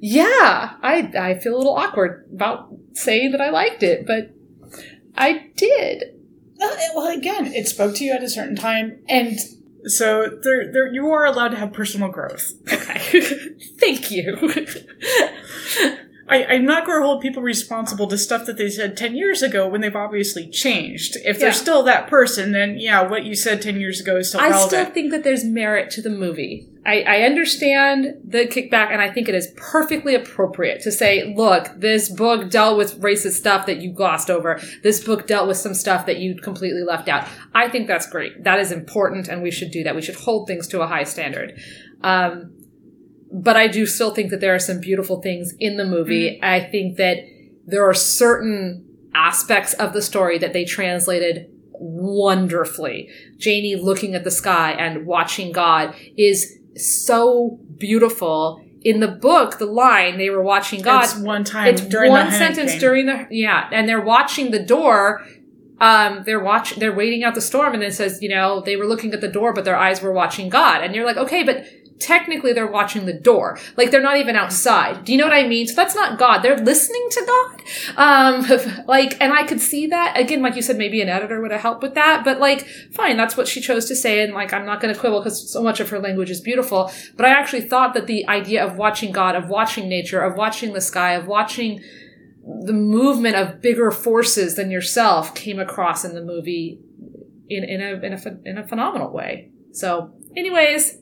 yeah, 0.00 0.74
I 0.82 1.10
I 1.18 1.38
feel 1.38 1.56
a 1.56 1.58
little 1.58 1.76
awkward 1.76 2.28
about 2.32 2.68
saying 2.92 3.32
that 3.32 3.40
I 3.40 3.50
liked 3.50 3.82
it, 3.82 4.06
but 4.06 4.34
I 5.16 5.50
did. 5.56 6.13
Well, 6.94 7.16
again, 7.16 7.46
it 7.46 7.68
spoke 7.68 7.94
to 7.96 8.04
you 8.04 8.12
at 8.12 8.22
a 8.22 8.28
certain 8.28 8.56
time, 8.56 9.00
and 9.08 9.38
so 9.86 10.38
there, 10.42 10.72
there, 10.72 10.92
you 10.92 11.06
are 11.08 11.24
allowed 11.24 11.48
to 11.48 11.56
have 11.56 11.72
personal 11.72 12.08
growth. 12.08 12.52
Okay. 12.72 12.98
Thank 13.78 14.10
you. 14.10 14.36
I, 16.28 16.44
I'm 16.44 16.64
not 16.64 16.86
going 16.86 17.00
to 17.00 17.06
hold 17.06 17.20
people 17.20 17.42
responsible 17.42 18.06
to 18.08 18.16
stuff 18.16 18.46
that 18.46 18.56
they 18.56 18.70
said 18.70 18.96
10 18.96 19.14
years 19.14 19.42
ago 19.42 19.68
when 19.68 19.82
they've 19.82 19.94
obviously 19.94 20.48
changed. 20.48 21.16
If 21.24 21.38
they're 21.38 21.52
still 21.52 21.82
that 21.82 22.08
person, 22.08 22.52
then 22.52 22.78
yeah, 22.78 23.02
what 23.02 23.24
you 23.24 23.34
said 23.34 23.60
10 23.60 23.78
years 23.78 24.00
ago 24.00 24.16
is 24.16 24.28
still 24.28 24.40
I 24.40 24.48
relevant. 24.48 24.70
still 24.70 24.84
think 24.86 25.10
that 25.10 25.22
there's 25.22 25.44
merit 25.44 25.90
to 25.92 26.02
the 26.02 26.10
movie. 26.10 26.68
I, 26.86 27.02
I 27.02 27.20
understand 27.22 28.20
the 28.24 28.46
kickback, 28.46 28.90
and 28.90 29.00
I 29.00 29.10
think 29.10 29.28
it 29.28 29.34
is 29.34 29.52
perfectly 29.56 30.14
appropriate 30.14 30.82
to 30.82 30.92
say, 30.92 31.34
look, 31.34 31.68
this 31.76 32.10
book 32.10 32.50
dealt 32.50 32.76
with 32.76 33.00
racist 33.00 33.32
stuff 33.32 33.66
that 33.66 33.78
you 33.78 33.90
glossed 33.92 34.28
over. 34.30 34.60
This 34.82 35.02
book 35.02 35.26
dealt 35.26 35.48
with 35.48 35.56
some 35.56 35.72
stuff 35.72 36.04
that 36.06 36.18
you 36.18 36.34
completely 36.36 36.82
left 36.82 37.08
out. 37.08 37.26
I 37.54 37.68
think 37.68 37.86
that's 37.86 38.06
great. 38.06 38.44
That 38.44 38.58
is 38.58 38.70
important, 38.70 39.28
and 39.28 39.42
we 39.42 39.50
should 39.50 39.70
do 39.70 39.82
that. 39.84 39.94
We 39.94 40.02
should 40.02 40.16
hold 40.16 40.46
things 40.46 40.66
to 40.68 40.82
a 40.82 40.86
high 40.86 41.04
standard. 41.04 41.58
Um, 42.02 42.52
but 43.34 43.56
I 43.56 43.66
do 43.66 43.84
still 43.84 44.14
think 44.14 44.30
that 44.30 44.40
there 44.40 44.54
are 44.54 44.60
some 44.60 44.78
beautiful 44.80 45.20
things 45.20 45.54
in 45.58 45.76
the 45.76 45.84
movie. 45.84 46.38
I 46.42 46.60
think 46.60 46.96
that 46.98 47.18
there 47.66 47.86
are 47.88 47.94
certain 47.94 48.86
aspects 49.12 49.74
of 49.74 49.92
the 49.92 50.00
story 50.00 50.38
that 50.38 50.52
they 50.52 50.64
translated 50.64 51.50
wonderfully. 51.72 53.08
Janie 53.36 53.74
looking 53.74 54.14
at 54.14 54.22
the 54.22 54.30
sky 54.30 54.70
and 54.72 55.04
watching 55.04 55.50
God 55.50 55.96
is 56.16 56.58
so 56.76 57.58
beautiful. 57.76 58.64
In 58.82 59.00
the 59.00 59.08
book, 59.08 59.58
the 59.58 59.66
line 59.66 60.16
they 60.16 60.30
were 60.30 60.42
watching 60.42 60.80
God. 60.80 61.04
It's 61.04 61.16
one 61.16 61.42
time 61.42 61.68
It's 61.68 61.80
during 61.80 62.12
one 62.12 62.30
sentence 62.30 62.76
during 62.76 63.06
the 63.06 63.26
yeah, 63.30 63.68
and 63.72 63.88
they're 63.88 64.00
watching 64.00 64.52
the 64.52 64.62
door. 64.62 65.24
Um, 65.80 66.22
they're 66.24 66.42
watching, 66.42 66.78
they're 66.78 66.94
waiting 66.94 67.24
out 67.24 67.34
the 67.34 67.40
storm, 67.40 67.74
and 67.74 67.82
it 67.82 67.94
says, 67.94 68.22
you 68.22 68.28
know, 68.28 68.60
they 68.60 68.76
were 68.76 68.86
looking 68.86 69.12
at 69.12 69.20
the 69.20 69.28
door, 69.28 69.52
but 69.52 69.64
their 69.64 69.76
eyes 69.76 70.00
were 70.00 70.12
watching 70.12 70.48
God, 70.48 70.84
and 70.84 70.94
you're 70.94 71.04
like, 71.04 71.16
okay, 71.16 71.42
but 71.42 71.64
technically 71.98 72.52
they're 72.52 72.70
watching 72.70 73.06
the 73.06 73.12
door, 73.12 73.58
like 73.76 73.90
they're 73.90 74.02
not 74.02 74.16
even 74.16 74.36
outside. 74.36 75.04
Do 75.04 75.12
you 75.12 75.18
know 75.18 75.24
what 75.24 75.32
I 75.32 75.46
mean? 75.46 75.66
So 75.66 75.74
that's 75.74 75.94
not 75.94 76.18
God; 76.18 76.40
they're 76.40 76.58
listening 76.58 77.06
to 77.10 77.26
God. 77.26 77.62
Um, 77.96 78.84
like, 78.86 79.20
and 79.20 79.32
I 79.32 79.44
could 79.44 79.60
see 79.60 79.86
that 79.88 80.18
again, 80.18 80.42
like 80.42 80.56
you 80.56 80.62
said, 80.62 80.76
maybe 80.76 81.00
an 81.00 81.08
editor 81.08 81.40
would 81.40 81.52
have 81.52 81.60
helped 81.60 81.82
with 81.82 81.94
that, 81.94 82.24
but 82.24 82.40
like, 82.40 82.66
fine, 82.92 83.16
that's 83.16 83.36
what 83.36 83.48
she 83.48 83.60
chose 83.60 83.86
to 83.86 83.96
say, 83.96 84.22
and 84.22 84.34
like, 84.34 84.52
I'm 84.52 84.66
not 84.66 84.80
going 84.80 84.92
to 84.92 84.98
quibble 84.98 85.20
because 85.20 85.52
so 85.52 85.62
much 85.62 85.80
of 85.80 85.90
her 85.90 85.98
language 85.98 86.30
is 86.30 86.40
beautiful. 86.40 86.90
But 87.16 87.26
I 87.26 87.30
actually 87.30 87.62
thought 87.62 87.94
that 87.94 88.06
the 88.06 88.26
idea 88.28 88.64
of 88.64 88.76
watching 88.76 89.12
God, 89.12 89.36
of 89.36 89.48
watching 89.48 89.88
nature, 89.88 90.20
of 90.20 90.36
watching 90.36 90.72
the 90.72 90.80
sky, 90.80 91.14
of 91.14 91.26
watching 91.26 91.80
the 92.46 92.72
movement 92.72 93.36
of 93.36 93.60
bigger 93.60 93.90
forces 93.90 94.56
than 94.56 94.70
yourself 94.70 95.34
came 95.34 95.58
across 95.58 96.04
in 96.04 96.14
the 96.14 96.22
movie 96.22 96.78
in, 97.48 97.64
in 97.64 97.80
a 97.80 97.94
in 98.04 98.12
a 98.12 98.48
in 98.48 98.58
a 98.58 98.66
phenomenal 98.66 99.12
way. 99.12 99.50
So, 99.72 100.12
anyways, 100.36 100.98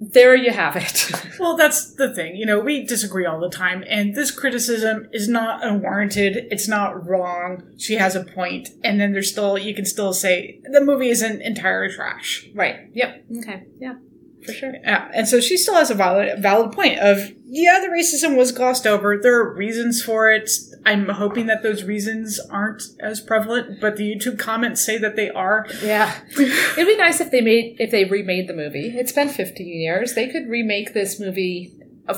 there 0.00 0.34
you 0.34 0.52
have 0.52 0.76
it. 0.76 1.10
Well, 1.38 1.56
that's 1.56 1.94
the 1.94 2.12
thing. 2.12 2.34
You 2.34 2.46
know, 2.46 2.58
we 2.58 2.84
disagree 2.84 3.24
all 3.24 3.38
the 3.38 3.48
time, 3.48 3.84
and 3.88 4.16
this 4.16 4.32
criticism 4.32 5.08
is 5.12 5.28
not 5.28 5.64
unwarranted. 5.64 6.48
It's 6.50 6.66
not 6.66 7.06
wrong. 7.06 7.62
She 7.76 7.94
has 7.94 8.16
a 8.16 8.24
point, 8.24 8.70
and 8.82 9.00
then 9.00 9.12
there's 9.12 9.30
still 9.30 9.56
you 9.56 9.72
can 9.72 9.84
still 9.84 10.12
say 10.12 10.60
the 10.64 10.80
movie 10.80 11.10
isn't 11.10 11.40
entirely 11.40 11.94
trash. 11.94 12.48
right. 12.56 12.88
Yep. 12.92 13.24
Okay. 13.38 13.62
Yeah. 13.78 13.94
For 14.44 14.52
sure. 14.52 14.74
Yeah, 14.82 15.08
and 15.14 15.28
so 15.28 15.40
she 15.40 15.56
still 15.56 15.74
has 15.74 15.90
a 15.90 15.94
valid 15.94 16.42
valid 16.42 16.72
point 16.72 16.98
of 16.98 17.18
yeah, 17.44 17.78
the 17.80 17.86
racism 17.86 18.36
was 18.36 18.50
glossed 18.50 18.86
over. 18.86 19.16
There 19.16 19.38
are 19.40 19.54
reasons 19.54 20.02
for 20.02 20.30
it. 20.30 20.50
I'm 20.86 21.08
hoping 21.08 21.46
that 21.46 21.62
those 21.62 21.84
reasons 21.84 22.38
aren't 22.50 22.82
as 23.00 23.20
prevalent, 23.20 23.80
but 23.80 23.96
the 23.96 24.10
YouTube 24.14 24.38
comments 24.38 24.84
say 24.84 24.96
that 24.98 25.16
they 25.16 25.28
are. 25.30 25.66
Yeah. 25.82 26.12
It'd 26.30 26.86
be 26.86 26.96
nice 26.96 27.20
if 27.20 27.30
they 27.30 27.40
made 27.40 27.76
if 27.78 27.90
they 27.90 28.04
remade 28.04 28.48
the 28.48 28.54
movie. 28.54 28.88
It's 28.96 29.12
been 29.12 29.28
15 29.28 29.66
years. 29.66 30.14
They 30.14 30.28
could 30.28 30.48
remake 30.48 30.94
this 30.94 31.18
movie 31.20 31.72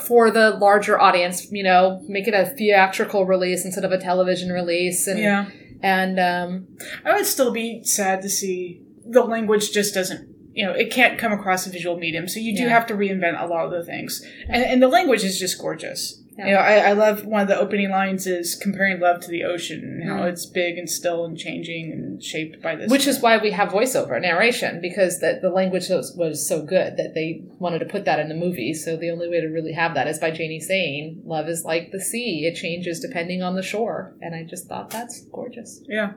for 0.07 0.31
the 0.31 0.51
larger 0.51 1.01
audience, 1.01 1.51
you 1.51 1.65
know, 1.65 2.01
make 2.07 2.29
it 2.29 2.35
a 2.35 2.47
theatrical 2.47 3.27
release 3.27 3.65
instead 3.65 3.85
of 3.85 3.91
a 3.91 3.99
television 3.99 4.51
release 4.51 5.07
and 5.09 5.19
Yeah. 5.19 5.47
and 5.83 6.21
um 6.21 6.69
I 7.05 7.15
would 7.17 7.27
still 7.27 7.51
be 7.53 7.83
sad 7.85 8.23
to 8.23 8.29
see 8.29 8.83
the 9.05 9.23
language 9.25 9.73
just 9.73 9.93
doesn't, 9.95 10.29
you 10.53 10.65
know, 10.65 10.73
it 10.73 10.93
can't 10.93 11.19
come 11.19 11.33
across 11.33 11.67
a 11.67 11.71
visual 11.71 11.97
medium. 11.97 12.29
So 12.29 12.39
you 12.39 12.55
do 12.57 12.63
Yeah. 12.63 12.69
have 12.69 12.87
to 12.87 12.95
reinvent 12.95 13.43
a 13.43 13.47
lot 13.47 13.65
of 13.65 13.73
the 13.73 13.83
things. 13.85 14.25
And, 14.49 14.63
and 14.63 14.81
the 14.81 14.87
language 14.89 15.25
is 15.25 15.39
just 15.41 15.59
gorgeous. 15.59 16.20
Yeah. 16.39 16.47
You 16.47 16.53
know, 16.55 16.59
I, 16.61 16.75
I 16.77 16.93
love 16.93 17.27
one 17.27 17.43
of 17.43 17.49
the 17.49 17.59
opening 17.59 17.91
lines 17.91 18.27
is 18.27 18.55
comparing 18.55 18.99
love 19.01 19.21
to 19.23 19.29
the 19.31 19.45
ocean 19.45 19.81
and 19.85 20.09
how 20.09 20.21
Mhm. 20.25 20.31
it's 20.33 20.47
big 20.47 20.79
and 20.79 20.89
still 20.89 21.25
and 21.25 21.37
changing 21.37 21.93
and 21.93 22.23
shaped 22.23 22.63
by 22.63 22.77
this. 22.77 22.91
which 22.91 23.07
is 23.07 23.21
why 23.21 23.37
we 23.39 23.51
have 23.51 23.71
voiceover 23.71 24.21
narration 24.21 24.81
because 24.81 25.19
the, 25.19 25.39
the 25.43 25.51
language 25.51 25.89
was, 25.91 26.15
was 26.17 26.47
so 26.47 26.63
good 26.63 26.97
that 26.97 27.15
they 27.15 27.43
wanted 27.59 27.81
to 27.81 27.85
put 27.87 28.05
that 28.07 28.21
in 28.21 28.29
the 28.29 28.35
movie 28.35 28.73
so 28.73 28.97
the 28.97 29.11
only 29.11 29.29
way 29.29 29.41
to 29.41 29.49
really 29.49 29.73
have 29.73 29.95
that 29.95 30.07
is 30.07 30.19
by 30.19 30.31
janie 30.31 30.61
saying 30.61 31.21
love 31.25 31.49
is 31.49 31.65
like 31.65 31.91
the 31.93 32.01
sea 32.01 32.47
it 32.47 32.55
changes 32.55 33.01
depending 33.01 33.43
on 33.43 33.55
the 33.57 33.63
shore 33.63 34.15
and 34.23 34.35
i 34.35 34.43
just 34.45 34.67
thought 34.69 34.89
that's 34.91 35.21
gorgeous 35.33 35.83
Yeah. 35.89 36.13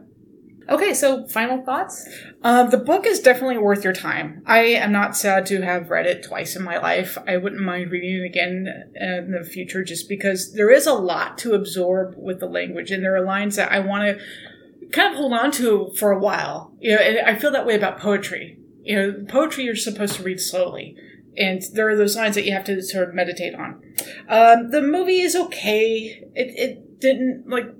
Okay 0.69 0.93
so 0.93 1.27
final 1.27 1.63
thoughts 1.63 2.07
Uh, 2.43 2.63
the 2.63 2.77
book 2.77 3.05
is 3.05 3.21
definitely 3.21 3.57
worth 3.57 3.85
your 3.85 3.93
time. 3.93 4.43
I 4.45 4.63
am 4.63 4.91
not 4.91 5.15
sad 5.15 5.45
to 5.45 5.61
have 5.61 5.89
read 5.89 6.05
it 6.05 6.23
twice 6.23 6.57
in 6.57 6.63
my 6.63 6.77
life. 6.77 7.17
I 7.25 7.37
wouldn't 7.37 7.61
mind 7.61 7.89
reading 7.89 8.21
it 8.21 8.25
again 8.25 8.67
in 8.95 9.31
the 9.31 9.45
future 9.45 9.81
just 9.81 10.09
because 10.09 10.51
there 10.53 10.69
is 10.69 10.85
a 10.85 10.93
lot 10.93 11.37
to 11.39 11.53
absorb 11.53 12.15
with 12.17 12.41
the 12.41 12.45
language, 12.45 12.91
and 12.91 13.01
there 13.01 13.15
are 13.15 13.23
lines 13.23 13.55
that 13.55 13.71
I 13.71 13.79
want 13.79 14.03
to 14.03 14.89
kind 14.91 15.13
of 15.13 15.17
hold 15.17 15.31
on 15.31 15.51
to 15.53 15.91
for 15.97 16.11
a 16.11 16.19
while. 16.19 16.73
You 16.81 16.95
know, 16.95 17.01
and 17.01 17.19
I 17.25 17.35
feel 17.39 17.51
that 17.51 17.65
way 17.65 17.75
about 17.75 17.97
poetry. 17.97 18.57
You 18.81 18.95
know, 18.97 19.25
poetry 19.29 19.63
you're 19.63 19.75
supposed 19.77 20.15
to 20.15 20.23
read 20.23 20.41
slowly. 20.41 20.97
And 21.37 21.61
there 21.73 21.87
are 21.89 21.95
those 21.95 22.17
lines 22.17 22.35
that 22.35 22.45
you 22.45 22.51
have 22.51 22.65
to 22.65 22.81
sort 22.81 23.07
of 23.07 23.15
meditate 23.15 23.55
on. 23.55 23.81
Um, 24.27 24.69
the 24.69 24.81
movie 24.81 25.21
is 25.21 25.35
okay. 25.35 26.21
It, 26.35 26.53
it 26.57 26.99
didn't 26.99 27.45
like 27.47 27.73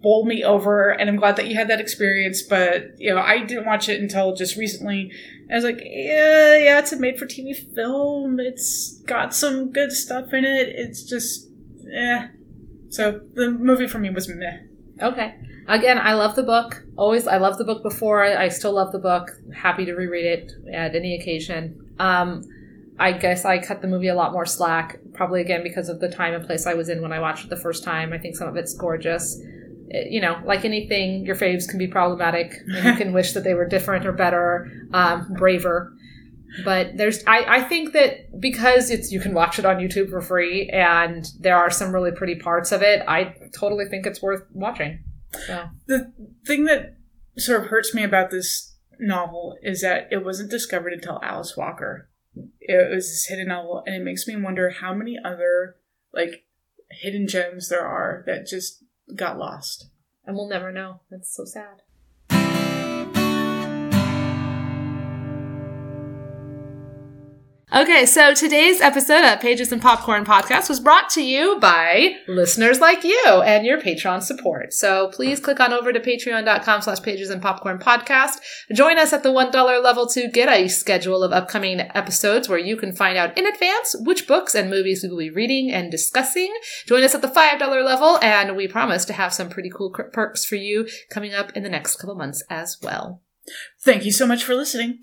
bowl 0.00 0.24
me 0.24 0.44
over 0.44 0.90
and 0.90 1.08
I'm 1.08 1.16
glad 1.16 1.36
that 1.36 1.46
you 1.46 1.54
had 1.54 1.68
that 1.68 1.80
experience, 1.80 2.42
but 2.42 2.98
you 2.98 3.14
know, 3.14 3.20
I 3.20 3.44
didn't 3.44 3.66
watch 3.66 3.88
it 3.88 4.00
until 4.00 4.34
just 4.34 4.56
recently. 4.56 5.12
I 5.50 5.54
was 5.54 5.64
like, 5.64 5.80
yeah, 5.84 6.56
yeah, 6.56 6.78
it's 6.78 6.92
a 6.92 6.96
made 6.96 7.18
for 7.18 7.26
TV 7.26 7.54
film. 7.74 8.40
It's 8.40 8.98
got 9.06 9.34
some 9.34 9.70
good 9.70 9.92
stuff 9.92 10.32
in 10.32 10.44
it. 10.44 10.68
It's 10.70 11.02
just 11.02 11.48
eh. 11.94 12.28
So 12.88 13.20
the 13.34 13.50
movie 13.50 13.88
for 13.88 13.98
me 13.98 14.10
was 14.10 14.28
meh. 14.28 14.58
okay 15.00 15.34
again 15.68 15.96
i 15.96 16.12
love 16.12 16.34
the 16.34 16.42
book 16.42 16.82
always 16.96 17.26
i 17.28 17.36
love 17.36 17.56
the 17.56 17.64
book 17.64 17.82
before 17.84 18.22
i, 18.22 18.44
I 18.44 18.48
still 18.48 18.72
love 18.72 18.90
the 18.90 18.98
book 18.98 19.30
happy 19.54 19.84
to 19.84 19.94
reread 19.94 20.26
it 20.26 20.52
at 20.70 20.94
any 20.96 21.14
occasion 21.18 21.94
um 22.00 22.42
I 22.98 23.12
guess 23.12 23.44
I 23.44 23.58
cut 23.58 23.82
the 23.82 23.88
movie 23.88 24.08
a 24.08 24.14
lot 24.14 24.32
more 24.32 24.46
slack, 24.46 25.00
probably 25.22 25.40
again 25.40 25.62
because 25.62 25.88
of 25.88 26.00
the 26.00 26.08
time 26.08 26.34
and 26.34 26.44
place 26.44 26.66
I 26.66 26.74
was 26.74 26.88
in 26.88 27.00
when 27.00 27.12
I 27.12 27.20
watched 27.20 27.44
it 27.44 27.50
the 27.50 27.56
first 27.56 27.84
time. 27.84 28.12
I 28.12 28.18
think 28.18 28.34
some 28.34 28.48
of 28.48 28.56
it's 28.56 28.74
gorgeous. 28.74 29.38
It- 29.88 30.10
you 30.10 30.20
know, 30.20 30.40
like 30.44 30.64
anything, 30.64 31.24
your 31.24 31.36
faves 31.36 31.68
can 31.68 31.78
be 31.78 31.86
problematic, 31.86 32.54
you 32.66 32.94
can 32.96 33.12
wish 33.12 33.32
that 33.34 33.44
they 33.44 33.54
were 33.54 33.68
different 33.68 34.04
or 34.04 34.12
better, 34.12 34.68
um, 34.92 35.32
braver. 35.34 35.92
But 36.64 36.96
there's, 36.96 37.22
I, 37.26 37.44
I 37.58 37.60
think 37.62 37.92
that 37.92 38.40
because 38.40 38.90
it's 38.90 39.12
you 39.12 39.20
can 39.20 39.32
watch 39.32 39.58
it 39.60 39.64
on 39.64 39.76
YouTube 39.76 40.10
for 40.10 40.20
free, 40.20 40.68
and 40.70 41.24
there 41.38 41.56
are 41.56 41.70
some 41.70 41.92
really 41.92 42.10
pretty 42.10 42.34
parts 42.36 42.72
of 42.72 42.82
it. 42.82 43.02
I 43.06 43.34
totally 43.54 43.84
think 43.86 44.06
it's 44.06 44.20
worth 44.22 44.42
watching. 44.52 45.04
So 45.46 45.66
The 45.86 46.12
thing 46.46 46.64
that 46.64 46.96
sort 47.38 47.60
of 47.62 47.68
hurts 47.68 47.94
me 47.94 48.02
about 48.02 48.30
this 48.30 48.74
novel 48.98 49.56
is 49.62 49.82
that 49.82 50.08
it 50.10 50.24
wasn't 50.24 50.50
discovered 50.50 50.92
until 50.92 51.20
Alice 51.22 51.56
Walker. 51.56 52.08
It 52.64 52.90
was 52.94 53.08
this 53.08 53.26
hidden 53.26 53.48
novel, 53.48 53.82
and 53.86 53.94
it 53.94 54.04
makes 54.04 54.26
me 54.26 54.36
wonder 54.36 54.70
how 54.70 54.94
many 54.94 55.18
other 55.22 55.76
like 56.12 56.44
hidden 56.90 57.26
gems 57.26 57.68
there 57.68 57.86
are 57.86 58.22
that 58.26 58.46
just 58.46 58.84
got 59.14 59.38
lost. 59.38 59.88
and 60.24 60.36
we'll 60.36 60.48
never 60.48 60.70
know. 60.70 61.00
That's 61.10 61.34
so 61.34 61.44
sad. 61.44 61.82
Okay, 67.74 68.04
so 68.04 68.34
today's 68.34 68.82
episode 68.82 69.24
of 69.24 69.40
Pages 69.40 69.72
and 69.72 69.80
Popcorn 69.80 70.26
Podcast 70.26 70.68
was 70.68 70.78
brought 70.78 71.08
to 71.08 71.22
you 71.22 71.58
by 71.58 72.16
listeners 72.28 72.80
like 72.80 73.02
you 73.02 73.24
and 73.46 73.64
your 73.64 73.80
Patreon 73.80 74.22
support. 74.22 74.74
So 74.74 75.08
please 75.08 75.40
click 75.40 75.58
on 75.58 75.72
over 75.72 75.90
to 75.90 75.98
patreon.com 75.98 76.82
slash 76.82 77.00
pages 77.00 77.30
and 77.30 77.40
popcorn 77.40 77.78
podcast. 77.78 78.40
Join 78.74 78.98
us 78.98 79.14
at 79.14 79.22
the 79.22 79.30
$1 79.30 79.82
level 79.82 80.06
to 80.08 80.28
get 80.28 80.50
a 80.50 80.68
schedule 80.68 81.22
of 81.22 81.32
upcoming 81.32 81.80
episodes 81.80 82.46
where 82.46 82.58
you 82.58 82.76
can 82.76 82.92
find 82.92 83.16
out 83.16 83.38
in 83.38 83.46
advance 83.46 83.96
which 84.00 84.28
books 84.28 84.54
and 84.54 84.68
movies 84.68 85.02
we 85.02 85.08
will 85.08 85.16
be 85.16 85.30
reading 85.30 85.72
and 85.72 85.90
discussing. 85.90 86.52
Join 86.84 87.02
us 87.02 87.14
at 87.14 87.22
the 87.22 87.28
$5 87.28 87.84
level 87.86 88.18
and 88.18 88.54
we 88.54 88.68
promise 88.68 89.06
to 89.06 89.14
have 89.14 89.32
some 89.32 89.48
pretty 89.48 89.70
cool 89.74 89.90
perks 89.90 90.44
for 90.44 90.56
you 90.56 90.86
coming 91.08 91.32
up 91.32 91.56
in 91.56 91.62
the 91.62 91.70
next 91.70 91.96
couple 91.96 92.16
months 92.16 92.42
as 92.50 92.76
well. 92.82 93.22
Thank 93.80 94.04
you 94.04 94.12
so 94.12 94.26
much 94.26 94.44
for 94.44 94.54
listening. 94.54 94.98